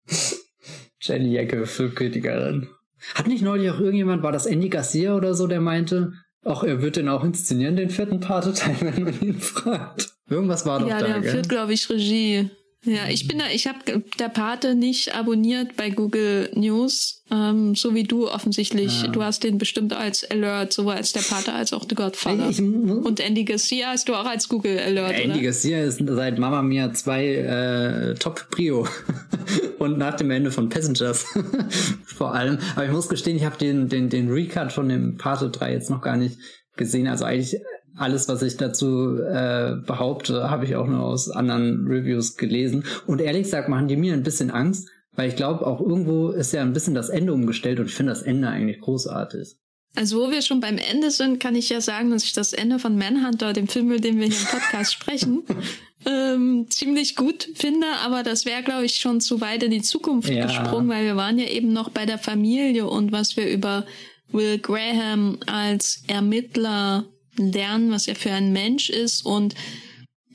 Jenny 1.00 1.32
Jacke, 1.32 1.66
Filmkritikerin. 1.66 2.68
Hat 3.14 3.26
nicht 3.26 3.42
neulich 3.42 3.70
auch 3.70 3.78
irgendjemand, 3.78 4.22
war 4.22 4.32
das 4.32 4.46
Andy 4.46 4.68
Garcia 4.68 5.14
oder 5.14 5.34
so, 5.34 5.46
der 5.46 5.60
meinte, 5.60 6.12
ach, 6.44 6.62
er 6.62 6.82
wird 6.82 6.96
den 6.96 7.08
auch 7.08 7.24
inszenieren, 7.24 7.76
den 7.76 7.90
vierten 7.90 8.20
Pate-Teil, 8.20 8.76
wenn 8.80 9.04
man 9.04 9.20
ihn 9.20 9.40
fragt. 9.40 10.14
Irgendwas 10.28 10.66
war 10.66 10.80
doch 10.80 10.88
ja, 10.88 11.00
da, 11.00 11.08
Ja, 11.08 11.20
der 11.20 11.30
führt, 11.30 11.48
glaube 11.48 11.72
ich, 11.72 11.88
Regie. 11.90 12.50
Ja, 12.86 13.08
ich 13.08 13.26
bin 13.26 13.38
da, 13.38 13.46
ich 13.52 13.66
habe 13.66 14.02
der 14.18 14.28
Pate 14.28 14.74
nicht 14.74 15.14
abonniert 15.14 15.76
bei 15.76 15.90
Google 15.90 16.50
News, 16.54 17.22
ähm, 17.32 17.74
so 17.74 17.94
wie 17.94 18.04
du 18.04 18.30
offensichtlich. 18.30 19.02
Ja. 19.02 19.08
Du 19.08 19.22
hast 19.22 19.42
den 19.42 19.58
bestimmt 19.58 19.92
als 19.92 20.28
Alert, 20.30 20.72
sowohl 20.72 20.94
als 20.94 21.12
der 21.12 21.20
Pate 21.20 21.52
als 21.52 21.72
auch 21.72 21.84
The 21.88 21.96
Godfather. 21.96 22.48
Ich, 22.48 22.60
Und 22.60 23.18
Andy 23.18 23.44
Garcia 23.44 23.88
hast 23.88 24.08
du 24.08 24.14
auch 24.14 24.26
als 24.26 24.48
Google 24.48 24.78
Alert, 24.78 25.18
Andy 25.18 25.30
oder? 25.32 25.42
Garcia 25.42 25.82
ist 25.82 26.00
seit 26.06 26.38
Mama 26.38 26.62
Mia 26.62 26.92
2 26.92 27.26
äh, 27.26 28.14
Top 28.14 28.46
Prio. 28.50 28.86
Und 29.78 29.98
nach 29.98 30.14
dem 30.14 30.30
Ende 30.30 30.50
von 30.50 30.68
Passengers 30.68 31.26
vor 32.04 32.34
allem. 32.34 32.58
Aber 32.74 32.86
ich 32.86 32.92
muss 32.92 33.08
gestehen, 33.08 33.36
ich 33.36 33.44
habe 33.44 33.58
den, 33.58 33.88
den, 33.88 34.08
den 34.08 34.30
Recut 34.30 34.72
von 34.72 34.88
dem 34.88 35.16
Pate 35.16 35.50
3 35.50 35.72
jetzt 35.72 35.90
noch 35.90 36.02
gar 36.02 36.16
nicht 36.16 36.38
gesehen. 36.76 37.08
Also 37.08 37.24
eigentlich 37.24 37.60
alles, 37.96 38.28
was 38.28 38.42
ich 38.42 38.56
dazu 38.56 39.18
äh, 39.18 39.76
behaupte, 39.86 40.50
habe 40.50 40.64
ich 40.64 40.76
auch 40.76 40.86
nur 40.86 41.02
aus 41.02 41.30
anderen 41.30 41.86
Reviews 41.86 42.36
gelesen. 42.36 42.84
Und 43.06 43.20
ehrlich 43.20 43.44
gesagt 43.44 43.68
machen 43.68 43.88
die 43.88 43.96
mir 43.96 44.12
ein 44.12 44.22
bisschen 44.22 44.50
Angst, 44.50 44.88
weil 45.14 45.28
ich 45.28 45.36
glaube, 45.36 45.66
auch 45.66 45.80
irgendwo 45.80 46.30
ist 46.30 46.52
ja 46.52 46.62
ein 46.62 46.74
bisschen 46.74 46.94
das 46.94 47.08
Ende 47.08 47.32
umgestellt 47.32 47.80
und 47.80 47.86
ich 47.86 47.94
finde 47.94 48.12
das 48.12 48.22
Ende 48.22 48.48
eigentlich 48.48 48.80
großartig. 48.80 49.56
Also 49.94 50.20
wo 50.20 50.30
wir 50.30 50.42
schon 50.42 50.60
beim 50.60 50.76
Ende 50.76 51.10
sind, 51.10 51.40
kann 51.40 51.54
ich 51.54 51.70
ja 51.70 51.80
sagen, 51.80 52.10
dass 52.10 52.22
ich 52.22 52.34
das 52.34 52.52
Ende 52.52 52.78
von 52.78 52.98
Manhunter, 52.98 53.54
dem 53.54 53.66
Film, 53.66 53.86
über 53.86 54.00
den 54.00 54.20
wir 54.20 54.26
hier 54.26 54.36
im 54.36 54.46
Podcast 54.46 54.92
sprechen, 54.92 55.42
ähm, 56.06 56.66
ziemlich 56.68 57.16
gut 57.16 57.48
finde. 57.54 57.86
Aber 58.04 58.22
das 58.22 58.44
wäre, 58.44 58.62
glaube 58.62 58.84
ich, 58.84 58.96
schon 58.96 59.22
zu 59.22 59.40
weit 59.40 59.62
in 59.62 59.70
die 59.70 59.80
Zukunft 59.80 60.28
ja. 60.28 60.46
gesprungen, 60.46 60.90
weil 60.90 61.06
wir 61.06 61.16
waren 61.16 61.38
ja 61.38 61.46
eben 61.46 61.72
noch 61.72 61.88
bei 61.88 62.04
der 62.04 62.18
Familie 62.18 62.86
und 62.86 63.10
was 63.10 63.38
wir 63.38 63.48
über 63.48 63.86
Will 64.32 64.58
Graham 64.58 65.38
als 65.46 66.02
Ermittler 66.06 67.06
lernen, 67.36 67.90
was 67.90 68.08
er 68.08 68.16
für 68.16 68.32
ein 68.32 68.52
Mensch 68.52 68.90
ist. 68.90 69.24
Und 69.24 69.54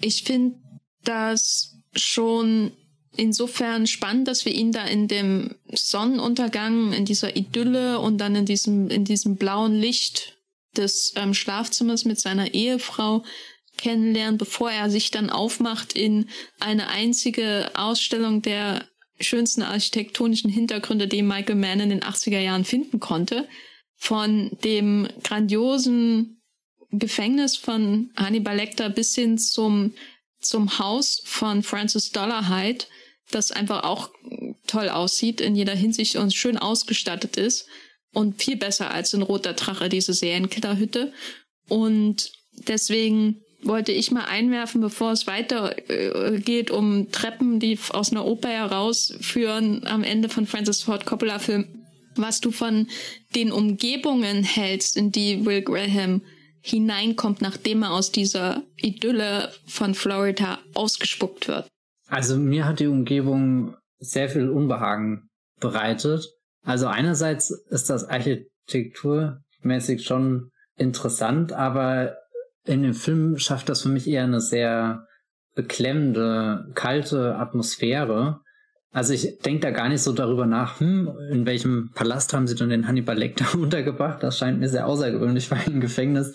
ich 0.01 0.23
finde 0.23 0.57
das 1.03 1.75
schon 1.95 2.71
insofern 3.17 3.87
spannend, 3.87 4.27
dass 4.27 4.45
wir 4.45 4.53
ihn 4.53 4.71
da 4.71 4.85
in 4.85 5.07
dem 5.07 5.55
Sonnenuntergang, 5.71 6.93
in 6.93 7.05
dieser 7.05 7.35
Idylle 7.35 7.99
und 7.99 8.19
dann 8.19 8.35
in 8.35 8.45
diesem, 8.45 8.89
in 8.89 9.03
diesem 9.03 9.35
blauen 9.35 9.75
Licht 9.75 10.37
des 10.77 11.13
ähm, 11.17 11.33
Schlafzimmers 11.33 12.05
mit 12.05 12.19
seiner 12.19 12.53
Ehefrau 12.53 13.23
kennenlernen, 13.77 14.37
bevor 14.37 14.71
er 14.71 14.89
sich 14.89 15.11
dann 15.11 15.29
aufmacht 15.29 15.93
in 15.93 16.29
eine 16.59 16.87
einzige 16.87 17.71
Ausstellung 17.73 18.41
der 18.41 18.85
schönsten 19.19 19.61
architektonischen 19.61 20.49
Hintergründe, 20.49 21.07
die 21.07 21.21
Michael 21.21 21.55
Mann 21.55 21.79
in 21.79 21.89
den 21.89 22.01
80er 22.01 22.39
Jahren 22.39 22.65
finden 22.65 22.99
konnte. 22.99 23.47
Von 24.03 24.49
dem 24.63 25.07
grandiosen 25.23 26.41
Gefängnis 26.89 27.55
von 27.55 28.09
Hannibal 28.17 28.55
Lecter 28.55 28.89
bis 28.89 29.13
hin 29.13 29.37
zum, 29.37 29.93
zum 30.39 30.79
Haus 30.79 31.21
von 31.23 31.61
Francis 31.61 32.09
Dollarhide, 32.09 32.85
das 33.29 33.51
einfach 33.51 33.83
auch 33.83 34.09
toll 34.65 34.89
aussieht 34.89 35.39
in 35.39 35.55
jeder 35.55 35.75
Hinsicht 35.75 36.15
und 36.15 36.33
schön 36.33 36.57
ausgestattet 36.57 37.37
ist 37.37 37.67
und 38.11 38.41
viel 38.41 38.57
besser 38.57 38.89
als 38.89 39.13
in 39.13 39.21
Roter 39.21 39.53
Drache, 39.53 39.87
diese 39.87 40.13
Serienkillerhütte. 40.13 41.13
Und 41.69 42.31
deswegen 42.67 43.43
wollte 43.61 43.91
ich 43.91 44.09
mal 44.09 44.25
einwerfen, 44.25 44.81
bevor 44.81 45.11
es 45.11 45.27
weitergeht, 45.27 46.69
äh, 46.71 46.73
um 46.73 47.11
Treppen, 47.11 47.59
die 47.59 47.77
aus 47.91 48.11
einer 48.11 48.25
Oper 48.25 48.49
herausführen, 48.49 49.85
am 49.85 50.03
Ende 50.03 50.27
von 50.27 50.47
Francis 50.47 50.81
Ford 50.81 51.05
Coppola 51.05 51.37
Film, 51.37 51.80
was 52.15 52.41
du 52.41 52.51
von 52.51 52.87
den 53.35 53.51
Umgebungen 53.51 54.43
hältst, 54.43 54.97
in 54.97 55.11
die 55.11 55.45
Will 55.45 55.61
Graham 55.61 56.21
hineinkommt, 56.61 57.41
nachdem 57.41 57.83
er 57.83 57.91
aus 57.91 58.11
dieser 58.11 58.63
Idylle 58.77 59.51
von 59.65 59.95
Florida 59.95 60.59
ausgespuckt 60.73 61.47
wird. 61.47 61.67
Also 62.07 62.37
mir 62.37 62.65
hat 62.65 62.79
die 62.79 62.87
Umgebung 62.87 63.75
sehr 63.99 64.29
viel 64.29 64.49
Unbehagen 64.49 65.29
bereitet. 65.59 66.27
Also 66.63 66.87
einerseits 66.87 67.51
ist 67.69 67.89
das 67.89 68.05
architekturmäßig 68.05 70.03
schon 70.03 70.51
interessant, 70.77 71.53
aber 71.53 72.17
in 72.65 72.83
dem 72.83 72.93
Film 72.93 73.37
schafft 73.37 73.69
das 73.69 73.81
für 73.81 73.89
mich 73.89 74.07
eher 74.07 74.23
eine 74.23 74.41
sehr 74.41 75.07
beklemmende, 75.55 76.71
kalte 76.75 77.35
Atmosphäre. 77.35 78.41
Also 78.91 79.13
ich 79.13 79.39
denke 79.39 79.61
da 79.61 79.71
gar 79.71 79.87
nicht 79.87 80.01
so 80.01 80.11
darüber 80.11 80.45
nach, 80.45 80.79
hm, 80.79 81.09
in 81.31 81.45
welchem 81.45 81.91
Palast 81.95 82.33
haben 82.33 82.47
sie 82.47 82.55
denn 82.55 82.69
den 82.69 82.87
Hannibal 82.87 83.17
Lecter 83.17 83.45
untergebracht? 83.57 84.21
Das 84.21 84.37
scheint 84.37 84.59
mir 84.59 84.69
sehr 84.69 84.87
außergewöhnlich 84.87 85.47
für 85.47 85.55
ein 85.55 85.79
Gefängnis 85.79 86.33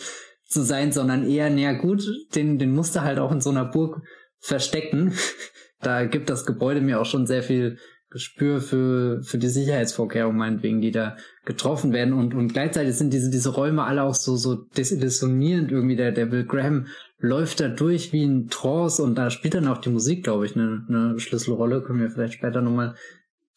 zu 0.48 0.62
sein, 0.62 0.92
sondern 0.92 1.28
eher, 1.28 1.50
naja 1.50 1.72
gut, 1.72 2.04
den, 2.34 2.59
den 2.59 2.74
musste 2.74 3.02
halt 3.02 3.18
auch 3.18 3.32
in 3.32 3.40
so 3.40 3.50
einer 3.50 3.64
Burg 3.64 4.00
verstecken. 4.38 5.12
da 5.82 6.04
gibt 6.04 6.30
das 6.30 6.46
Gebäude 6.46 6.80
mir 6.80 7.00
auch 7.00 7.07
schon 7.07 7.26
sehr 7.26 7.42
viel 7.42 7.78
Gespür 8.09 8.61
für, 8.61 9.22
für 9.22 9.36
die 9.36 9.48
Sicherheitsvorkehrungen, 9.48 10.38
meinetwegen, 10.38 10.80
die 10.80 10.92
da 10.92 11.16
getroffen 11.44 11.92
werden. 11.92 12.14
Und, 12.14 12.34
und 12.34 12.52
gleichzeitig 12.52 12.94
sind 12.94 13.12
diese, 13.12 13.30
diese 13.30 13.50
Räume 13.50 13.84
alle 13.84 14.04
auch 14.04 14.14
so, 14.14 14.36
so 14.36 14.54
desillusionierend 14.54 15.72
irgendwie. 15.72 15.96
Der, 15.96 16.12
der 16.12 16.26
Bill 16.26 16.46
Graham 16.46 16.86
läuft 17.18 17.60
da 17.60 17.68
durch 17.68 18.12
wie 18.12 18.24
ein 18.24 18.48
Trance 18.48 19.02
und 19.02 19.16
da 19.16 19.30
spielt 19.30 19.54
dann 19.54 19.68
auch 19.68 19.78
die 19.78 19.90
Musik, 19.90 20.24
glaube 20.24 20.46
ich, 20.46 20.54
eine, 20.54 20.84
eine 20.88 21.18
Schlüsselrolle. 21.18 21.82
Können 21.82 22.00
wir 22.00 22.10
vielleicht 22.10 22.34
später 22.34 22.60
nochmal 22.60 22.94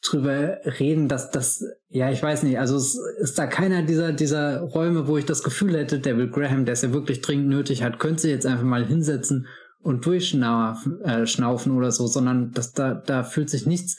drüber 0.01 0.60
reden, 0.80 1.10
dass 1.10 1.30
das, 1.30 1.66
ja, 1.89 2.10
ich 2.10 2.24
weiß 2.24 2.43
nicht, 2.43 2.57
also 2.57 2.78
es 2.78 2.97
ist 3.20 3.38
da 3.38 3.47
keiner 3.47 3.84
dieser, 3.84 4.14
dieser 4.14 4.62
Räume, 4.62 5.07
wo 5.07 5.18
ich 5.18 5.26
das 5.26 5.43
Gefühl 5.43 5.78
hätte, 5.78 5.99
der 5.99 6.14
Bill 6.14 6.30
Graham, 6.30 6.66
der 6.66 6.74
es 6.74 6.82
ja 6.82 6.93
wirklich 6.93 7.22
dringend 7.22 7.49
nötig 7.49 7.84
hat, 7.84 7.99
könnte 7.99 8.22
sich 8.22 8.32
jetzt 8.32 8.45
einfach 8.45 8.64
mal 8.64 8.86
hinsetzen 8.86 9.47
und 9.82 10.05
durchschnaufen 10.05 11.01
äh, 11.03 11.70
oder 11.72 11.91
so, 11.91 12.07
sondern 12.07 12.51
das, 12.51 12.74
da, 12.74 12.93
da 12.93 13.24
fühlt 13.24 13.49
sich 13.49 13.66
nichts 13.66 13.97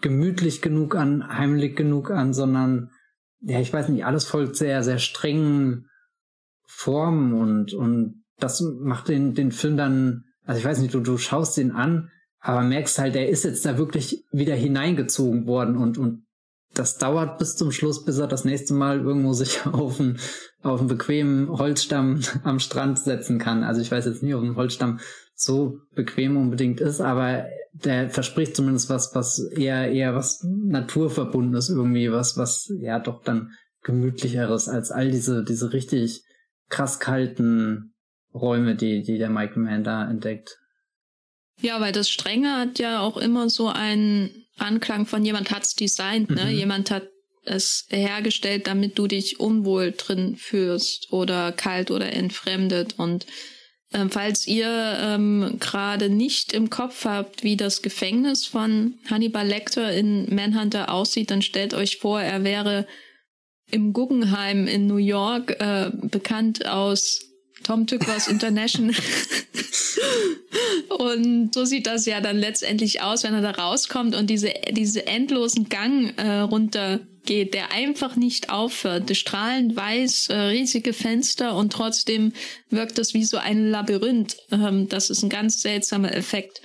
gemütlich 0.00 0.60
genug 0.60 0.94
an, 0.94 1.26
heimlich 1.28 1.76
genug 1.76 2.10
an, 2.10 2.34
sondern, 2.34 2.90
ja, 3.40 3.58
ich 3.58 3.72
weiß 3.72 3.88
nicht, 3.88 4.04
alles 4.04 4.26
folgt 4.26 4.56
sehr, 4.56 4.82
sehr 4.82 4.98
strengen 4.98 5.88
Formen 6.66 7.32
und, 7.32 7.72
und 7.72 8.24
das 8.38 8.60
macht 8.60 9.08
den, 9.08 9.34
den 9.34 9.52
Film 9.52 9.76
dann, 9.76 10.24
also 10.44 10.58
ich 10.58 10.64
weiß 10.64 10.78
nicht, 10.78 10.94
du, 10.94 11.00
du 11.00 11.18
schaust 11.18 11.56
den 11.56 11.72
an, 11.72 12.10
aber 12.40 12.62
merkst 12.62 12.98
halt, 12.98 13.16
er 13.16 13.28
ist 13.28 13.44
jetzt 13.44 13.64
da 13.64 13.78
wirklich 13.78 14.24
wieder 14.30 14.54
hineingezogen 14.54 15.46
worden 15.46 15.76
und, 15.76 15.98
und 15.98 16.24
das 16.74 16.98
dauert 16.98 17.38
bis 17.38 17.56
zum 17.56 17.72
Schluss, 17.72 18.04
bis 18.04 18.18
er 18.18 18.26
das 18.26 18.44
nächste 18.44 18.74
Mal 18.74 19.00
irgendwo 19.00 19.32
sich 19.32 19.66
auf 19.66 19.98
einen, 20.00 20.18
auf 20.62 20.80
einen 20.80 20.88
bequemen 20.88 21.48
Holzstamm 21.48 22.20
am 22.44 22.60
Strand 22.60 22.98
setzen 22.98 23.38
kann. 23.38 23.64
Also 23.64 23.80
ich 23.80 23.90
weiß 23.90 24.06
jetzt 24.06 24.22
nicht, 24.22 24.34
ob 24.34 24.42
ein 24.42 24.56
Holzstamm 24.56 25.00
so 25.34 25.80
bequem 25.94 26.36
unbedingt 26.36 26.80
ist, 26.80 27.00
aber 27.00 27.46
der 27.72 28.10
verspricht 28.10 28.56
zumindest 28.56 28.90
was, 28.90 29.14
was 29.14 29.38
eher, 29.38 29.90
eher 29.90 30.14
was 30.14 30.44
Naturverbundenes 30.44 31.70
irgendwie, 31.70 32.10
was, 32.10 32.36
was 32.36 32.72
ja 32.80 32.98
doch 32.98 33.22
dann 33.22 33.52
gemütlicheres 33.82 34.68
als 34.68 34.90
all 34.90 35.10
diese, 35.10 35.44
diese 35.44 35.72
richtig 35.72 36.24
krass 36.68 36.98
kalten 36.98 37.94
Räume, 38.34 38.74
die, 38.74 39.02
die 39.02 39.18
der 39.18 39.30
Michael 39.30 39.62
Mann 39.62 39.84
da 39.84 40.08
entdeckt. 40.08 40.58
Ja, 41.60 41.80
weil 41.80 41.92
das 41.92 42.08
Strenge 42.08 42.56
hat 42.56 42.78
ja 42.78 43.00
auch 43.00 43.16
immer 43.16 43.50
so 43.50 43.68
einen 43.68 44.46
Anklang 44.58 45.06
von 45.06 45.24
jemand 45.24 45.50
hat's 45.50 45.74
designt, 45.74 46.30
ne? 46.30 46.44
Mhm. 46.44 46.50
Jemand 46.50 46.90
hat 46.90 47.08
es 47.44 47.86
hergestellt, 47.88 48.66
damit 48.66 48.98
du 48.98 49.06
dich 49.06 49.40
unwohl 49.40 49.92
drin 49.96 50.36
fühlst 50.36 51.12
oder 51.12 51.52
kalt 51.52 51.90
oder 51.90 52.12
entfremdet. 52.12 52.94
Und 52.98 53.26
ähm, 53.92 54.10
falls 54.10 54.46
ihr 54.46 54.68
ähm, 55.00 55.56
gerade 55.58 56.10
nicht 56.10 56.52
im 56.52 56.68
Kopf 56.68 57.04
habt, 57.04 57.42
wie 57.42 57.56
das 57.56 57.82
Gefängnis 57.82 58.44
von 58.44 58.94
Hannibal 59.10 59.46
Lecter 59.46 59.92
in 59.92 60.32
Manhunter 60.34 60.92
aussieht, 60.92 61.30
dann 61.30 61.42
stellt 61.42 61.72
euch 61.74 61.96
vor, 61.96 62.20
er 62.20 62.44
wäre 62.44 62.86
im 63.70 63.92
Guggenheim 63.92 64.66
in 64.66 64.86
New 64.86 64.96
York 64.96 65.56
äh, 65.60 65.90
bekannt 65.94 66.66
aus 66.66 67.27
Tom 67.68 67.86
Tückers 67.86 68.28
International. 68.28 68.94
und 70.98 71.52
so 71.52 71.66
sieht 71.66 71.86
das 71.86 72.06
ja 72.06 72.22
dann 72.22 72.38
letztendlich 72.38 73.02
aus, 73.02 73.24
wenn 73.24 73.34
er 73.34 73.42
da 73.42 73.50
rauskommt 73.50 74.16
und 74.16 74.30
diese, 74.30 74.54
diese 74.70 75.06
endlosen 75.06 75.68
Gang 75.68 76.14
äh, 76.16 76.38
runtergeht, 76.38 77.52
der 77.52 77.70
einfach 77.70 78.16
nicht 78.16 78.48
aufhört. 78.48 79.14
Strahlend 79.14 79.76
weiß, 79.76 80.30
äh, 80.30 80.34
riesige 80.34 80.94
Fenster 80.94 81.54
und 81.56 81.70
trotzdem 81.70 82.32
wirkt 82.70 82.96
das 82.96 83.12
wie 83.12 83.24
so 83.24 83.36
ein 83.36 83.68
Labyrinth. 83.68 84.38
Ähm, 84.50 84.88
das 84.88 85.10
ist 85.10 85.22
ein 85.22 85.28
ganz 85.28 85.60
seltsamer 85.60 86.14
Effekt. 86.14 86.62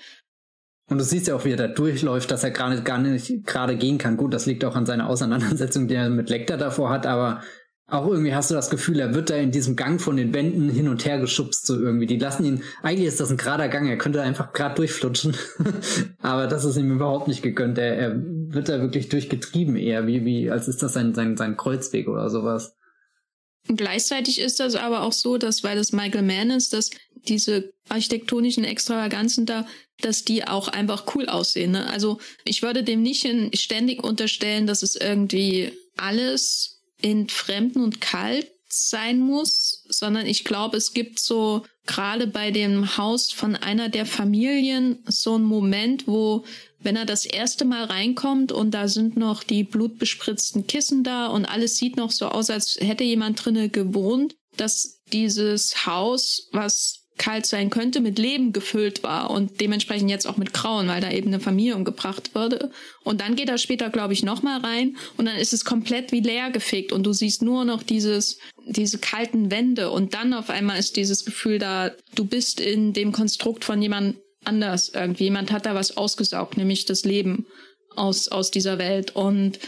Und 0.89 0.99
du 0.99 1.03
siehst 1.03 1.27
ja 1.27 1.35
auch, 1.35 1.43
wie 1.43 1.51
er 1.51 1.57
da 1.57 1.67
durchläuft, 1.67 2.31
dass 2.31 2.45
er 2.45 2.51
gerade 2.51 2.81
gar 2.81 2.99
nicht 2.99 3.45
gerade 3.45 3.75
gehen 3.75 3.97
kann. 3.97 4.15
Gut, 4.15 4.33
das 4.33 4.45
liegt 4.45 4.63
auch 4.63 4.77
an 4.77 4.85
seiner 4.85 5.09
Auseinandersetzung, 5.09 5.89
die 5.89 5.95
er 5.95 6.09
mit 6.09 6.29
Lecter 6.29 6.55
davor 6.55 6.91
hat, 6.91 7.05
aber 7.05 7.41
auch 7.93 8.07
irgendwie 8.07 8.33
hast 8.33 8.49
du 8.49 8.55
das 8.55 8.71
Gefühl, 8.71 8.99
er 8.99 9.13
wird 9.13 9.29
da 9.29 9.35
in 9.35 9.51
diesem 9.51 9.75
Gang 9.75 10.01
von 10.01 10.17
den 10.17 10.33
Wänden 10.33 10.69
hin 10.69 10.87
und 10.87 11.05
her 11.05 11.19
geschubst, 11.19 11.67
so 11.67 11.79
irgendwie. 11.79 12.07
Die 12.07 12.17
lassen 12.17 12.43
ihn, 12.43 12.63
eigentlich 12.81 13.07
ist 13.07 13.19
das 13.19 13.29
ein 13.29 13.37
gerader 13.37 13.69
Gang, 13.69 13.87
er 13.87 13.97
könnte 13.97 14.21
einfach 14.21 14.51
gerade 14.51 14.75
durchflutschen. 14.75 15.37
Aber 16.19 16.47
das 16.47 16.65
ist 16.65 16.75
ihm 16.75 16.91
überhaupt 16.91 17.27
nicht 17.27 17.43
gegönnt. 17.43 17.77
Er, 17.77 17.95
er 17.95 18.15
wird 18.15 18.67
da 18.67 18.81
wirklich 18.81 19.09
durchgetrieben 19.09 19.75
eher, 19.75 20.07
wie, 20.07 20.25
wie, 20.25 20.49
als 20.49 20.67
ist 20.67 20.81
das 20.81 20.93
sein, 20.93 21.13
sein, 21.13 21.37
sein 21.37 21.55
Kreuzweg 21.55 22.07
oder 22.07 22.29
sowas. 22.31 22.75
Gleichzeitig 23.67 24.41
ist 24.41 24.59
das 24.59 24.75
aber 24.75 25.03
auch 25.03 25.13
so, 25.13 25.37
dass, 25.37 25.63
weil 25.63 25.77
es 25.77 25.93
Michael 25.93 26.23
Mann 26.23 26.49
ist, 26.49 26.73
dass 26.73 26.89
diese 27.27 27.71
architektonischen 27.89 28.63
Extravaganzen 28.63 29.45
da, 29.45 29.67
dass 30.01 30.25
die 30.25 30.45
auch 30.45 30.67
einfach 30.67 31.15
cool 31.15 31.29
aussehen. 31.29 31.71
Ne? 31.71 31.89
Also 31.89 32.19
ich 32.43 32.63
würde 32.63 32.83
dem 32.83 33.03
nicht 33.03 33.25
ständig 33.55 34.03
unterstellen, 34.03 34.67
dass 34.67 34.81
es 34.81 34.95
irgendwie 34.95 35.71
alles 35.95 36.72
entfremden 37.03 37.83
und 37.83 38.01
kalt 38.01 38.47
sein 38.67 39.19
muss, 39.19 39.85
sondern 39.89 40.25
ich 40.25 40.45
glaube, 40.45 40.77
es 40.77 40.93
gibt 40.93 41.19
so 41.19 41.63
gerade 41.85 42.27
bei 42.27 42.49
dem 42.49 42.97
Haus 42.97 43.31
von 43.31 43.55
einer 43.55 43.89
der 43.89 44.05
Familien 44.05 44.99
so 45.05 45.35
einen 45.35 45.43
Moment, 45.43 46.07
wo 46.07 46.43
wenn 46.79 46.95
er 46.95 47.05
das 47.05 47.25
erste 47.25 47.65
Mal 47.65 47.85
reinkommt 47.85 48.51
und 48.51 48.71
da 48.71 48.87
sind 48.87 49.15
noch 49.15 49.43
die 49.43 49.63
blutbespritzten 49.63 50.67
Kissen 50.67 51.03
da 51.03 51.27
und 51.27 51.45
alles 51.45 51.77
sieht 51.77 51.95
noch 51.95 52.11
so 52.11 52.27
aus, 52.27 52.49
als 52.49 52.77
hätte 52.79 53.03
jemand 53.03 53.43
drinnen 53.43 53.71
gewohnt, 53.71 54.35
dass 54.57 55.01
dieses 55.11 55.85
Haus, 55.85 56.49
was 56.51 57.02
kalt 57.17 57.45
sein 57.45 57.69
könnte, 57.69 58.01
mit 58.01 58.17
Leben 58.17 58.53
gefüllt 58.53 59.03
war 59.03 59.29
und 59.29 59.61
dementsprechend 59.61 60.09
jetzt 60.09 60.25
auch 60.27 60.37
mit 60.37 60.53
Grauen, 60.53 60.87
weil 60.87 61.01
da 61.01 61.11
eben 61.11 61.27
eine 61.27 61.39
Familie 61.39 61.75
umgebracht 61.75 62.33
wurde. 62.33 62.71
Und 63.03 63.21
dann 63.21 63.35
geht 63.35 63.49
er 63.49 63.57
später, 63.57 63.89
glaube 63.89 64.13
ich, 64.13 64.23
nochmal 64.23 64.61
rein 64.61 64.97
und 65.17 65.25
dann 65.25 65.37
ist 65.37 65.53
es 65.53 65.63
komplett 65.63 66.11
wie 66.11 66.21
leer 66.21 66.49
gefegt 66.49 66.91
und 66.91 67.03
du 67.03 67.13
siehst 67.13 67.41
nur 67.41 67.65
noch 67.65 67.83
dieses, 67.83 68.39
diese 68.65 68.97
kalten 68.97 69.51
Wände 69.51 69.91
und 69.91 70.13
dann 70.13 70.33
auf 70.33 70.49
einmal 70.49 70.79
ist 70.79 70.95
dieses 70.95 71.23
Gefühl 71.25 71.59
da, 71.59 71.91
du 72.15 72.25
bist 72.25 72.59
in 72.59 72.93
dem 72.93 73.11
Konstrukt 73.11 73.63
von 73.63 73.81
jemand 73.81 74.17
anders 74.43 74.89
irgendwie. 74.89 75.25
Jemand 75.25 75.51
hat 75.51 75.65
da 75.65 75.75
was 75.75 75.95
ausgesaugt, 75.95 76.57
nämlich 76.57 76.85
das 76.85 77.05
Leben 77.05 77.45
aus, 77.95 78.27
aus 78.27 78.51
dieser 78.51 78.77
Welt 78.79 79.15
und 79.15 79.59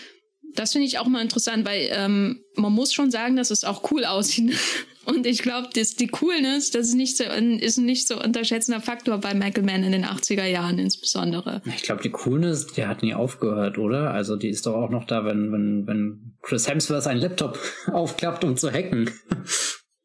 das 0.55 0.71
finde 0.71 0.87
ich 0.87 0.99
auch 0.99 1.07
mal 1.07 1.21
interessant, 1.21 1.65
weil 1.65 1.89
ähm, 1.91 2.41
man 2.55 2.73
muss 2.73 2.93
schon 2.93 3.11
sagen, 3.11 3.35
dass 3.35 3.51
es 3.51 3.63
auch 3.63 3.91
cool 3.91 4.05
aussieht. 4.05 4.55
Und 5.05 5.27
ich 5.27 5.43
glaube, 5.43 5.69
die 5.71 6.07
Coolness, 6.07 6.71
das 6.71 6.87
ist 6.87 6.95
nicht 6.95 7.15
so, 7.15 7.25
ist 7.25 7.77
ein 7.77 7.85
nicht 7.85 8.07
so 8.07 8.19
unterschätzender 8.19 8.81
Faktor 8.81 9.19
bei 9.19 9.35
Michael 9.35 9.63
Mann 9.63 9.83
in 9.83 9.91
den 9.91 10.03
80er 10.03 10.45
Jahren 10.45 10.79
insbesondere. 10.79 11.61
Ich 11.75 11.83
glaube, 11.83 12.01
die 12.01 12.09
Coolness, 12.09 12.67
die 12.67 12.87
hat 12.87 13.03
nie 13.03 13.13
aufgehört, 13.13 13.77
oder? 13.77 14.11
Also 14.11 14.35
die 14.35 14.49
ist 14.49 14.65
doch 14.65 14.73
auch 14.73 14.89
noch 14.89 15.05
da, 15.05 15.23
wenn, 15.23 15.51
wenn, 15.51 15.85
wenn 15.85 16.37
Chris 16.41 16.67
Hemsworth 16.67 17.03
seinen 17.03 17.21
Laptop 17.21 17.59
aufklappt, 17.91 18.43
um 18.43 18.57
zu 18.57 18.71
hacken. 18.71 19.11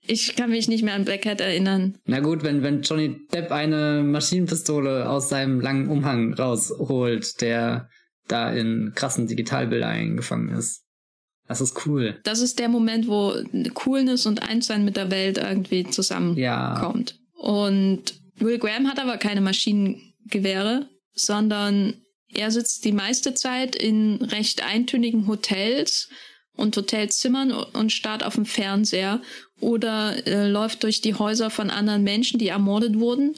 Ich 0.03 0.37
kann 0.37 0.51
mich 0.51 0.69
nicht 0.69 0.83
mehr 0.83 0.95
an 0.95 1.05
Blackhead 1.05 1.41
erinnern. 1.41 1.97
Na 2.05 2.21
gut, 2.21 2.43
wenn, 2.43 2.63
wenn 2.63 2.83
Johnny 2.83 3.17
Depp 3.33 3.53
eine 3.53 4.03
Maschinenpistole 4.03 5.09
aus 5.09 5.29
seinem 5.31 5.61
langen 5.61 5.89
Umhang 5.89 6.35
rausholt, 6.35 7.41
der 7.41 7.89
da 8.31 8.53
in 8.53 8.93
krassen 8.95 9.27
Digitalbilder 9.27 9.89
eingefangen 9.89 10.51
ist. 10.57 10.85
Das 11.47 11.61
ist 11.61 11.85
cool. 11.85 12.21
Das 12.23 12.41
ist 12.41 12.61
der 12.61 12.69
Moment, 12.69 13.09
wo 13.09 13.35
Coolness 13.75 14.27
und 14.27 14.43
Einssein 14.43 14.85
mit 14.85 14.97
der 14.97 15.11
Welt 15.11 15.37
irgendwie 15.37 15.85
zusammenkommt. 15.85 16.39
Ja. 16.39 16.93
Und 17.35 18.21
Will 18.37 18.59
Graham 18.59 18.89
hat 18.89 19.01
aber 19.01 19.17
keine 19.17 19.41
Maschinengewehre, 19.41 20.89
sondern 21.13 21.95
er 22.33 22.53
sitzt 22.53 22.85
die 22.85 22.93
meiste 22.93 23.35
Zeit 23.35 23.75
in 23.75 24.23
recht 24.23 24.65
eintönigen 24.65 25.27
Hotels 25.27 26.09
und 26.55 26.77
Hotelzimmern 26.77 27.51
und 27.51 27.91
starrt 27.91 28.23
auf 28.23 28.37
dem 28.37 28.47
Fernseher 28.47 29.21
oder 29.61 30.27
äh, 30.27 30.49
läuft 30.49 30.85
durch 30.85 31.01
die 31.01 31.15
Häuser 31.15 31.51
von 31.51 31.71
anderen 31.71 32.05
Menschen, 32.05 32.39
die 32.39 32.49
ermordet 32.49 32.99
wurden. 32.99 33.35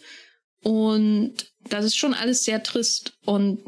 Und 0.63 1.35
das 1.69 1.85
ist 1.85 1.97
schon 1.97 2.15
alles 2.15 2.45
sehr 2.45 2.63
trist. 2.63 3.17
Und 3.25 3.61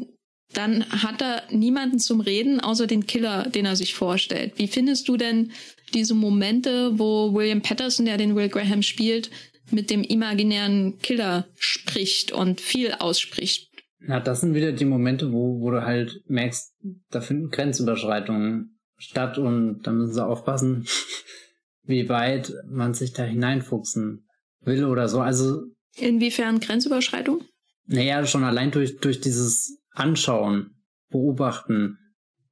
dann 0.57 0.85
hat 0.89 1.21
er 1.21 1.43
niemanden 1.51 1.99
zum 1.99 2.21
Reden, 2.21 2.59
außer 2.59 2.87
den 2.87 3.05
Killer, 3.05 3.49
den 3.49 3.65
er 3.65 3.75
sich 3.75 3.93
vorstellt. 3.93 4.53
Wie 4.57 4.67
findest 4.67 5.07
du 5.07 5.17
denn 5.17 5.51
diese 5.93 6.13
Momente, 6.13 6.97
wo 6.97 7.33
William 7.33 7.61
Patterson, 7.61 8.05
der 8.05 8.17
den 8.17 8.35
Will 8.35 8.49
Graham 8.49 8.81
spielt, 8.81 9.29
mit 9.71 9.89
dem 9.89 10.03
imaginären 10.03 10.97
Killer 10.99 11.47
spricht 11.57 12.31
und 12.31 12.61
viel 12.61 12.93
ausspricht? 12.93 13.69
Na, 13.99 14.19
das 14.19 14.41
sind 14.41 14.53
wieder 14.53 14.71
die 14.71 14.85
Momente, 14.85 15.31
wo, 15.31 15.59
wo 15.59 15.71
du 15.71 15.83
halt 15.83 16.21
merkst, 16.27 16.73
da 17.09 17.21
finden 17.21 17.49
Grenzüberschreitungen 17.49 18.77
statt 18.97 19.37
und 19.37 19.81
da 19.83 19.91
müssen 19.91 20.13
sie 20.13 20.25
aufpassen, 20.25 20.87
wie 21.83 22.07
weit 22.09 22.53
man 22.67 22.93
sich 22.93 23.13
da 23.13 23.23
hineinfuchsen 23.23 24.27
will 24.61 24.85
oder 24.85 25.07
so. 25.07 25.21
Also 25.21 25.63
Inwiefern 25.97 26.59
Grenzüberschreitung? 26.59 27.43
Naja, 27.87 28.25
schon 28.25 28.43
allein 28.43 28.71
durch, 28.71 28.97
durch 28.97 29.21
dieses 29.21 29.79
anschauen, 29.95 30.75
beobachten 31.09 31.97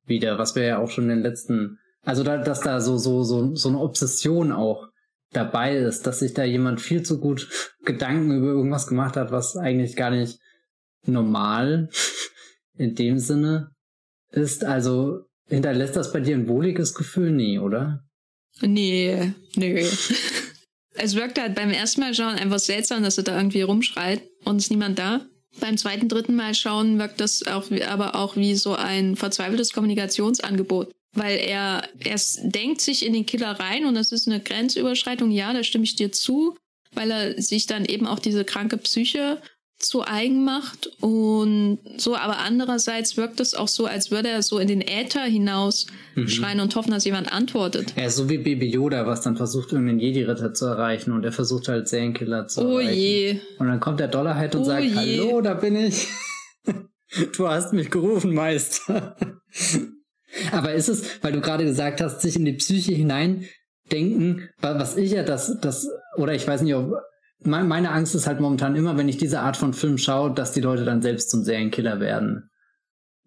wieder, 0.05 0.37
was 0.37 0.55
wir 0.55 0.63
ja 0.63 0.77
auch 0.79 0.89
schon 0.89 1.05
in 1.05 1.17
den 1.17 1.21
letzten, 1.21 1.79
also 2.03 2.23
da, 2.23 2.37
dass 2.37 2.61
da 2.61 2.81
so, 2.81 2.97
so, 2.97 3.23
so, 3.23 3.55
so 3.55 3.69
eine 3.69 3.79
Obsession 3.79 4.51
auch 4.51 4.87
dabei 5.31 5.75
ist, 5.75 6.05
dass 6.05 6.19
sich 6.19 6.33
da 6.33 6.43
jemand 6.43 6.81
viel 6.81 7.03
zu 7.03 7.19
gut 7.19 7.49
Gedanken 7.85 8.31
über 8.37 8.47
irgendwas 8.47 8.87
gemacht 8.87 9.15
hat, 9.15 9.31
was 9.31 9.57
eigentlich 9.57 9.95
gar 9.95 10.11
nicht 10.11 10.39
normal 11.05 11.89
in 12.77 12.95
dem 12.95 13.19
Sinne 13.19 13.71
ist. 14.31 14.63
Also 14.63 15.25
hinterlässt 15.47 15.95
das 15.95 16.11
bei 16.11 16.19
dir 16.19 16.35
ein 16.35 16.47
wohliges 16.47 16.93
Gefühl? 16.93 17.31
Nee, 17.31 17.59
oder? 17.59 18.03
Nee, 18.61 19.33
nee. 19.55 19.85
es 20.93 21.15
wirkt 21.15 21.39
halt 21.39 21.55
beim 21.55 21.71
ersten 21.71 22.01
Mal 22.01 22.13
schauen 22.13 22.35
einfach 22.35 22.59
seltsam, 22.59 23.03
dass 23.03 23.17
er 23.17 23.23
da 23.23 23.35
irgendwie 23.35 23.61
rumschreit 23.61 24.21
und 24.45 24.57
ist 24.57 24.71
niemand 24.71 24.99
da. 24.99 25.25
Beim 25.59 25.77
zweiten, 25.77 26.09
dritten 26.09 26.35
Mal 26.35 26.55
schauen 26.55 26.97
wirkt 26.99 27.21
das 27.21 27.45
auch, 27.45 27.65
aber 27.87 28.15
auch 28.15 28.35
wie 28.35 28.55
so 28.55 28.75
ein 28.75 29.15
verzweifeltes 29.15 29.73
Kommunikationsangebot. 29.73 30.91
Weil 31.15 31.37
er, 31.37 31.87
er 31.99 32.19
denkt 32.41 32.81
sich 32.81 33.05
in 33.05 33.13
den 33.13 33.25
Killer 33.25 33.59
rein 33.59 33.85
und 33.85 33.93
das 33.93 34.11
ist 34.11 34.27
eine 34.27 34.39
Grenzüberschreitung, 34.39 35.29
ja, 35.29 35.53
da 35.53 35.63
stimme 35.63 35.83
ich 35.83 35.95
dir 35.95 36.11
zu, 36.11 36.57
weil 36.93 37.11
er 37.11 37.41
sich 37.41 37.67
dann 37.67 37.85
eben 37.85 38.07
auch 38.07 38.19
diese 38.19 38.45
kranke 38.45 38.77
Psyche 38.77 39.41
zu 39.83 40.05
eigen 40.05 40.43
macht 40.43 40.89
und 41.01 41.79
so, 41.97 42.15
aber 42.15 42.39
andererseits 42.39 43.17
wirkt 43.17 43.39
es 43.39 43.53
auch 43.53 43.67
so, 43.67 43.85
als 43.85 44.11
würde 44.11 44.29
er 44.29 44.41
so 44.41 44.59
in 44.59 44.67
den 44.67 44.81
Äther 44.81 45.23
hinaus 45.23 45.87
mhm. 46.15 46.27
schreien 46.27 46.59
und 46.59 46.75
hoffen, 46.75 46.91
dass 46.91 47.05
jemand 47.05 47.31
antwortet. 47.31 47.93
Ist 47.97 48.15
so 48.15 48.29
wie 48.29 48.37
Baby 48.37 48.67
Yoda, 48.69 49.05
was 49.05 49.21
dann 49.21 49.35
versucht, 49.35 49.71
irgendeinen 49.71 49.99
Jedi-Ritter 49.99 50.53
zu 50.53 50.65
erreichen 50.65 51.11
und 51.11 51.23
er 51.23 51.31
versucht 51.31 51.67
halt 51.67 51.87
Serienkiller 51.87 52.47
zu 52.47 52.61
oh 52.61 52.79
erreichen. 52.79 52.99
Je. 52.99 53.39
Und 53.59 53.67
dann 53.67 53.79
kommt 53.79 53.99
der 53.99 54.07
Dollarheit 54.07 54.55
und 54.55 54.61
oh 54.61 54.65
sagt, 54.65 54.83
je. 54.83 54.95
hallo, 54.95 55.41
da 55.41 55.53
bin 55.53 55.75
ich. 55.75 56.07
du 57.37 57.47
hast 57.47 57.73
mich 57.73 57.89
gerufen, 57.91 58.33
Meister. 58.33 59.15
Aber 60.51 60.73
ist 60.73 60.87
es, 60.87 61.21
weil 61.21 61.31
du 61.31 61.41
gerade 61.41 61.65
gesagt 61.65 62.01
hast, 62.01 62.21
sich 62.21 62.35
in 62.35 62.45
die 62.45 62.53
Psyche 62.53 62.93
hineindenken, 62.93 64.49
was 64.59 64.97
ich 64.97 65.11
ja 65.11 65.23
das, 65.23 65.59
das, 65.61 65.87
oder 66.17 66.33
ich 66.33 66.47
weiß 66.47 66.61
nicht, 66.61 66.73
ob, 66.73 66.93
meine 67.45 67.91
Angst 67.91 68.15
ist 68.15 68.27
halt 68.27 68.39
momentan 68.39 68.75
immer, 68.75 68.97
wenn 68.97 69.09
ich 69.09 69.17
diese 69.17 69.41
Art 69.41 69.57
von 69.57 69.73
Film 69.73 69.97
schaue, 69.97 70.33
dass 70.33 70.51
die 70.51 70.61
Leute 70.61 70.85
dann 70.85 71.01
selbst 71.01 71.29
zum 71.29 71.43
Serienkiller 71.43 71.99
werden. 71.99 72.49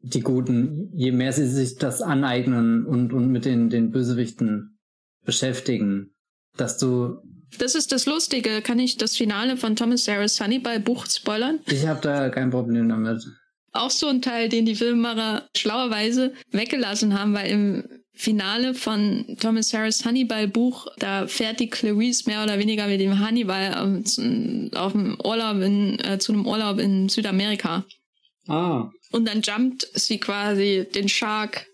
Die 0.03 0.21
Guten, 0.21 0.91
je 0.95 1.12
mehr 1.12 1.33
sie 1.33 1.49
sich 1.49 1.77
das 1.77 2.03
aneignen 2.03 2.87
und, 2.87 3.12
und 3.12 3.31
mit 3.31 3.45
den, 3.45 3.71
den 3.71 3.91
Bösewichten 3.91 4.79
beschäftigen, 5.25 6.14
dass 6.57 6.79
du 6.79 7.19
das 7.59 7.75
ist 7.75 7.93
das 7.93 8.07
Lustige. 8.07 8.61
Kann 8.61 8.79
ich 8.79 8.97
das 8.97 9.17
Finale 9.17 9.57
von 9.57 9.77
Thomas 9.77 10.07
Harris 10.09 10.41
Hannibal 10.41 10.81
Buch 10.81 11.07
spoilern? 11.07 11.61
Ich 11.67 11.87
habe 11.87 12.01
da 12.03 12.29
kein 12.29 12.51
Problem 12.51 12.89
damit. 12.89 13.25
Auch 13.73 13.91
so 13.91 14.09
ein 14.09 14.21
Teil, 14.21 14.49
den 14.49 14.67
die 14.67 14.75
Filmemacher 14.75 15.49
schlauerweise 15.57 16.33
weggelassen 16.51 17.19
haben, 17.19 17.35
weil 17.35 17.51
im 17.51 17.85
Finale 18.19 18.75
von 18.75 19.37
Thomas 19.39 19.75
Harris 19.75 20.05
Hannibal 20.07 20.49
Buch, 20.49 20.87
da 20.99 21.27
fährt 21.27 21.61
die 21.61 21.69
Clarice 21.69 22.27
mehr 22.27 22.43
oder 22.43 22.59
weniger 22.59 22.87
mit 22.87 22.99
dem 22.99 23.19
Hannibal 23.19 23.75
auf 23.75 24.93
dem 24.93 25.19
Urlaub 25.23 25.61
in, 25.61 25.99
äh, 26.01 26.19
zu 26.19 26.33
einem 26.33 26.47
Urlaub 26.47 26.79
in 26.79 27.11
Südamerika. 27.11 27.85
Ah. 28.49 28.91
Und 29.12 29.29
dann 29.29 29.43
jumpt 29.43 29.87
sie 29.95 30.19
quasi 30.19 30.87
den 30.95 31.11
Shark 31.11 31.67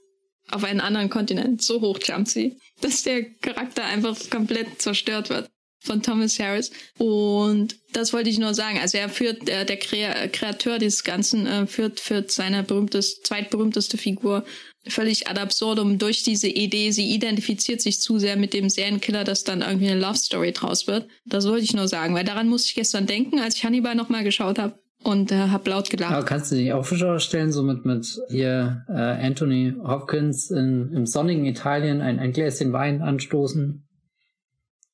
auf 0.51 0.65
einen 0.65 0.81
anderen 0.81 1.11
Kontinent. 1.11 1.63
So 1.63 1.81
hoch 1.81 2.01
jumpt 2.03 2.29
sie, 2.29 2.59
dass 2.81 3.05
der 3.05 3.23
Charakter 3.35 3.85
einfach 3.85 4.19
komplett 4.29 4.83
zerstört 4.83 5.31
wird 5.31 5.49
von 5.79 6.03
Thomas 6.03 6.39
Harris. 6.41 6.73
Und 6.99 7.77
das 7.93 8.13
wollte 8.13 8.31
ich 8.31 8.39
nur 8.39 8.55
sagen. 8.55 8.79
Also 8.79 8.99
er 8.99 9.09
führt, 9.09 9.47
der, 9.47 9.65
der 9.65 9.77
Kreateur 9.77 10.79
dieses 10.79 11.05
Ganzen 11.05 11.47
äh, 11.47 11.67
führt, 11.69 12.01
führt 12.01 12.33
seine 12.33 12.65
berühmteste, 12.65 13.23
zweitberühmteste 13.23 13.97
Figur 13.97 14.45
völlig 14.89 15.29
ad 15.29 15.41
absurdum 15.41 15.99
durch 15.99 16.23
diese 16.23 16.49
Idee. 16.49 16.91
Sie 16.91 17.11
identifiziert 17.11 17.81
sich 17.81 18.01
zu 18.01 18.19
sehr 18.19 18.37
mit 18.37 18.53
dem 18.53 18.69
Serienkiller, 18.69 19.25
dass 19.25 19.45
dann 19.45 19.63
irgendwie 19.63 19.91
eine 19.91 20.01
Love 20.01 20.17
Story 20.17 20.53
draus 20.53 20.87
wird. 20.87 21.07
Das 21.25 21.47
wollte 21.47 21.65
ich 21.65 21.75
nur 21.75 21.89
sagen, 21.89 22.15
weil 22.15 22.25
daran 22.25 22.49
musste 22.49 22.69
ich 22.69 22.75
gestern 22.75 23.07
denken, 23.07 23.39
als 23.39 23.57
ich 23.57 23.65
Hannibal 23.65 23.95
nochmal 23.95 24.25
geschaut 24.25 24.59
habe 24.59 24.79
und 25.03 25.33
äh, 25.33 25.49
hab 25.49 25.67
laut 25.67 25.91
gelacht. 25.91 26.13
Aber 26.13 26.25
kannst 26.25 26.53
du 26.53 26.57
dich 26.57 26.73
auch 26.73 26.85
vorstellen, 26.85 27.53
so 27.53 27.63
mit, 27.63 27.85
mit 27.85 28.21
hier 28.29 28.85
äh, 28.89 28.93
Anthony 28.93 29.75
Hopkins 29.83 30.51
in, 30.51 30.93
im 30.93 31.07
sonnigen 31.07 31.45
Italien 31.45 32.01
ein, 32.01 32.19
ein 32.19 32.33
Gläschen 32.33 32.73
Wein 32.73 33.03
anstoßen? 33.03 33.87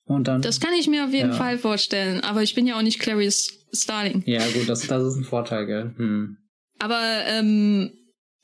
Und 0.05 0.27
dann, 0.27 0.41
das 0.41 0.61
kann 0.61 0.73
ich 0.73 0.89
mir 0.89 1.05
auf 1.05 1.13
jeden 1.13 1.31
ja. 1.31 1.37
Fall 1.37 1.59
vorstellen, 1.59 2.21
aber 2.21 2.43
ich 2.43 2.55
bin 2.55 2.67
ja 2.67 2.79
auch 2.79 2.83
nicht 2.83 2.99
Clarice 2.99 3.53
Starling. 3.75 4.23
Ja, 4.25 4.41
gut, 4.55 4.67
das, 4.67 4.87
das 4.87 5.05
ist 5.05 5.17
ein 5.17 5.25
Vorteil, 5.25 5.67
gell? 5.67 5.95
Hm. 5.97 6.39
Aber 6.79 7.03
ähm, 7.27 7.91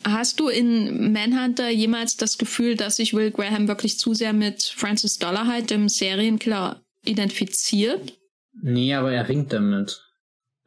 hast 0.04 0.40
du 0.40 0.48
in 0.48 1.12
Manhunter 1.12 1.68
jemals 1.68 2.16
das 2.16 2.38
Gefühl, 2.38 2.76
dass 2.76 2.96
sich 2.96 3.14
Will 3.14 3.30
Graham 3.30 3.68
wirklich 3.68 3.98
zu 3.98 4.14
sehr 4.14 4.32
mit 4.32 4.62
Francis 4.62 5.18
Dollarhide, 5.18 5.66
dem 5.66 5.88
Serienkiller, 5.88 6.82
identifiziert? 7.04 8.18
Nee, 8.62 8.94
aber 8.94 9.12
er 9.12 9.28
ringt 9.28 9.52
damit. 9.52 10.02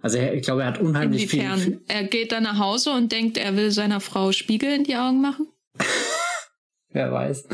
Also 0.01 0.17
er, 0.17 0.33
ich 0.33 0.43
glaube, 0.43 0.61
er 0.61 0.67
hat 0.67 0.79
unheimlich 0.79 1.23
Inwiefern? 1.23 1.59
viel. 1.59 1.81
Er 1.87 2.03
geht 2.03 2.31
dann 2.31 2.43
nach 2.43 2.59
Hause 2.59 2.91
und 2.91 3.11
denkt, 3.11 3.37
er 3.37 3.55
will 3.55 3.71
seiner 3.71 3.99
Frau 3.99 4.31
Spiegel 4.31 4.71
in 4.71 4.83
die 4.83 4.95
Augen 4.95 5.21
machen? 5.21 5.47
Wer 6.89 7.11
weiß. 7.11 7.45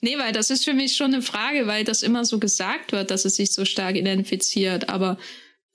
Nee, 0.00 0.18
weil 0.18 0.32
das 0.32 0.50
ist 0.50 0.64
für 0.64 0.74
mich 0.74 0.96
schon 0.96 1.14
eine 1.14 1.22
Frage, 1.22 1.66
weil 1.66 1.84
das 1.84 2.02
immer 2.02 2.24
so 2.24 2.38
gesagt 2.38 2.92
wird, 2.92 3.10
dass 3.10 3.24
es 3.24 3.36
sich 3.36 3.52
so 3.52 3.64
stark 3.64 3.94
identifiziert. 3.94 4.88
Aber 4.88 5.16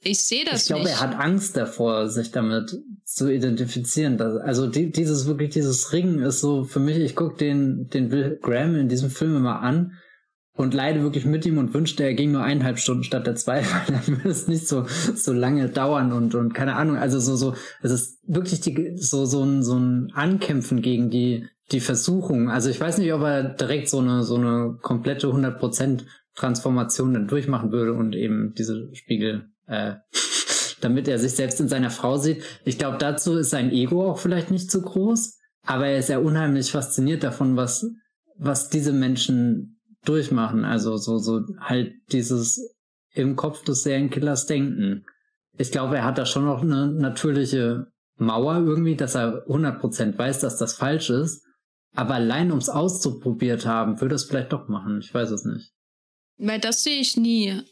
ich 0.08 0.22
sehe 0.22 0.45
das 0.45 0.62
ich 0.62 0.68
glaube, 0.68 0.84
nicht. 0.84 0.93
er 0.93 1.01
hat 1.01 1.20
Angst 1.20 1.58
davor, 1.58 2.10
sich 2.10 2.32
damit 2.32 2.76
zu 3.03 3.32
identifizieren. 3.32 4.20
Also 4.22 4.68
die, 4.68 4.91
dieses 4.91 5.28
wirklich 5.28 5.49
dieses 5.51 5.93
Ringen 5.93 6.20
ist 6.20 6.39
so 6.39 6.64
für 6.64 6.80
mich. 6.80 6.97
Ich 6.97 7.16
gucke 7.16 7.38
den 7.38 7.88
den 7.88 8.12
Will 8.12 8.39
Graham 8.41 8.76
in 8.76 8.89
diesem 8.89 9.10
Film 9.10 9.36
immer 9.36 9.62
an 9.62 9.93
und 10.53 10.74
leide 10.74 11.03
wirklich 11.03 11.26
mit 11.26 11.45
ihm 11.45 11.58
und 11.60 11.74
wünschte, 11.74 12.03
er 12.03 12.16
ging 12.16 12.32
nur 12.32 12.43
eineinhalb 12.43 12.80
Stunden 12.80 13.03
statt 13.03 13.28
der 13.28 13.36
zwei, 13.36 13.62
weil 13.88 13.95
dann 13.95 14.08
würde 14.08 14.30
es 14.30 14.47
nicht 14.47 14.68
so 14.68 14.86
so 15.16 15.34
lange 15.34 15.70
dauern 15.70 16.12
und 16.12 16.36
und 16.36 16.53
keine 16.53 16.76
Ahnung. 16.76 16.97
Also 16.97 17.20
so 17.20 17.36
so 17.36 17.55
es 17.82 17.91
ist 17.91 18.20
wirklich 18.28 18.62
die, 18.62 18.97
so 18.97 19.26
so 19.26 19.43
ein 19.43 19.64
so 19.64 19.78
ein 19.78 20.12
Ankämpfen 20.14 20.82
gegen 20.82 21.10
die 21.10 21.47
die 21.72 21.80
Versuchung. 21.80 22.49
Also 22.49 22.70
ich 22.70 22.80
weiß 22.80 22.97
nicht, 22.97 23.12
ob 23.14 23.22
er 23.22 23.43
direkt 23.43 23.89
so 23.89 23.99
eine, 23.99 24.24
so 24.24 24.36
eine 24.36 24.78
komplette 24.82 25.28
100% 25.28 26.03
Transformation 26.36 27.14
dann 27.14 27.28
durchmachen 27.28 27.72
würde 27.72 27.93
und 27.93 28.16
eben 28.16 28.53
diese 28.55 28.93
Spiegel, 28.93 29.49
äh, 29.68 29.95
damit 30.82 31.07
er 31.07 31.20
sich 31.20 31.34
selbst 31.34 31.59
in 31.59 31.68
seiner 31.68 31.89
Frau 31.89 32.18
sieht. 32.18 32.43
Ich 32.65 32.78
glaube, 32.78 32.97
dazu 32.97 33.38
ist 33.38 33.49
sein 33.49 33.72
Ego 33.72 34.09
auch 34.09 34.20
vielleicht 34.20 34.51
nicht 34.51 34.72
zu 34.72 34.82
groß, 34.82 35.38
aber 35.65 35.88
er 35.88 35.99
ist 35.99 36.09
ja 36.09 36.20
unheimlich 36.20 36.72
fasziniert 36.72 37.24
davon, 37.24 37.55
was, 37.57 37.86
was 38.38 38.70
diese 38.70 38.93
Menschen 38.93 39.80
durchmachen. 40.05 40.65
Also 40.65 40.97
so, 40.97 41.18
so 41.18 41.41
halt 41.59 41.93
dieses 42.11 42.76
im 43.13 43.36
Kopf 43.36 43.63
des 43.63 43.84
Serienkillers 43.84 44.45
denken. 44.45 45.05
Ich 45.57 45.72
glaube, 45.72 45.97
er 45.97 46.05
hat 46.05 46.18
da 46.18 46.26
schon 46.26 46.45
noch 46.45 46.61
eine 46.61 46.88
natürliche 46.88 47.88
Mauer 48.18 48.57
irgendwie, 48.57 48.95
dass 48.95 49.15
er 49.15 49.47
100% 49.47 50.18
weiß, 50.18 50.39
dass 50.39 50.57
das 50.57 50.74
falsch 50.74 51.09
ist. 51.09 51.43
Aber 51.95 52.15
allein 52.15 52.51
ums 52.51 52.70
auszuprobiert 52.70 53.65
haben, 53.65 53.99
würde 54.01 54.15
es 54.15 54.26
vielleicht 54.26 54.53
doch 54.53 54.68
machen. 54.68 54.99
Ich 54.99 55.11
weiß 55.13 55.32
es 55.32 55.45
nicht. 55.45 55.74
Weil 56.38 56.59
das 56.59 56.84
sehe 56.84 56.99
ich 56.99 57.18
nie. 57.18 57.63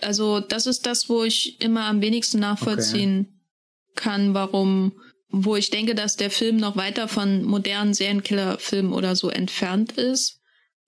Also 0.00 0.40
das 0.40 0.66
ist 0.66 0.86
das, 0.86 1.08
wo 1.08 1.24
ich 1.24 1.60
immer 1.60 1.84
am 1.84 2.00
wenigsten 2.00 2.40
nachvollziehen 2.40 3.20
okay. 3.20 3.92
kann, 3.94 4.34
warum, 4.34 4.92
wo 5.28 5.56
ich 5.56 5.70
denke, 5.70 5.94
dass 5.94 6.16
der 6.16 6.30
Film 6.30 6.56
noch 6.56 6.76
weiter 6.76 7.08
von 7.08 7.44
modernen 7.44 7.94
Serienkiller-Filmen 7.94 8.92
oder 8.92 9.16
so 9.16 9.28
entfernt 9.28 9.92
ist. 9.92 10.40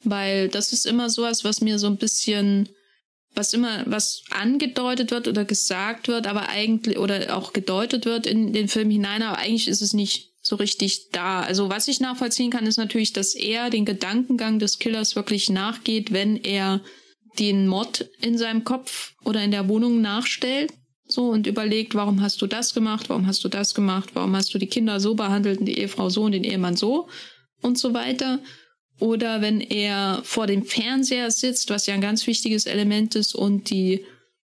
Weil 0.03 0.49
das 0.49 0.73
ist 0.73 0.87
immer 0.87 1.09
sowas, 1.09 1.45
was 1.45 1.61
mir 1.61 1.79
so 1.79 1.87
ein 1.87 1.97
bisschen, 1.97 2.69
was 3.35 3.55
immer, 3.55 3.85
was 3.87 4.23
angedeutet 4.31 5.11
wird 5.11 5.29
oder 5.29 5.45
gesagt 5.45 6.09
wird, 6.09 6.27
aber 6.27 6.49
eigentlich, 6.49 6.99
oder 6.99 7.37
auch 7.37 7.53
gedeutet 7.53 8.05
wird 8.05 8.27
in 8.27 8.53
den 8.53 8.69
Film 8.69 8.91
hinein, 8.91 9.23
aber 9.23 9.39
eigentlich 9.39 9.69
ist 9.69 9.81
es 9.81 9.93
nicht 9.93 10.35
so 10.43 10.57
richtig 10.57 11.09
da. 11.11 11.41
Also 11.41 11.71
was 11.71 11.89
ich 11.89 12.01
nachvollziehen 12.01 12.51
kann, 12.51 12.67
ist 12.67 12.77
natürlich, 12.77 13.15
dass 13.15 13.35
er 13.35 13.71
den 13.71 13.87
Gedankengang 13.87 14.59
des 14.59 14.79
Killers 14.79 15.17
wirklich 15.17 15.49
nachgeht, 15.49 16.13
wenn 16.13 16.37
er 16.37 16.83
den 17.39 17.67
Mod 17.67 18.09
in 18.21 18.39
seinem 18.39 18.65
Kopf 18.65 19.15
oder 19.25 19.43
in 19.43 19.51
der 19.51 19.69
Wohnung 19.69 20.01
nachstellt. 20.01 20.73
So 21.07 21.29
und 21.29 21.47
überlegt, 21.47 21.95
warum 21.95 22.23
hast 22.23 22.41
du 22.41 22.47
das 22.47 22.73
gemacht, 22.73 23.11
warum 23.11 23.27
hast 23.27 23.45
du 23.45 23.49
das 23.49 23.75
gemacht, 23.75 24.11
warum 24.15 24.35
hast 24.35 24.55
du 24.55 24.59
die 24.59 24.69
Kinder 24.69 25.01
so 25.01 25.15
behandelt 25.15 25.61
und 25.61 25.67
die 25.67 25.79
Ehefrau 25.79 26.09
so 26.09 26.23
und 26.23 26.33
den 26.33 26.45
Ehemann 26.45 26.77
so 26.77 27.09
und 27.61 27.79
so 27.79 27.93
weiter. 27.93 28.41
Oder 29.01 29.43
wenn 29.43 29.61
er 29.61 30.21
vor 30.25 30.47
dem 30.47 30.65
Fernseher 30.65 31.31
sitzt, 31.31 31.69
was 31.69 31.87
ja 31.87 31.95
ein 31.95 32.01
ganz 32.01 32.27
wichtiges 32.27 32.67
Element 32.67 33.17
ist, 33.17 33.35
und 33.35 33.71
die 33.71 34.05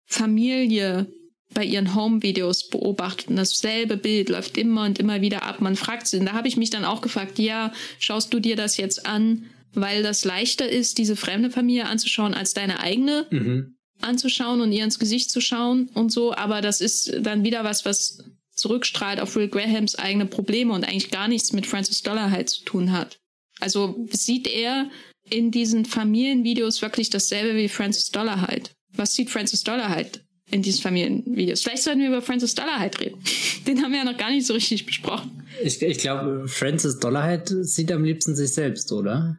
Familie 0.06 1.08
bei 1.54 1.64
ihren 1.64 1.96
Home-Videos 1.96 2.70
beobachtet 2.70 3.30
und 3.30 3.36
dasselbe 3.36 3.98
Bild 3.98 4.30
läuft 4.30 4.58
immer 4.58 4.86
und 4.86 5.00
immer 5.00 5.22
wieder 5.22 5.44
ab. 5.44 5.62
Man 5.62 5.76
fragt 5.76 6.08
sie. 6.08 6.18
Und 6.18 6.28
da 6.28 6.34
habe 6.34 6.48
ich 6.48 6.58
mich 6.58 6.70
dann 6.70 6.86
auch 6.86 7.02
gefragt, 7.02 7.40
ja, 7.40 7.74
schaust 7.98 8.34
du 8.34 8.40
dir 8.40 8.56
das 8.56 8.78
jetzt 8.78 9.06
an, 9.06 9.46
weil 9.74 10.04
das 10.04 10.26
leichter 10.26 10.68
ist, 10.68 10.98
diese 10.98 11.16
fremde 11.16 11.50
Familie 11.52 11.88
anzuschauen, 11.88 12.34
als 12.34 12.54
deine 12.54 12.80
eigene 12.80 13.28
mhm. 13.30 13.76
anzuschauen 14.02 14.62
und 14.62 14.72
ihr 14.72 14.84
ins 14.84 15.00
Gesicht 15.00 15.32
zu 15.32 15.42
schauen 15.42 15.90
und 15.94 16.12
so. 16.12 16.34
Aber 16.34 16.62
das 16.62 16.82
ist 16.82 17.14
dann 17.22 17.44
wieder 17.44 17.64
was, 17.64 17.86
was 17.86 18.24
zurückstrahlt 18.54 19.20
auf 19.20 19.36
Will 19.36 19.48
Grahams 19.48 19.96
eigene 19.96 20.26
Probleme 20.26 20.74
und 20.74 20.84
eigentlich 20.84 21.12
gar 21.12 21.28
nichts 21.28 21.54
mit 21.54 21.66
Francis 21.66 22.02
Dollar 22.02 22.32
halt 22.32 22.50
zu 22.50 22.64
tun 22.66 22.92
hat. 22.92 23.20
Also 23.60 24.08
sieht 24.12 24.48
er 24.48 24.90
in 25.30 25.52
diesen 25.52 25.86
Familienvideos 25.86 26.82
wirklich 26.82 27.10
dasselbe 27.10 27.58
wie 27.58 27.70
Francis 27.70 28.10
Dollar 28.10 28.42
halt. 28.42 28.72
Was 28.94 29.14
sieht 29.14 29.30
Francis 29.30 29.64
Dollar 29.64 29.90
halt? 29.90 30.24
in 30.52 30.62
diesen 30.62 30.82
Familienvideos. 30.82 31.62
Vielleicht 31.62 31.84
sollten 31.84 32.02
wir 32.02 32.08
über 32.08 32.22
Francis 32.22 32.56
Dollarhide 32.56 33.00
reden. 33.00 33.20
Den 33.68 33.82
haben 33.84 33.92
wir 33.92 34.00
ja 34.00 34.06
noch 34.06 34.18
gar 34.18 34.32
nicht 34.32 34.46
so 34.46 34.54
richtig 34.54 34.86
besprochen. 34.86 35.44
Ich, 35.64 35.82
ich 35.82 36.00
glaube, 36.00 36.48
Francis 36.48 37.00
Dollarhide 37.00 37.64
sieht 37.64 37.92
am 37.92 38.04
liebsten 38.04 38.36
sich 38.36 38.52
selbst, 38.52 38.92
oder? 38.92 39.38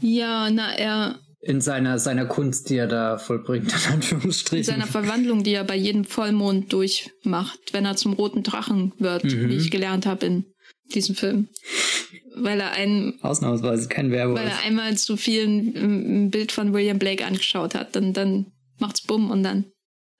Ja, 0.00 0.50
na, 0.50 0.72
er. 0.72 1.18
In 1.40 1.60
seiner, 1.60 1.98
seiner 1.98 2.26
Kunst, 2.26 2.70
die 2.70 2.76
er 2.76 2.86
da 2.86 3.18
vollbringt, 3.18 3.72
in 3.72 3.92
Anführungsstrichen. 3.92 4.74
In 4.74 4.80
seiner 4.80 4.90
Verwandlung, 4.90 5.42
die 5.42 5.54
er 5.54 5.64
bei 5.64 5.76
jedem 5.76 6.04
Vollmond 6.04 6.72
durchmacht, 6.72 7.58
wenn 7.72 7.84
er 7.84 7.96
zum 7.96 8.12
roten 8.12 8.42
Drachen 8.42 8.92
wird, 8.98 9.24
mhm. 9.24 9.48
wie 9.48 9.56
ich 9.56 9.70
gelernt 9.70 10.06
habe 10.06 10.26
in 10.26 10.44
diesem 10.94 11.16
Film. 11.16 11.48
Weil 12.36 12.60
er 12.60 12.72
einen. 12.72 13.20
Ausnahmsweise 13.22 13.88
kein 13.88 14.10
Werwolf. 14.10 14.38
Weil 14.38 14.48
er 14.48 14.62
einmal 14.64 14.96
zu 14.96 15.16
viel 15.16 15.46
ein 15.46 16.30
Bild 16.30 16.52
von 16.52 16.72
William 16.72 16.98
Blake 16.98 17.26
angeschaut 17.26 17.74
hat. 17.74 17.96
Dann, 17.96 18.12
dann 18.12 18.52
macht's 18.78 19.02
bumm 19.02 19.30
und 19.30 19.42
dann 19.42 19.66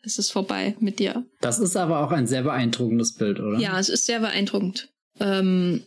ist 0.02 0.18
es 0.18 0.30
vorbei 0.30 0.76
mit 0.80 0.98
dir. 0.98 1.24
Das 1.40 1.58
ist 1.58 1.76
aber 1.76 2.00
auch 2.00 2.10
ein 2.10 2.26
sehr 2.26 2.42
beeindruckendes 2.42 3.14
Bild, 3.14 3.40
oder? 3.40 3.58
Ja, 3.58 3.78
es 3.78 3.88
ist 3.88 4.06
sehr 4.06 4.20
beeindruckend. 4.20 4.88
Ähm, 5.20 5.84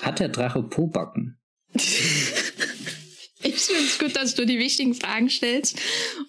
Hat 0.00 0.18
der 0.18 0.28
Drache 0.28 0.62
Pobacken? 0.62 1.38
Ich 1.74 3.56
finde 3.56 3.84
es 3.84 3.98
gut, 3.98 4.16
dass 4.16 4.34
du 4.34 4.46
die 4.46 4.58
wichtigen 4.58 4.94
Fragen 4.94 5.28
stellst 5.30 5.78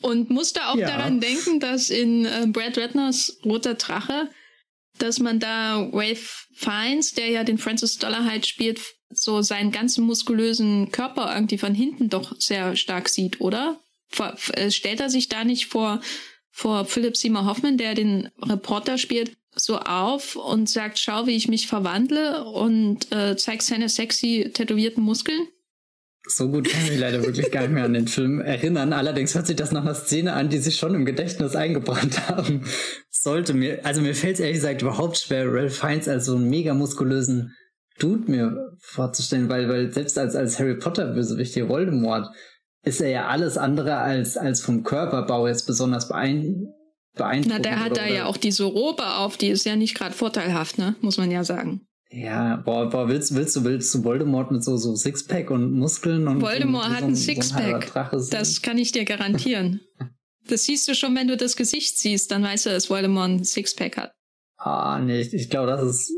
und 0.02 0.30
musste 0.30 0.68
auch 0.68 0.78
ja. 0.78 0.88
daran 0.88 1.20
denken, 1.20 1.60
dass 1.60 1.90
in 1.90 2.26
äh, 2.26 2.46
Brad 2.48 2.78
Ratners 2.78 3.38
Roter 3.46 3.76
Drache 3.76 4.30
dass 4.98 5.20
man 5.20 5.40
da 5.40 5.90
Ralph 5.92 6.48
Fiennes, 6.54 7.14
der 7.14 7.30
ja 7.30 7.44
den 7.44 7.58
Francis 7.58 7.98
Dollarhide 7.98 8.48
spielt, 8.48 8.82
so 9.10 9.42
seinen 9.42 9.72
ganzen 9.72 10.06
muskulösen 10.06 10.92
Körper 10.92 11.34
irgendwie 11.34 11.58
von 11.58 11.74
hinten 11.74 12.10
doch 12.10 12.40
sehr 12.40 12.76
stark 12.76 13.10
sieht, 13.10 13.42
oder? 13.42 13.80
Vor, 14.08 14.36
äh, 14.54 14.72
stellt 14.72 15.00
er 15.00 15.10
sich 15.10 15.30
da 15.30 15.44
nicht 15.44 15.68
vor, 15.68 16.02
vor 16.52 16.86
Philip 16.86 17.18
Seymour 17.18 17.46
Hoffman, 17.46 17.78
der 17.78 17.94
den 17.94 18.30
Reporter 18.42 18.98
spielt, 18.98 19.36
so 19.56 19.80
auf 19.80 20.36
und 20.36 20.70
sagt, 20.70 21.00
schau, 21.00 21.28
wie 21.28 21.36
ich 21.36 21.48
mich 21.48 21.68
verwandle 21.68 22.46
und 22.46 23.12
äh, 23.12 23.36
zeigt 23.38 23.64
seine 23.64 23.90
sexy 23.90 24.52
tätowierten 24.54 25.04
Muskeln? 25.04 25.48
So 26.28 26.50
gut 26.50 26.68
kann 26.68 26.84
ich 26.86 26.92
mich 26.92 27.00
leider 27.00 27.24
wirklich 27.24 27.52
gar 27.52 27.62
nicht 27.62 27.72
mehr 27.72 27.86
an 27.86 27.94
den 27.94 28.08
Film 28.08 28.42
erinnern. 28.42 28.94
Allerdings 28.94 29.36
hört 29.36 29.46
sich 29.46 29.56
das 29.56 29.72
nach 29.72 29.84
einer 29.84 29.94
Szene 29.94 30.34
an, 30.34 30.50
die 30.50 30.58
sich 30.58 30.78
schon 30.78 30.96
im 30.96 31.06
Gedächtnis 31.06 31.56
eingebrannt 31.56 32.28
haben 32.30 32.66
sollte. 33.10 33.54
Mir, 33.54 33.86
also 33.86 34.02
mir 34.02 34.16
fällt 34.16 34.36
es 34.36 34.40
ehrlich 34.40 34.58
gesagt 34.58 34.82
überhaupt 34.82 35.18
schwer, 35.18 35.52
Ralph 35.52 35.78
Fiennes 35.78 36.08
als 36.08 36.26
so 36.26 36.36
einen 36.36 36.50
mega 36.50 36.74
muskulösen 36.74 37.56
Dude 38.00 38.30
mir 38.30 38.76
vorzustellen, 38.80 39.50
weil, 39.50 39.70
weil 39.70 39.94
selbst 39.94 40.18
als, 40.18 40.36
als 40.36 40.60
Harry 40.60 40.76
Potter 40.76 41.14
Bösewicht 41.14 41.54
hier 41.54 41.70
Voldemort 41.70 42.28
ist 42.84 43.02
er 43.02 43.10
ja 43.10 43.28
alles 43.28 43.58
andere 43.58 43.98
als, 43.98 44.36
als 44.38 44.62
vom 44.62 44.84
Körperbau 44.84 45.48
jetzt 45.48 45.66
besonders 45.66 46.08
beein, 46.10 46.68
beeindruckend. 47.16 47.54
Na, 47.54 47.60
der 47.60 47.80
hat 47.80 47.98
da 47.98 48.06
ja 48.08 48.26
auch 48.26 48.38
diese 48.38 48.64
Robe 48.66 49.16
auf, 49.16 49.38
die 49.38 49.48
ist 49.48 49.66
ja 49.66 49.76
nicht 49.76 49.96
gerade 49.96 50.14
vorteilhaft, 50.14 50.78
ne? 50.78 50.96
Muss 51.02 51.18
man 51.18 51.32
ja 51.32 51.44
sagen. 51.44 51.82
Ja, 52.12 52.58
boah, 52.58 52.90
boah, 52.90 53.10
willst, 53.10 53.36
willst 53.36 53.56
du, 53.56 53.64
willst 53.64 53.94
du 53.94 54.04
Voldemort 54.04 54.52
mit 54.52 54.64
so, 54.64 54.78
so 54.78 54.96
Sixpack 54.96 55.50
und 55.52 55.74
Muskeln 55.74 56.28
und. 56.28 56.42
Voldemort 56.42 56.86
und 56.86 56.94
hat 56.94 57.02
so 57.02 57.08
ein 57.08 57.16
Sixpack. 57.16 58.10
So 58.14 58.30
das 58.30 58.62
kann 58.62 58.78
ich 58.78 58.92
dir 58.92 59.06
garantieren. 59.06 59.82
das 60.48 60.66
siehst 60.66 60.88
du 60.88 60.96
schon, 60.96 61.16
wenn 61.16 61.28
du 61.28 61.36
das 61.36 61.56
Gesicht 61.56 61.98
siehst, 61.98 62.32
dann 62.32 62.44
weißt 62.44 62.68
du, 62.68 62.70
dass 62.70 62.90
Voldemort 62.90 63.30
ein 63.30 63.44
Sixpack 63.44 63.98
hat. 63.98 64.12
Ah, 64.58 65.00
nee, 65.00 65.22
ich, 65.22 65.34
ich 65.34 65.50
glaube, 65.50 65.72
das 65.72 65.84
ist 65.84 66.14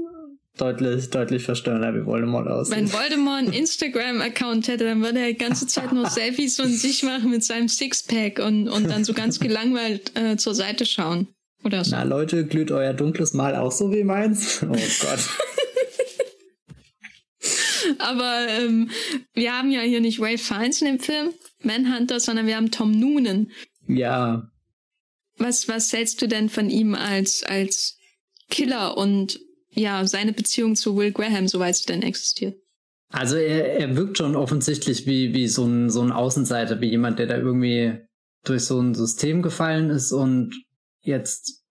deutlich, 0.58 1.10
deutlich 1.10 1.44
verstörender, 1.44 1.94
wie 1.96 2.06
Voldemort 2.06 2.48
aussieht. 2.48 2.76
Wenn 2.76 2.92
Voldemort 2.92 3.40
einen 3.40 3.54
Instagram-Account 3.54 4.68
hätte, 4.68 4.86
dann 4.86 5.02
würde 5.02 5.20
er 5.20 5.28
die 5.28 5.38
ganze 5.38 5.68
Zeit 5.68 5.94
nur 5.94 6.06
Selfies 6.10 6.58
von 6.58 6.70
sich 6.70 7.04
machen 7.04 7.30
mit 7.30 7.44
seinem 7.44 7.68
Sixpack 7.68 8.40
und, 8.40 8.68
und 8.68 8.90
dann 8.90 9.04
so 9.04 9.14
ganz 9.14 9.40
gelangweilt 9.40 10.12
äh, 10.16 10.38
zur 10.38 10.56
Seite 10.56 10.86
schauen. 10.86 11.28
Oder 11.64 11.84
so. 11.84 11.96
Na 11.96 12.04
Leute, 12.04 12.46
glüht 12.46 12.72
euer 12.72 12.94
dunkles 12.94 13.34
Mal 13.34 13.56
auch 13.56 13.72
so 13.72 13.92
wie 13.92 14.04
meins? 14.04 14.62
Oh 14.64 14.68
Gott. 14.68 15.20
Aber 18.00 18.48
ähm, 18.50 18.90
wir 19.34 19.58
haben 19.58 19.72
ja 19.72 19.82
hier 19.82 20.02
nicht 20.02 20.20
Ray 20.20 20.38
Fiennes 20.38 20.82
in 20.82 20.88
dem 20.88 21.00
Film, 21.00 21.34
Manhunter, 21.64 22.20
sondern 22.20 22.48
wir 22.48 22.56
haben 22.56 22.72
Tom 22.72 22.92
Noonan. 22.92 23.52
Ja. 23.88 24.50
Was, 25.38 25.68
was 25.68 25.94
hältst 25.94 26.22
du 26.22 26.28
denn 26.28 26.50
von 26.50 26.70
ihm 26.70 26.96
als, 26.96 27.44
als 27.44 27.98
Killer 28.50 28.98
und 28.98 29.40
ja, 29.78 30.06
seine 30.06 30.34
Beziehung 30.34 30.76
zu 30.76 30.98
Will 30.98 31.12
Graham, 31.12 31.48
soweit 31.48 31.76
sie 31.76 31.86
denn 31.86 32.02
existiert? 32.02 32.56
Also 33.10 33.38
er, 33.38 33.80
er 33.80 33.96
wirkt 33.96 34.18
schon 34.18 34.36
offensichtlich 34.36 35.06
wie, 35.06 35.34
wie 35.34 35.48
so 35.48 35.66
ein, 35.66 35.90
so 35.90 36.02
ein 36.02 36.12
Außenseiter, 36.12 36.82
wie 36.82 36.90
jemand, 36.90 37.20
der 37.20 37.28
da 37.28 37.38
irgendwie 37.38 38.00
durch 38.44 38.64
so 38.64 38.80
ein 38.80 38.96
System 38.96 39.42
gefallen 39.42 39.90
ist 39.90 40.12
und 40.12 40.54
jetzt 41.02 41.64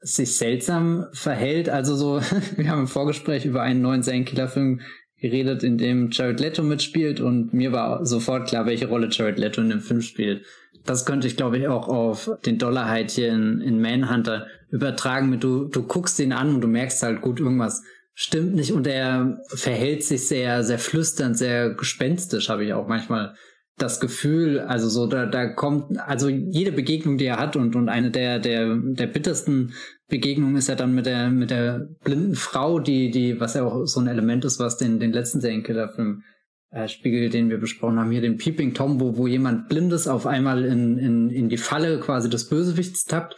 sich 0.00 0.36
seltsam 0.36 1.06
verhält. 1.12 1.68
Also 1.68 1.94
so, 1.94 2.20
wir 2.56 2.68
haben 2.68 2.80
im 2.80 2.88
Vorgespräch 2.88 3.44
über 3.44 3.62
einen 3.62 3.80
neuen 3.80 4.02
Serienkiller-Film 4.02 4.80
geredet, 5.18 5.62
in 5.62 5.78
dem 5.78 6.10
Jared 6.10 6.40
Leto 6.40 6.62
mitspielt 6.62 7.20
und 7.20 7.54
mir 7.54 7.72
war 7.72 8.04
sofort 8.04 8.48
klar, 8.48 8.66
welche 8.66 8.88
Rolle 8.88 9.08
Jared 9.10 9.38
Leto 9.38 9.62
in 9.62 9.70
dem 9.70 9.80
Film 9.80 10.02
spielt. 10.02 10.44
Das 10.84 11.06
könnte 11.06 11.26
ich, 11.26 11.36
glaube 11.36 11.58
ich, 11.58 11.68
auch 11.68 11.88
auf 11.88 12.30
den 12.44 12.58
Dollarheit 12.58 13.10
hier 13.10 13.32
in, 13.32 13.60
in 13.60 13.80
Manhunter 13.80 14.46
übertragen. 14.70 15.30
Mit 15.30 15.42
du, 15.42 15.64
du 15.64 15.82
guckst 15.82 16.18
ihn 16.20 16.32
an 16.32 16.54
und 16.54 16.60
du 16.60 16.68
merkst 16.68 17.02
halt 17.02 17.20
gut, 17.20 17.40
irgendwas 17.40 17.82
stimmt 18.14 18.54
nicht 18.54 18.72
und 18.72 18.86
er 18.86 19.42
verhält 19.48 20.02
sich 20.02 20.26
sehr, 20.26 20.64
sehr 20.64 20.78
flüsternd, 20.78 21.36
sehr 21.36 21.74
gespenstisch, 21.74 22.48
habe 22.48 22.64
ich 22.64 22.72
auch 22.72 22.88
manchmal 22.88 23.34
das 23.76 24.00
Gefühl, 24.00 24.60
also 24.60 24.88
so, 24.88 25.06
da, 25.06 25.26
da 25.26 25.48
kommt, 25.48 25.98
also 26.00 26.30
jede 26.30 26.72
Begegnung, 26.72 27.18
die 27.18 27.26
er 27.26 27.38
hat 27.38 27.56
und, 27.56 27.76
und 27.76 27.90
eine 27.90 28.10
der, 28.10 28.38
der, 28.38 28.74
der 28.74 29.06
bittersten 29.06 29.74
Begegnungen 30.08 30.56
ist 30.56 30.68
ja 30.68 30.76
dann 30.76 30.94
mit 30.94 31.04
der, 31.04 31.28
mit 31.28 31.50
der 31.50 31.86
blinden 32.02 32.36
Frau, 32.36 32.78
die, 32.78 33.10
die, 33.10 33.38
was 33.38 33.52
ja 33.52 33.64
auch 33.64 33.84
so 33.84 34.00
ein 34.00 34.06
Element 34.06 34.46
ist, 34.46 34.58
was 34.58 34.78
den, 34.78 34.98
den 34.98 35.12
letzten 35.12 35.42
Serienkiller-Film 35.42 36.22
äh, 36.70 36.88
spiegelt, 36.88 37.34
den 37.34 37.50
wir 37.50 37.58
besprochen 37.58 37.98
haben, 37.98 38.10
hier 38.10 38.22
den 38.22 38.38
Peeping 38.38 38.72
Tom, 38.72 38.98
wo, 38.98 39.18
wo 39.18 39.26
jemand 39.26 39.68
Blindes 39.68 40.08
auf 40.08 40.26
einmal 40.26 40.64
in, 40.64 40.96
in, 40.96 41.28
in 41.28 41.48
die 41.50 41.58
Falle 41.58 42.00
quasi 42.00 42.30
des 42.30 42.48
Bösewichts 42.48 43.04
tappt. 43.04 43.36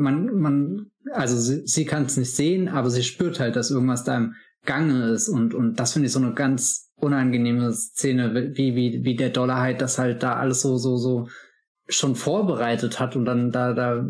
Man, 0.00 0.34
man, 0.34 0.90
also 1.12 1.36
sie, 1.38 1.66
sie 1.66 1.84
kann 1.84 2.04
es 2.04 2.16
nicht 2.16 2.34
sehen, 2.34 2.68
aber 2.68 2.90
sie 2.90 3.02
spürt 3.02 3.38
halt, 3.38 3.56
dass 3.56 3.70
irgendwas 3.70 4.04
da 4.04 4.16
im 4.16 4.34
Gange 4.64 5.10
ist 5.10 5.28
und, 5.28 5.54
und 5.54 5.76
das 5.76 5.92
finde 5.92 6.06
ich 6.06 6.12
so 6.12 6.20
eine 6.20 6.34
ganz 6.34 6.90
unangenehme 6.96 7.72
Szene, 7.72 8.52
wie, 8.54 8.74
wie, 8.74 9.04
wie 9.04 9.16
der 9.16 9.30
Dollarheit 9.30 9.80
das 9.80 9.98
halt 9.98 10.22
da 10.22 10.36
alles 10.36 10.60
so, 10.62 10.76
so, 10.76 10.96
so 10.96 11.28
schon 11.88 12.14
vorbereitet 12.14 13.00
hat 13.00 13.16
und 13.16 13.24
dann 13.24 13.50
da, 13.50 13.72
da, 13.72 14.04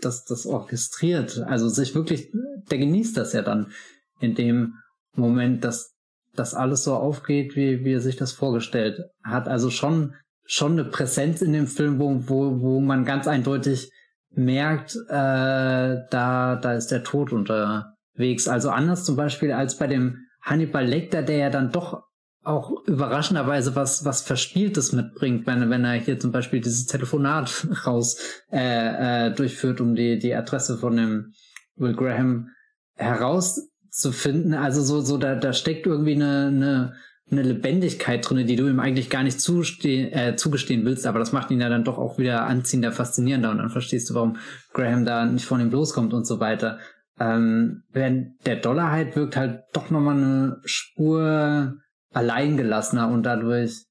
das, 0.00 0.24
das 0.24 0.46
orchestriert. 0.46 1.38
Also 1.46 1.68
sich 1.68 1.94
wirklich, 1.94 2.30
der 2.70 2.78
genießt 2.78 3.16
das 3.16 3.32
ja 3.32 3.42
dann 3.42 3.72
in 4.20 4.34
dem 4.34 4.74
Moment, 5.14 5.64
dass 5.64 5.94
das 6.34 6.54
alles 6.54 6.84
so 6.84 6.94
aufgeht, 6.94 7.56
wie, 7.56 7.84
wie 7.84 7.94
er 7.94 8.00
sich 8.00 8.16
das 8.16 8.32
vorgestellt 8.32 9.00
hat. 9.24 9.48
Also 9.48 9.70
schon, 9.70 10.14
schon 10.44 10.72
eine 10.72 10.84
Präsenz 10.84 11.42
in 11.42 11.52
dem 11.52 11.66
Film, 11.66 11.98
wo, 11.98 12.28
wo, 12.28 12.60
wo 12.60 12.80
man 12.80 13.04
ganz 13.04 13.26
eindeutig 13.26 13.90
merkt, 14.36 14.96
äh, 15.08 15.96
da, 16.10 16.56
da 16.56 16.72
ist 16.74 16.88
der 16.88 17.02
Tod 17.04 17.32
unterwegs. 17.32 18.48
Also 18.48 18.70
anders 18.70 19.04
zum 19.04 19.16
Beispiel 19.16 19.52
als 19.52 19.76
bei 19.76 19.86
dem 19.86 20.26
Hannibal 20.42 20.86
Lecter, 20.86 21.22
der 21.22 21.36
ja 21.36 21.50
dann 21.50 21.72
doch 21.72 22.04
auch 22.46 22.86
überraschenderweise 22.86 23.74
was 23.74 24.04
was 24.04 24.22
Verspieltes 24.22 24.92
mitbringt, 24.92 25.46
wenn, 25.46 25.68
wenn 25.68 25.84
er 25.84 25.94
hier 25.94 26.20
zum 26.20 26.30
Beispiel 26.30 26.60
dieses 26.60 26.86
Telefonat 26.86 27.66
raus 27.86 28.18
äh, 28.52 29.26
äh, 29.26 29.34
durchführt, 29.34 29.80
um 29.80 29.96
die 29.96 30.18
die 30.18 30.34
Adresse 30.34 30.78
von 30.78 30.96
dem 30.96 31.32
Will 31.74 31.94
Graham 31.94 32.50
herauszufinden. 32.94 34.54
Also 34.54 34.82
so 34.82 35.00
so 35.00 35.18
da 35.18 35.34
da 35.34 35.52
steckt 35.52 35.86
irgendwie 35.86 36.14
eine 36.14 36.46
eine, 36.46 36.94
eine 37.30 37.42
Lebendigkeit 37.42 38.28
drin, 38.28 38.46
die 38.46 38.56
du 38.56 38.68
ihm 38.68 38.78
eigentlich 38.78 39.10
gar 39.10 39.24
nicht 39.24 39.40
zustehen, 39.40 40.12
äh, 40.12 40.36
zugestehen 40.36 40.84
willst, 40.84 41.06
aber 41.06 41.18
das 41.18 41.32
macht 41.32 41.50
ihn 41.50 41.60
ja 41.60 41.68
dann 41.68 41.84
doch 41.84 41.98
auch 41.98 42.18
wieder 42.18 42.46
anziehender, 42.46 42.92
faszinierender 42.92 43.50
und 43.50 43.58
dann 43.58 43.70
verstehst 43.70 44.08
du, 44.08 44.14
warum 44.14 44.36
Graham 44.72 45.04
da 45.04 45.26
nicht 45.26 45.44
von 45.44 45.60
ihm 45.60 45.70
loskommt 45.70 46.14
und 46.14 46.24
so 46.26 46.38
weiter. 46.38 46.78
Ähm, 47.18 47.82
während 47.90 48.46
der 48.46 48.56
Dollar 48.56 48.92
halt 48.92 49.16
wirkt 49.16 49.36
halt 49.36 49.62
doch 49.72 49.90
nochmal 49.90 50.16
eine 50.16 50.60
Spur 50.64 51.74
alleingelassener 52.12 53.08
und 53.08 53.24
dadurch 53.24 53.84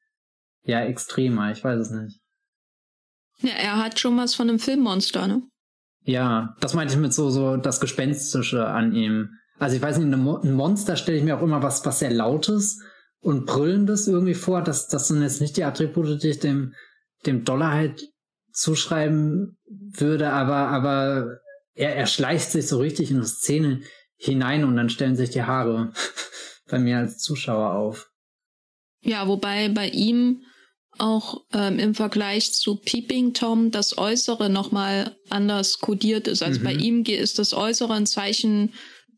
ja 0.63 0.81
extremer. 0.81 1.51
Ich 1.51 1.63
weiß 1.63 1.79
es 1.79 1.91
nicht. 1.91 2.19
Ja, 3.39 3.53
er 3.57 3.83
hat 3.83 3.99
schon 3.99 4.15
was 4.17 4.35
von 4.35 4.49
einem 4.49 4.59
Filmmonster, 4.59 5.27
ne? 5.27 5.41
Ja, 6.03 6.55
das 6.61 6.73
meinte 6.73 6.93
ich 6.93 6.99
mit 6.99 7.13
so, 7.13 7.29
so 7.29 7.57
das 7.57 7.81
Gespenstische 7.81 8.67
an 8.67 8.93
ihm. 8.93 9.29
Also 9.57 9.75
ich 9.75 9.81
weiß 9.81 9.97
nicht, 9.97 10.13
ein 10.13 10.53
Monster 10.53 10.95
stelle 10.95 11.17
ich 11.17 11.23
mir 11.23 11.37
auch 11.37 11.41
immer 11.41 11.63
was, 11.63 11.85
was 11.85 11.99
sehr 11.99 12.11
Lautes 12.11 12.79
und 13.25 13.47
Brüllendes 13.47 14.07
irgendwie 14.07 14.35
vor. 14.35 14.61
Das, 14.61 14.87
das 14.87 15.07
sind 15.07 15.23
jetzt 15.23 15.41
nicht 15.41 15.57
die 15.57 15.63
Attribute, 15.63 16.21
die 16.21 16.29
ich 16.29 16.39
dem, 16.39 16.75
dem 17.25 17.43
Dollar 17.43 17.71
halt 17.71 18.07
zuschreiben 18.51 19.57
würde, 19.67 20.29
aber, 20.29 20.67
aber 20.67 21.39
er, 21.73 21.95
er 21.95 22.05
schleicht 22.05 22.51
sich 22.51 22.67
so 22.67 22.77
richtig 22.77 23.09
in 23.09 23.21
die 23.21 23.27
Szene 23.27 23.81
hinein 24.15 24.63
und 24.63 24.75
dann 24.77 24.89
stellen 24.89 25.15
sich 25.15 25.31
die 25.31 25.41
Haare 25.41 25.91
bei 26.69 26.77
mir 26.77 26.99
als 26.99 27.17
Zuschauer 27.17 27.73
auf. 27.73 28.11
Ja, 29.01 29.27
wobei 29.27 29.69
bei 29.69 29.89
ihm 29.89 30.43
auch 30.99 31.45
ähm, 31.51 31.79
im 31.79 31.95
Vergleich 31.95 32.53
zu 32.53 32.75
Peeping 32.75 33.33
Tom 33.33 33.71
das 33.71 33.97
Äußere 33.97 34.51
nochmal 34.51 35.17
anders 35.29 35.79
kodiert 35.79 36.27
ist. 36.27 36.43
Also 36.43 36.59
mhm. 36.59 36.63
bei 36.63 36.73
ihm 36.73 37.03
ist 37.03 37.39
das 37.39 37.55
Äußere 37.55 37.93
ein 37.93 38.05
Zeichen 38.05 38.71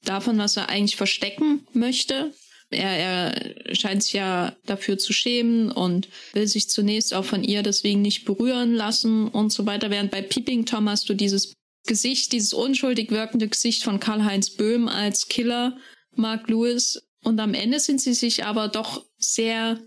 davon, 0.03 0.38
was 0.38 0.55
er 0.55 0.70
eigentlich 0.70 0.95
verstecken 0.95 1.68
möchte. 1.74 2.32
Er, 2.70 2.89
er 2.89 3.76
scheint 3.76 4.03
sich 4.03 4.13
ja 4.13 4.55
dafür 4.65 4.97
zu 4.97 5.13
schämen 5.13 5.72
und 5.72 6.09
will 6.34 6.47
sich 6.47 6.70
zunächst 6.70 7.13
auch 7.13 7.26
von 7.26 7.43
ihr 7.43 7.63
deswegen 7.63 8.01
nicht 8.01 8.26
berühren 8.26 8.74
lassen 8.74 9.28
und 9.30 9.51
so 9.51 9.65
weiter. 9.65 9.89
Während 9.89 10.11
bei 10.11 10.22
Peeping 10.22 10.65
Tom 10.65 10.89
hast 10.89 11.07
du 11.07 11.13
dieses 11.13 11.53
Gesicht, 11.86 12.34
dieses 12.34 12.53
unschuldig 12.53 13.11
wirkende 13.11 13.47
Gesicht 13.47 13.84
von 13.84 13.99
Karl-Heinz 13.99 14.51
Böhm 14.51 14.89
als 14.89 15.28
Killer, 15.28 15.78
Mark 16.15 16.49
Lewis, 16.49 17.01
und 17.24 17.39
am 17.39 17.53
Ende 17.53 17.80
sind 17.80 17.99
sie 17.99 18.13
sich 18.13 18.45
aber 18.45 18.68
doch 18.68 19.05
sehr 19.18 19.82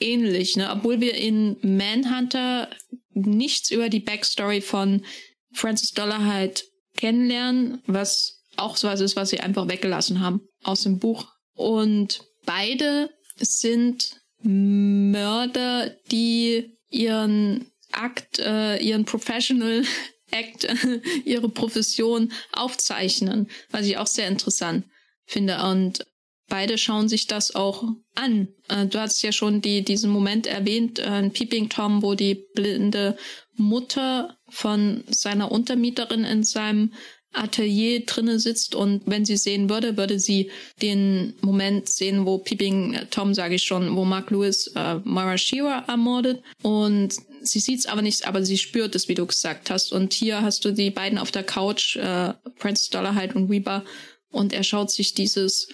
ähnlich, 0.00 0.56
ne? 0.56 0.70
obwohl 0.70 1.00
wir 1.00 1.14
in 1.14 1.56
Manhunter 1.62 2.70
nichts 3.12 3.70
über 3.70 3.88
die 3.88 4.00
Backstory 4.00 4.60
von 4.60 5.04
Francis 5.52 5.90
Dollarhide 5.90 6.62
kennenlernen, 6.96 7.82
was 7.86 8.44
auch 8.56 8.76
so 8.76 8.88
was 8.88 9.00
ist, 9.00 9.16
was 9.16 9.30
sie 9.30 9.40
einfach 9.40 9.68
weggelassen 9.68 10.20
haben 10.20 10.40
aus 10.62 10.82
dem 10.82 10.98
Buch. 10.98 11.26
Und 11.58 12.22
beide 12.46 13.10
sind 13.36 14.20
Mörder, 14.42 15.90
die 16.10 16.78
ihren 16.88 17.66
Akt, 17.90 18.38
äh, 18.38 18.78
ihren 18.78 19.04
Professional 19.04 19.82
Act 20.30 20.68
ihre 21.24 21.48
Profession 21.48 22.30
aufzeichnen, 22.52 23.48
was 23.70 23.86
ich 23.86 23.96
auch 23.96 24.06
sehr 24.06 24.28
interessant 24.28 24.84
finde. 25.24 25.62
Und 25.64 26.06
beide 26.48 26.78
schauen 26.78 27.08
sich 27.08 27.26
das 27.26 27.54
auch 27.54 27.82
an. 28.14 28.48
Äh, 28.68 28.86
du 28.86 29.00
hast 29.00 29.22
ja 29.22 29.32
schon 29.32 29.60
die, 29.62 29.82
diesen 29.82 30.10
Moment 30.10 30.46
erwähnt, 30.46 30.98
äh, 30.98 31.28
Peeping 31.30 31.70
Tom, 31.70 32.02
wo 32.02 32.14
die 32.14 32.46
blinde 32.54 33.16
Mutter 33.56 34.38
von 34.48 35.02
seiner 35.08 35.50
Untermieterin 35.50 36.24
in 36.24 36.44
seinem 36.44 36.92
Atelier 37.32 38.06
drinne 38.06 38.40
sitzt 38.40 38.74
und 38.74 39.02
wenn 39.06 39.24
sie 39.24 39.36
sehen 39.36 39.68
würde, 39.68 39.96
würde 39.96 40.18
sie 40.18 40.50
den 40.80 41.34
Moment 41.40 41.88
sehen, 41.88 42.24
wo 42.24 42.38
Peeping 42.38 42.98
Tom, 43.10 43.34
sage 43.34 43.56
ich 43.56 43.64
schon, 43.64 43.94
wo 43.96 44.04
Mark 44.04 44.30
Lewis 44.30 44.68
äh, 44.74 44.96
Mara 45.04 45.36
Shira 45.36 45.84
ermordet 45.86 46.42
und 46.62 47.14
sie 47.42 47.60
sieht 47.60 47.80
es 47.80 47.86
aber 47.86 48.02
nicht, 48.02 48.26
aber 48.26 48.44
sie 48.44 48.58
spürt 48.58 48.94
es, 48.94 49.08
wie 49.08 49.14
du 49.14 49.26
gesagt 49.26 49.70
hast. 49.70 49.92
Und 49.92 50.12
hier 50.12 50.42
hast 50.42 50.64
du 50.64 50.72
die 50.72 50.90
beiden 50.90 51.18
auf 51.18 51.30
der 51.30 51.44
Couch, 51.44 51.96
äh, 51.96 52.32
Francis 52.56 52.90
Dollarhide 52.90 53.34
und 53.34 53.50
Weber, 53.50 53.84
und 54.30 54.52
er 54.52 54.62
schaut 54.62 54.90
sich 54.90 55.14
dieses 55.14 55.68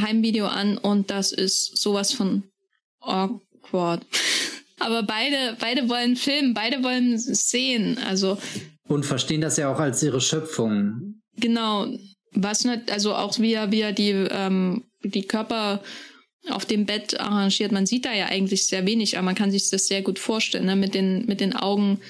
Heimvideo 0.00 0.46
an 0.46 0.78
und 0.78 1.10
das 1.10 1.32
ist 1.32 1.76
sowas 1.76 2.12
von 2.12 2.44
awkward. 3.00 4.04
aber 4.78 5.02
beide, 5.02 5.56
beide 5.60 5.88
wollen 5.88 6.16
filmen, 6.16 6.54
beide 6.54 6.82
wollen 6.82 7.18
sehen, 7.18 7.98
also. 7.98 8.38
Und 8.88 9.04
verstehen 9.04 9.40
das 9.40 9.56
ja 9.56 9.72
auch 9.72 9.78
als 9.78 10.02
ihre 10.02 10.20
Schöpfung. 10.20 11.20
Genau. 11.36 11.86
Was 12.32 12.64
nicht, 12.64 12.90
also 12.90 13.14
auch 13.14 13.38
wie 13.38 13.52
er, 13.52 13.70
wie 13.70 13.80
er 13.80 13.92
die, 13.92 14.10
ähm, 14.10 14.84
die 15.04 15.26
Körper 15.26 15.80
auf 16.50 16.64
dem 16.64 16.86
Bett 16.86 17.18
arrangiert. 17.20 17.72
Man 17.72 17.86
sieht 17.86 18.04
da 18.04 18.12
ja 18.12 18.26
eigentlich 18.26 18.66
sehr 18.66 18.86
wenig, 18.86 19.16
aber 19.16 19.24
man 19.24 19.34
kann 19.34 19.50
sich 19.50 19.70
das 19.70 19.86
sehr 19.86 20.02
gut 20.02 20.18
vorstellen, 20.18 20.66
ne? 20.66 20.76
mit 20.76 20.94
den, 20.94 21.26
mit 21.26 21.40
den 21.40 21.54
Augen, 21.54 22.00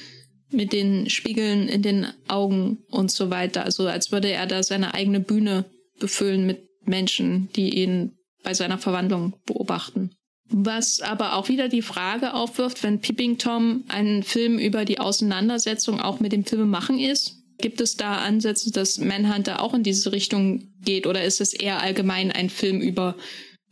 mit 0.50 0.72
den 0.72 1.10
Spiegeln 1.10 1.68
in 1.68 1.82
den 1.82 2.06
Augen 2.28 2.78
und 2.90 3.10
so 3.10 3.30
weiter. 3.30 3.64
Also 3.64 3.86
als 3.86 4.12
würde 4.12 4.30
er 4.30 4.46
da 4.46 4.62
seine 4.62 4.94
eigene 4.94 5.20
Bühne 5.20 5.64
befüllen 5.98 6.46
mit 6.46 6.68
Menschen, 6.84 7.48
die 7.56 7.82
ihn 7.82 8.12
bei 8.42 8.54
seiner 8.54 8.78
Verwandlung 8.78 9.34
beobachten. 9.46 10.10
Was 10.50 11.00
aber 11.00 11.34
auch 11.34 11.48
wieder 11.48 11.68
die 11.68 11.82
Frage 11.82 12.32
aufwirft, 12.32 12.82
wenn 12.82 13.00
Peeping 13.00 13.38
Tom 13.38 13.84
ein 13.88 14.22
Film 14.22 14.58
über 14.58 14.84
die 14.84 14.98
Auseinandersetzung 14.98 16.00
auch 16.00 16.20
mit 16.20 16.32
dem 16.32 16.44
Filmemachen 16.44 16.98
ist, 16.98 17.36
gibt 17.58 17.80
es 17.80 17.96
da 17.96 18.18
Ansätze, 18.18 18.70
dass 18.70 18.98
Manhunter 18.98 19.60
auch 19.60 19.74
in 19.74 19.82
diese 19.82 20.12
Richtung 20.12 20.68
geht 20.82 21.06
oder 21.06 21.24
ist 21.24 21.40
es 21.40 21.52
eher 21.52 21.82
allgemein 21.82 22.30
ein 22.30 22.50
Film 22.50 22.80
über 22.80 23.14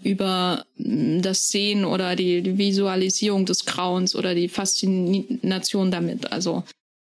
über 0.02 0.64
mm, 0.76 1.22
das 1.22 1.48
Sehen 1.48 1.86
oder 1.86 2.16
die, 2.16 2.42
die 2.42 2.58
Visualisierung 2.58 3.46
des 3.46 3.64
Grauens 3.64 4.14
oder 4.14 4.34
die 4.34 4.48
Faszination 4.48 5.90
damit. 5.90 6.30
Also 6.32 6.64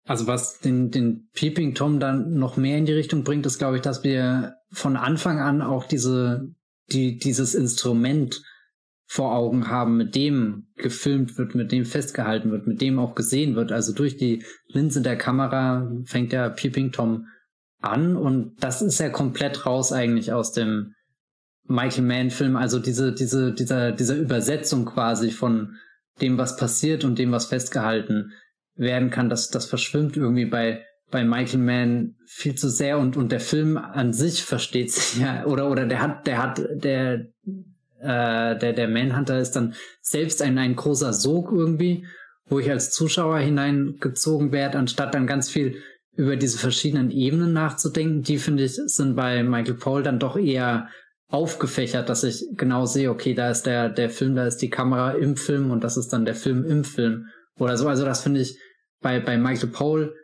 also 0.06 0.28
was 0.28 0.60
den, 0.60 0.92
den 0.92 1.28
Peeping 1.32 1.74
Tom 1.74 1.98
dann 1.98 2.34
noch 2.34 2.56
mehr 2.56 2.78
in 2.78 2.86
die 2.86 2.92
Richtung 2.92 3.24
bringt, 3.24 3.44
ist, 3.44 3.58
glaube 3.58 3.76
ich, 3.76 3.82
dass 3.82 4.04
wir 4.04 4.54
von 4.70 4.96
Anfang 4.96 5.40
an 5.40 5.62
auch 5.62 5.84
diese, 5.84 6.54
die, 6.92 7.18
dieses 7.18 7.56
Instrument 7.56 8.40
vor 9.06 9.34
Augen 9.34 9.68
haben, 9.68 9.96
mit 9.96 10.14
dem 10.14 10.66
gefilmt 10.76 11.38
wird, 11.38 11.54
mit 11.54 11.70
dem 11.70 11.84
festgehalten 11.84 12.50
wird, 12.50 12.66
mit 12.66 12.80
dem 12.80 12.98
auch 12.98 13.14
gesehen 13.14 13.54
wird. 13.54 13.70
Also 13.70 13.92
durch 13.92 14.16
die 14.16 14.44
Linse 14.68 15.00
der 15.00 15.16
Kamera 15.16 15.90
fängt 16.04 16.32
der 16.32 16.50
Peeping 16.50 16.90
Tom 16.92 17.26
an 17.80 18.16
und 18.16 18.56
das 18.60 18.82
ist 18.82 18.98
ja 18.98 19.08
komplett 19.08 19.64
raus 19.64 19.92
eigentlich 19.92 20.32
aus 20.32 20.52
dem 20.52 20.94
Michael 21.68 22.04
Mann-Film, 22.04 22.56
also 22.56 22.78
diese, 22.78 23.12
diese, 23.12 23.52
dieser, 23.52 23.92
dieser 23.92 24.16
Übersetzung 24.16 24.84
quasi 24.84 25.30
von 25.30 25.76
dem, 26.20 26.38
was 26.38 26.56
passiert 26.56 27.04
und 27.04 27.18
dem, 27.18 27.32
was 27.32 27.46
festgehalten 27.46 28.32
werden 28.76 29.10
kann, 29.10 29.28
das, 29.28 29.50
das 29.50 29.66
verschwimmt 29.66 30.16
irgendwie 30.16 30.46
bei, 30.46 30.84
bei 31.10 31.24
Michael 31.24 31.60
Mann 31.60 32.16
viel 32.26 32.54
zu 32.54 32.68
sehr 32.70 32.98
und, 32.98 33.16
und 33.16 33.32
der 33.32 33.40
Film 33.40 33.76
an 33.76 34.12
sich 34.12 34.44
versteht 34.44 34.92
sich 34.92 35.20
ja, 35.20 35.44
oder, 35.46 35.70
oder 35.70 35.86
der 35.86 36.00
hat, 36.00 36.26
der 36.26 36.42
hat, 36.42 36.62
der, 36.70 37.26
äh, 38.06 38.58
der, 38.58 38.72
der 38.72 38.88
Manhunter 38.88 39.38
ist 39.38 39.52
dann 39.52 39.74
selbst 40.00 40.42
ein, 40.42 40.58
ein 40.58 40.76
großer 40.76 41.12
Sog 41.12 41.52
irgendwie, 41.52 42.06
wo 42.48 42.58
ich 42.58 42.70
als 42.70 42.90
Zuschauer 42.92 43.38
hineingezogen 43.38 44.52
werde, 44.52 44.78
anstatt 44.78 45.14
dann 45.14 45.26
ganz 45.26 45.50
viel 45.50 45.82
über 46.16 46.36
diese 46.36 46.58
verschiedenen 46.58 47.10
Ebenen 47.10 47.52
nachzudenken. 47.52 48.22
Die 48.22 48.38
finde 48.38 48.64
ich 48.64 48.74
sind 48.74 49.16
bei 49.16 49.42
Michael 49.42 49.74
Paul 49.74 50.02
dann 50.02 50.18
doch 50.18 50.36
eher 50.36 50.88
aufgefächert, 51.28 52.08
dass 52.08 52.24
ich 52.24 52.46
genau 52.56 52.86
sehe, 52.86 53.10
okay, 53.10 53.34
da 53.34 53.50
ist 53.50 53.64
der, 53.64 53.88
der 53.88 54.10
Film, 54.10 54.36
da 54.36 54.46
ist 54.46 54.58
die 54.58 54.70
Kamera 54.70 55.12
im 55.12 55.36
Film 55.36 55.70
und 55.70 55.82
das 55.82 55.96
ist 55.96 56.12
dann 56.12 56.24
der 56.24 56.36
Film 56.36 56.64
im 56.64 56.84
Film 56.84 57.26
oder 57.58 57.76
so. 57.76 57.88
Also 57.88 58.04
das 58.04 58.22
finde 58.22 58.40
ich 58.40 58.58
bei, 59.02 59.20
bei 59.20 59.36
Michael 59.36 59.70
Paul 59.70 60.14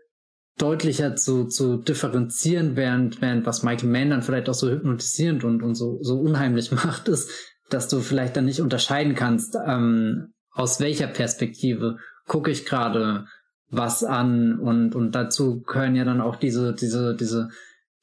deutlicher 0.58 1.16
zu, 1.16 1.46
zu 1.46 1.78
differenzieren, 1.78 2.76
während, 2.76 3.20
während 3.20 3.46
was 3.46 3.62
Michael 3.62 3.90
Mann 3.90 4.10
dann 4.10 4.22
vielleicht 4.22 4.48
auch 4.48 4.54
so 4.54 4.70
hypnotisierend 4.70 5.44
und, 5.44 5.62
und 5.62 5.74
so, 5.74 5.98
so 6.02 6.20
unheimlich 6.20 6.70
macht, 6.72 7.08
ist, 7.08 7.30
dass 7.72 7.88
du 7.88 8.00
vielleicht 8.00 8.36
dann 8.36 8.44
nicht 8.44 8.60
unterscheiden 8.60 9.14
kannst, 9.14 9.56
ähm, 9.66 10.32
aus 10.52 10.80
welcher 10.80 11.06
Perspektive 11.06 11.98
gucke 12.26 12.50
ich 12.50 12.66
gerade 12.66 13.26
was 13.68 14.04
an 14.04 14.58
und, 14.58 14.94
und 14.94 15.12
dazu 15.12 15.62
gehören 15.62 15.96
ja 15.96 16.04
dann 16.04 16.20
auch 16.20 16.36
diese, 16.36 16.74
diese, 16.74 17.16
diese 17.16 17.48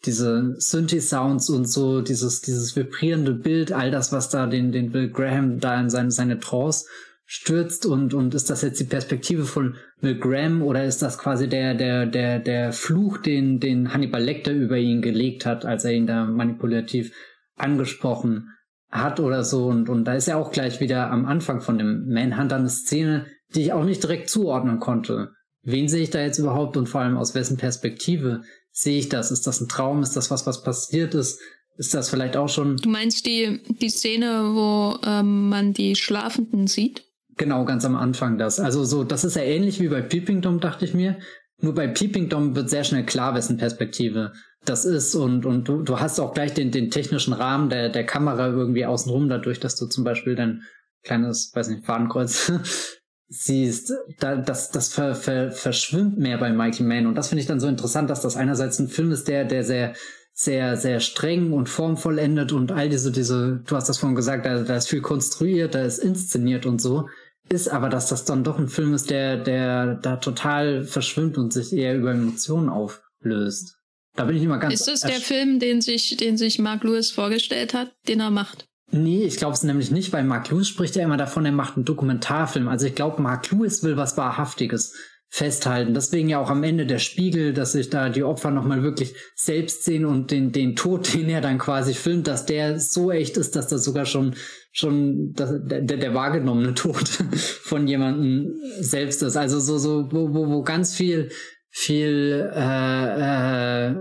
diese 0.05 0.55
Synthi-Sounds 0.57 1.49
und 1.49 1.65
so, 1.65 2.01
dieses, 2.01 2.41
dieses 2.41 2.75
vibrierende 2.75 3.33
Bild, 3.33 3.71
all 3.71 3.91
das, 3.91 4.11
was 4.11 4.29
da 4.29 4.47
den, 4.47 4.71
den 4.71 4.91
Bill 4.91 5.09
Graham 5.09 5.59
da 5.59 5.79
in 5.79 5.89
seine, 5.89 6.11
seine 6.11 6.39
Trance 6.39 6.85
stürzt 7.25 7.85
und, 7.85 8.13
und 8.13 8.33
ist 8.33 8.49
das 8.49 8.61
jetzt 8.61 8.79
die 8.79 8.85
Perspektive 8.85 9.43
von 9.43 9.75
Bill 10.01 10.17
Graham 10.17 10.63
oder 10.63 10.85
ist 10.85 11.01
das 11.01 11.17
quasi 11.17 11.47
der, 11.47 11.75
der, 11.75 12.05
der, 12.05 12.39
der 12.39 12.71
Fluch, 12.71 13.17
den, 13.17 13.59
den 13.59 13.93
Hannibal 13.93 14.23
Lecter 14.23 14.51
über 14.51 14.77
ihn 14.77 15.01
gelegt 15.01 15.45
hat, 15.45 15.65
als 15.65 15.83
er 15.85 15.91
ihn 15.91 16.07
da 16.07 16.25
manipulativ 16.25 17.11
angesprochen 17.55 18.49
hat 18.89 19.19
oder 19.19 19.43
so 19.43 19.67
und, 19.67 19.89
und 19.89 20.05
da 20.05 20.13
ist 20.13 20.27
ja 20.27 20.37
auch 20.37 20.51
gleich 20.51 20.79
wieder 20.79 21.11
am 21.11 21.25
Anfang 21.25 21.61
von 21.61 21.77
dem 21.77 22.09
Manhunter 22.09 22.55
eine 22.55 22.69
Szene, 22.69 23.27
die 23.55 23.61
ich 23.61 23.73
auch 23.73 23.83
nicht 23.83 24.03
direkt 24.03 24.29
zuordnen 24.29 24.79
konnte. 24.79 25.31
Wen 25.61 25.87
sehe 25.87 26.03
ich 26.03 26.09
da 26.09 26.21
jetzt 26.21 26.39
überhaupt 26.39 26.77
und 26.77 26.87
vor 26.87 27.01
allem 27.01 27.17
aus 27.17 27.35
wessen 27.35 27.57
Perspektive 27.57 28.41
sehe 28.71 28.99
ich 28.99 29.09
das? 29.09 29.31
Ist 29.31 29.45
das 29.45 29.61
ein 29.61 29.67
Traum? 29.67 30.01
Ist 30.01 30.15
das 30.15 30.31
was, 30.31 30.47
was 30.47 30.63
passiert 30.63 31.13
ist? 31.13 31.39
Ist 31.77 31.93
das 31.93 32.09
vielleicht 32.09 32.35
auch 32.35 32.49
schon. 32.49 32.77
Du 32.77 32.89
meinst 32.89 33.25
die, 33.25 33.61
die 33.67 33.89
Szene, 33.89 34.51
wo 34.53 34.97
ähm, 35.05 35.49
man 35.49 35.73
die 35.73 35.95
Schlafenden 35.95 36.67
sieht? 36.67 37.05
Genau, 37.37 37.63
ganz 37.63 37.85
am 37.85 37.95
Anfang 37.95 38.37
das. 38.37 38.59
Also 38.59 38.83
so, 38.83 39.05
das 39.05 39.23
ist 39.23 39.37
ja 39.37 39.43
ähnlich 39.43 39.79
wie 39.79 39.87
bei 39.87 40.01
Peeping 40.01 40.41
Tom, 40.41 40.59
dachte 40.59 40.83
ich 40.83 40.93
mir. 40.93 41.19
Nur 41.61 41.73
bei 41.75 41.87
Peeping 41.87 42.29
Tom 42.29 42.55
wird 42.55 42.69
sehr 42.69 42.83
schnell 42.83 43.05
klar, 43.05 43.35
wessen 43.35 43.57
Perspektive 43.57 44.33
das 44.65 44.85
ist. 44.85 45.15
Und, 45.15 45.45
und 45.45 45.67
du, 45.67 45.81
du 45.81 45.99
hast 45.99 46.19
auch 46.19 46.33
gleich 46.33 46.53
den, 46.53 46.71
den 46.71 46.91
technischen 46.91 47.33
Rahmen 47.33 47.69
der, 47.69 47.89
der 47.89 48.05
Kamera 48.05 48.47
irgendwie 48.47 48.85
außenrum, 48.85 49.29
dadurch, 49.29 49.59
dass 49.59 49.75
du 49.75 49.87
zum 49.87 50.03
Beispiel 50.03 50.35
dein 50.35 50.63
kleines, 51.03 51.51
weiß 51.53 51.69
nicht, 51.69 51.85
Fadenkreuz 51.85 52.51
siehst, 53.27 53.93
da, 54.19 54.35
das, 54.35 54.71
das 54.71 54.93
ver, 54.93 55.15
ver, 55.15 55.51
verschwimmt 55.51 56.17
mehr 56.17 56.37
bei 56.37 56.51
Michael 56.51 56.87
Mann. 56.87 57.07
Und 57.07 57.15
das 57.15 57.29
finde 57.29 57.41
ich 57.41 57.47
dann 57.47 57.59
so 57.59 57.67
interessant, 57.67 58.09
dass 58.09 58.21
das 58.21 58.37
einerseits 58.37 58.79
ein 58.79 58.87
Film 58.87 59.11
ist, 59.11 59.27
der, 59.27 59.45
der 59.45 59.63
sehr, 59.63 59.93
sehr, 60.33 60.77
sehr 60.77 60.99
streng 60.99 61.53
und 61.53 61.69
formvollendet 61.69 62.51
und 62.51 62.71
all 62.71 62.89
diese, 62.89 63.11
diese, 63.11 63.61
du 63.65 63.75
hast 63.75 63.89
das 63.89 63.97
vorhin 63.97 64.15
gesagt, 64.15 64.45
da, 64.45 64.63
da 64.63 64.77
ist 64.77 64.87
viel 64.87 65.01
konstruiert, 65.01 65.75
da 65.75 65.83
ist 65.83 65.99
inszeniert 65.99 66.65
und 66.65 66.81
so, 66.81 67.07
ist 67.49 67.67
aber, 67.67 67.89
dass 67.89 68.07
das 68.07 68.25
dann 68.25 68.43
doch 68.43 68.59
ein 68.59 68.67
Film 68.67 68.93
ist, 68.93 69.09
der, 69.09 69.37
der 69.37 69.95
da 69.95 70.17
total 70.17 70.83
verschwimmt 70.83 71.37
und 71.37 71.51
sich 71.51 71.73
eher 71.73 71.97
über 71.97 72.11
Emotionen 72.11 72.69
auflöst. 72.69 73.75
Da 74.15 74.25
bin 74.25 74.37
ich 74.37 74.43
immer 74.43 74.57
ganz. 74.57 74.73
Ist 74.73 74.87
das 74.87 75.01
der 75.01 75.19
Film, 75.19 75.59
den 75.59 75.81
sich, 75.81 76.17
den 76.17 76.37
sich 76.37 76.59
Mark 76.59 76.83
Lewis 76.83 77.11
vorgestellt 77.11 77.73
hat, 77.73 77.91
den 78.07 78.19
er 78.19 78.31
macht? 78.31 78.67
Nee, 78.91 79.23
ich 79.23 79.37
glaube 79.37 79.53
es 79.53 79.63
nämlich 79.63 79.91
nicht, 79.91 80.11
weil 80.13 80.23
Mark 80.23 80.49
Lewis 80.49 80.67
spricht 80.67 80.95
ja 80.95 81.03
immer 81.03 81.17
davon, 81.17 81.45
er 81.45 81.51
macht 81.51 81.75
einen 81.75 81.85
Dokumentarfilm. 81.85 82.67
Also 82.67 82.87
ich 82.87 82.95
glaube, 82.95 83.21
Mark 83.21 83.51
Lewis 83.51 83.83
will 83.83 83.97
was 83.97 84.17
Wahrhaftiges 84.17 84.95
festhalten. 85.29 85.93
Deswegen 85.93 86.27
ja 86.27 86.39
auch 86.39 86.49
am 86.49 86.63
Ende 86.63 86.87
der 86.87 86.97
Spiegel, 86.97 87.53
dass 87.53 87.73
sich 87.73 87.91
da 87.91 88.09
die 88.09 88.23
Opfer 88.23 88.49
nochmal 88.49 88.81
wirklich 88.81 89.13
selbst 89.35 89.83
sehen 89.83 90.05
und 90.05 90.31
den, 90.31 90.51
den 90.51 90.75
Tod, 90.75 91.13
den 91.13 91.29
er 91.29 91.41
dann 91.41 91.59
quasi 91.59 91.93
filmt, 91.93 92.27
dass 92.27 92.45
der 92.45 92.79
so 92.79 93.11
echt 93.11 93.37
ist, 93.37 93.55
dass 93.55 93.67
das 93.67 93.83
sogar 93.83 94.05
schon, 94.05 94.35
schon 94.71 95.33
das, 95.33 95.51
der, 95.63 95.81
der 95.81 96.13
wahrgenommene 96.13 96.73
Tod 96.73 97.07
von 97.63 97.87
jemandem 97.87 98.55
selbst 98.79 99.21
ist. 99.23 99.37
Also 99.37 99.59
so, 99.59 99.77
so, 99.77 100.11
wo, 100.11 100.33
wo, 100.33 100.49
wo 100.49 100.63
ganz 100.63 100.95
viel, 100.95 101.29
viel, 101.69 102.51
äh, 102.53 103.89
äh, 103.89 103.95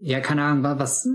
ja, 0.00 0.20
keine 0.20 0.42
Ahnung, 0.42 0.78
was, 0.78 1.08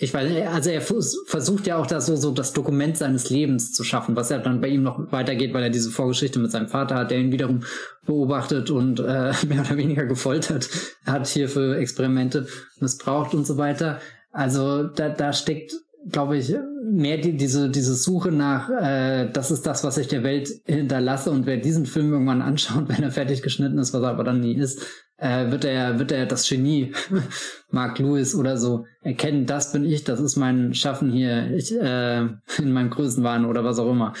ich 0.00 0.14
weiß, 0.14 0.46
also 0.46 0.70
er 0.70 0.80
versucht 0.80 1.66
ja 1.66 1.76
auch 1.76 1.86
da 1.86 2.00
so, 2.00 2.14
so 2.14 2.30
das 2.30 2.52
Dokument 2.52 2.96
seines 2.96 3.30
Lebens 3.30 3.72
zu 3.72 3.82
schaffen, 3.82 4.14
was 4.14 4.30
ja 4.30 4.38
dann 4.38 4.60
bei 4.60 4.68
ihm 4.68 4.82
noch 4.82 5.10
weitergeht, 5.10 5.52
weil 5.54 5.64
er 5.64 5.70
diese 5.70 5.90
Vorgeschichte 5.90 6.38
mit 6.38 6.52
seinem 6.52 6.68
Vater 6.68 6.94
hat, 6.94 7.10
der 7.10 7.18
ihn 7.18 7.32
wiederum 7.32 7.64
beobachtet 8.06 8.70
und 8.70 9.00
äh, 9.00 9.32
mehr 9.48 9.60
oder 9.60 9.76
weniger 9.76 10.06
gefoltert 10.06 10.68
hat 11.04 11.26
hier 11.26 11.48
für 11.48 11.76
Experimente 11.76 12.46
missbraucht 12.80 13.34
und 13.34 13.46
so 13.46 13.56
weiter. 13.56 14.00
Also 14.30 14.84
da, 14.84 15.08
da 15.08 15.32
steckt, 15.32 15.74
glaube 16.10 16.36
ich, 16.36 16.54
mehr 16.90 17.18
die, 17.18 17.36
diese, 17.36 17.70
diese 17.70 17.94
Suche 17.94 18.32
nach, 18.32 18.70
äh, 18.70 19.30
das 19.32 19.50
ist 19.50 19.66
das, 19.66 19.84
was 19.84 19.98
ich 19.98 20.08
der 20.08 20.22
Welt 20.22 20.50
hinterlasse 20.64 21.30
und 21.30 21.46
wer 21.46 21.56
diesen 21.56 21.86
Film 21.86 22.12
irgendwann 22.12 22.42
anschaut, 22.42 22.84
wenn 22.88 23.02
er 23.02 23.10
fertig 23.10 23.42
geschnitten 23.42 23.78
ist, 23.78 23.92
was 23.92 24.02
er 24.02 24.10
aber 24.10 24.24
dann 24.24 24.40
nie 24.40 24.54
ist, 24.54 24.82
äh, 25.16 25.50
wird 25.50 25.64
er, 25.64 25.98
wird 25.98 26.12
er 26.12 26.26
das 26.26 26.48
Genie, 26.48 26.92
Mark 27.70 27.98
Lewis 27.98 28.34
oder 28.34 28.56
so, 28.56 28.86
erkennen, 29.02 29.46
das 29.46 29.72
bin 29.72 29.84
ich, 29.84 30.04
das 30.04 30.20
ist 30.20 30.36
mein 30.36 30.74
Schaffen 30.74 31.10
hier, 31.10 31.54
ich, 31.54 31.74
äh, 31.74 32.20
in 32.58 32.72
meinem 32.72 32.90
Größenwahn 32.90 33.44
oder 33.44 33.64
was 33.64 33.78
auch 33.78 33.90
immer. 33.90 34.14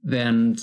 Während 0.00 0.62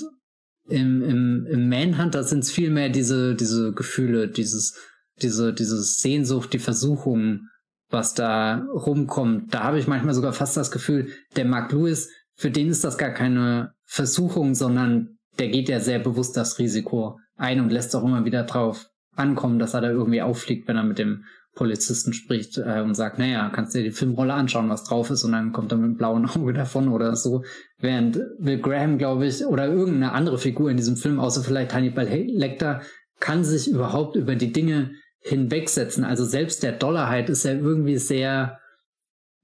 im, 0.68 1.02
im, 1.02 1.46
im 1.50 1.68
Manhunter 1.68 2.22
sind 2.22 2.40
es 2.40 2.50
viel 2.50 2.70
mehr 2.70 2.88
diese, 2.88 3.34
diese 3.34 3.72
Gefühle, 3.72 4.28
dieses, 4.28 4.76
diese, 5.20 5.52
diese 5.52 5.82
Sehnsucht, 5.82 6.52
die 6.52 6.58
Versuchung, 6.58 7.48
was 7.90 8.14
da 8.14 8.66
rumkommt. 8.72 9.52
Da 9.52 9.64
habe 9.64 9.78
ich 9.78 9.86
manchmal 9.86 10.14
sogar 10.14 10.32
fast 10.32 10.56
das 10.56 10.70
Gefühl, 10.70 11.08
der 11.36 11.44
Mark 11.44 11.72
Lewis, 11.72 12.10
für 12.34 12.50
den 12.50 12.68
ist 12.68 12.84
das 12.84 12.96
gar 12.96 13.10
keine 13.10 13.72
Versuchung, 13.84 14.54
sondern 14.54 15.18
der 15.38 15.48
geht 15.48 15.68
ja 15.68 15.80
sehr 15.80 15.98
bewusst 15.98 16.36
das 16.36 16.58
Risiko 16.58 17.18
ein 17.36 17.60
und 17.60 17.70
lässt 17.70 17.94
auch 17.96 18.04
immer 18.04 18.24
wieder 18.24 18.44
drauf 18.44 18.86
ankommen, 19.16 19.58
dass 19.58 19.74
er 19.74 19.80
da 19.80 19.90
irgendwie 19.90 20.22
auffliegt, 20.22 20.68
wenn 20.68 20.76
er 20.76 20.84
mit 20.84 20.98
dem 20.98 21.24
Polizisten 21.54 22.12
spricht 22.12 22.58
äh, 22.58 22.80
und 22.80 22.94
sagt, 22.94 23.18
naja, 23.18 23.50
kannst 23.52 23.74
dir 23.74 23.82
die 23.82 23.90
Filmrolle 23.90 24.34
anschauen, 24.34 24.68
was 24.68 24.84
drauf 24.84 25.10
ist 25.10 25.24
und 25.24 25.32
dann 25.32 25.52
kommt 25.52 25.72
er 25.72 25.78
mit 25.78 25.84
einem 25.84 25.96
blauen 25.96 26.26
Auge 26.26 26.52
davon 26.54 26.88
oder 26.88 27.16
so. 27.16 27.44
Während 27.78 28.20
Will 28.38 28.60
Graham, 28.60 28.98
glaube 28.98 29.26
ich, 29.26 29.44
oder 29.44 29.66
irgendeine 29.66 30.12
andere 30.12 30.38
Figur 30.38 30.70
in 30.70 30.76
diesem 30.76 30.96
Film, 30.96 31.18
außer 31.18 31.42
vielleicht 31.42 31.74
Hannibal 31.74 32.06
Lecter, 32.06 32.82
kann 33.18 33.44
sich 33.44 33.68
überhaupt 33.68 34.16
über 34.16 34.36
die 34.36 34.52
Dinge 34.52 34.92
hinwegsetzen. 35.20 36.04
Also 36.04 36.24
selbst 36.24 36.62
der 36.62 36.72
Dollarheit 36.72 37.28
ist 37.28 37.44
ja 37.44 37.52
irgendwie 37.52 37.98
sehr 37.98 38.58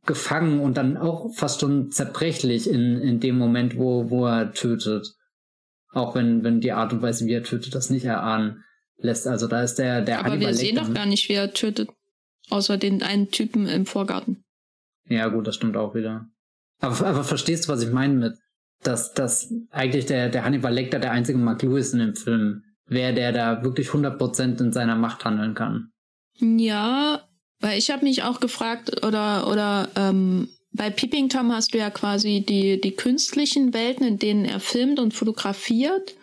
gefangen 0.06 0.60
und 0.60 0.76
dann 0.76 0.96
auch 0.96 1.34
fast 1.34 1.60
schon 1.60 1.90
zerbrechlich 1.90 2.70
in, 2.70 3.00
in 3.00 3.20
dem 3.20 3.36
Moment, 3.36 3.76
wo, 3.76 4.08
wo 4.08 4.26
er 4.26 4.52
tötet. 4.52 5.14
Auch 5.92 6.14
wenn, 6.14 6.44
wenn 6.44 6.60
die 6.60 6.72
Art 6.72 6.92
und 6.92 7.02
Weise, 7.02 7.26
wie 7.26 7.32
er 7.32 7.42
tötet, 7.42 7.74
das 7.74 7.90
nicht 7.90 8.04
erahnen 8.04 8.64
lässt. 8.98 9.26
Also 9.26 9.46
da 9.48 9.62
ist 9.62 9.76
der, 9.76 10.02
der 10.02 10.20
Aber 10.20 10.30
Hannibal 10.30 10.48
wir 10.48 10.54
sehen 10.54 10.76
doch 10.76 10.92
gar 10.92 11.06
nicht, 11.06 11.28
wie 11.28 11.34
er 11.34 11.52
tötet. 11.52 11.90
Außer 12.48 12.78
den 12.78 13.02
einen 13.02 13.30
Typen 13.30 13.66
im 13.66 13.86
Vorgarten. 13.86 14.44
Ja, 15.08 15.28
gut, 15.28 15.46
das 15.46 15.56
stimmt 15.56 15.76
auch 15.76 15.94
wieder. 15.94 16.28
Aber, 16.80 17.06
aber 17.06 17.24
verstehst 17.24 17.64
du, 17.64 17.72
was 17.72 17.82
ich 17.82 17.90
meine 17.90 18.14
mit, 18.14 18.34
dass, 18.82 19.12
dass 19.14 19.52
eigentlich 19.70 20.06
der, 20.06 20.28
der 20.28 20.44
Hannibal 20.44 20.72
Lecter 20.72 20.98
der 20.98 21.12
einzige 21.12 21.38
Mark 21.38 21.62
Lewis 21.62 21.92
in 21.92 22.00
dem 22.00 22.14
Film 22.14 22.62
wäre, 22.86 23.14
der 23.14 23.32
da 23.32 23.62
wirklich 23.62 23.88
100% 23.88 24.60
in 24.60 24.72
seiner 24.72 24.96
Macht 24.96 25.24
handeln 25.24 25.54
kann? 25.54 25.90
Ja, 26.38 27.22
weil 27.60 27.78
ich 27.78 27.90
habe 27.90 28.04
mich 28.04 28.22
auch 28.22 28.40
gefragt, 28.40 29.04
oder, 29.04 29.48
oder 29.48 29.88
ähm, 29.96 30.48
bei 30.72 30.90
Peeping 30.90 31.28
Tom 31.28 31.52
hast 31.52 31.72
du 31.72 31.78
ja 31.78 31.90
quasi 31.90 32.44
die, 32.46 32.80
die 32.80 32.92
künstlichen 32.92 33.72
Welten, 33.72 34.06
in 34.06 34.18
denen 34.18 34.44
er 34.44 34.60
filmt 34.60 35.00
und 35.00 35.14
fotografiert. 35.14 36.14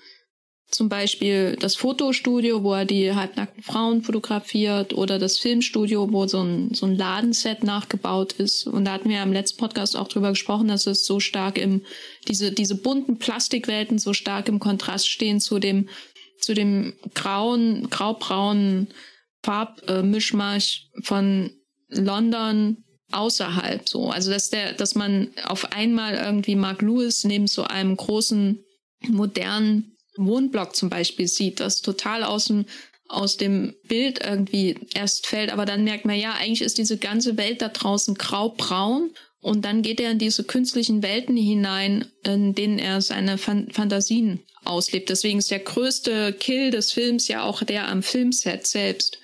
Zum 0.70 0.90
Beispiel 0.90 1.56
das 1.60 1.76
Fotostudio, 1.76 2.64
wo 2.64 2.74
er 2.74 2.86
die 2.86 3.14
halbnackten 3.14 3.62
Frauen 3.62 4.02
fotografiert 4.02 4.94
oder 4.94 5.20
das 5.20 5.38
Filmstudio, 5.38 6.12
wo 6.12 6.26
so 6.26 6.42
ein, 6.42 6.74
so 6.74 6.88
ein 6.88 6.96
Ladenset 6.96 7.64
nachgebaut 7.64 8.34
ist. 8.34 8.66
Und 8.66 8.86
da 8.86 8.94
hatten 8.94 9.10
wir 9.10 9.18
ja 9.18 9.24
im 9.24 9.34
letzten 9.34 9.60
Podcast 9.60 9.96
auch 9.96 10.08
drüber 10.08 10.30
gesprochen, 10.30 10.68
dass 10.68 10.88
es 10.88 11.06
so 11.06 11.20
stark 11.20 11.60
im, 11.60 11.82
diese, 12.28 12.52
diese 12.52 12.76
bunten 12.76 13.20
Plastikwelten 13.20 14.00
so 14.00 14.14
stark 14.14 14.48
im 14.50 14.60
Kontrast 14.60 15.08
stehen 15.08 15.40
zu 15.40 15.60
dem, 15.60 15.90
zu 16.44 16.54
dem 16.54 16.94
grauen, 17.14 17.90
graubraunen 17.90 18.88
Farbmischmasch 19.44 20.90
äh, 20.94 21.02
von 21.04 21.52
London 21.90 22.84
außerhalb 23.12 23.88
so. 23.88 24.10
Also 24.10 24.32
dass 24.32 24.50
der, 24.50 24.74
dass 24.74 24.96
man 24.96 25.30
auf 25.46 25.72
einmal 25.72 26.16
irgendwie 26.16 26.56
Mark 26.56 26.82
Lewis 26.82 27.24
neben 27.24 27.48
so 27.48 27.64
einem 27.64 27.96
großen 27.96 28.64
modernen 29.08 29.96
Wohnblock 30.18 30.76
zum 30.76 30.90
Beispiel 30.90 31.28
sieht, 31.28 31.60
das 31.60 31.82
total 31.82 32.24
aus 32.24 32.46
dem, 32.46 32.66
aus 33.10 33.38
dem 33.38 33.76
Bild 33.88 34.24
irgendwie 34.24 34.80
erst 34.94 35.28
fällt, 35.28 35.52
aber 35.52 35.66
dann 35.66 35.84
merkt 35.84 36.06
man, 36.06 36.18
ja, 36.18 36.34
eigentlich 36.34 36.62
ist 36.62 36.78
diese 36.78 36.98
ganze 36.98 37.38
Welt 37.38 37.62
da 37.62 37.70
draußen 37.70 38.16
grau-braun 38.16 39.12
und 39.44 39.66
dann 39.66 39.82
geht 39.82 40.00
er 40.00 40.12
in 40.12 40.20
diese 40.20 40.44
künstlichen 40.44 41.04
Welten 41.04 41.36
hinein, 41.36 42.06
in 42.26 42.56
denen 42.56 42.80
er 42.80 43.02
seine 43.02 43.38
Fan 43.38 43.70
Fantasien 43.72 44.40
auslebt. 44.64 45.10
Deswegen 45.10 45.40
ist 45.40 45.52
der 45.52 45.60
größte 45.60 46.34
Kill 46.34 46.72
des 46.72 46.94
Films 46.94 47.28
ja 47.28 47.44
auch 47.44 47.64
der 47.64 47.90
am 47.90 48.02
Filmset 48.02 48.66
selbst. 48.66 49.20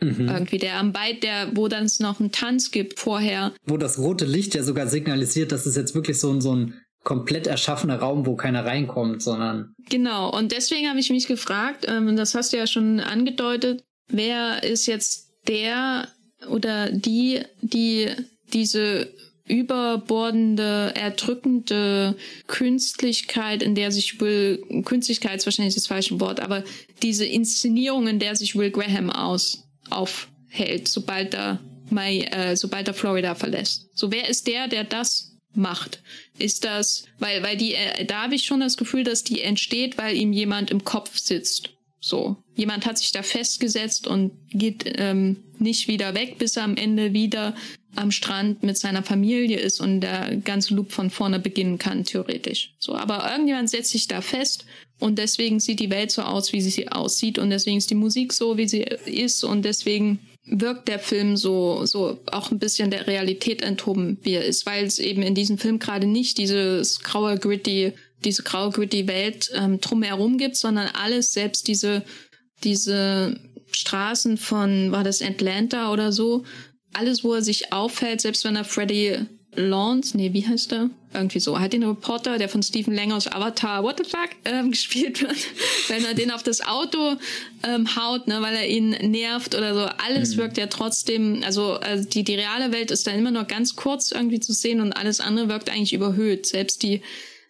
Mhm. 0.00 0.28
Irgendwie 0.28 0.58
der 0.58 0.76
am 0.76 0.92
Beit, 0.92 1.22
der, 1.22 1.56
wo 1.56 1.68
dann 1.68 1.84
es 1.84 2.00
noch 2.00 2.20
einen 2.20 2.32
Tanz 2.32 2.70
gibt 2.70 3.00
vorher. 3.00 3.52
Wo 3.64 3.78
das 3.78 3.98
rote 3.98 4.26
Licht 4.26 4.54
ja 4.54 4.62
sogar 4.62 4.86
signalisiert, 4.86 5.52
dass 5.52 5.66
es 5.66 5.74
jetzt 5.74 5.94
wirklich 5.94 6.18
so, 6.18 6.38
so 6.40 6.54
ein 6.54 6.74
komplett 7.02 7.46
erschaffener 7.46 7.96
Raum, 7.96 8.26
wo 8.26 8.36
keiner 8.36 8.64
reinkommt, 8.64 9.22
sondern. 9.22 9.74
Genau, 9.88 10.30
und 10.36 10.52
deswegen 10.52 10.88
habe 10.88 11.00
ich 11.00 11.10
mich 11.10 11.26
gefragt, 11.26 11.86
ähm, 11.88 12.14
das 12.16 12.34
hast 12.34 12.52
du 12.52 12.58
ja 12.58 12.66
schon 12.66 13.00
angedeutet, 13.00 13.82
wer 14.08 14.62
ist 14.62 14.86
jetzt 14.86 15.30
der 15.48 16.08
oder 16.48 16.90
die, 16.92 17.40
die 17.62 18.08
diese 18.52 19.12
überbordende, 19.50 20.92
erdrückende 20.94 22.16
Künstlichkeit, 22.46 23.62
in 23.62 23.74
der 23.74 23.90
sich 23.90 24.20
Will, 24.20 24.62
Künstlichkeit 24.84 25.36
ist 25.36 25.46
wahrscheinlich 25.46 25.74
das 25.74 25.88
falsche 25.88 26.20
Wort, 26.20 26.40
aber 26.40 26.64
diese 27.02 27.26
Inszenierung, 27.26 28.06
in 28.06 28.18
der 28.18 28.36
sich 28.36 28.54
Will 28.54 28.70
Graham 28.70 29.10
aus, 29.10 29.64
aufhält, 29.90 30.88
sobald 30.88 31.34
er, 31.34 31.60
May, 31.90 32.20
äh, 32.20 32.54
sobald 32.56 32.86
er 32.86 32.94
Florida 32.94 33.34
verlässt. 33.34 33.88
So, 33.94 34.12
wer 34.12 34.28
ist 34.28 34.46
der, 34.46 34.68
der 34.68 34.84
das 34.84 35.30
macht. 35.52 36.00
Ist 36.38 36.64
das, 36.64 37.04
weil, 37.18 37.42
weil 37.42 37.56
die, 37.56 37.74
äh, 37.74 38.04
da 38.04 38.22
habe 38.22 38.36
ich 38.36 38.44
schon 38.44 38.60
das 38.60 38.76
Gefühl, 38.76 39.04
dass 39.04 39.24
die 39.24 39.42
entsteht, 39.42 39.98
weil 39.98 40.16
ihm 40.16 40.32
jemand 40.32 40.70
im 40.70 40.84
Kopf 40.84 41.18
sitzt. 41.18 41.70
So. 42.00 42.36
Jemand 42.54 42.86
hat 42.86 42.98
sich 42.98 43.12
da 43.12 43.22
festgesetzt 43.22 44.06
und 44.06 44.32
geht 44.50 44.84
ähm, 44.96 45.42
nicht 45.58 45.88
wieder 45.88 46.14
weg, 46.14 46.38
bis 46.38 46.56
er 46.56 46.64
am 46.64 46.76
Ende 46.76 47.12
wieder 47.12 47.54
am 47.96 48.10
Strand 48.10 48.62
mit 48.62 48.78
seiner 48.78 49.02
Familie 49.02 49.58
ist 49.58 49.80
und 49.80 50.00
der 50.00 50.36
ganze 50.36 50.74
Loop 50.74 50.92
von 50.92 51.10
vorne 51.10 51.40
beginnen 51.40 51.78
kann, 51.78 52.04
theoretisch. 52.04 52.74
So, 52.78 52.94
aber 52.94 53.30
irgendjemand 53.30 53.70
setzt 53.70 53.90
sich 53.90 54.06
da 54.06 54.20
fest 54.20 54.64
und 54.98 55.18
deswegen 55.18 55.60
sieht 55.60 55.80
die 55.80 55.90
Welt 55.90 56.10
so 56.10 56.22
aus, 56.22 56.52
wie 56.52 56.60
sie 56.60 56.88
aussieht 56.88 57.38
und 57.38 57.50
deswegen 57.50 57.78
ist 57.78 57.90
die 57.90 57.94
Musik 57.96 58.32
so, 58.32 58.56
wie 58.56 58.68
sie 58.68 58.82
ist 59.06 59.42
und 59.44 59.64
deswegen 59.64 60.20
wirkt 60.44 60.88
der 60.88 60.98
Film 60.98 61.36
so, 61.36 61.84
so 61.84 62.18
auch 62.26 62.50
ein 62.50 62.58
bisschen 62.58 62.90
der 62.90 63.06
Realität 63.06 63.62
enthoben, 63.62 64.18
wie 64.22 64.34
er 64.34 64.44
ist, 64.44 64.66
weil 64.66 64.84
es 64.84 64.98
eben 64.98 65.22
in 65.22 65.34
diesem 65.34 65.58
Film 65.58 65.78
gerade 65.78 66.06
nicht 66.06 66.38
dieses 66.38 67.00
graue, 67.00 67.38
gritty, 67.38 67.92
diese 68.24 68.42
graue, 68.42 68.70
gritty 68.70 69.06
Welt 69.06 69.50
ähm, 69.54 69.80
drumherum 69.80 70.38
gibt, 70.38 70.56
sondern 70.56 70.88
alles, 70.88 71.32
selbst 71.32 71.68
diese, 71.68 72.04
diese 72.64 73.38
Straßen 73.72 74.36
von, 74.36 74.90
war 74.92 75.04
das 75.04 75.22
Atlanta 75.22 75.92
oder 75.92 76.10
so, 76.12 76.44
alles, 76.92 77.24
wo 77.24 77.34
er 77.34 77.42
sich 77.42 77.72
aufhält, 77.72 78.20
selbst 78.20 78.44
wenn 78.44 78.56
er 78.56 78.64
Freddy 78.64 79.26
Lawrence, 79.54 80.16
nee, 80.16 80.32
wie 80.32 80.46
heißt 80.46 80.72
er? 80.72 80.90
Irgendwie 81.12 81.40
so. 81.40 81.58
Hat 81.58 81.72
den 81.72 81.82
Reporter, 81.82 82.38
der 82.38 82.48
von 82.48 82.62
Stephen 82.62 82.94
Lang 82.94 83.10
aus 83.10 83.26
Avatar, 83.26 83.82
what 83.82 83.98
the 83.98 84.04
fuck, 84.04 84.30
ähm, 84.44 84.70
gespielt 84.70 85.22
wird, 85.22 85.36
wenn 85.88 86.04
er 86.04 86.14
den 86.14 86.30
auf 86.30 86.44
das 86.44 86.60
Auto 86.60 87.16
ähm, 87.64 87.96
haut, 87.96 88.28
ne, 88.28 88.40
weil 88.40 88.54
er 88.54 88.68
ihn 88.68 88.90
nervt 88.90 89.56
oder 89.56 89.74
so. 89.74 89.80
Alles 90.06 90.36
mhm. 90.36 90.40
wirkt 90.40 90.58
ja 90.58 90.68
trotzdem, 90.68 91.42
also, 91.44 91.74
also 91.74 92.08
die, 92.08 92.22
die 92.22 92.36
reale 92.36 92.72
Welt 92.72 92.92
ist 92.92 93.06
dann 93.06 93.18
immer 93.18 93.32
nur 93.32 93.44
ganz 93.44 93.74
kurz 93.74 94.12
irgendwie 94.12 94.40
zu 94.40 94.52
sehen 94.52 94.80
und 94.80 94.92
alles 94.92 95.20
andere 95.20 95.48
wirkt 95.48 95.68
eigentlich 95.68 95.94
überhöht. 95.94 96.46
Selbst 96.46 96.84
die, 96.84 97.02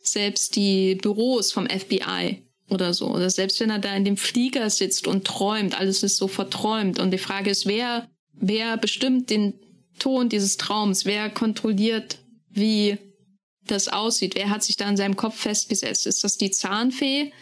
selbst 0.02 0.56
die 0.56 0.94
Büros 0.94 1.52
vom 1.52 1.68
FBI 1.68 2.42
oder 2.70 2.94
so. 2.94 3.08
Oder 3.08 3.28
selbst 3.28 3.60
wenn 3.60 3.70
er 3.70 3.78
da 3.78 3.94
in 3.94 4.06
dem 4.06 4.16
Flieger 4.16 4.70
sitzt 4.70 5.06
und 5.06 5.26
träumt, 5.26 5.78
alles 5.78 6.02
ist 6.02 6.16
so 6.16 6.28
verträumt. 6.28 6.98
Und 6.98 7.10
die 7.10 7.18
Frage 7.18 7.50
ist, 7.50 7.66
wer, 7.66 8.08
wer 8.40 8.76
bestimmt 8.76 9.30
den 9.30 9.54
Ton 9.98 10.28
dieses 10.28 10.56
Traums? 10.56 11.04
Wer 11.04 11.30
kontrolliert, 11.30 12.18
wie 12.48 12.98
das 13.66 13.88
aussieht? 13.88 14.34
Wer 14.34 14.50
hat 14.50 14.64
sich 14.64 14.76
da 14.76 14.88
in 14.88 14.96
seinem 14.96 15.16
Kopf 15.16 15.36
festgesetzt? 15.36 16.06
Ist 16.06 16.24
das 16.24 16.38
die 16.38 16.50
Zahnfee 16.50 17.32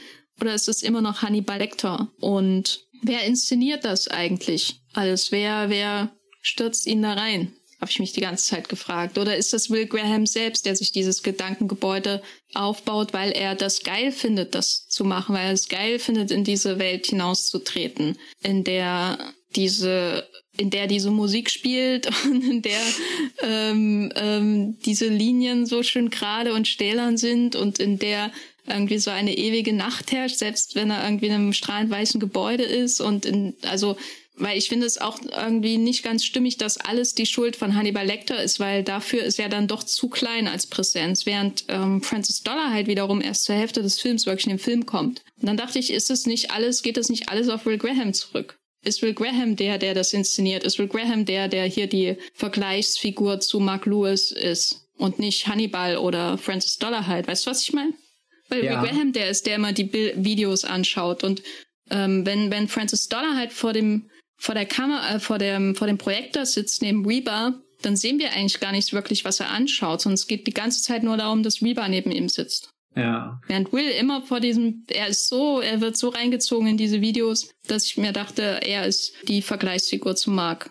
oder 0.40 0.54
ist 0.54 0.68
es 0.68 0.82
immer 0.82 1.00
noch 1.00 1.22
Hannibal 1.22 1.58
Lecter? 1.58 2.12
Und 2.20 2.84
wer 3.02 3.24
inszeniert 3.24 3.84
das 3.84 4.08
eigentlich 4.08 4.80
alles? 4.92 5.32
Wer, 5.32 5.70
wer 5.70 6.12
stürzt 6.42 6.86
ihn 6.86 7.02
da 7.02 7.14
rein? 7.14 7.52
Habe 7.80 7.92
ich 7.92 8.00
mich 8.00 8.12
die 8.12 8.20
ganze 8.20 8.44
Zeit 8.44 8.68
gefragt. 8.68 9.18
Oder 9.18 9.36
ist 9.36 9.52
das 9.52 9.70
Will 9.70 9.86
Graham 9.86 10.26
selbst, 10.26 10.66
der 10.66 10.74
sich 10.74 10.90
dieses 10.90 11.22
Gedankengebäude 11.22 12.22
aufbaut, 12.54 13.12
weil 13.12 13.30
er 13.30 13.54
das 13.54 13.84
geil 13.84 14.10
findet, 14.10 14.56
das 14.56 14.88
zu 14.88 15.04
machen, 15.04 15.36
weil 15.36 15.46
er 15.46 15.52
es 15.52 15.68
geil 15.68 16.00
findet, 16.00 16.32
in 16.32 16.42
diese 16.42 16.80
Welt 16.80 17.06
hinauszutreten, 17.06 18.18
in 18.42 18.64
der 18.64 19.32
diese 19.56 20.28
in 20.56 20.70
der 20.70 20.88
diese 20.88 21.10
Musik 21.10 21.50
spielt 21.50 22.08
und 22.24 22.44
in 22.44 22.62
der 22.62 22.80
ähm, 23.42 24.12
ähm, 24.16 24.78
diese 24.84 25.08
Linien 25.08 25.66
so 25.66 25.82
schön 25.82 26.10
gerade 26.10 26.52
und 26.52 26.68
stählern 26.68 27.16
sind 27.16 27.56
und 27.56 27.78
in 27.78 27.98
der 27.98 28.32
irgendwie 28.66 28.98
so 28.98 29.10
eine 29.10 29.36
ewige 29.36 29.72
Nacht 29.72 30.12
herrscht, 30.12 30.36
selbst 30.36 30.74
wenn 30.74 30.90
er 30.90 31.04
irgendwie 31.04 31.26
in 31.26 31.32
einem 31.32 31.52
strahlend 31.52 31.90
weißen 31.90 32.20
Gebäude 32.20 32.64
ist 32.64 33.00
und 33.00 33.24
in, 33.24 33.54
also 33.62 33.96
weil 34.40 34.56
ich 34.56 34.68
finde 34.68 34.86
es 34.86 34.98
auch 34.98 35.18
irgendwie 35.36 35.78
nicht 35.78 36.04
ganz 36.04 36.24
stimmig, 36.24 36.58
dass 36.58 36.78
alles 36.78 37.14
die 37.14 37.26
Schuld 37.26 37.56
von 37.56 37.74
Hannibal 37.74 38.06
Lecter 38.06 38.40
ist, 38.40 38.60
weil 38.60 38.84
dafür 38.84 39.22
ist 39.22 39.38
er 39.40 39.48
dann 39.48 39.66
doch 39.66 39.82
zu 39.82 40.08
klein 40.08 40.46
als 40.46 40.66
Präsenz, 40.66 41.26
während 41.26 41.64
ähm, 41.68 42.02
Francis 42.02 42.42
Dollar 42.42 42.72
halt 42.72 42.86
wiederum 42.86 43.20
erst 43.20 43.44
zur 43.44 43.56
Hälfte 43.56 43.82
des 43.82 44.00
Films 44.00 44.26
wirklich 44.26 44.46
in 44.46 44.52
den 44.52 44.58
Film 44.58 44.86
kommt. 44.86 45.24
Und 45.40 45.48
dann 45.48 45.56
dachte 45.56 45.78
ich, 45.78 45.92
ist 45.92 46.10
es 46.10 46.26
nicht 46.26 46.52
alles, 46.52 46.82
geht 46.82 46.96
das 46.96 47.08
nicht 47.08 47.28
alles 47.28 47.48
auf 47.48 47.66
Will 47.66 47.78
Graham 47.78 48.14
zurück? 48.14 48.57
Ist 48.88 49.02
Will 49.02 49.14
Graham 49.14 49.54
der, 49.54 49.78
der 49.78 49.94
das 49.94 50.12
inszeniert? 50.12 50.64
Ist 50.64 50.78
Will 50.78 50.88
Graham 50.88 51.24
der, 51.24 51.48
der 51.48 51.64
hier 51.66 51.86
die 51.86 52.16
Vergleichsfigur 52.34 53.40
zu 53.40 53.60
Mark 53.60 53.86
Lewis 53.86 54.32
ist? 54.32 54.84
Und 54.96 55.20
nicht 55.20 55.46
Hannibal 55.46 55.96
oder 55.96 56.38
Francis 56.38 56.78
Dollarhide. 56.78 57.28
Weißt 57.28 57.46
du, 57.46 57.50
was 57.50 57.62
ich 57.62 57.72
meine? 57.72 57.92
Weil 58.48 58.64
ja. 58.64 58.82
Will 58.82 58.88
Graham 58.88 59.12
der 59.12 59.30
ist, 59.30 59.46
der 59.46 59.54
immer 59.56 59.72
die 59.72 59.84
Bil 59.84 60.12
Videos 60.16 60.64
anschaut. 60.64 61.22
Und 61.22 61.42
ähm, 61.90 62.26
wenn, 62.26 62.50
wenn 62.50 62.66
Francis 62.66 63.08
Dollarhide 63.08 63.52
vor 63.52 63.72
dem, 63.72 64.10
vor 64.36 64.54
der 64.54 64.66
Kamera, 64.66 65.14
äh, 65.14 65.20
vor 65.20 65.38
dem, 65.38 65.76
vor 65.76 65.86
dem 65.86 65.98
Projektor 65.98 66.46
sitzt 66.46 66.82
neben 66.82 67.06
Reba, 67.06 67.54
dann 67.82 67.96
sehen 67.96 68.18
wir 68.18 68.32
eigentlich 68.32 68.58
gar 68.58 68.72
nicht 68.72 68.92
wirklich, 68.92 69.24
was 69.24 69.38
er 69.38 69.50
anschaut, 69.50 70.00
sondern 70.00 70.14
es 70.14 70.26
geht 70.26 70.46
die 70.48 70.54
ganze 70.54 70.82
Zeit 70.82 71.04
nur 71.04 71.16
darum, 71.16 71.44
dass 71.44 71.62
Reba 71.62 71.88
neben 71.88 72.10
ihm 72.10 72.28
sitzt. 72.28 72.70
Ja. 72.98 73.40
Während 73.46 73.72
Will 73.72 73.90
immer 73.90 74.22
vor 74.22 74.40
diesem, 74.40 74.84
er 74.88 75.06
ist 75.06 75.28
so, 75.28 75.60
er 75.60 75.80
wird 75.80 75.96
so 75.96 76.08
reingezogen 76.08 76.66
in 76.66 76.76
diese 76.76 77.00
Videos, 77.00 77.48
dass 77.68 77.84
ich 77.84 77.96
mir 77.96 78.12
dachte, 78.12 78.60
er 78.62 78.86
ist 78.86 79.12
die 79.28 79.40
Vergleichsfigur 79.40 80.16
zu 80.16 80.32
Mark. 80.32 80.70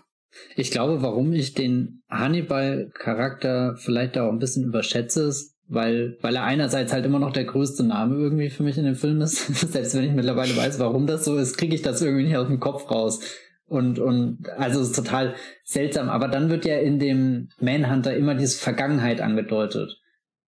Ich 0.57 0.69
glaube, 0.69 1.01
warum 1.01 1.31
ich 1.31 1.53
den 1.53 2.03
Hannibal-Charakter 2.09 3.75
vielleicht 3.77 4.17
auch 4.17 4.29
ein 4.29 4.39
bisschen 4.39 4.65
überschätze, 4.65 5.23
ist, 5.23 5.55
weil, 5.69 6.17
weil 6.21 6.35
er 6.35 6.43
einerseits 6.43 6.91
halt 6.91 7.05
immer 7.05 7.19
noch 7.19 7.31
der 7.31 7.45
größte 7.45 7.83
Name 7.83 8.15
irgendwie 8.15 8.49
für 8.49 8.63
mich 8.63 8.77
in 8.77 8.85
dem 8.85 8.95
Film 8.95 9.21
ist. 9.21 9.47
Selbst 9.71 9.95
wenn 9.95 10.03
ich 10.03 10.11
mittlerweile 10.11 10.55
weiß, 10.55 10.79
warum 10.79 11.07
das 11.07 11.23
so 11.23 11.37
ist, 11.37 11.57
kriege 11.57 11.75
ich 11.75 11.81
das 11.81 12.01
irgendwie 12.01 12.25
nicht 12.25 12.37
aus 12.37 12.47
dem 12.47 12.59
Kopf 12.59 12.91
raus. 12.91 13.21
Und, 13.67 13.99
und 13.99 14.49
also 14.57 14.81
es 14.81 14.89
ist 14.89 14.95
total 14.95 15.35
seltsam. 15.63 16.09
Aber 16.09 16.27
dann 16.27 16.49
wird 16.49 16.65
ja 16.65 16.77
in 16.77 16.99
dem 16.99 17.49
Manhunter 17.59 18.15
immer 18.15 18.35
diese 18.35 18.57
Vergangenheit 18.57 19.21
angedeutet. 19.21 19.97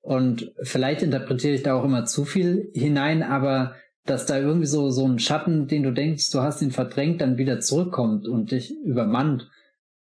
Und 0.01 0.51
vielleicht 0.61 1.01
interpretiere 1.01 1.53
ich 1.53 1.63
da 1.63 1.73
auch 1.73 1.83
immer 1.83 2.05
zu 2.05 2.25
viel 2.25 2.71
hinein, 2.73 3.21
aber 3.23 3.75
dass 4.05 4.25
da 4.25 4.39
irgendwie 4.39 4.65
so, 4.65 4.89
so 4.89 5.07
ein 5.07 5.19
Schatten, 5.19 5.67
den 5.67 5.83
du 5.83 5.91
denkst, 5.91 6.31
du 6.31 6.41
hast 6.41 6.61
ihn 6.61 6.71
verdrängt, 6.71 7.21
dann 7.21 7.37
wieder 7.37 7.59
zurückkommt 7.59 8.27
und 8.27 8.51
dich 8.51 8.75
übermannt. 8.83 9.49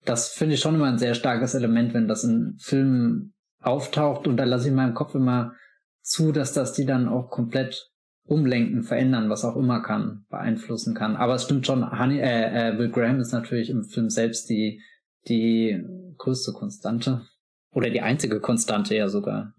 Das 0.05 0.29
finde 0.29 0.55
ich 0.55 0.61
schon 0.61 0.77
immer 0.77 0.87
ein 0.87 0.99
sehr 0.99 1.15
starkes 1.15 1.55
Element, 1.55 1.93
wenn 1.95 2.09
das 2.09 2.25
in 2.25 2.57
Filmen 2.59 3.35
auftaucht. 3.61 4.27
Und 4.27 4.37
da 4.37 4.45
lasse 4.45 4.65
ich 4.65 4.71
in 4.71 4.77
meinem 4.77 4.95
Kopf 4.95 5.15
immer 5.15 5.53
zu, 6.01 6.33
dass 6.33 6.53
das 6.53 6.73
die 6.73 6.87
dann 6.87 7.09
auch 7.09 7.29
komplett 7.29 7.91
umlenken, 8.25 8.83
verändern, 8.83 9.31
was 9.31 9.45
auch 9.45 9.57
immer 9.57 9.83
kann, 9.83 10.25
beeinflussen 10.31 10.95
kann. 10.95 11.17
Aber 11.17 11.35
es 11.35 11.45
stimmt 11.45 11.67
schon, 11.67 11.99
Honey, 11.99 12.21
äh, 12.21 12.71
äh, 12.71 12.79
Will 12.79 12.91
Graham 12.91 13.21
ist 13.21 13.33
natürlich 13.33 13.71
im 13.71 13.85
Film 13.85 14.11
selbst 14.11 14.49
die, 14.49 14.81
die 15.29 15.83
größte 16.19 16.53
Konstante. 16.53 17.23
Oder 17.73 17.91
die 17.91 18.01
einzige 18.01 18.41
Konstante 18.41 18.97
ja 18.97 19.09
sogar. 19.09 19.55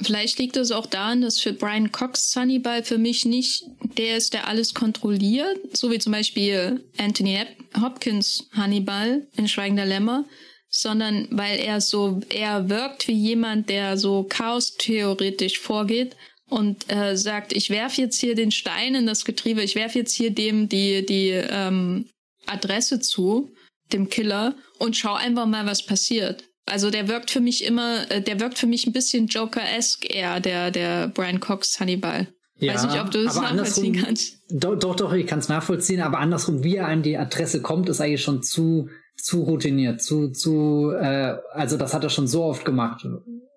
Vielleicht 0.00 0.38
liegt 0.38 0.56
es 0.56 0.72
auch 0.72 0.86
daran, 0.86 1.22
dass 1.22 1.40
für 1.40 1.54
Brian 1.54 1.90
Cox 1.90 2.30
Sunnyball 2.30 2.84
für 2.84 2.98
mich 2.98 3.24
nicht 3.24 3.64
der 3.96 4.18
ist, 4.18 4.34
der 4.34 4.46
alles 4.46 4.74
kontrolliert, 4.74 5.76
so 5.76 5.90
wie 5.90 5.98
zum 5.98 6.12
Beispiel 6.12 6.84
Anthony 6.98 7.40
Hopkins 7.80 8.48
Hannibal 8.52 9.26
in 9.36 9.48
Schweigender 9.48 9.86
Lämmer, 9.86 10.26
sondern 10.68 11.28
weil 11.30 11.58
er 11.58 11.80
so, 11.80 12.20
er 12.28 12.68
wirkt 12.68 13.08
wie 13.08 13.14
jemand, 13.14 13.70
der 13.70 13.96
so 13.96 14.24
chaos-theoretisch 14.24 15.58
vorgeht 15.58 16.14
und 16.48 16.90
äh, 16.92 17.16
sagt, 17.16 17.54
ich 17.54 17.70
werf 17.70 17.96
jetzt 17.96 18.18
hier 18.18 18.34
den 18.34 18.52
Stein 18.52 18.94
in 18.94 19.06
das 19.06 19.24
Getriebe, 19.24 19.62
ich 19.62 19.74
werf 19.74 19.94
jetzt 19.94 20.12
hier 20.12 20.30
dem 20.30 20.68
die, 20.68 21.06
die 21.06 21.30
ähm, 21.30 22.08
Adresse 22.46 23.00
zu, 23.00 23.52
dem 23.92 24.10
Killer, 24.10 24.54
und 24.78 24.96
schau 24.96 25.14
einfach 25.14 25.46
mal, 25.46 25.64
was 25.64 25.86
passiert. 25.86 26.44
Also 26.66 26.90
der 26.90 27.08
wirkt 27.08 27.30
für 27.30 27.40
mich 27.40 27.64
immer, 27.64 28.10
äh, 28.10 28.20
der 28.20 28.40
wirkt 28.40 28.58
für 28.58 28.66
mich 28.66 28.86
ein 28.86 28.92
bisschen 28.92 29.28
Joker-esque 29.28 30.06
eher, 30.06 30.40
der, 30.40 30.70
der 30.70 31.08
Brian 31.08 31.40
Cox 31.40 31.80
Hannibal. 31.80 32.28
Ja, 32.58 32.74
Weiß 32.74 32.86
nicht, 32.86 33.00
ob 33.00 33.10
du 33.10 33.22
das 33.22 33.36
nachvollziehen 33.36 34.02
kannst. 34.02 34.38
Doch, 34.50 34.78
doch, 34.78 34.96
doch 34.96 35.12
ich 35.12 35.26
kann 35.26 35.38
es 35.38 35.48
nachvollziehen, 35.48 36.00
aber 36.00 36.18
andersrum, 36.18 36.64
wie 36.64 36.76
er 36.76 36.88
an 36.88 37.02
die 37.02 37.18
Adresse 37.18 37.60
kommt, 37.60 37.88
ist 37.88 38.00
eigentlich 38.00 38.22
schon 38.22 38.42
zu, 38.42 38.88
zu 39.16 39.42
routiniert, 39.42 40.00
zu, 40.00 40.30
zu, 40.30 40.90
äh, 40.90 41.36
also 41.52 41.76
das 41.76 41.92
hat 41.94 42.02
er 42.02 42.10
schon 42.10 42.26
so 42.26 42.44
oft 42.44 42.64
gemacht. 42.64 43.06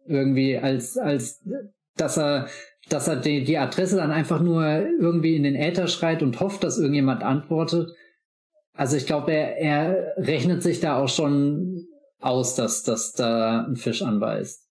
Irgendwie, 0.06 0.58
als, 0.58 0.98
als 0.98 1.42
dass 1.96 2.18
er 2.18 2.50
dass 2.90 3.08
er 3.08 3.16
die, 3.16 3.44
die 3.44 3.58
Adresse 3.58 3.96
dann 3.96 4.12
einfach 4.12 4.42
nur 4.42 4.66
irgendwie 5.00 5.36
in 5.36 5.44
den 5.44 5.56
Äther 5.56 5.88
schreit 5.88 6.22
und 6.22 6.40
hofft, 6.40 6.64
dass 6.64 6.80
irgendjemand 6.80 7.24
antwortet. 7.24 7.92
Also 8.74 8.98
ich 8.98 9.06
glaube, 9.06 9.32
er, 9.32 9.58
er 9.58 10.14
rechnet 10.18 10.64
sich 10.64 10.80
da 10.80 10.98
auch 10.98 11.10
schon 11.10 11.88
aus, 12.20 12.56
dass, 12.56 12.84
dass 12.84 13.14
da 13.14 13.66
ein 13.66 13.76
Fisch 13.76 14.02
anbeißt. 14.02 14.70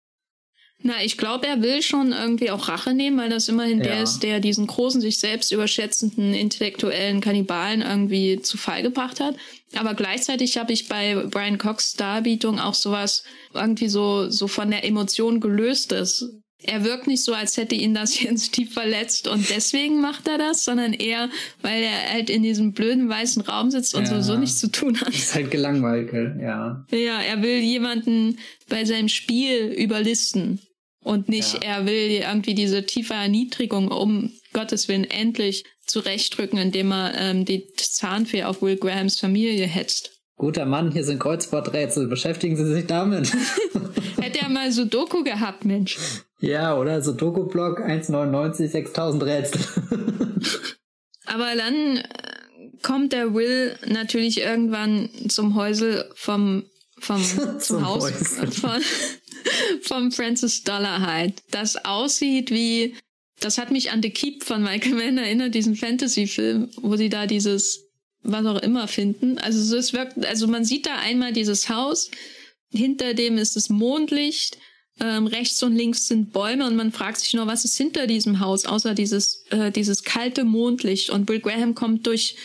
Na, 0.80 1.02
ich 1.02 1.18
glaube, 1.18 1.46
er 1.48 1.60
will 1.60 1.82
schon 1.82 2.12
irgendwie 2.12 2.52
auch 2.52 2.68
Rache 2.68 2.94
nehmen, 2.94 3.18
weil 3.18 3.30
das 3.30 3.48
immerhin 3.48 3.78
ja. 3.78 3.84
der 3.84 4.02
ist, 4.04 4.22
der 4.22 4.38
diesen 4.38 4.68
großen, 4.68 5.00
sich 5.00 5.18
selbst 5.18 5.50
überschätzenden 5.50 6.34
intellektuellen 6.34 7.20
Kannibalen 7.20 7.82
irgendwie 7.82 8.40
zu 8.40 8.56
Fall 8.56 8.82
gebracht 8.82 9.18
hat. 9.18 9.34
Aber 9.74 9.94
gleichzeitig 9.94 10.56
habe 10.56 10.72
ich 10.72 10.88
bei 10.88 11.16
Brian 11.30 11.58
Cox 11.58 11.94
Darbietung 11.94 12.60
auch 12.60 12.74
sowas 12.74 13.24
irgendwie 13.54 13.88
so, 13.88 14.30
so 14.30 14.46
von 14.46 14.70
der 14.70 14.84
Emotion 14.84 15.40
gelöstes 15.40 16.30
er 16.62 16.84
wirkt 16.84 17.06
nicht 17.06 17.22
so, 17.22 17.32
als 17.34 17.56
hätte 17.56 17.74
ihn 17.74 17.94
das 17.94 18.20
jetzt 18.22 18.52
tief 18.52 18.72
verletzt 18.72 19.28
und 19.28 19.48
deswegen 19.50 20.00
macht 20.00 20.26
er 20.28 20.38
das, 20.38 20.64
sondern 20.64 20.92
eher, 20.92 21.30
weil 21.62 21.82
er 21.82 22.12
halt 22.12 22.30
in 22.30 22.42
diesem 22.42 22.72
blöden 22.72 23.08
weißen 23.08 23.42
Raum 23.42 23.70
sitzt 23.70 23.94
und 23.94 24.02
ja. 24.02 24.08
sowieso 24.08 24.36
nichts 24.36 24.58
zu 24.58 24.70
tun 24.70 25.00
hat. 25.00 25.14
Ist 25.14 25.34
halt 25.34 25.50
gelangweilt, 25.50 26.12
ja. 26.12 26.84
Ja, 26.90 27.20
er 27.20 27.42
will 27.42 27.58
jemanden 27.58 28.38
bei 28.68 28.84
seinem 28.84 29.08
Spiel 29.08 29.66
überlisten 29.66 30.60
und 31.02 31.28
nicht, 31.28 31.54
ja. 31.54 31.60
er 31.60 31.86
will 31.86 32.10
irgendwie 32.10 32.54
diese 32.54 32.84
tiefe 32.84 33.14
Erniedrigung 33.14 33.88
um 33.88 34.32
Gottes 34.52 34.88
Willen 34.88 35.04
endlich 35.04 35.64
zurechtrücken, 35.86 36.58
indem 36.58 36.92
er 36.92 37.14
ähm, 37.16 37.44
die 37.44 37.66
Zahnfee 37.76 38.44
auf 38.44 38.62
Will 38.62 38.76
Grahams 38.76 39.18
Familie 39.18 39.66
hetzt. 39.66 40.17
Guter 40.38 40.66
Mann, 40.66 40.92
hier 40.92 41.02
sind 41.04 41.18
Kreuzworträtsel. 41.18 42.06
Beschäftigen 42.06 42.56
Sie 42.56 42.64
sich 42.72 42.86
damit. 42.86 43.32
Hätte 44.20 44.38
er 44.40 44.48
mal 44.48 44.70
Sudoku 44.70 45.24
gehabt, 45.24 45.64
Mensch. 45.64 45.98
Ja, 46.40 46.78
oder? 46.78 47.02
Sudoku-Block 47.02 47.80
1,99, 47.80 48.68
6000 48.68 49.22
Rätsel. 49.24 49.60
Aber 51.26 51.56
dann 51.56 51.96
äh, 51.96 52.02
kommt 52.84 53.12
der 53.12 53.34
Will 53.34 53.76
natürlich 53.86 54.40
irgendwann 54.40 55.10
zum 55.28 55.56
Häusel 55.56 56.08
vom, 56.14 56.64
vom, 57.00 57.20
zum, 57.24 57.58
zum 57.58 57.86
Haus 57.86 58.12
von, 58.52 58.80
vom 59.82 60.12
Francis 60.12 60.62
Dollarhide, 60.62 61.34
das 61.50 61.84
aussieht 61.84 62.52
wie, 62.52 62.94
das 63.40 63.58
hat 63.58 63.72
mich 63.72 63.90
an 63.90 64.02
The 64.02 64.10
Keep 64.10 64.44
von 64.44 64.62
Michael 64.62 64.94
Mann 64.94 65.18
erinnert, 65.18 65.56
diesen 65.56 65.74
Fantasy-Film, 65.74 66.70
wo 66.80 66.94
sie 66.94 67.08
da 67.08 67.26
dieses 67.26 67.87
was 68.22 68.46
auch 68.46 68.60
immer 68.60 68.88
finden. 68.88 69.38
Also 69.38 69.76
es 69.76 69.92
wirkt, 69.92 70.24
also 70.24 70.46
man 70.46 70.64
sieht 70.64 70.86
da 70.86 70.96
einmal 70.96 71.32
dieses 71.32 71.68
Haus, 71.68 72.10
hinter 72.70 73.14
dem 73.14 73.38
ist 73.38 73.56
das 73.56 73.68
Mondlicht, 73.68 74.58
ähm, 75.00 75.26
rechts 75.26 75.62
und 75.62 75.76
links 75.76 76.08
sind 76.08 76.32
Bäume 76.32 76.66
und 76.66 76.76
man 76.76 76.92
fragt 76.92 77.18
sich 77.18 77.32
nur, 77.34 77.46
was 77.46 77.64
ist 77.64 77.76
hinter 77.76 78.06
diesem 78.06 78.40
Haus, 78.40 78.66
außer 78.66 78.94
dieses, 78.94 79.44
äh, 79.50 79.70
dieses 79.70 80.02
kalte 80.02 80.44
Mondlicht. 80.44 81.10
Und 81.10 81.26
Bill 81.26 81.40
Graham 81.40 81.74
kommt 81.74 82.06
durch 82.06 82.36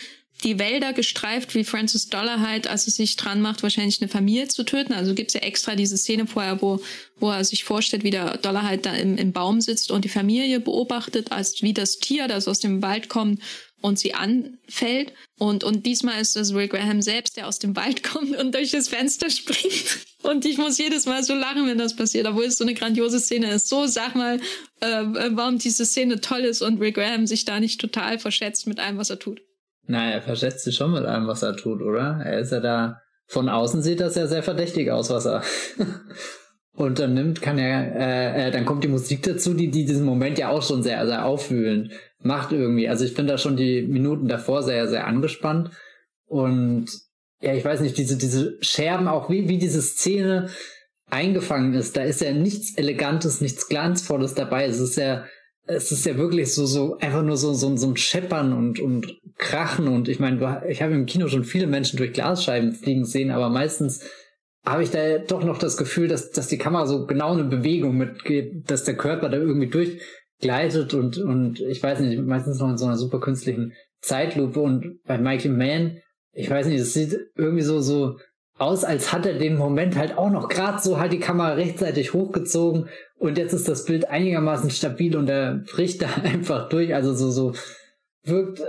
die 0.44 0.58
Wälder 0.58 0.92
gestreift, 0.92 1.54
wie 1.54 1.64
Francis 1.64 2.08
Dollar 2.08 2.40
halt, 2.40 2.66
als 2.66 2.86
es 2.86 2.96
sich 2.96 3.16
dran 3.16 3.40
macht, 3.40 3.62
wahrscheinlich 3.62 4.00
eine 4.00 4.08
Familie 4.08 4.48
zu 4.48 4.64
töten. 4.64 4.92
Also 4.92 5.14
gibt's 5.14 5.34
ja 5.34 5.40
extra 5.40 5.74
diese 5.74 5.96
Szene 5.96 6.26
vorher, 6.26 6.60
wo, 6.60 6.80
wo 7.18 7.30
er 7.30 7.44
sich 7.44 7.64
vorstellt, 7.64 8.04
wie 8.04 8.10
der 8.10 8.36
Dollar 8.38 8.62
halt 8.62 8.84
da 8.86 8.94
im, 8.94 9.16
im 9.16 9.32
Baum 9.32 9.60
sitzt 9.60 9.90
und 9.90 10.04
die 10.04 10.08
Familie 10.08 10.60
beobachtet, 10.60 11.32
als 11.32 11.62
wie 11.62 11.72
das 11.72 11.98
Tier, 11.98 12.28
das 12.28 12.46
aus 12.46 12.60
dem 12.60 12.82
Wald 12.82 13.08
kommt, 13.08 13.40
und 13.84 13.98
sie 13.98 14.14
anfällt. 14.14 15.12
Und, 15.38 15.62
und 15.62 15.84
diesmal 15.84 16.18
ist 16.18 16.38
es 16.38 16.54
Will 16.54 16.68
Graham 16.68 17.02
selbst, 17.02 17.36
der 17.36 17.46
aus 17.46 17.58
dem 17.58 17.76
Wald 17.76 18.02
kommt 18.12 18.34
und 18.34 18.54
durch 18.54 18.70
das 18.70 18.88
Fenster 18.88 19.28
springt. 19.28 19.98
Und 20.22 20.46
ich 20.46 20.56
muss 20.56 20.78
jedes 20.78 21.04
Mal 21.04 21.22
so 21.22 21.34
lachen, 21.34 21.66
wenn 21.66 21.76
das 21.76 21.94
passiert, 21.94 22.26
obwohl 22.26 22.44
es 22.44 22.56
so 22.56 22.64
eine 22.64 22.72
grandiose 22.72 23.20
Szene 23.20 23.50
ist. 23.50 23.68
So, 23.68 23.86
sag 23.86 24.14
mal, 24.14 24.40
äh, 24.80 25.04
warum 25.32 25.58
diese 25.58 25.84
Szene 25.84 26.22
toll 26.22 26.40
ist 26.40 26.62
und 26.62 26.80
Will 26.80 26.92
Graham 26.92 27.26
sich 27.26 27.44
da 27.44 27.60
nicht 27.60 27.78
total 27.78 28.18
verschätzt 28.18 28.66
mit 28.66 28.80
allem, 28.80 28.96
was 28.96 29.10
er 29.10 29.18
tut. 29.18 29.42
Naja, 29.86 30.12
er 30.12 30.22
verschätzt 30.22 30.64
sich 30.64 30.76
schon 30.76 30.92
mit 30.92 31.04
allem, 31.04 31.26
was 31.26 31.42
er 31.42 31.54
tut, 31.54 31.82
oder? 31.82 32.22
Er 32.24 32.38
ist 32.40 32.52
ja 32.52 32.60
da, 32.60 33.02
von 33.26 33.50
außen 33.50 33.82
sieht 33.82 34.00
das 34.00 34.14
ja 34.14 34.26
sehr 34.26 34.42
verdächtig 34.42 34.90
aus, 34.90 35.10
was 35.10 35.26
er 35.26 35.42
unternimmt, 36.72 37.42
kann 37.42 37.58
er, 37.58 37.94
äh, 37.94 38.48
äh, 38.48 38.50
dann 38.50 38.64
kommt 38.64 38.82
die 38.82 38.88
Musik 38.88 39.22
dazu, 39.24 39.52
die, 39.52 39.70
die 39.70 39.84
diesen 39.84 40.06
Moment 40.06 40.38
ja 40.38 40.48
auch 40.48 40.62
schon 40.62 40.82
sehr, 40.82 41.06
sehr 41.06 41.26
aufwühlen 41.26 41.92
macht 42.24 42.52
irgendwie. 42.52 42.88
Also 42.88 43.04
ich 43.04 43.12
finde 43.12 43.32
da 43.32 43.38
schon 43.38 43.56
die 43.56 43.82
Minuten 43.82 44.28
davor 44.28 44.62
sehr, 44.62 44.88
sehr 44.88 45.06
angespannt. 45.06 45.70
Und 46.26 46.86
ja, 47.40 47.54
ich 47.54 47.64
weiß 47.64 47.80
nicht, 47.80 47.98
diese, 47.98 48.16
diese 48.16 48.56
Scherben, 48.60 49.08
auch 49.08 49.28
wie, 49.30 49.48
wie 49.48 49.58
diese 49.58 49.82
Szene 49.82 50.48
eingefangen 51.10 51.74
ist, 51.74 51.96
da 51.96 52.02
ist 52.02 52.20
ja 52.20 52.32
nichts 52.32 52.76
Elegantes, 52.76 53.40
nichts 53.40 53.68
Glanzvolles 53.68 54.34
dabei. 54.34 54.64
Es 54.64 54.80
ist 54.80 54.96
ja, 54.96 55.24
es 55.66 55.92
ist 55.92 56.06
ja 56.06 56.16
wirklich 56.16 56.52
so, 56.52 56.66
so, 56.66 56.98
einfach 56.98 57.22
nur 57.22 57.36
so, 57.36 57.52
so, 57.52 57.76
so 57.76 57.88
ein 57.88 57.96
Scheppern 57.96 58.52
und, 58.52 58.80
und 58.80 59.18
Krachen. 59.36 59.88
Und 59.88 60.08
ich 60.08 60.18
meine, 60.18 60.62
ich 60.68 60.82
habe 60.82 60.94
im 60.94 61.06
Kino 61.06 61.28
schon 61.28 61.44
viele 61.44 61.66
Menschen 61.66 61.98
durch 61.98 62.12
Glasscheiben 62.12 62.72
fliegen 62.72 63.04
sehen, 63.04 63.30
aber 63.30 63.50
meistens 63.50 64.04
habe 64.64 64.82
ich 64.82 64.90
da 64.90 65.18
doch 65.18 65.44
noch 65.44 65.58
das 65.58 65.76
Gefühl, 65.76 66.08
dass, 66.08 66.30
dass 66.30 66.46
die 66.46 66.58
Kamera 66.58 66.86
so 66.86 67.06
genau 67.06 67.32
eine 67.32 67.44
Bewegung 67.44 67.96
mitgeht, 67.96 68.70
dass 68.70 68.84
der 68.84 68.96
Körper 68.96 69.28
da 69.28 69.36
irgendwie 69.36 69.68
durch, 69.68 70.00
gleitet 70.40 70.94
und, 70.94 71.18
und 71.18 71.60
ich 71.60 71.82
weiß 71.82 72.00
nicht, 72.00 72.20
meistens 72.22 72.58
noch 72.58 72.70
in 72.70 72.78
so 72.78 72.86
einer 72.86 72.96
super 72.96 73.20
künstlichen 73.20 73.72
Zeitlupe 74.00 74.60
und 74.60 75.02
bei 75.04 75.18
Michael 75.18 75.52
Mann 75.52 76.00
ich 76.34 76.50
weiß 76.50 76.66
nicht, 76.66 76.80
es 76.80 76.92
sieht 76.92 77.16
irgendwie 77.36 77.62
so, 77.62 77.80
so 77.80 78.18
aus, 78.58 78.84
als 78.84 79.12
hat 79.12 79.26
er 79.26 79.38
den 79.38 79.56
Moment 79.56 79.96
halt 79.96 80.16
auch 80.18 80.30
noch 80.30 80.48
gerade 80.48 80.80
so 80.80 80.98
halt 80.98 81.12
die 81.12 81.20
Kamera 81.20 81.54
rechtzeitig 81.54 82.12
hochgezogen 82.12 82.88
und 83.16 83.38
jetzt 83.38 83.52
ist 83.52 83.68
das 83.68 83.84
Bild 83.84 84.08
einigermaßen 84.08 84.70
stabil 84.70 85.16
und 85.16 85.28
er 85.28 85.62
bricht 85.72 86.02
da 86.02 86.08
einfach 86.22 86.68
durch. 86.68 86.94
Also 86.94 87.14
so, 87.14 87.30
so 87.30 87.54
wirkt 88.24 88.62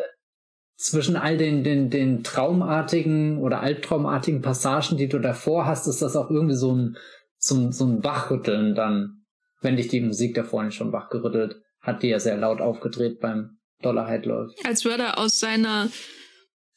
zwischen 0.77 1.15
all 1.15 1.37
den, 1.37 1.63
den, 1.63 1.89
den 1.89 2.23
traumartigen 2.23 3.39
oder 3.39 3.61
albtraumartigen 3.61 4.41
Passagen, 4.41 4.97
die 4.97 5.07
du 5.07 5.19
davor 5.19 5.65
hast, 5.65 5.87
ist 5.87 6.01
das 6.01 6.15
auch 6.15 6.29
irgendwie 6.29 6.55
so 6.55 6.73
ein, 6.73 6.97
so 7.37 7.55
ein, 7.55 7.71
so 7.71 7.85
ein 7.85 8.03
Wachrütteln 8.03 8.75
dann, 8.75 9.24
wenn 9.61 9.77
dich 9.77 9.87
die 9.87 10.01
Musik 10.01 10.35
davor 10.35 10.63
nicht 10.63 10.75
schon 10.75 10.91
wachgerüttelt 10.91 11.61
hat, 11.81 12.03
die 12.03 12.07
ja 12.07 12.19
sehr 12.19 12.37
laut 12.37 12.61
aufgedreht 12.61 13.19
beim 13.19 13.57
Dollarheit 13.81 14.25
läuft. 14.25 14.65
Als 14.65 14.85
würde 14.85 15.03
er 15.03 15.19
aus 15.19 15.39
seiner, 15.39 15.89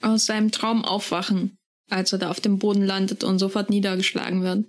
aus 0.03 0.27
seinem 0.27 0.51
Traum 0.51 0.85
aufwachen, 0.85 1.59
als 1.89 2.13
er 2.13 2.19
da 2.19 2.31
auf 2.31 2.41
dem 2.41 2.59
Boden 2.59 2.83
landet 2.83 3.25
und 3.25 3.39
sofort 3.39 3.71
niedergeschlagen 3.71 4.43
wird. 4.43 4.67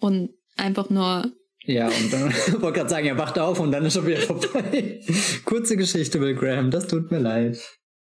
Und 0.00 0.30
einfach 0.56 0.90
nur 0.90 1.32
ja, 1.64 1.86
und 1.86 2.12
dann 2.12 2.22
wollte 2.60 2.78
gerade 2.78 2.90
sagen, 2.90 3.06
er 3.06 3.18
wacht 3.18 3.38
auf 3.38 3.60
und 3.60 3.70
dann 3.70 3.84
ist 3.84 3.94
schon 3.94 4.06
wieder 4.06 4.20
vorbei. 4.20 5.00
Kurze 5.44 5.76
Geschichte, 5.76 6.20
Will 6.20 6.34
Graham, 6.34 6.70
das 6.70 6.88
tut 6.88 7.10
mir 7.10 7.20
leid. 7.20 7.58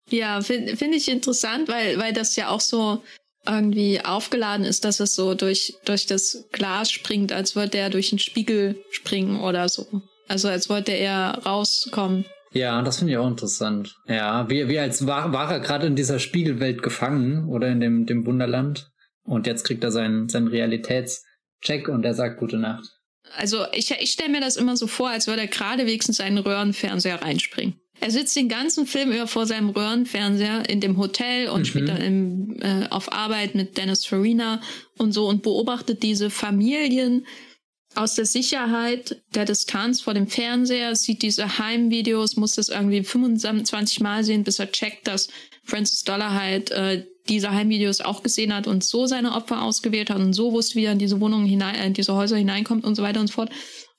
Ja, 0.10 0.42
finde 0.42 0.76
find 0.78 0.94
ich 0.94 1.10
interessant, 1.10 1.68
weil, 1.68 1.98
weil 1.98 2.14
das 2.14 2.36
ja 2.36 2.50
auch 2.50 2.60
so 2.60 3.02
irgendwie 3.48 4.04
aufgeladen 4.04 4.66
ist, 4.66 4.86
dass 4.86 5.00
es 5.00 5.16
so 5.16 5.34
durch, 5.34 5.76
durch 5.86 6.06
das 6.06 6.46
Glas 6.52 6.92
springt, 6.92 7.32
als 7.32 7.56
würde 7.56 7.78
er 7.78 7.90
durch 7.90 8.12
einen 8.12 8.20
Spiegel 8.20 8.84
springen 8.92 9.40
oder 9.40 9.70
so. 9.70 10.02
Also 10.28 10.48
als 10.48 10.70
wollte 10.70 10.92
er 10.92 11.42
rauskommen. 11.46 12.26
Ja, 12.52 12.82
das 12.82 13.00
finde 13.00 13.14
ich 13.14 13.18
auch 13.18 13.28
interessant. 13.28 13.96
Ja, 14.08 14.50
wie, 14.50 14.68
wie 14.70 14.80
als 14.80 15.06
war, 15.06 15.34
war 15.34 15.52
er 15.52 15.60
gerade 15.60 15.88
in 15.88 15.96
dieser 15.96 16.20
Spiegelwelt 16.20 16.82
gefangen 16.82 17.50
oder 17.50 17.68
in 17.68 17.82
dem, 17.82 18.06
dem 18.06 18.26
Wunderland. 18.26 18.90
Und 19.24 19.46
jetzt 19.46 19.64
kriegt 19.66 19.84
er 19.84 19.92
seinen, 19.92 20.30
seinen 20.30 20.48
Realitätscheck 20.48 21.90
und 21.90 22.06
er 22.06 22.14
sagt 22.14 22.40
gute 22.40 22.58
Nacht. 22.58 22.86
Also 23.38 23.66
ich, 23.74 23.92
ich 23.92 24.12
stelle 24.12 24.30
mir 24.30 24.42
das 24.42 24.56
immer 24.56 24.78
so 24.78 24.88
vor, 24.88 25.10
als 25.10 25.28
würde 25.28 25.42
er 25.42 25.48
gerade 25.48 25.86
wenigstens 25.86 26.20
einen 26.20 26.38
Röhrenfernseher 26.38 27.22
reinspringen. 27.22 27.76
Er 28.02 28.12
sitzt 28.12 28.36
den 28.36 28.50
ganzen 28.50 28.86
Film 28.86 29.12
über 29.12 29.28
vor 29.28 29.46
seinem 29.46 29.70
Röhrenfernseher 29.70 30.70
in 30.70 30.82
dem 30.82 30.98
Hotel 30.98 31.50
und 31.50 31.62
mhm. 31.62 31.66
später 31.66 32.00
im, 32.00 32.60
äh, 32.62 32.88
auf 32.90 33.12
Arbeit 33.12 33.56
mit 33.56 33.78
Dennis 33.78 34.06
Farina 34.06 34.62
und 34.98 35.12
so 35.12 35.28
und 35.28 35.44
beobachtet 35.44 36.04
diese 36.04 36.30
Familien 36.30 37.26
aus 37.96 38.16
der 38.16 38.26
Sicherheit 38.26 39.22
der 39.34 39.46
Distanz 39.46 40.02
vor 40.02 40.14
dem 40.14 40.28
Fernseher, 40.28 40.96
sieht 40.96 41.22
diese 41.22 41.58
Heimvideos, 41.58 42.36
muss 42.36 42.56
das 42.56 42.70
irgendwie 42.70 43.04
25 43.04 44.02
Mal 44.02 44.24
sehen, 44.24 44.44
bis 44.44 44.60
er 44.60 44.72
checkt, 44.72 45.08
dass 45.08 45.30
Francis 45.64 46.04
Dollar 46.04 46.34
halt 46.34 46.72
äh, 46.72 47.06
diese 47.30 47.52
Heimvideos 47.52 48.02
auch 48.02 48.22
gesehen 48.22 48.54
hat 48.54 48.68
und 48.68 48.84
so 48.84 49.08
seine 49.08 49.34
Opfer 49.34 49.64
ausgewählt 49.64 50.10
hat 50.10 50.20
und 50.20 50.34
so 50.34 50.52
wusste, 50.52 50.76
wie 50.76 50.86
er 50.86 50.92
in 50.92 51.00
diese 51.00 51.20
Wohnungen 51.20 51.48
hinein, 51.48 51.76
in 51.76 51.94
diese 51.94 52.14
Häuser 52.14 52.38
hineinkommt 52.38 52.84
und 52.84 52.96
so 52.96 53.02
weiter 53.02 53.20
und 53.20 53.28
so 53.28 53.34
fort. 53.34 53.50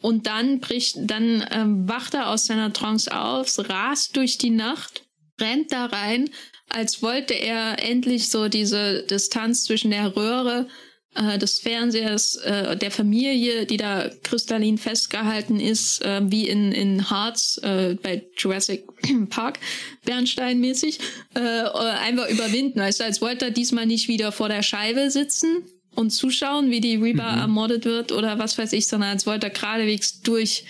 Und 0.07 0.29
dann 0.29 0.61
bricht, 0.61 0.99
dann 1.11 1.45
ähm, 1.51 1.89
wacht 1.89 2.15
er 2.15 2.29
aus 2.29 2.47
seiner 2.47 2.73
Trance 2.73 3.11
auf, 3.13 3.59
rast 3.59 4.17
durch 4.17 4.39
die 4.39 4.51
Nacht, 4.51 5.03
rennt 5.41 5.73
da 5.73 5.87
rein, 5.87 6.31
als 6.69 7.03
wollte 7.03 7.35
er 7.35 7.83
endlich 7.83 8.29
so 8.29 8.47
diese 8.47 9.03
Distanz 9.03 9.65
zwischen 9.65 9.91
der 9.91 10.15
Röhre 10.15 10.69
äh, 11.17 11.39
des 11.39 11.59
Fernsehers, 11.59 12.37
äh, 12.37 12.77
der 12.77 12.93
Familie, 12.93 13.67
die 13.67 13.79
da 13.79 14.09
kristallin 14.23 14.79
festgehalten 14.79 15.59
ist, 15.59 16.05
äh, 16.05 16.21
wie 16.23 16.49
in, 16.49 16.71
in 16.71 17.11
Hearts 17.11 17.59
äh, 17.65 17.97
bei 18.01 18.25
Jurassic 18.37 18.85
Park, 19.31 19.59
Bernstein-mäßig, 20.05 21.01
äh, 21.35 21.41
einfach 21.41 22.29
überwinden. 22.29 22.79
Also 22.79 23.03
als 23.03 23.21
wollte 23.21 23.47
er 23.47 23.51
diesmal 23.51 23.87
nicht 23.87 24.07
wieder 24.07 24.31
vor 24.31 24.49
der 24.49 24.63
Scheibe 24.63 25.11
sitzen, 25.11 25.65
und 25.97 26.11
zuschauen, 26.11 26.71
wie 26.71 26.81
die 26.81 26.97
Reba 26.97 27.33
mhm. 27.33 27.41
ermordet 27.41 27.85
wird 27.85 28.13
oder 28.13 28.39
was 28.39 28.57
weiß 28.59 28.73
ich, 28.73 28.87
sondern 28.87 29.11
als 29.11 29.27
wollte 29.27 29.47
er 29.47 29.51
geradewegs 29.51 30.21
durch 30.21 30.65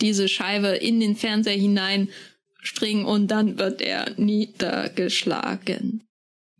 diese 0.00 0.28
Scheibe 0.28 0.68
in 0.68 1.00
den 1.00 1.16
Fernseher 1.16 1.56
hinein 1.56 2.08
springen 2.60 3.04
und 3.04 3.28
dann 3.28 3.58
wird 3.58 3.80
er 3.80 4.12
niedergeschlagen. 4.16 6.04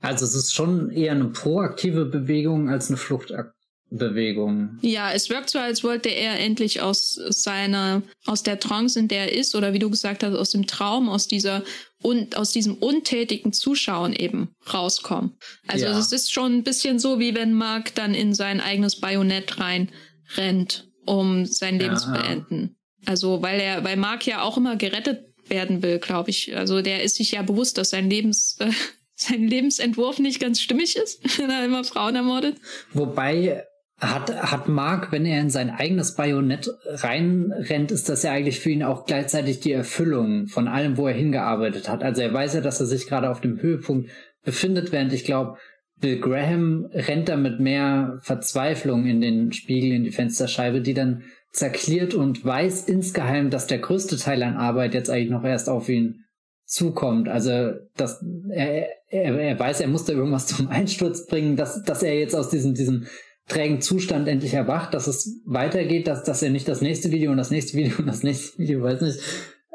Also 0.00 0.24
es 0.24 0.34
ist 0.34 0.54
schon 0.54 0.90
eher 0.90 1.12
eine 1.12 1.26
proaktive 1.26 2.04
Bewegung 2.04 2.68
als 2.68 2.88
eine 2.88 2.96
Fluchtaktion. 2.96 3.61
Bewegung. 3.92 4.78
Ja, 4.80 5.12
es 5.12 5.28
wirkt 5.28 5.50
so, 5.50 5.58
als 5.58 5.84
wollte 5.84 6.08
er 6.08 6.40
endlich 6.40 6.80
aus 6.80 7.20
seiner, 7.28 8.02
aus 8.24 8.42
der 8.42 8.58
Trance, 8.58 8.98
in 8.98 9.08
der 9.08 9.30
er 9.30 9.38
ist, 9.38 9.54
oder 9.54 9.72
wie 9.72 9.78
du 9.78 9.90
gesagt 9.90 10.22
hast, 10.22 10.34
aus 10.34 10.50
dem 10.50 10.66
Traum, 10.66 11.08
aus 11.08 11.28
dieser 11.28 11.62
und 12.00 12.36
aus 12.36 12.52
diesem 12.52 12.74
untätigen 12.74 13.52
Zuschauen 13.52 14.12
eben 14.12 14.54
rauskommen. 14.72 15.36
Also 15.68 15.86
ja. 15.86 15.98
es 15.98 16.12
ist 16.12 16.32
schon 16.32 16.58
ein 16.58 16.62
bisschen 16.64 16.98
so, 16.98 17.18
wie 17.18 17.34
wenn 17.34 17.52
Mark 17.52 17.94
dann 17.94 18.14
in 18.14 18.34
sein 18.34 18.60
eigenes 18.60 18.98
Bajonett 18.98 19.60
rein 19.60 19.90
rennt, 20.36 20.90
um 21.06 21.46
sein 21.46 21.78
Leben 21.78 21.94
ja, 21.94 21.98
zu 21.98 22.10
beenden. 22.10 22.76
Also 23.04 23.42
weil 23.42 23.60
er, 23.60 23.84
weil 23.84 23.96
Mark 23.96 24.26
ja 24.26 24.42
auch 24.42 24.56
immer 24.56 24.76
gerettet 24.76 25.26
werden 25.48 25.82
will, 25.82 25.98
glaube 25.98 26.30
ich. 26.30 26.56
Also 26.56 26.82
der 26.82 27.02
ist 27.02 27.16
sich 27.16 27.32
ja 27.32 27.42
bewusst, 27.42 27.78
dass 27.78 27.90
sein 27.90 28.08
Lebens 28.08 28.56
äh, 28.58 28.70
sein 29.14 29.46
Lebensentwurf 29.46 30.18
nicht 30.18 30.40
ganz 30.40 30.60
stimmig 30.60 30.96
ist, 30.96 31.20
wenn 31.38 31.50
er 31.50 31.64
immer 31.64 31.84
Frauen 31.84 32.16
ermordet. 32.16 32.56
Wobei 32.92 33.64
hat, 34.02 34.34
hat 34.34 34.68
Mark, 34.68 35.12
wenn 35.12 35.24
er 35.24 35.40
in 35.40 35.50
sein 35.50 35.70
eigenes 35.70 36.16
Bajonett 36.16 36.68
reinrennt, 36.84 37.92
ist 37.92 38.08
das 38.08 38.24
ja 38.24 38.32
eigentlich 38.32 38.58
für 38.58 38.70
ihn 38.70 38.82
auch 38.82 39.06
gleichzeitig 39.06 39.60
die 39.60 39.72
Erfüllung 39.72 40.48
von 40.48 40.66
allem, 40.66 40.96
wo 40.96 41.06
er 41.06 41.14
hingearbeitet 41.14 41.88
hat. 41.88 42.02
Also 42.02 42.20
er 42.20 42.34
weiß 42.34 42.54
ja, 42.54 42.60
dass 42.60 42.80
er 42.80 42.86
sich 42.86 43.06
gerade 43.06 43.30
auf 43.30 43.40
dem 43.40 43.60
Höhepunkt 43.62 44.10
befindet, 44.44 44.90
während 44.90 45.12
ich 45.12 45.24
glaube, 45.24 45.56
Bill 46.00 46.18
Graham 46.18 46.88
rennt 46.92 47.28
da 47.28 47.36
mit 47.36 47.60
mehr 47.60 48.18
Verzweiflung 48.22 49.06
in 49.06 49.20
den 49.20 49.52
Spiegel, 49.52 49.92
in 49.92 50.02
die 50.02 50.10
Fensterscheibe, 50.10 50.80
die 50.80 50.94
dann 50.94 51.22
zerkliert 51.52 52.12
und 52.12 52.44
weiß 52.44 52.88
insgeheim, 52.88 53.50
dass 53.50 53.68
der 53.68 53.78
größte 53.78 54.16
Teil 54.16 54.42
an 54.42 54.56
Arbeit 54.56 54.94
jetzt 54.94 55.10
eigentlich 55.10 55.30
noch 55.30 55.44
erst 55.44 55.68
auf 55.68 55.88
ihn 55.88 56.24
zukommt. 56.64 57.28
Also, 57.28 57.72
dass 57.96 58.24
er, 58.50 58.88
er, 59.08 59.38
er 59.38 59.58
weiß, 59.58 59.80
er 59.80 59.88
muss 59.88 60.06
da 60.06 60.12
irgendwas 60.14 60.48
zum 60.48 60.68
Einsturz 60.68 61.26
bringen, 61.26 61.56
dass, 61.56 61.84
dass 61.84 62.02
er 62.02 62.18
jetzt 62.18 62.34
aus 62.34 62.48
diesem, 62.48 62.74
diesem 62.74 63.06
trägen 63.48 63.80
Zustand 63.80 64.28
endlich 64.28 64.54
erwacht, 64.54 64.94
dass 64.94 65.06
es 65.06 65.40
weitergeht, 65.44 66.06
dass, 66.06 66.24
dass 66.24 66.42
er 66.42 66.50
nicht 66.50 66.68
das 66.68 66.80
nächste 66.80 67.10
Video 67.10 67.30
und 67.30 67.36
das 67.36 67.50
nächste 67.50 67.76
Video 67.76 67.98
und 67.98 68.06
das 68.06 68.22
nächste 68.22 68.58
Video, 68.58 68.82
weiß 68.82 69.00
nicht, 69.00 69.18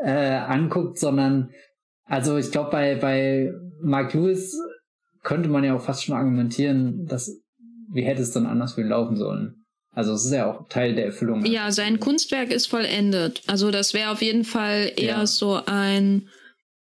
äh, 0.03 0.11
anguckt, 0.11 0.97
sondern 0.97 1.51
also 2.05 2.37
ich 2.37 2.51
glaube, 2.51 2.71
bei, 2.71 2.95
bei 2.95 3.51
Mark 3.81 4.13
Lewis 4.13 4.57
könnte 5.23 5.49
man 5.49 5.63
ja 5.63 5.75
auch 5.75 5.81
fast 5.81 6.05
schon 6.05 6.15
argumentieren, 6.15 7.05
dass 7.05 7.29
wie 7.89 8.03
hätte 8.03 8.21
es 8.21 8.31
dann 8.31 8.45
anders 8.45 8.73
für 8.73 8.81
ihn 8.81 8.89
laufen 8.89 9.15
sollen. 9.15 9.65
Also 9.91 10.13
es 10.13 10.25
ist 10.25 10.31
ja 10.31 10.51
auch 10.51 10.67
Teil 10.69 10.93
der 10.95 11.05
Erfüllung. 11.07 11.43
Ja, 11.45 11.71
sein 11.71 11.99
Kunstwerk 11.99 12.51
ist 12.51 12.67
vollendet. 12.67 13.41
Also 13.47 13.71
das 13.71 13.93
wäre 13.93 14.11
auf 14.11 14.21
jeden 14.21 14.43
Fall 14.43 14.91
eher 14.95 15.17
ja. 15.17 15.25
so 15.25 15.59
ein. 15.65 16.29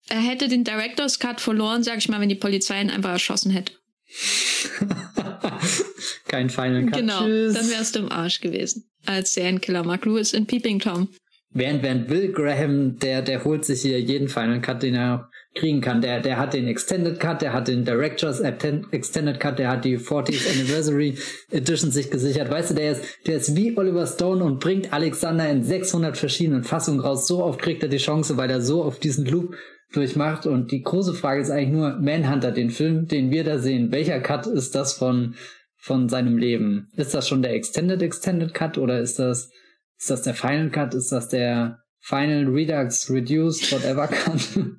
Er 0.08 0.20
hätte 0.20 0.48
den 0.48 0.64
Director's 0.64 1.18
Cut 1.18 1.40
verloren, 1.40 1.82
sag 1.82 1.98
ich 1.98 2.08
mal, 2.08 2.20
wenn 2.20 2.28
die 2.28 2.34
Polizei 2.34 2.80
ihn 2.80 2.90
einfach 2.90 3.10
erschossen 3.10 3.50
hätte. 3.50 3.72
Kein 6.28 6.50
Final 6.50 6.86
Cut. 6.86 7.00
Genau, 7.00 7.24
Tschüss. 7.24 7.54
dann 7.54 7.70
wärst 7.70 7.96
du 7.96 8.00
im 8.00 8.12
Arsch 8.12 8.40
gewesen. 8.40 8.84
Als 9.04 9.34
Serienkiller 9.34 9.84
Mark 9.84 10.04
Lewis 10.04 10.32
in 10.32 10.46
Peeping 10.46 10.80
Tom. 10.80 11.08
Während, 11.50 11.82
während 11.82 12.10
Will 12.10 12.32
Graham, 12.32 12.98
der, 12.98 13.22
der 13.22 13.44
holt 13.44 13.64
sich 13.64 13.80
hier 13.80 13.98
jeden 14.00 14.28
Final 14.28 14.60
Cut, 14.60 14.82
den 14.82 14.94
er 14.94 15.30
kriegen 15.54 15.80
kann. 15.80 16.02
Der, 16.02 16.20
der 16.20 16.36
hat 16.36 16.52
den 16.52 16.68
Extended 16.68 17.18
Cut, 17.18 17.40
der 17.40 17.52
hat 17.54 17.68
den 17.68 17.84
Directors 17.84 18.40
Extended 18.40 19.40
Cut, 19.40 19.58
der 19.58 19.70
hat 19.70 19.84
die 19.84 19.98
40th 19.98 20.50
Anniversary 20.52 21.16
Edition 21.50 21.90
sich 21.90 22.10
gesichert. 22.10 22.50
Weißt 22.50 22.70
du, 22.70 22.74
der 22.74 22.92
ist, 22.92 23.04
der 23.26 23.36
ist 23.36 23.56
wie 23.56 23.76
Oliver 23.76 24.06
Stone 24.06 24.44
und 24.44 24.60
bringt 24.60 24.92
Alexander 24.92 25.48
in 25.48 25.64
600 25.64 26.18
verschiedenen 26.18 26.62
Fassungen 26.62 27.00
raus. 27.00 27.26
So 27.26 27.42
oft 27.42 27.60
kriegt 27.60 27.82
er 27.82 27.88
die 27.88 27.96
Chance, 27.96 28.36
weil 28.36 28.50
er 28.50 28.60
so 28.60 28.82
auf 28.84 28.98
diesen 28.98 29.24
Loop 29.24 29.54
durchmacht. 29.96 30.46
Und 30.46 30.70
die 30.70 30.82
große 30.82 31.14
Frage 31.14 31.40
ist 31.42 31.50
eigentlich 31.50 31.70
nur, 31.70 31.96
Manhunter, 31.96 32.52
den 32.52 32.70
Film, 32.70 33.06
den 33.06 33.30
wir 33.30 33.44
da 33.44 33.58
sehen, 33.58 33.90
welcher 33.92 34.20
Cut 34.20 34.46
ist 34.46 34.74
das 34.74 34.94
von, 34.94 35.34
von 35.76 36.08
seinem 36.08 36.36
Leben? 36.36 36.88
Ist 36.96 37.14
das 37.14 37.28
schon 37.28 37.42
der 37.42 37.54
Extended 37.54 38.02
Extended 38.02 38.54
Cut 38.54 38.78
oder 38.78 39.00
ist 39.00 39.18
das, 39.18 39.50
ist 39.98 40.10
das 40.10 40.22
der 40.22 40.34
Final 40.34 40.70
Cut? 40.70 40.94
Ist 40.94 41.10
das 41.12 41.28
der 41.28 41.82
Final 42.00 42.46
Redux 42.48 43.10
Reduced 43.10 43.72
Whatever 43.72 44.08
Cut? 44.08 44.40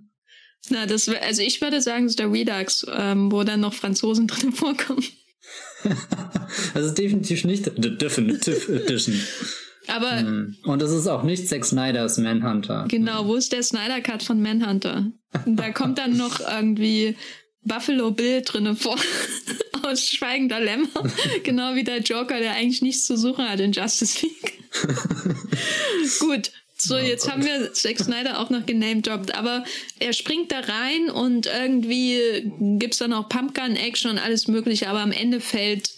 Na, 0.69 0.85
das 0.85 1.07
also 1.07 1.41
ich 1.41 1.61
würde 1.61 1.81
sagen, 1.81 2.05
es 2.05 2.11
ist 2.11 2.19
der 2.19 2.31
Redux, 2.31 2.85
ähm, 2.93 3.31
wo 3.31 3.43
dann 3.43 3.61
noch 3.61 3.73
Franzosen 3.73 4.27
drin 4.27 4.51
vorkommen. 4.51 5.03
das 6.73 6.85
ist 6.85 6.97
definitiv 6.97 7.45
nicht 7.45 7.65
the 7.65 7.97
Definitive 7.97 8.73
Edition. 8.73 9.15
Aber. 9.87 10.19
Hm. 10.19 10.55
Und 10.63 10.81
es 10.81 10.91
ist 10.91 11.07
auch 11.07 11.23
nicht 11.23 11.47
Zack 11.47 11.65
Snyders 11.65 12.17
Manhunter. 12.17 12.85
Genau, 12.87 13.27
wo 13.27 13.35
ist 13.35 13.53
der 13.53 13.63
Snyder 13.63 14.01
Cut 14.01 14.23
von 14.23 14.41
Manhunter? 14.41 15.11
da 15.45 15.71
kommt 15.71 15.97
dann 15.97 16.17
noch 16.17 16.39
irgendwie 16.51 17.15
Buffalo 17.63 18.11
Bill 18.11 18.41
drinne 18.41 18.75
vor. 18.75 18.97
aus 19.87 20.09
Schweigender 20.09 20.59
Lämmer. 20.59 20.87
genau 21.43 21.75
wie 21.75 21.83
der 21.83 21.99
Joker, 21.99 22.39
der 22.39 22.53
eigentlich 22.53 22.81
nichts 22.81 23.05
zu 23.05 23.17
suchen 23.17 23.47
hat 23.47 23.59
in 23.59 23.71
Justice 23.71 24.25
League. 24.25 24.53
Gut. 26.19 26.51
So, 26.79 26.95
oh 26.95 26.99
jetzt 26.99 27.23
Gott. 27.23 27.33
haben 27.33 27.45
wir 27.45 27.73
Zack 27.73 27.97
Snyder 27.97 28.39
auch 28.39 28.51
noch 28.51 28.65
genamedroppt, 28.67 29.33
aber 29.33 29.63
er 29.99 30.13
springt 30.13 30.51
da 30.51 30.59
rein 30.59 31.09
und 31.09 31.47
irgendwie 31.47 32.51
gibt's 32.77 32.99
dann 32.99 33.13
auch 33.13 33.29
Pumpgun-Action 33.29 34.11
und 34.11 34.19
alles 34.19 34.47
mögliche, 34.47 34.87
aber 34.87 34.99
am 34.99 35.11
Ende 35.11 35.41
fällt 35.41 35.95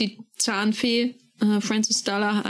die 0.00 0.18
Zahnfee, 0.36 1.14
äh, 1.40 1.60
Francis 1.60 2.04
Dollard 2.04 2.44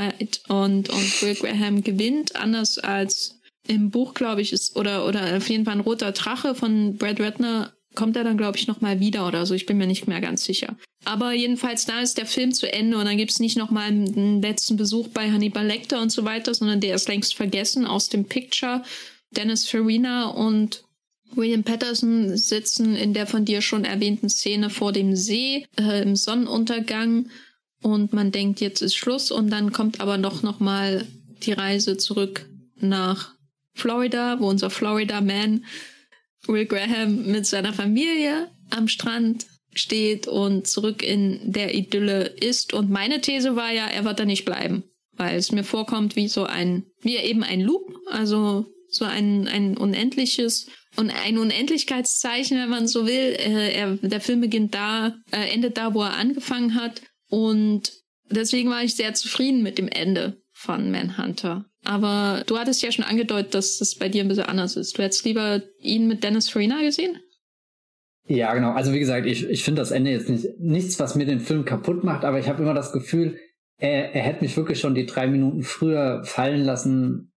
und, 0.48 0.88
und 0.88 1.22
Will 1.22 1.34
Graham 1.34 1.82
gewinnt, 1.82 2.36
anders 2.36 2.78
als 2.78 3.40
im 3.66 3.90
Buch, 3.90 4.14
glaube 4.14 4.40
ich, 4.42 4.52
ist, 4.52 4.76
oder, 4.76 5.06
oder 5.06 5.36
auf 5.36 5.48
jeden 5.48 5.64
Fall 5.64 5.74
ein 5.74 5.80
roter 5.80 6.12
Drache 6.12 6.54
von 6.54 6.96
Brad 6.96 7.20
Ratner 7.20 7.72
kommt 7.94 8.16
er 8.16 8.24
dann, 8.24 8.36
glaube 8.36 8.58
ich, 8.58 8.68
nochmal 8.68 9.00
wieder 9.00 9.26
oder 9.26 9.46
so. 9.46 9.54
Ich 9.54 9.66
bin 9.66 9.78
mir 9.78 9.86
nicht 9.86 10.06
mehr 10.06 10.20
ganz 10.20 10.44
sicher. 10.44 10.76
Aber 11.04 11.32
jedenfalls, 11.32 11.86
da 11.86 12.00
ist 12.00 12.18
der 12.18 12.26
Film 12.26 12.52
zu 12.52 12.70
Ende 12.72 12.98
und 12.98 13.06
dann 13.06 13.16
gibt's 13.16 13.40
nicht 13.40 13.56
nochmal 13.56 13.88
einen 13.88 14.42
letzten 14.42 14.76
Besuch 14.76 15.08
bei 15.08 15.30
Hannibal 15.30 15.66
Lecter 15.66 16.00
und 16.00 16.12
so 16.12 16.24
weiter, 16.24 16.54
sondern 16.54 16.80
der 16.80 16.94
ist 16.94 17.08
längst 17.08 17.34
vergessen 17.34 17.86
aus 17.86 18.08
dem 18.08 18.26
Picture. 18.26 18.82
Dennis 19.30 19.68
Farina 19.68 20.26
und 20.26 20.84
William 21.34 21.64
Patterson 21.64 22.36
sitzen 22.36 22.94
in 22.94 23.12
der 23.14 23.26
von 23.26 23.44
dir 23.44 23.60
schon 23.60 23.84
erwähnten 23.84 24.28
Szene 24.28 24.70
vor 24.70 24.92
dem 24.92 25.16
See 25.16 25.66
äh, 25.78 26.02
im 26.02 26.16
Sonnenuntergang 26.16 27.28
und 27.86 28.12
man 28.12 28.32
denkt, 28.32 28.60
jetzt 28.60 28.82
ist 28.82 28.96
Schluss 28.96 29.30
und 29.30 29.48
dann 29.48 29.70
kommt 29.70 30.00
aber 30.00 30.18
doch 30.18 30.42
nochmal 30.42 31.06
die 31.44 31.52
Reise 31.52 31.96
zurück 31.96 32.44
nach 32.80 33.32
Florida, 33.74 34.40
wo 34.40 34.48
unser 34.48 34.70
Florida 34.70 35.20
Man 35.20 35.64
Will 36.48 36.66
Graham 36.66 37.26
mit 37.26 37.46
seiner 37.46 37.72
Familie 37.72 38.50
am 38.70 38.88
Strand 38.88 39.46
steht 39.72 40.26
und 40.26 40.66
zurück 40.66 41.04
in 41.04 41.52
der 41.52 41.76
Idylle 41.76 42.24
ist. 42.24 42.74
Und 42.74 42.90
meine 42.90 43.20
These 43.20 43.54
war 43.54 43.70
ja, 43.70 43.86
er 43.86 44.04
wird 44.04 44.18
da 44.18 44.24
nicht 44.24 44.44
bleiben, 44.44 44.82
weil 45.12 45.36
es 45.36 45.52
mir 45.52 45.62
vorkommt 45.62 46.16
wie 46.16 46.26
so 46.26 46.42
ein, 46.42 46.86
wie 47.02 47.18
eben 47.18 47.44
ein 47.44 47.60
Loop, 47.60 47.94
also 48.10 48.66
so 48.88 49.04
ein, 49.04 49.46
ein 49.46 49.76
unendliches 49.76 50.66
und 50.96 51.10
ein 51.10 51.38
Unendlichkeitszeichen, 51.38 52.58
wenn 52.58 52.68
man 52.68 52.88
so 52.88 53.06
will. 53.06 53.36
Äh, 53.38 53.74
er, 53.74 53.96
der 53.96 54.20
Film 54.20 54.40
beginnt 54.40 54.74
da, 54.74 55.14
äh, 55.30 55.52
endet 55.52 55.76
da, 55.76 55.94
wo 55.94 56.02
er 56.02 56.14
angefangen 56.14 56.74
hat. 56.74 57.00
Und 57.28 57.92
deswegen 58.30 58.70
war 58.70 58.82
ich 58.82 58.94
sehr 58.94 59.14
zufrieden 59.14 59.62
mit 59.62 59.78
dem 59.78 59.88
Ende 59.88 60.40
von 60.52 60.90
Manhunter. 60.90 61.66
Aber 61.84 62.42
du 62.46 62.58
hattest 62.58 62.82
ja 62.82 62.90
schon 62.90 63.04
angedeutet, 63.04 63.54
dass 63.54 63.78
das 63.78 63.94
bei 63.94 64.08
dir 64.08 64.22
ein 64.22 64.28
bisschen 64.28 64.44
anders 64.44 64.76
ist. 64.76 64.98
Du 64.98 65.02
hättest 65.02 65.24
lieber 65.24 65.62
ihn 65.80 66.08
mit 66.08 66.24
Dennis 66.24 66.48
Farina 66.48 66.80
gesehen? 66.82 67.18
Ja, 68.28 68.54
genau. 68.54 68.72
Also 68.72 68.92
wie 68.92 68.98
gesagt, 68.98 69.26
ich, 69.26 69.48
ich 69.48 69.62
finde 69.62 69.82
das 69.82 69.92
Ende 69.92 70.10
jetzt 70.10 70.28
nicht 70.28 70.58
nichts, 70.58 70.98
was 70.98 71.14
mir 71.14 71.26
den 71.26 71.40
Film 71.40 71.64
kaputt 71.64 72.02
macht, 72.02 72.24
aber 72.24 72.40
ich 72.40 72.48
habe 72.48 72.62
immer 72.62 72.74
das 72.74 72.92
Gefühl, 72.92 73.38
er, 73.78 74.14
er 74.14 74.22
hätte 74.22 74.42
mich 74.42 74.56
wirklich 74.56 74.80
schon 74.80 74.94
die 74.94 75.06
drei 75.06 75.28
Minuten 75.28 75.62
früher 75.62 76.24
fallen 76.24 76.64
lassen 76.64 77.32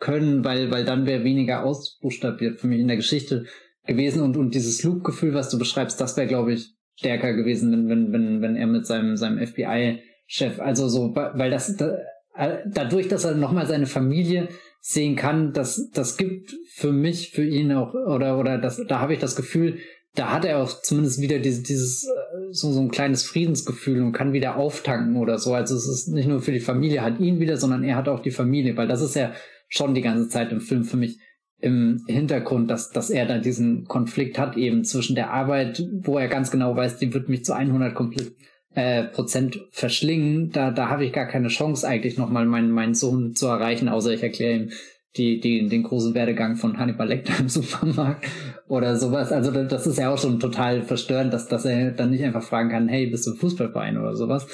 können, 0.00 0.44
weil, 0.44 0.72
weil 0.72 0.84
dann 0.84 1.06
wäre 1.06 1.22
weniger 1.22 1.64
ausbuchstabiert 1.64 2.58
für 2.58 2.66
mich 2.66 2.80
in 2.80 2.88
der 2.88 2.96
Geschichte 2.96 3.46
gewesen 3.86 4.20
und, 4.22 4.36
und 4.36 4.54
dieses 4.54 4.82
Loop-Gefühl, 4.82 5.34
was 5.34 5.48
du 5.48 5.58
beschreibst, 5.58 6.00
das 6.00 6.16
wäre, 6.16 6.26
glaube 6.26 6.54
ich, 6.54 6.74
stärker 6.96 7.34
gewesen, 7.34 7.72
wenn, 7.72 7.88
wenn, 7.88 8.12
wenn, 8.12 8.42
wenn 8.42 8.56
er 8.56 8.66
mit 8.66 8.86
seinem, 8.86 9.16
seinem 9.16 9.44
FBI-Chef, 9.44 10.60
also 10.60 10.88
so, 10.88 11.14
weil 11.14 11.50
das, 11.50 11.80
äh, 11.80 12.58
dadurch, 12.66 13.08
dass 13.08 13.24
er 13.24 13.34
nochmal 13.34 13.66
seine 13.66 13.86
Familie 13.86 14.48
sehen 14.80 15.16
kann, 15.16 15.52
das, 15.52 15.90
das 15.92 16.16
gibt 16.16 16.54
für 16.74 16.92
mich, 16.92 17.30
für 17.30 17.44
ihn 17.44 17.72
auch, 17.72 17.94
oder, 17.94 18.38
oder 18.38 18.58
das, 18.58 18.82
da 18.88 19.00
habe 19.00 19.14
ich 19.14 19.20
das 19.20 19.36
Gefühl, 19.36 19.78
da 20.14 20.30
hat 20.30 20.44
er 20.44 20.58
auch 20.58 20.82
zumindest 20.82 21.20
wieder 21.20 21.38
dieses, 21.38 21.62
dieses 21.62 22.04
äh, 22.04 22.52
so, 22.52 22.72
so 22.72 22.80
ein 22.80 22.90
kleines 22.90 23.22
Friedensgefühl 23.22 24.02
und 24.02 24.12
kann 24.12 24.32
wieder 24.32 24.56
auftanken 24.56 25.16
oder 25.16 25.38
so. 25.38 25.54
Also 25.54 25.74
es 25.74 25.88
ist 25.88 26.08
nicht 26.08 26.28
nur 26.28 26.42
für 26.42 26.52
die 26.52 26.60
Familie, 26.60 27.02
hat 27.02 27.18
ihn 27.18 27.40
wieder, 27.40 27.56
sondern 27.56 27.82
er 27.82 27.96
hat 27.96 28.08
auch 28.08 28.20
die 28.20 28.30
Familie, 28.30 28.76
weil 28.76 28.88
das 28.88 29.00
ist 29.00 29.14
ja 29.14 29.32
schon 29.68 29.94
die 29.94 30.02
ganze 30.02 30.28
Zeit 30.28 30.52
im 30.52 30.60
Film 30.60 30.84
für 30.84 30.98
mich 30.98 31.18
im 31.62 32.04
Hintergrund, 32.08 32.70
dass, 32.70 32.90
dass 32.90 33.08
er 33.08 33.24
da 33.24 33.38
diesen 33.38 33.84
Konflikt 33.86 34.36
hat 34.36 34.56
eben 34.56 34.84
zwischen 34.84 35.14
der 35.14 35.30
Arbeit, 35.30 35.82
wo 36.02 36.18
er 36.18 36.28
ganz 36.28 36.50
genau 36.50 36.76
weiß, 36.76 36.98
die 36.98 37.14
wird 37.14 37.28
mich 37.28 37.44
zu 37.44 37.54
100 37.54 37.94
komplett 37.94 38.32
äh, 38.74 39.04
Prozent 39.04 39.60
verschlingen, 39.70 40.50
da, 40.50 40.70
da 40.70 40.88
habe 40.88 41.04
ich 41.04 41.12
gar 41.12 41.26
keine 41.26 41.48
Chance 41.48 41.86
eigentlich 41.86 42.18
nochmal 42.18 42.46
meinen, 42.46 42.70
meinen 42.70 42.94
Sohn 42.94 43.34
zu 43.34 43.46
erreichen, 43.46 43.88
außer 43.88 44.12
ich 44.12 44.22
erkläre 44.22 44.56
ihm 44.56 44.70
die, 45.16 45.40
die, 45.40 45.68
den 45.68 45.82
großen 45.82 46.14
Werdegang 46.14 46.56
von 46.56 46.78
Hannibal 46.78 47.06
Lecter 47.06 47.38
im 47.38 47.48
Supermarkt 47.48 48.26
oder 48.66 48.96
sowas. 48.96 49.30
Also 49.30 49.50
das 49.50 49.86
ist 49.86 49.98
ja 49.98 50.12
auch 50.12 50.18
schon 50.18 50.40
total 50.40 50.82
verstörend, 50.82 51.32
dass, 51.32 51.48
dass 51.48 51.64
er 51.64 51.92
dann 51.92 52.10
nicht 52.10 52.24
einfach 52.24 52.42
fragen 52.42 52.70
kann, 52.70 52.88
hey, 52.88 53.06
bist 53.06 53.26
du 53.26 53.32
ein 53.32 53.36
Fußballverein 53.36 53.98
oder 53.98 54.16
sowas. 54.16 54.46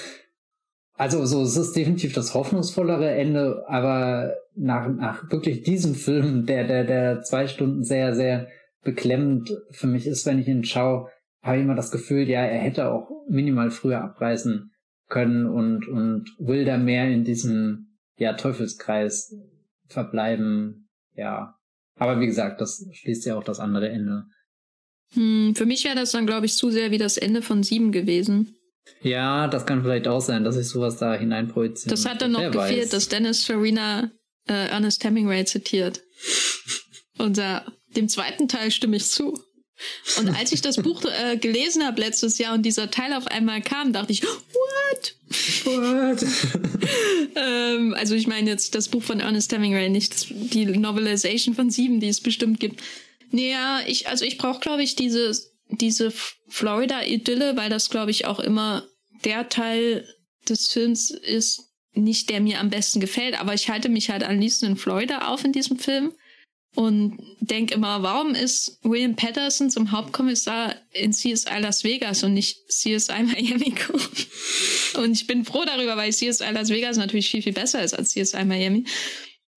Also 0.95 1.25
so, 1.27 1.43
es 1.43 1.57
ist 1.57 1.77
definitiv 1.77 2.13
das 2.13 2.35
hoffnungsvollere 2.35 3.09
Ende, 3.13 3.63
aber 3.69 4.35
nach, 4.59 4.89
nach 4.89 5.31
wirklich 5.31 5.63
diesem 5.63 5.95
Film, 5.95 6.47
der, 6.47 6.67
der, 6.67 6.85
der 6.85 7.23
zwei 7.23 7.47
Stunden 7.47 7.85
sehr, 7.85 8.15
sehr 8.15 8.49
beklemmend 8.83 9.51
für 9.71 9.87
mich 9.87 10.07
ist, 10.07 10.27
wenn 10.27 10.39
ich 10.39 10.49
ihn 10.49 10.65
schaue, 10.65 11.09
habe 11.43 11.57
ich 11.57 11.63
immer 11.63 11.75
das 11.75 11.91
Gefühl, 11.91 12.29
ja, 12.29 12.41
er 12.41 12.59
hätte 12.59 12.91
auch 12.91 13.09
minimal 13.29 13.71
früher 13.71 14.03
abreißen 14.03 14.71
können 15.09 15.47
und, 15.47 15.89
und 15.89 16.25
will 16.39 16.65
da 16.65 16.77
mehr 16.77 17.09
in 17.09 17.25
diesem, 17.25 17.97
ja, 18.17 18.35
Teufelskreis 18.35 19.35
verbleiben, 19.87 20.89
ja. 21.15 21.55
Aber 21.97 22.21
wie 22.21 22.27
gesagt, 22.27 22.61
das 22.61 22.85
schließt 22.93 23.27
ja 23.27 23.37
auch 23.37 23.45
das 23.45 23.61
andere 23.61 23.89
Ende. 23.89 24.25
Hm, 25.15 25.55
für 25.55 25.67
mich 25.67 25.85
wäre 25.85 25.97
das 25.97 26.13
dann, 26.13 26.27
glaube 26.27 26.47
ich, 26.47 26.55
zu 26.55 26.71
sehr 26.71 26.91
wie 26.91 26.99
das 26.99 27.17
Ende 27.17 27.43
von 27.43 27.63
sieben 27.63 27.93
gewesen. 27.93 28.55
Ja, 29.03 29.49
das 29.49 29.67
kann 29.67 29.83
vielleicht 29.83 30.09
auch 30.09 30.21
sein, 30.21 30.45
dass 30.45 30.57
ich 30.57 30.69
sowas 30.69 30.97
da 30.97 31.15
hineinprojiziere. 31.15 31.91
Das 31.91 32.07
hat 32.07 32.23
dann 32.23 32.33
noch 32.33 32.51
gefehlt, 32.51 32.85
weiß. 32.85 32.91
dass 32.91 33.09
Dennis 33.09 33.45
Farina 33.45 34.11
äh, 34.49 34.69
Ernest 34.69 35.05
Hemingway 35.05 35.45
zitiert. 35.45 36.03
Und 37.19 37.39
äh, 37.39 37.61
dem 37.97 38.09
zweiten 38.09 38.49
Teil 38.49 38.70
stimme 38.70 38.97
ich 38.97 39.07
zu. 39.07 39.39
Und 40.19 40.29
als 40.31 40.53
ich 40.53 40.61
das 40.61 40.77
Buch 40.83 41.05
äh, 41.05 41.37
gelesen 41.37 41.85
habe 41.85 42.01
letztes 42.01 42.39
Jahr 42.39 42.55
und 42.55 42.62
dieser 42.62 42.91
Teil 42.91 43.12
auf 43.12 43.27
einmal 43.29 43.61
kam, 43.62 43.93
dachte 43.93 44.12
ich, 44.12 44.23
what? 44.23 45.15
What? 45.65 46.27
ähm, 47.37 47.95
also 47.95 48.15
ich 48.15 48.27
meine 48.27 48.51
jetzt 48.51 48.75
das 48.75 48.89
Buch 48.89 49.03
von 49.03 49.20
Ernest 49.20 49.53
Hemingway, 49.53 49.89
nicht 49.89 50.27
die 50.31 50.66
Novelization 50.66 51.55
von 51.55 51.70
Sieben, 51.70 52.01
die 52.01 52.09
es 52.09 52.20
bestimmt 52.20 52.61
gibt. 52.61 52.83
Naja, 53.31 53.81
ich, 53.87 54.09
also 54.09 54.25
ich 54.25 54.39
brauche, 54.39 54.61
glaube 54.61 54.83
ich, 54.83 54.97
diese, 54.97 55.33
diese 55.69 56.12
Florida-Idylle, 56.49 57.57
weil 57.57 57.70
das, 57.70 57.91
glaube 57.91 58.11
ich, 58.11 58.25
auch 58.25 58.41
immer 58.41 58.87
der 59.25 59.49
Teil 59.49 60.09
des 60.49 60.69
Films 60.69 61.11
ist, 61.11 61.68
nicht 61.93 62.31
der 62.31 62.40
mir 62.40 62.60
am 62.60 62.70
besten 62.70 63.01
gefällt, 63.01 63.40
aber 63.40 63.55
ich 63.55 63.69
halte 63.69 63.89
mich 63.89 64.10
halt 64.10 64.23
am 64.23 64.39
liebsten 64.39 64.66
in 64.66 64.77
Florida 64.77 65.28
auf 65.28 65.44
in 65.44 65.52
diesem 65.52 65.78
Film 65.78 66.12
und 66.74 67.19
denke 67.40 67.74
immer, 67.74 68.02
warum 68.02 68.35
ist 68.35 68.78
William 68.82 69.16
Patterson 69.16 69.70
zum 69.70 69.90
Hauptkommissar 69.90 70.74
in 70.93 71.12
CSI 71.12 71.59
Las 71.60 71.82
Vegas 71.82 72.23
und 72.23 72.35
nicht 72.35 72.69
CSI 72.69 73.23
Miami? 73.24 73.74
und 74.97 75.12
ich 75.12 75.27
bin 75.27 75.44
froh 75.44 75.65
darüber, 75.65 75.97
weil 75.97 76.12
CSI 76.12 76.52
Las 76.52 76.69
Vegas 76.69 76.97
natürlich 76.97 77.31
viel, 77.31 77.43
viel 77.43 77.52
besser 77.52 77.82
ist 77.82 77.94
als 77.94 78.10
CSI 78.10 78.44
Miami. 78.44 78.85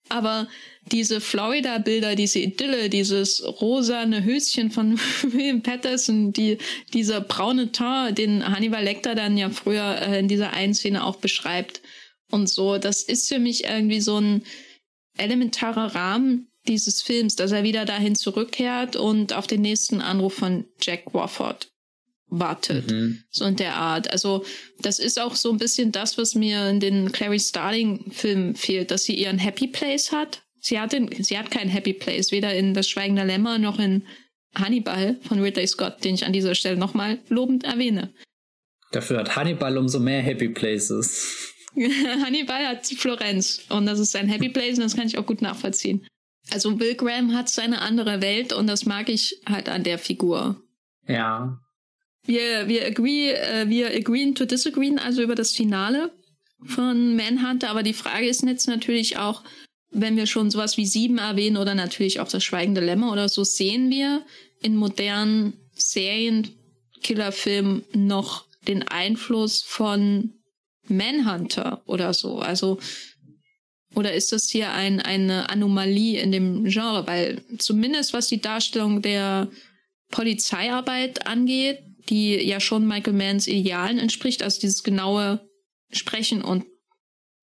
Aber 0.10 0.48
diese 0.92 1.22
Florida-Bilder, 1.22 2.16
diese 2.16 2.40
Idylle, 2.40 2.90
dieses 2.90 3.44
rosane 3.44 4.24
Höschen 4.24 4.72
von 4.72 5.00
William 5.24 5.62
Patterson, 5.62 6.34
die, 6.34 6.58
dieser 6.94 7.22
braune 7.22 7.72
Teint, 7.72 8.18
den 8.18 8.48
Hannibal 8.48 8.84
Lecter 8.84 9.16
dann 9.16 9.38
ja 9.38 9.50
früher 9.50 10.02
äh, 10.02 10.20
in 10.20 10.28
dieser 10.28 10.54
einen 10.54 10.74
Szene 10.74 11.06
auch 11.06 11.18
beschreibt 11.18 11.81
und 12.32 12.48
so, 12.48 12.78
das 12.78 13.04
ist 13.04 13.28
für 13.28 13.40
mich 13.40 13.66
irgendwie 13.66 14.02
so 14.02 14.20
ein 14.20 14.44
elementarer 15.18 15.96
Rahmen, 15.96 16.48
dieses 16.68 17.02
Films, 17.02 17.36
dass 17.36 17.52
er 17.52 17.64
wieder 17.64 17.86
dahin 17.86 18.16
zurückkehrt 18.16 18.96
und 18.96 19.34
auf 19.34 19.48
den 19.48 19.62
nächsten 19.62 20.02
Anruf 20.02 20.36
von 20.36 20.66
Jack 20.80 21.14
Wofford 21.14 21.72
wartet. 22.28 22.92
Mhm. 22.92 23.24
So 23.30 23.46
in 23.46 23.56
der 23.56 23.76
Art. 23.76 24.12
Also, 24.12 24.46
das 24.80 25.00
ist 25.00 25.20
auch 25.20 25.36
so 25.36 25.52
ein 25.52 25.58
bisschen 25.58 25.92
das, 25.92 26.18
was 26.18 26.36
mir 26.36 26.70
in 26.70 26.80
den 26.80 27.12
Clary 27.12 27.40
Starling-Filmen 27.40 28.56
fehlt, 28.56 28.92
dass 28.92 29.04
sie 29.04 29.16
ihren 29.16 29.38
Happy 29.38 29.68
Place 29.68 30.12
hat. 30.12 30.44
Sie 30.62 30.80
hat, 30.80 30.94
den, 30.94 31.10
sie 31.24 31.38
hat 31.38 31.52
keinen 31.52 31.70
Happy 31.70 31.94
Place, 31.94 32.32
weder 32.32 32.54
in 32.54 32.74
Das 32.74 32.88
Schweigende 32.88 33.24
Lämmer 33.24 33.58
noch 33.58 33.80
in 33.80 34.04
Hannibal 34.56 35.18
von 35.28 35.42
Ridley 35.42 35.68
Scott, 35.68 36.04
den 36.04 36.16
ich 36.16 36.26
an 36.26 36.34
dieser 36.34 36.56
Stelle 36.56 36.78
nochmal 36.78 37.20
lobend 37.30 37.64
erwähne. 37.64 38.14
Dafür 38.92 39.20
hat 39.20 39.36
Hannibal 39.36 39.78
umso 39.78 40.00
mehr 40.00 40.22
Happy 40.22 40.50
Places. 40.50 41.51
Hannibal 42.24 42.68
hat 42.68 42.86
Florenz 42.86 43.62
und 43.70 43.86
das 43.86 44.00
ist 44.00 44.12
sein 44.12 44.28
Happy 44.28 44.50
Place 44.50 44.78
und 44.78 44.84
das 44.84 44.96
kann 44.96 45.08
ich 45.08 45.18
auch 45.18 45.26
gut 45.26 45.42
nachvollziehen. 45.42 46.06
Also 46.52 46.80
Will 46.80 46.96
Graham 46.96 47.34
hat 47.34 47.50
seine 47.50 47.82
andere 47.82 48.22
Welt 48.22 48.54
und 48.54 48.68
das 48.68 48.86
mag 48.86 49.10
ich 49.10 49.42
halt 49.46 49.70
an 49.70 49.84
der 49.84 49.98
Figur. 49.98 50.62
Ja. 51.08 51.60
Wir, 52.26 52.68
wir 52.68 52.86
agree, 52.86 53.32
äh, 53.32 53.70
wir 53.70 53.96
agreeen 53.96 54.36
to 54.36 54.46
disagree, 54.46 54.96
also 54.98 55.22
über 55.22 55.36
das 55.36 55.54
Finale 55.54 56.12
von 56.64 57.16
Manhunter, 57.16 57.70
aber 57.70 57.84
die 57.84 57.94
Frage 57.94 58.28
ist 58.28 58.44
jetzt 58.44 58.68
natürlich 58.68 59.18
auch, 59.18 59.44
wenn 59.92 60.18
wir 60.18 60.26
schon 60.26 60.52
sowas 60.52 60.78
wie 60.78 60.86
Sieben 60.86 61.18
erwähnen 61.18 61.58
oder 61.58 61.76
natürlich 61.76 62.20
auch 62.20 62.28
das 62.28 62.44
Schweigende 62.44 62.82
Lämmer 62.82 63.12
oder 63.12 63.30
so, 63.30 63.44
sehen 63.44 63.90
wir 63.90 64.24
in 64.62 64.76
modernen 64.76 65.54
Serienkillerfilmen 65.74 67.84
noch 67.94 68.46
den 68.68 68.88
Einfluss 68.88 69.64
von 69.64 70.41
Manhunter 70.92 71.82
oder 71.86 72.14
so. 72.14 72.40
Also 72.40 72.80
Oder 73.96 74.14
ist 74.14 74.32
das 74.32 74.50
hier 74.50 74.72
ein, 74.72 75.02
eine 75.02 75.50
Anomalie 75.50 76.22
in 76.22 76.32
dem 76.32 76.66
Genre? 76.66 77.06
Weil 77.08 77.42
zumindest 77.58 78.14
was 78.14 78.28
die 78.28 78.42
Darstellung 78.42 79.02
der 79.02 79.50
Polizeiarbeit 80.10 81.28
angeht, 81.28 81.80
die 82.10 82.36
ja 82.36 82.60
schon 82.60 82.88
Michael 82.88 83.14
Manns 83.14 83.48
Idealen 83.48 84.00
entspricht, 84.00 84.44
also 84.44 84.60
dieses 84.60 84.84
genaue 84.84 85.42
Sprechen 85.92 86.42
und 86.42 86.66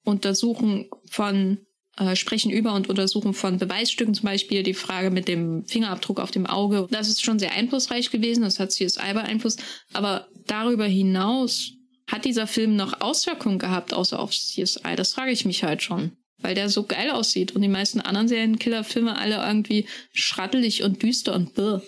Untersuchen 0.05 0.89
von 1.11 1.59
äh, 1.99 2.17
Sprechen 2.17 2.51
über 2.51 2.75
und 2.75 2.89
Untersuchen 2.89 3.35
von 3.35 3.59
Beweisstücken, 3.59 4.15
zum 4.15 4.25
Beispiel 4.25 4.63
die 4.63 4.75
Frage 4.75 5.11
mit 5.11 5.29
dem 5.29 5.65
Fingerabdruck 5.67 6.21
auf 6.21 6.31
dem 6.31 6.47
Auge. 6.47 6.87
Das 6.91 7.09
ist 7.09 7.23
schon 7.23 7.39
sehr 7.39 7.53
einflussreich 7.53 8.11
gewesen, 8.11 8.43
das 8.43 8.59
hat 8.59 8.73
CSI 8.73 9.13
beeinflusst. 9.13 9.63
Aber 9.93 10.29
darüber 10.47 10.87
hinaus 10.87 11.73
hat 12.09 12.25
dieser 12.25 12.47
Film 12.47 12.75
noch 12.75 13.01
Auswirkungen 13.01 13.59
gehabt, 13.59 13.95
außer 13.95 14.19
auf 14.19 14.31
CSI? 14.31 14.97
Das 14.97 15.13
frage 15.13 15.31
ich 15.31 15.45
mich 15.45 15.63
halt 15.63 15.83
schon. 15.83 16.13
Weil 16.41 16.55
der 16.55 16.69
so 16.69 16.85
geil 16.85 17.11
aussieht 17.11 17.53
und 17.53 17.63
die 17.63 17.69
meisten 17.69 18.01
anderen 18.01 18.29
Serienkiller-Filme 18.29 19.19
alle 19.19 19.45
irgendwie 19.45 19.87
schrattelig 20.13 20.85
und 20.85 21.03
düster 21.03 21.35
und 21.35 21.55
bäh. 21.55 21.81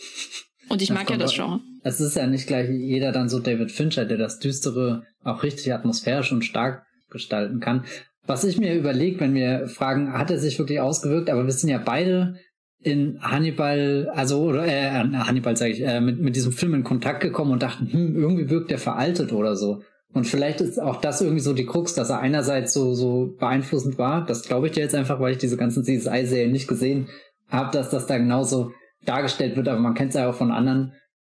Und 0.68 0.82
ich 0.82 0.88
das 0.88 0.96
mag 0.96 1.10
ja 1.10 1.16
das 1.16 1.34
Genre. 1.34 1.60
Es 1.82 2.00
ist 2.00 2.16
ja 2.16 2.26
nicht 2.26 2.46
gleich 2.46 2.68
jeder 2.68 3.12
dann 3.12 3.28
so 3.28 3.38
David 3.38 3.70
Fincher, 3.70 4.04
der 4.04 4.18
das 4.18 4.38
Düstere 4.38 5.04
auch 5.22 5.42
richtig 5.42 5.72
atmosphärisch 5.72 6.32
und 6.32 6.44
stark 6.44 6.84
gestalten 7.10 7.60
kann. 7.60 7.84
Was 8.26 8.44
ich 8.44 8.58
mir 8.58 8.74
überlege, 8.74 9.20
wenn 9.20 9.34
wir 9.34 9.68
fragen, 9.68 10.12
hat 10.12 10.30
er 10.30 10.38
sich 10.38 10.58
wirklich 10.58 10.80
ausgewirkt, 10.80 11.30
aber 11.30 11.46
wir 11.46 11.52
sind 11.52 11.70
ja 11.70 11.78
beide 11.78 12.36
in 12.82 13.20
Hannibal, 13.20 14.10
also 14.14 14.42
oder 14.42 14.66
äh, 14.66 14.90
Hannibal 14.90 15.56
sage 15.56 15.72
ich, 15.72 15.82
äh, 15.82 16.00
mit, 16.00 16.18
mit 16.18 16.36
diesem 16.36 16.52
Film 16.52 16.74
in 16.74 16.84
Kontakt 16.84 17.20
gekommen 17.20 17.52
und 17.52 17.62
dachten, 17.62 17.92
hm, 17.92 18.16
irgendwie 18.16 18.50
wirkt 18.50 18.70
der 18.70 18.78
veraltet 18.78 19.32
oder 19.32 19.56
so. 19.56 19.82
Und 20.12 20.26
vielleicht 20.26 20.60
ist 20.60 20.80
auch 20.80 21.00
das 21.00 21.20
irgendwie 21.20 21.40
so 21.40 21.52
die 21.52 21.66
Krux, 21.66 21.94
dass 21.94 22.10
er 22.10 22.20
einerseits 22.20 22.72
so, 22.72 22.94
so 22.94 23.34
beeinflussend 23.38 23.96
war. 23.96 24.26
Das 24.26 24.42
glaube 24.42 24.66
ich 24.66 24.72
dir 24.72 24.80
jetzt 24.80 24.94
einfach, 24.94 25.20
weil 25.20 25.32
ich 25.32 25.38
diese 25.38 25.56
ganzen 25.56 25.84
CSI-Serien 25.84 26.50
nicht 26.50 26.66
gesehen 26.66 27.08
habe, 27.48 27.70
dass 27.72 27.90
das 27.90 28.06
da 28.06 28.18
genauso 28.18 28.72
dargestellt 29.04 29.56
wird. 29.56 29.68
Aber 29.68 29.78
man 29.78 29.94
kennt 29.94 30.10
es 30.10 30.16
ja 30.16 30.28
auch 30.28 30.34
von 30.34 30.50
anderen 30.50 30.92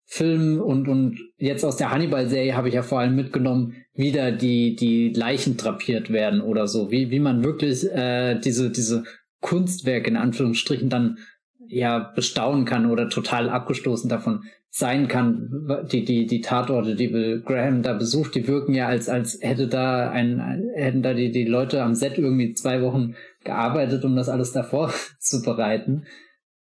Filmen 0.04 0.60
und, 0.60 0.88
und 0.88 1.18
jetzt 1.38 1.64
aus 1.64 1.76
der 1.76 1.90
Hannibal-Serie 1.90 2.54
habe 2.56 2.68
ich 2.68 2.74
ja 2.74 2.82
vor 2.82 3.00
allem 3.00 3.16
mitgenommen, 3.16 3.76
wie 3.94 4.12
da 4.12 4.30
die, 4.30 4.76
die 4.76 5.10
Leichen 5.10 5.56
drapiert 5.56 6.10
werden 6.10 6.40
oder 6.40 6.66
so. 6.66 6.90
Wie, 6.90 7.10
wie 7.10 7.20
man 7.20 7.44
wirklich 7.44 7.90
äh, 7.90 8.38
diese, 8.38 8.70
diese 8.70 9.04
Kunstwerke 9.40 10.08
in 10.08 10.16
Anführungsstrichen 10.16 10.88
dann 10.88 11.18
ja 11.66 11.98
bestaunen 11.98 12.64
kann 12.64 12.90
oder 12.90 13.08
total 13.08 13.48
abgestoßen 13.48 14.10
davon 14.10 14.44
sein 14.74 15.06
kann. 15.06 15.68
Die, 15.92 16.02
die, 16.04 16.26
die 16.26 16.40
Tatorte, 16.40 16.96
die 16.96 17.12
Will 17.12 17.42
Graham 17.42 17.82
da 17.82 17.92
besucht, 17.92 18.34
die 18.34 18.48
wirken 18.48 18.74
ja 18.74 18.88
als, 18.88 19.06
als 19.08 19.38
hätte 19.42 19.68
da 19.68 20.10
ein, 20.10 20.40
hätten 20.74 21.02
da 21.02 21.12
die, 21.12 21.30
die 21.30 21.44
Leute 21.44 21.82
am 21.82 21.94
Set 21.94 22.16
irgendwie 22.16 22.54
zwei 22.54 22.80
Wochen 22.80 23.14
gearbeitet, 23.44 24.02
um 24.04 24.16
das 24.16 24.30
alles 24.30 24.52
davor 24.52 24.92
zu 25.20 25.42
bereiten. 25.42 26.06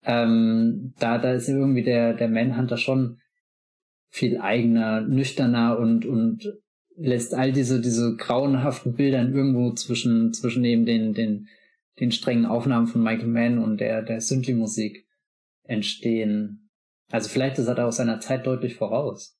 Ähm, 0.02 0.92
da, 0.98 1.18
da 1.18 1.32
ist 1.34 1.48
irgendwie 1.48 1.84
der, 1.84 2.14
der 2.14 2.28
Manhunter 2.28 2.76
schon 2.78 3.18
viel 4.08 4.38
eigener, 4.38 5.02
nüchterner 5.02 5.78
und, 5.78 6.04
und 6.04 6.52
lässt 6.96 7.32
all 7.32 7.52
diese, 7.52 7.80
diese 7.80 8.16
grauenhaften 8.16 8.94
Bilder 8.94 9.22
irgendwo 9.22 9.72
zwischen, 9.74 10.32
zwischen 10.32 10.64
eben 10.64 10.84
den, 10.84 11.14
den, 11.14 11.46
den 12.00 12.10
strengen 12.10 12.46
Aufnahmen 12.46 12.88
von 12.88 13.04
Michael 13.04 13.28
Mann 13.28 13.58
und 13.58 13.78
der, 13.78 14.02
der 14.02 14.20
Synthie-Musik 14.20 15.06
entstehen. 15.62 16.59
Also 17.10 17.28
vielleicht 17.28 17.58
ist 17.58 17.66
er 17.66 17.74
da 17.74 17.86
aus 17.86 17.96
seiner 17.96 18.20
Zeit 18.20 18.46
deutlich 18.46 18.76
voraus. 18.76 19.36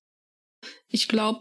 Ich 0.89 1.09
glaube, 1.09 1.41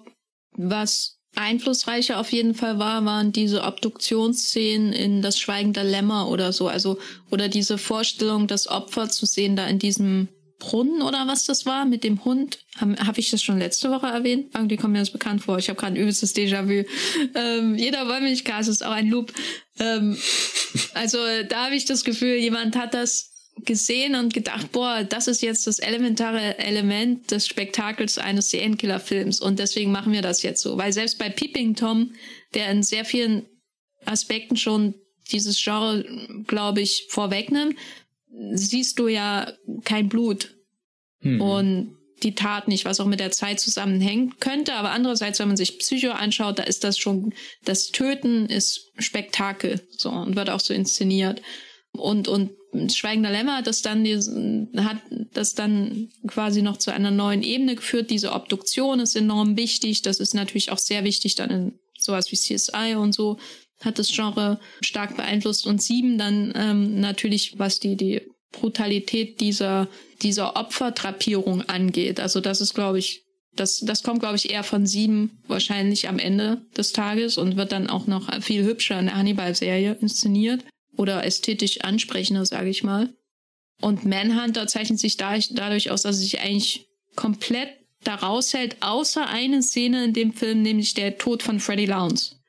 was 0.51 1.19
einflussreicher 1.35 2.19
auf 2.19 2.31
jeden 2.31 2.56
Fall 2.56 2.80
war, 2.80 3.06
waren 3.06 3.31
diese 3.31 3.64
Obduktionsszenen 3.64 4.93
in 4.93 5.22
Das 5.22 5.39
Schweigen 5.39 5.73
der 5.73 5.84
Lämmer 5.84 6.30
oder 6.30 6.53
so. 6.53 6.68
Also, 6.68 6.99
oder 7.30 7.47
diese 7.47 7.77
Vorstellung, 7.77 8.47
das 8.47 8.68
Opfer 8.68 9.10
zu 9.10 9.26
sehen 9.26 9.56
da 9.56 9.68
in 9.68 9.80
diesem 9.80 10.27
Brunnen 10.60 11.01
oder 11.01 11.26
was 11.26 11.45
das 11.45 11.65
war 11.65 11.85
mit 11.85 12.03
dem 12.03 12.26
Hund. 12.26 12.60
Habe 12.76 12.95
hab 12.95 13.18
ich 13.18 13.31
das 13.31 13.41
schon 13.41 13.60
letzte 13.60 13.89
Woche 13.91 14.07
erwähnt? 14.07 14.53
Irgendwie 14.53 14.76
kommt 14.76 14.91
mir 14.91 14.99
das 14.99 15.10
bekannt 15.10 15.41
vor. 15.41 15.57
Ich 15.57 15.69
habe 15.69 15.80
gerade 15.80 15.93
ein 15.93 16.01
übelstes 16.01 16.35
Déjà-vu. 16.35 16.84
Ähm, 17.34 17.76
jeder 17.76 18.07
Wollmilchgas 18.07 18.68
ist 18.68 18.85
auch 18.85 18.91
ein 18.91 19.07
Loop. 19.07 19.31
Ähm, 19.80 20.18
also 20.93 21.18
da 21.47 21.65
habe 21.65 21.76
ich 21.76 21.85
das 21.85 22.03
Gefühl, 22.03 22.35
jemand 22.35 22.76
hat 22.76 22.93
das 22.93 23.28
gesehen 23.65 24.15
und 24.15 24.34
gedacht, 24.34 24.72
boah, 24.72 25.03
das 25.03 25.27
ist 25.27 25.41
jetzt 25.41 25.68
das 25.68 25.80
elementare 25.80 26.57
Element 26.60 27.31
des 27.31 27.48
Spektakels 27.48 28.18
eines 28.18 28.49
Serienkiller-Films 28.49 29.41
und 29.41 29.60
deswegen 29.60 29.91
machen 29.91 30.14
wir 30.14 30.22
das 30.22 30.41
jetzt 30.41 30.61
so. 30.61 30.77
Weil 30.77 30.94
selbst 30.94 31.18
bei 31.18 31.30
Peeping 31.30 31.76
Tom, 31.76 32.14
der 32.53 32.72
in 32.72 32.84
sehr 32.84 33.06
vielen 33.06 33.45
Aspekten 34.06 34.57
schon 34.57 34.95
dieses 35.31 35.61
Genre, 35.61 36.06
glaube 36.48 36.81
ich, 36.81 37.06
vorwegnimmt, 37.10 37.76
siehst 38.53 38.99
du 38.99 39.07
ja 39.07 39.52
kein 39.84 40.10
Blut 40.10 40.56
hm. 41.22 41.41
und 41.41 41.95
die 42.23 42.36
Tat 42.36 42.68
nicht, 42.68 42.86
was 42.86 42.99
auch 42.99 43.06
mit 43.06 43.19
der 43.19 43.31
Zeit 43.31 43.60
zusammenhängt 43.60 44.40
könnte. 44.40 44.73
Aber 44.73 44.91
andererseits, 44.91 45.40
wenn 45.40 45.48
man 45.48 45.57
sich 45.57 45.80
Psycho 45.80 46.11
anschaut, 46.11 46.60
da 46.60 46.64
ist 46.64 46.84
das 46.84 46.98
schon, 46.98 47.34
das 47.64 47.91
Töten 47.91 48.45
ist 48.48 48.91
Spektakel, 48.98 49.88
so, 49.90 50.10
und 50.10 50.36
wird 50.36 50.49
auch 50.49 50.60
so 50.60 50.73
inszeniert. 50.73 51.41
Und, 51.94 52.28
und 52.28 52.52
Schweigender 52.90 53.32
Lämmer 53.32 53.57
hat 53.57 53.68
das 53.68 53.82
dann, 53.82 54.06
hat 54.78 54.98
das 55.34 55.56
dann 55.56 56.10
quasi 56.28 56.61
noch 56.61 56.78
zu 56.78 56.94
einer 56.94 57.10
neuen 57.10 57.41
Ebene 57.41 57.76
geführt. 57.76 58.11
Diese 58.11 58.32
Obduktion 58.32 58.99
ist 58.99 59.16
enorm 59.16 59.57
wichtig. 59.57 60.03
Das 60.03 60.20
ist 60.20 60.36
natürlich 60.36 60.72
auch 60.72 60.78
sehr 60.78 61.03
wichtig 61.03 61.36
dann 61.36 61.49
in 61.49 61.80
sowas 61.98 62.32
wie 62.32 62.36
CSI 62.36 62.95
und 62.95 63.14
so 63.14 63.38
hat 63.82 63.98
das 63.98 64.11
Genre 64.11 64.60
stark 64.82 65.16
beeinflusst 65.16 65.66
und 65.66 65.82
sieben 65.82 66.18
dann 66.18 66.53
ähm, 66.56 66.99
natürlich, 66.99 67.57
was 67.60 67.80
die, 67.80 67.95
die 67.95 68.22
Brutalität 68.52 69.40
dieser, 69.40 69.88
dieser 70.22 70.56
Opfertrapierung 70.57 71.61
angeht. 71.64 72.20
Also 72.20 72.41
das 72.41 72.61
ist, 72.61 72.74
glaube 72.74 72.99
ich, 72.99 73.24
das, 73.56 73.80
das 73.80 74.03
kommt, 74.03 74.20
glaube 74.20 74.36
ich, 74.36 74.52
eher 74.52 74.64
von 74.64 74.86
sieben 74.86 75.41
wahrscheinlich 75.48 76.07
am 76.07 76.20
Ende 76.20 76.61
des 76.78 76.94
Tages 76.94 77.38
und 77.38 77.56
wird 77.56 77.72
dann 77.72 77.90
auch 77.90 78.06
noch 78.06 78.41
viel 78.41 78.64
hübscher 78.64 78.99
in 78.99 79.06
der 79.06 79.16
Hannibal-Serie 79.16 79.98
inszeniert 80.02 80.64
oder 80.99 81.26
ästhetisch 81.26 81.81
ansprechender, 81.81 82.45
sage 82.45 82.69
ich 82.69 82.84
mal. 82.84 83.13
Und 83.81 84.05
Manhunter 84.05 84.67
zeichnet 84.67 84.99
sich 84.99 85.17
dadurch 85.17 85.89
aus, 85.89 86.01
dass 86.01 86.17
er 86.17 86.21
sich 86.21 86.41
eigentlich 86.41 86.88
komplett 87.15 87.69
daraus 88.03 88.53
hält, 88.53 88.77
außer 88.81 89.27
eine 89.27 89.63
Szene 89.63 90.05
in 90.05 90.13
dem 90.13 90.34
Film, 90.34 90.61
nämlich 90.61 90.93
der 90.93 91.17
Tod 91.17 91.41
von 91.43 91.59
Freddy 91.59 91.85
Lowndes 91.85 92.39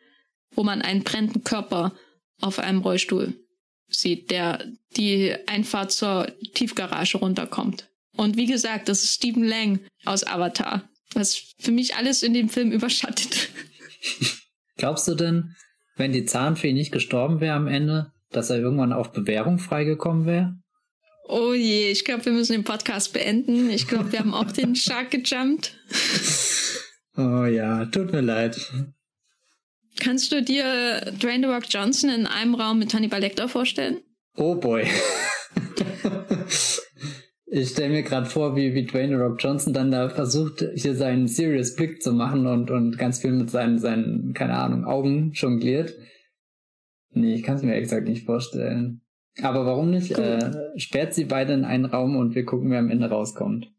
wo 0.55 0.64
man 0.64 0.82
einen 0.82 1.02
brennenden 1.02 1.44
Körper 1.44 1.93
auf 2.40 2.59
einem 2.59 2.81
Rollstuhl 2.81 3.35
sieht, 3.89 4.31
der 4.31 4.64
die 4.97 5.35
Einfahrt 5.47 5.93
zur 5.93 6.32
Tiefgarage 6.55 7.18
runterkommt. 7.18 7.89
Und 8.16 8.36
wie 8.36 8.47
gesagt, 8.47 8.89
das 8.89 9.02
ist 9.02 9.14
Stephen 9.14 9.44
Lang 9.44 9.81
aus 10.05 10.27
Avatar, 10.27 10.89
was 11.14 11.55
für 11.59 11.72
mich 11.72 11.97
alles 11.97 12.22
in 12.22 12.35
dem 12.35 12.48
Film 12.48 12.72
überschattet. 12.72 13.51
Glaubst 14.77 15.06
du 15.09 15.14
denn, 15.14 15.56
wenn 15.97 16.12
die 16.12 16.24
Zahnfee 16.24 16.72
nicht 16.72 16.93
gestorben 16.93 17.40
wäre 17.40 17.56
am 17.56 17.66
Ende, 17.66 18.12
dass 18.31 18.51
er 18.51 18.59
irgendwann 18.59 18.93
auf 18.93 19.12
Bewährung 19.12 19.59
freigekommen 19.59 20.27
wäre? 20.27 20.55
Oh 21.28 21.52
je, 21.52 21.90
ich 21.90 22.05
glaube, 22.05 22.24
wir 22.24 22.32
müssen 22.32 22.52
den 22.52 22.65
Podcast 22.65 23.12
beenden. 23.12 23.70
Ich 23.70 23.86
glaube, 23.86 24.11
wir 24.11 24.19
haben 24.19 24.35
auch 24.35 24.51
den 24.51 24.74
Shark 24.74 25.11
gejumpt. 25.11 25.77
Oh 27.16 27.44
ja, 27.44 27.85
tut 27.86 28.12
mir 28.12 28.20
leid. 28.20 28.59
Kannst 30.01 30.32
du 30.32 30.43
dir 30.43 31.12
Dwayne 31.20 31.47
The 31.47 31.52
Rock 31.52 31.65
Johnson 31.69 32.11
in 32.11 32.27
einem 32.27 32.55
Raum 32.55 32.78
mit 32.78 32.94
Hannibal 32.94 33.20
Lecter 33.20 33.48
vorstellen? 33.48 33.98
Oh 34.36 34.55
boy. 34.55 34.86
ich 37.47 37.69
stelle 37.69 37.90
mir 37.90 38.02
gerade 38.02 38.27
vor, 38.27 38.57
wie, 38.57 38.74
wie 38.74 38.86
Dwayne 38.86 39.16
The 39.16 39.23
Rock 39.23 39.36
Johnson 39.43 39.73
dann 39.73 39.90
da 39.90 40.09
versucht, 40.09 40.65
hier 40.74 40.94
seinen 40.94 41.28
Serious 41.28 41.74
Blick 41.74 42.02
zu 42.02 42.12
machen 42.12 42.47
und, 42.47 42.70
und 42.70 42.97
ganz 42.97 43.20
viel 43.20 43.32
mit 43.32 43.51
seinen, 43.51 43.78
seinen, 43.78 44.32
keine 44.32 44.55
Ahnung, 44.55 44.85
Augen 44.85 45.32
jongliert. 45.35 45.94
Nee, 47.12 47.35
ich 47.35 47.43
kann 47.43 47.57
es 47.57 47.62
mir 47.62 47.73
ehrlich 47.73 47.89
gesagt 47.89 48.09
nicht 48.09 48.24
vorstellen. 48.24 49.01
Aber 49.43 49.66
warum 49.66 49.91
nicht? 49.91 50.12
Äh, 50.12 50.78
sperrt 50.78 51.15
sie 51.15 51.24
beide 51.24 51.53
in 51.53 51.65
einen 51.65 51.85
Raum 51.85 52.16
und 52.16 52.35
wir 52.35 52.45
gucken, 52.45 52.70
wer 52.70 52.78
am 52.78 52.91
Ende 52.91 53.09
rauskommt. 53.09 53.70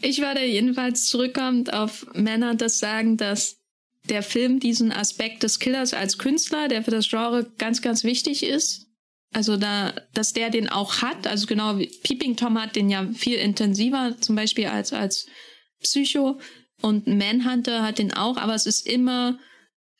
Ich 0.00 0.20
werde 0.20 0.44
jedenfalls 0.44 1.06
zurückkommend 1.06 1.72
auf 1.72 2.06
Männer 2.14 2.54
das 2.54 2.78
sagen, 2.78 3.16
dass 3.16 3.60
der 4.08 4.22
Film 4.22 4.60
diesen 4.60 4.92
Aspekt 4.92 5.42
des 5.42 5.58
Killers 5.58 5.94
als 5.94 6.18
Künstler, 6.18 6.68
der 6.68 6.82
für 6.82 6.90
das 6.90 7.08
Genre 7.08 7.50
ganz, 7.58 7.80
ganz 7.80 8.04
wichtig 8.04 8.44
ist. 8.44 8.86
Also 9.32 9.56
da, 9.56 9.92
dass 10.12 10.32
der 10.32 10.50
den 10.50 10.68
auch 10.68 11.02
hat, 11.02 11.26
also 11.26 11.46
genau 11.46 11.78
wie 11.78 11.90
Peeping 12.02 12.36
Tom 12.36 12.60
hat 12.60 12.76
den 12.76 12.88
ja 12.88 13.08
viel 13.14 13.36
intensiver, 13.36 14.14
zum 14.20 14.36
Beispiel 14.36 14.66
als, 14.66 14.92
als 14.92 15.26
Psycho 15.80 16.38
und 16.82 17.06
Manhunter 17.06 17.82
hat 17.82 17.98
den 17.98 18.12
auch, 18.12 18.36
aber 18.36 18.54
es 18.54 18.66
ist 18.66 18.86
immer 18.86 19.38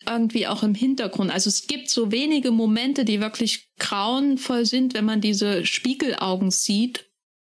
irgendwie 0.09 0.47
auch 0.47 0.63
im 0.63 0.75
Hintergrund. 0.75 1.31
Also 1.31 1.49
es 1.49 1.67
gibt 1.67 1.91
so 1.91 2.11
wenige 2.11 2.51
Momente, 2.51 3.05
die 3.05 3.21
wirklich 3.21 3.69
grauenvoll 3.79 4.67
sind, 4.67 4.95
wenn 4.95 5.05
man 5.05 5.21
diese 5.21 5.65
Spiegelaugen 5.67 6.51
sieht, 6.51 7.07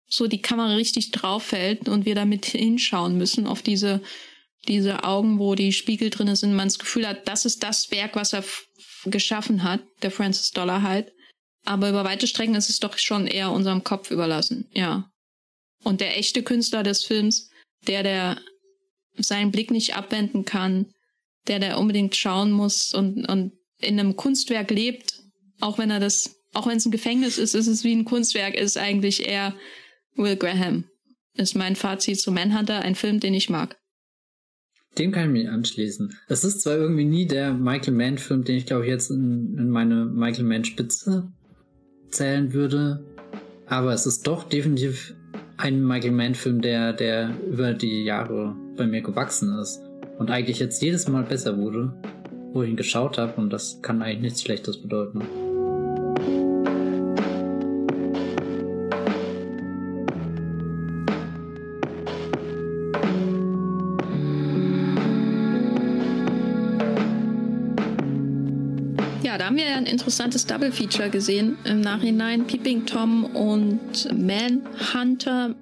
so 0.06 0.26
die 0.26 0.42
Kamera 0.42 0.74
richtig 0.74 1.12
drauf 1.12 1.44
fällt 1.44 1.88
und 1.88 2.04
wir 2.04 2.14
damit 2.14 2.46
hinschauen 2.46 3.16
müssen 3.16 3.46
auf 3.46 3.62
diese 3.62 4.02
diese 4.68 5.04
Augen, 5.04 5.38
wo 5.38 5.54
die 5.54 5.72
Spiegel 5.72 6.10
drin 6.10 6.34
sind, 6.36 6.54
man 6.54 6.68
das 6.68 6.78
Gefühl 6.78 7.06
hat, 7.06 7.26
das 7.26 7.44
ist 7.44 7.62
das 7.62 7.90
Werk, 7.90 8.16
was 8.16 8.32
er 8.32 8.44
geschaffen 9.06 9.62
hat, 9.62 9.80
der 10.02 10.10
Francis 10.10 10.50
Dollar 10.50 10.82
halt. 10.82 11.12
Aber 11.64 11.88
über 11.88 12.04
weite 12.04 12.26
Strecken 12.26 12.54
ist 12.54 12.70
es 12.70 12.80
doch 12.80 12.96
schon 12.98 13.26
eher 13.26 13.50
unserem 13.50 13.84
Kopf 13.84 14.10
überlassen, 14.10 14.68
ja. 14.72 15.10
Und 15.82 16.00
der 16.00 16.18
echte 16.18 16.42
Künstler 16.42 16.82
des 16.82 17.04
Films, 17.04 17.50
der, 17.86 18.02
der 18.02 18.40
seinen 19.16 19.50
Blick 19.50 19.70
nicht 19.70 19.96
abwenden 19.96 20.44
kann, 20.44 20.92
der, 21.46 21.58
der 21.58 21.78
unbedingt 21.78 22.16
schauen 22.16 22.52
muss 22.52 22.92
und, 22.92 23.28
und 23.28 23.52
in 23.80 23.98
einem 23.98 24.16
Kunstwerk 24.16 24.70
lebt, 24.70 25.22
auch 25.60 25.78
wenn 25.78 25.90
er 25.90 26.00
das, 26.00 26.36
auch 26.52 26.66
wenn 26.66 26.76
es 26.76 26.86
ein 26.86 26.90
Gefängnis 26.92 27.38
ist, 27.38 27.54
ist 27.54 27.66
es 27.66 27.84
wie 27.84 27.94
ein 27.94 28.04
Kunstwerk, 28.04 28.54
ist 28.54 28.76
eigentlich 28.76 29.26
eher 29.26 29.54
Will 30.16 30.36
Graham. 30.36 30.84
Ist 31.34 31.54
mein 31.54 31.76
Fazit 31.76 32.20
zu 32.20 32.32
Manhunter, 32.32 32.80
ein 32.80 32.94
Film, 32.94 33.20
den 33.20 33.34
ich 33.34 33.48
mag. 33.48 33.76
Dem 34.98 35.12
kann 35.12 35.26
ich 35.26 35.42
mich 35.42 35.48
anschließen. 35.48 36.18
Es 36.28 36.42
ist 36.42 36.62
zwar 36.62 36.76
irgendwie 36.76 37.04
nie 37.04 37.26
der 37.26 37.54
Michael 37.54 37.94
Mann-Film, 37.94 38.44
den 38.44 38.56
ich 38.56 38.66
glaube 38.66 38.84
ich 38.84 38.90
jetzt 38.90 39.10
in, 39.10 39.56
in 39.56 39.70
meine 39.70 40.04
Michael 40.06 40.44
Mann-Spitze 40.44 41.32
zählen 42.10 42.52
würde, 42.52 43.04
aber 43.66 43.92
es 43.92 44.04
ist 44.04 44.26
doch 44.26 44.48
definitiv 44.48 45.14
ein 45.56 45.84
Michael 45.84 46.10
Mann-Film, 46.10 46.60
der, 46.60 46.92
der 46.92 47.36
über 47.46 47.72
die 47.72 48.02
Jahre 48.02 48.56
bei 48.76 48.86
mir 48.86 49.00
gewachsen 49.00 49.56
ist 49.60 49.80
und 50.20 50.30
eigentlich 50.30 50.58
jetzt 50.58 50.82
jedes 50.82 51.08
Mal 51.08 51.22
besser 51.22 51.56
wurde, 51.56 51.94
wo 52.52 52.62
ich 52.62 52.68
ihn 52.68 52.76
geschaut 52.76 53.16
habe 53.16 53.40
und 53.40 53.50
das 53.50 53.80
kann 53.80 54.02
eigentlich 54.02 54.20
nichts 54.20 54.42
Schlechtes 54.42 54.76
bedeuten. 54.76 55.22
Ja, 69.22 69.38
da 69.38 69.46
haben 69.46 69.56
wir 69.56 69.74
ein 69.74 69.86
interessantes 69.86 70.44
Double 70.44 70.70
Feature 70.70 71.08
gesehen 71.08 71.56
im 71.64 71.80
Nachhinein. 71.80 72.46
Peeping 72.46 72.84
Tom 72.84 73.24
und 73.24 74.06
Manhunter. 74.12 75.54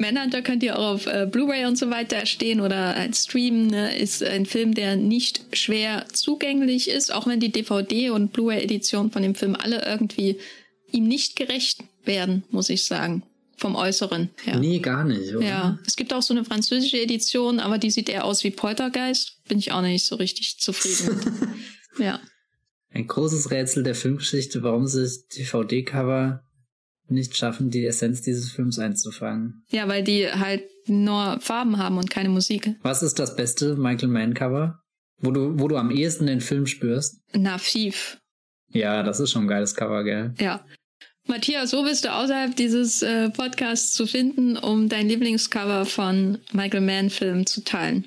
Manhunter 0.00 0.40
könnt 0.40 0.62
ihr 0.62 0.78
auch 0.78 0.94
auf 0.94 1.06
äh, 1.06 1.28
Blu-ray 1.30 1.66
und 1.66 1.76
so 1.76 1.90
weiter 1.90 2.24
stehen 2.24 2.60
oder 2.60 2.96
als 2.96 3.24
Stream. 3.24 3.66
Ne? 3.66 3.96
Ist 3.96 4.22
ein 4.22 4.46
Film, 4.46 4.74
der 4.74 4.96
nicht 4.96 5.42
schwer 5.52 6.06
zugänglich 6.12 6.88
ist, 6.88 7.12
auch 7.12 7.26
wenn 7.26 7.38
die 7.38 7.52
DVD 7.52 8.10
und 8.10 8.32
Blu-ray-Edition 8.32 9.10
von 9.10 9.22
dem 9.22 9.34
Film 9.34 9.54
alle 9.54 9.84
irgendwie 9.84 10.38
ihm 10.90 11.06
nicht 11.06 11.36
gerecht 11.36 11.84
werden, 12.04 12.44
muss 12.50 12.70
ich 12.70 12.84
sagen. 12.84 13.22
Vom 13.58 13.76
Äußeren 13.76 14.30
her. 14.42 14.58
Nee, 14.58 14.78
gar 14.78 15.04
nicht, 15.04 15.34
oder? 15.34 15.46
Ja, 15.46 15.78
es 15.86 15.96
gibt 15.96 16.14
auch 16.14 16.22
so 16.22 16.32
eine 16.32 16.46
französische 16.46 16.98
Edition, 16.98 17.60
aber 17.60 17.76
die 17.76 17.90
sieht 17.90 18.08
eher 18.08 18.24
aus 18.24 18.42
wie 18.42 18.50
Poltergeist. 18.50 19.36
Bin 19.48 19.58
ich 19.58 19.70
auch 19.72 19.82
nicht 19.82 20.06
so 20.06 20.16
richtig 20.16 20.58
zufrieden 20.60 21.18
mit. 21.18 21.98
ja. 21.98 22.20
Ein 22.88 23.06
großes 23.06 23.50
Rätsel 23.50 23.82
der 23.82 23.94
Filmgeschichte, 23.94 24.62
warum 24.62 24.86
sich 24.86 25.28
DVD-Cover 25.36 26.42
nicht 27.10 27.36
schaffen, 27.36 27.70
die 27.70 27.86
Essenz 27.86 28.22
dieses 28.22 28.50
Films 28.50 28.78
einzufangen. 28.78 29.62
Ja, 29.70 29.88
weil 29.88 30.02
die 30.02 30.28
halt 30.28 30.62
nur 30.86 31.38
Farben 31.40 31.78
haben 31.78 31.98
und 31.98 32.10
keine 32.10 32.28
Musik. 32.28 32.74
Was 32.82 33.02
ist 33.02 33.18
das 33.18 33.36
beste 33.36 33.76
Michael 33.76 34.08
Mann-Cover? 34.08 34.80
Wo 35.18 35.30
du, 35.30 35.58
wo 35.58 35.68
du 35.68 35.76
am 35.76 35.90
ehesten 35.90 36.26
den 36.26 36.40
Film 36.40 36.66
spürst? 36.66 37.20
Na, 37.34 37.58
Thief. 37.58 38.18
Ja, 38.72 39.02
das 39.02 39.20
ist 39.20 39.32
schon 39.32 39.44
ein 39.44 39.48
geiles 39.48 39.74
Cover, 39.74 40.04
gell? 40.04 40.34
Ja. 40.38 40.64
Matthias, 41.26 41.72
wo 41.72 41.82
bist 41.84 42.04
du 42.04 42.12
außerhalb 42.12 42.56
dieses 42.56 43.02
äh, 43.02 43.30
Podcasts 43.30 43.92
zu 43.92 44.06
finden, 44.06 44.56
um 44.56 44.88
dein 44.88 45.08
Lieblingscover 45.08 45.84
von 45.84 46.38
Michael 46.52 46.80
Mann-Film 46.80 47.46
zu 47.46 47.62
teilen? 47.62 48.06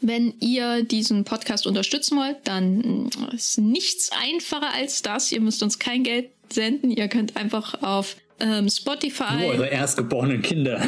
Wenn 0.00 0.34
ihr 0.40 0.82
diesen 0.84 1.24
Podcast 1.24 1.66
unterstützen 1.66 2.18
wollt, 2.18 2.36
dann 2.44 3.08
ist 3.32 3.58
nichts 3.58 4.10
einfacher 4.12 4.72
als 4.74 5.02
das. 5.02 5.32
Ihr 5.32 5.40
müsst 5.40 5.62
uns 5.62 5.78
kein 5.78 6.02
Geld 6.02 6.30
senden. 6.52 6.90
Ihr 6.90 7.08
könnt 7.08 7.36
einfach 7.36 7.82
auf 7.82 8.16
ähm, 8.40 8.68
Spotify. 8.68 9.36
Nur 9.38 9.46
eure 9.46 9.68
erstgeborenen 9.68 10.42
Kinder. 10.42 10.86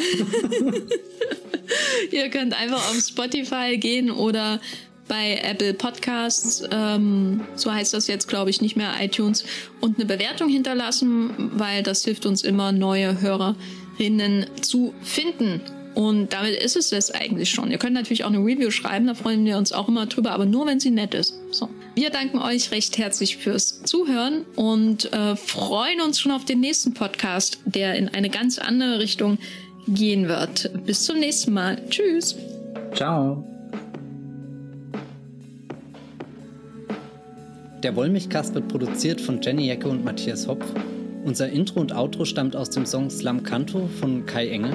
ihr 2.11 2.29
könnt 2.29 2.55
einfach 2.55 2.91
auf 2.91 2.97
Spotify 3.01 3.79
gehen 3.79 4.11
oder 4.11 4.61
bei 5.09 5.41
Apple 5.43 5.73
Podcasts, 5.73 6.63
ähm, 6.71 7.41
so 7.55 7.73
heißt 7.73 7.95
das 7.95 8.07
jetzt, 8.07 8.29
glaube 8.29 8.51
ich, 8.51 8.61
nicht 8.61 8.77
mehr 8.77 8.93
iTunes, 9.01 9.45
und 9.81 9.97
eine 9.99 10.05
Bewertung 10.05 10.51
hinterlassen, 10.51 11.51
weil 11.55 11.83
das 11.83 12.05
hilft 12.05 12.27
uns 12.27 12.43
immer, 12.43 12.73
neue 12.73 13.21
Hörerinnen 13.21 14.47
zu 14.61 14.93
finden. 15.01 15.63
Und 15.99 16.33
damit 16.33 16.55
ist 16.55 16.77
es 16.77 16.91
das 16.91 17.11
eigentlich 17.11 17.51
schon. 17.51 17.73
Ihr 17.73 17.79
könnt 17.79 17.95
natürlich 17.95 18.23
auch 18.23 18.29
eine 18.29 18.39
Review 18.39 18.71
schreiben, 18.71 19.09
da 19.09 19.15
freuen 19.15 19.45
wir 19.45 19.59
uns 19.59 19.73
auch 19.73 19.89
immer 19.89 20.07
drüber, 20.07 20.31
aber 20.31 20.47
nur 20.47 20.65
wenn 20.65 20.79
sie 20.79 20.93
nett 20.93 21.13
ist. 21.13 21.35
So. 21.51 21.69
Wir 21.97 22.11
danken 22.11 22.39
euch 22.39 22.71
recht 22.71 22.99
herzlich 22.99 23.37
fürs 23.37 23.83
Zuhören 23.83 24.45
und 24.55 25.13
äh, 25.13 25.35
freuen 25.35 26.01
uns 26.01 26.21
schon 26.21 26.31
auf 26.31 26.45
den 26.45 26.61
nächsten 26.61 26.95
Podcast, 26.95 27.59
der 27.65 27.97
in 27.97 28.09
eine 28.11 28.31
ganz 28.31 28.61
andere 28.61 29.01
Richtung 29.01 29.39
gehen 29.89 30.29
wird. 30.29 30.71
Bis 30.87 31.03
zum 31.03 31.19
nächsten 31.19 31.53
Mal. 31.53 31.83
Tschüss. 31.91 32.37
Ciao. 32.95 33.45
Der 37.83 37.97
Wollmilchcast 37.97 38.55
wird 38.55 38.69
produziert 38.69 39.21
von 39.21 39.43
Jenny 39.43 39.67
Jacke 39.67 39.89
und 39.89 40.05
Matthias 40.05 40.47
Hopf. 40.47 40.65
Unser 41.25 41.49
Intro 41.49 41.81
und 41.81 41.93
Outro 41.93 42.25
stammt 42.25 42.55
aus 42.55 42.71
dem 42.71 42.87
Song 42.87 43.11
Slam 43.11 43.43
Canto 43.43 43.89
von 43.99 44.25
Kai 44.27 44.49
Engel. 44.51 44.75